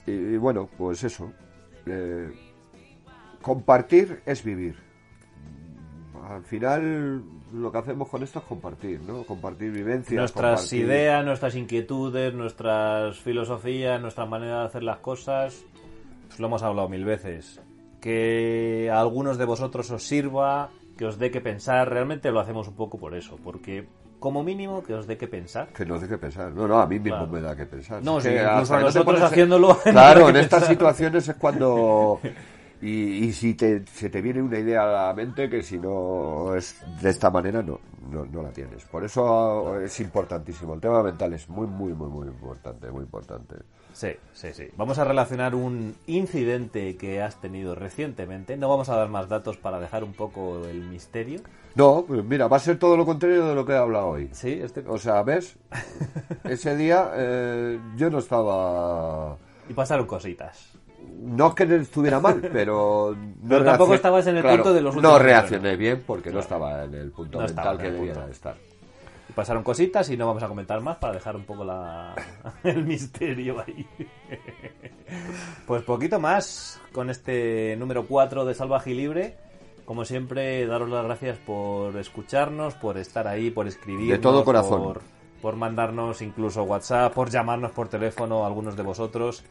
Y, 0.05 0.11
y 0.11 0.37
bueno, 0.37 0.69
pues 0.77 1.03
eso. 1.03 1.31
Eh, 1.85 2.31
compartir 3.41 4.21
es 4.25 4.43
vivir. 4.43 4.77
Al 6.29 6.43
final, 6.43 7.23
lo 7.53 7.71
que 7.71 7.77
hacemos 7.77 8.07
con 8.09 8.21
esto 8.23 8.39
es 8.39 8.45
compartir, 8.45 9.01
¿no? 9.01 9.23
Compartir 9.23 9.71
vivencias. 9.71 10.17
nuestras 10.17 10.61
compartir- 10.71 10.79
ideas, 10.85 11.25
nuestras 11.25 11.55
inquietudes, 11.55 12.33
nuestras 12.33 13.17
filosofías, 13.19 13.99
nuestra 14.01 14.25
manera 14.25 14.59
de 14.59 14.65
hacer 14.65 14.83
las 14.83 14.97
cosas, 14.99 15.63
pues 16.27 16.39
lo 16.39 16.47
hemos 16.47 16.63
hablado 16.63 16.87
mil 16.89 17.03
veces. 17.05 17.59
Que 17.99 18.89
a 18.93 18.99
algunos 18.99 19.37
de 19.37 19.45
vosotros 19.45 19.89
os 19.91 20.03
sirva, 20.03 20.69
que 20.97 21.05
os 21.05 21.17
dé 21.19 21.31
que 21.31 21.41
pensar, 21.41 21.89
realmente 21.89 22.31
lo 22.31 22.39
hacemos 22.39 22.67
un 22.67 22.75
poco 22.75 22.97
por 22.99 23.15
eso, 23.15 23.37
porque 23.43 23.87
como 24.19 24.43
mínimo 24.43 24.83
que 24.83 24.93
os 24.93 25.07
dé 25.07 25.17
que 25.17 25.27
pensar. 25.27 25.69
Que 25.69 25.85
nos 25.85 26.01
dé 26.01 26.07
que 26.07 26.17
pensar. 26.17 26.51
No, 26.51 26.67
no, 26.67 26.79
a 26.79 26.85
mí 26.85 26.99
mismo 26.99 27.17
Claro. 27.17 27.31
me 27.31 27.41
da 27.41 27.55
que 27.55 27.65
pensar. 27.65 28.03
No, 28.03 28.21
sí, 28.21 28.29
incluso 28.29 28.73
a 28.73 28.77
que 28.77 28.81
no 28.83 28.87
nosotros 28.87 29.05
pones- 29.05 29.23
haciéndolo, 29.23 29.77
Claro, 29.83 30.29
en 30.29 30.35
estas 30.35 30.59
pensar. 30.59 30.69
situaciones 30.75 31.27
es 31.27 31.35
cuando... 31.35 32.19
Y, 32.81 33.25
y 33.25 33.33
si 33.33 33.53
te, 33.53 33.85
se 33.85 34.09
te 34.09 34.21
viene 34.21 34.41
una 34.41 34.57
idea 34.57 34.83
a 34.83 35.07
la 35.07 35.13
mente 35.13 35.49
que 35.49 35.61
si 35.61 35.77
no 35.77 36.55
es 36.55 36.81
de 37.01 37.09
esta 37.09 37.29
manera 37.29 37.61
no, 37.61 37.79
no, 38.09 38.25
no 38.25 38.41
la 38.41 38.51
tienes. 38.51 38.83
Por 38.85 39.03
eso 39.03 39.79
es 39.79 39.99
importantísimo. 39.99 40.73
El 40.73 40.81
tema 40.81 41.01
mental 41.03 41.33
es 41.33 41.47
muy, 41.49 41.67
muy, 41.67 41.93
muy, 41.93 42.09
muy 42.09 42.27
importante, 42.27 42.91
muy 42.91 43.03
importante. 43.03 43.55
Sí, 43.93 44.09
sí, 44.33 44.53
sí. 44.53 44.67
Vamos 44.77 44.97
a 44.99 45.03
relacionar 45.03 45.55
un 45.55 45.95
incidente 46.07 46.95
que 46.97 47.21
has 47.21 47.39
tenido 47.39 47.75
recientemente. 47.75 48.57
No 48.57 48.69
vamos 48.69 48.89
a 48.89 48.95
dar 48.95 49.09
más 49.09 49.29
datos 49.29 49.57
para 49.57 49.79
dejar 49.79 50.03
un 50.03 50.13
poco 50.13 50.65
el 50.65 50.81
misterio. 50.81 51.41
No, 51.75 52.03
pues 52.07 52.23
mira, 52.23 52.47
va 52.47 52.57
a 52.57 52.59
ser 52.59 52.77
todo 52.77 52.97
lo 52.97 53.05
contrario 53.05 53.45
de 53.45 53.55
lo 53.55 53.65
que 53.65 53.73
he 53.73 53.77
hablado 53.77 54.09
hoy. 54.09 54.29
Sí, 54.33 54.59
este... 54.61 54.83
O 54.87 54.97
sea, 54.97 55.23
¿ves? 55.23 55.57
Ese 56.43 56.75
día 56.75 57.11
eh, 57.15 57.79
yo 57.95 58.09
no 58.09 58.19
estaba... 58.19 59.37
Y 59.69 59.73
pasaron 59.73 60.05
cositas. 60.05 60.70
No 61.21 61.49
es 61.49 61.53
que 61.53 61.63
estuviera 61.75 62.19
mal, 62.19 62.41
pero... 62.53 63.15
No 63.43 63.49
Pero 63.49 63.63
tampoco 63.63 63.93
estabas 63.93 64.25
en 64.27 64.37
el 64.37 64.41
Claro, 64.41 64.57
punto 64.57 64.73
de 64.73 64.81
los 64.81 64.95
No 64.95 65.19
reaccioné 65.19 65.75
bien 65.75 66.03
porque 66.05 66.31
no 66.31 66.39
estaba 66.39 66.83
en 66.83 66.95
el 66.95 67.11
punto 67.11 67.39
No 67.39 67.45
mental 67.45 67.75
en 67.75 67.81
que 67.81 67.87
el 67.87 67.93
debía 67.93 68.13
punto. 68.13 68.25
de 68.27 68.31
estar. 68.33 68.55
Y 69.29 69.33
pasaron 69.33 69.63
cositas 69.63 70.09
y 70.09 70.17
no 70.17 70.25
vamos 70.27 70.41
a 70.43 70.47
comentar 70.47 70.81
más 70.81 70.97
para 70.97 71.13
dejar 71.13 71.35
un 71.35 71.43
poco 71.43 71.63
la... 71.63 72.15
el 72.63 72.83
misterio 72.85 73.63
ahí. 73.65 73.85
Pues 75.67 75.83
poquito 75.83 76.19
más 76.19 76.79
con 76.93 77.09
este 77.09 77.75
número 77.77 78.05
4 78.07 78.45
de 78.45 78.53
Salvaje 78.53 78.91
y 78.91 78.93
Libre. 78.93 79.37
Como 79.85 80.05
siempre, 80.05 80.65
daros 80.65 80.89
las 80.89 81.03
gracias 81.03 81.37
por 81.37 81.97
escucharnos, 81.97 82.75
por 82.75 82.97
estar 82.97 83.27
ahí, 83.27 83.51
por 83.51 83.67
escribir. 83.67 84.11
De 84.11 84.19
todo 84.19 84.45
corazón. 84.45 84.81
Por, 84.83 85.01
por 85.41 85.55
mandarnos 85.57 86.21
incluso 86.21 86.63
WhatsApp, 86.63 87.13
por 87.13 87.29
llamarnos 87.29 87.71
por 87.71 87.89
teléfono, 87.89 88.45
algunos 88.45 88.77
de 88.77 88.83
vosotros. 88.83 89.43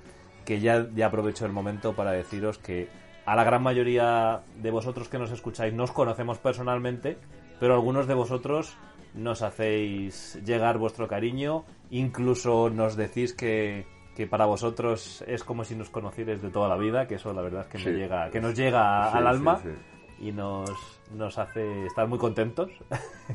Que 0.44 0.60
ya, 0.60 0.86
ya 0.94 1.06
aprovecho 1.06 1.46
el 1.46 1.52
momento 1.52 1.94
para 1.94 2.12
deciros 2.12 2.58
que 2.58 2.88
a 3.26 3.36
la 3.36 3.44
gran 3.44 3.62
mayoría 3.62 4.40
de 4.56 4.70
vosotros 4.70 5.08
que 5.08 5.18
nos 5.18 5.30
escucháis 5.30 5.72
no 5.74 5.84
os 5.84 5.92
conocemos 5.92 6.38
personalmente, 6.38 7.16
pero 7.60 7.74
algunos 7.74 8.06
de 8.06 8.14
vosotros 8.14 8.76
nos 9.14 9.42
hacéis 9.42 10.38
llegar 10.44 10.78
vuestro 10.78 11.06
cariño, 11.08 11.64
incluso 11.90 12.70
nos 12.70 12.96
decís 12.96 13.32
que, 13.34 13.86
que 14.16 14.26
para 14.26 14.46
vosotros 14.46 15.22
es 15.26 15.44
como 15.44 15.64
si 15.64 15.74
nos 15.76 15.90
conocierais 15.90 16.40
de 16.42 16.50
toda 16.50 16.68
la 16.68 16.76
vida, 16.76 17.06
que 17.06 17.16
eso 17.16 17.32
la 17.32 17.42
verdad 17.42 17.62
es 17.62 17.66
que, 17.68 17.78
me 17.78 17.84
Sí. 17.84 17.90
llega, 17.90 18.30
que 18.30 18.40
nos 18.40 18.54
llega 18.56 19.10
Sí, 19.10 19.18
al 19.18 19.26
alma 19.26 19.60
sí. 19.62 20.26
y 20.26 20.32
nos, 20.32 20.70
nos 21.14 21.38
hace 21.38 21.86
estar 21.86 22.08
muy 22.08 22.18
contentos. 22.18 22.70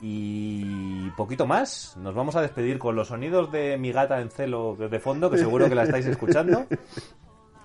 y 0.00 1.10
poquito 1.16 1.46
más, 1.46 1.96
nos 1.96 2.14
vamos 2.14 2.36
a 2.36 2.42
despedir 2.42 2.78
con 2.78 2.94
los 2.96 3.08
sonidos 3.08 3.50
de 3.52 3.76
mi 3.78 3.92
gata 3.92 4.20
en 4.20 4.30
celo 4.30 4.76
de 4.76 5.00
fondo, 5.00 5.30
que 5.30 5.38
seguro 5.38 5.68
que 5.68 5.74
la 5.74 5.84
estáis 5.84 6.06
escuchando. 6.06 6.66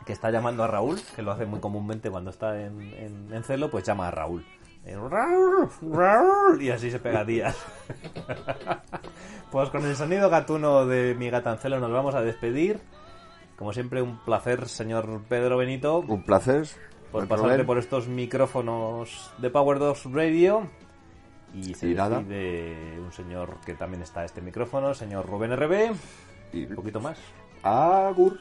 Que 0.03 0.13
está 0.13 0.31
llamando 0.31 0.63
a 0.63 0.67
Raúl, 0.67 0.99
que 1.15 1.21
lo 1.21 1.31
hace 1.31 1.45
muy 1.45 1.59
comúnmente 1.59 2.09
cuando 2.09 2.31
está 2.31 2.59
en, 2.59 2.81
en- 2.81 3.31
en 3.31 3.43
celo, 3.43 3.69
pues 3.69 3.83
llama 3.83 4.07
a 4.07 4.11
Raúl. 4.11 4.43
Eh, 4.83 4.95
Raúl, 4.97 5.69
Raúl, 5.93 6.59
y 6.59 6.71
así 6.71 6.89
se 6.89 6.97
pega 6.99 7.23
días. 7.23 7.55
Pues 9.51 9.69
con 9.69 9.85
el 9.85 9.95
sonido 9.95 10.29
gatuno 10.29 10.85
de 10.87 11.13
mi 11.13 11.29
gata 11.29 11.51
en 11.51 11.57
celo 11.59 11.79
nos 11.79 11.91
vamos 11.91 12.15
a 12.15 12.21
despedir. 12.21 12.79
Como 13.57 13.73
siempre, 13.73 14.01
un 14.01 14.17
placer, 14.23 14.67
señor 14.67 15.21
Pedro 15.29 15.57
Benito 15.57 15.99
Un 15.99 16.23
placer. 16.23 16.65
por 17.11 17.27
pasarte 17.27 17.63
por 17.63 17.77
estos 17.77 18.07
micrófonos 18.07 19.31
de 19.37 19.49
Power 19.49 19.77
Dogs 19.77 20.05
Radio. 20.11 20.67
Y 21.53 21.73
se 21.73 21.89
Y 21.89 21.93
nada. 21.95 22.19
un 22.19 23.11
señor 23.11 23.57
que 23.65 23.73
también 23.73 24.01
está 24.03 24.21
a 24.21 24.25
este 24.25 24.41
micrófono, 24.41 24.93
señor 24.93 25.25
Rubén 25.27 25.51
RB. 25.55 25.91
Y- 26.53 26.65
Un 26.65 26.75
poquito 26.75 26.99
más. 26.99 27.17
Agur. 27.63 28.39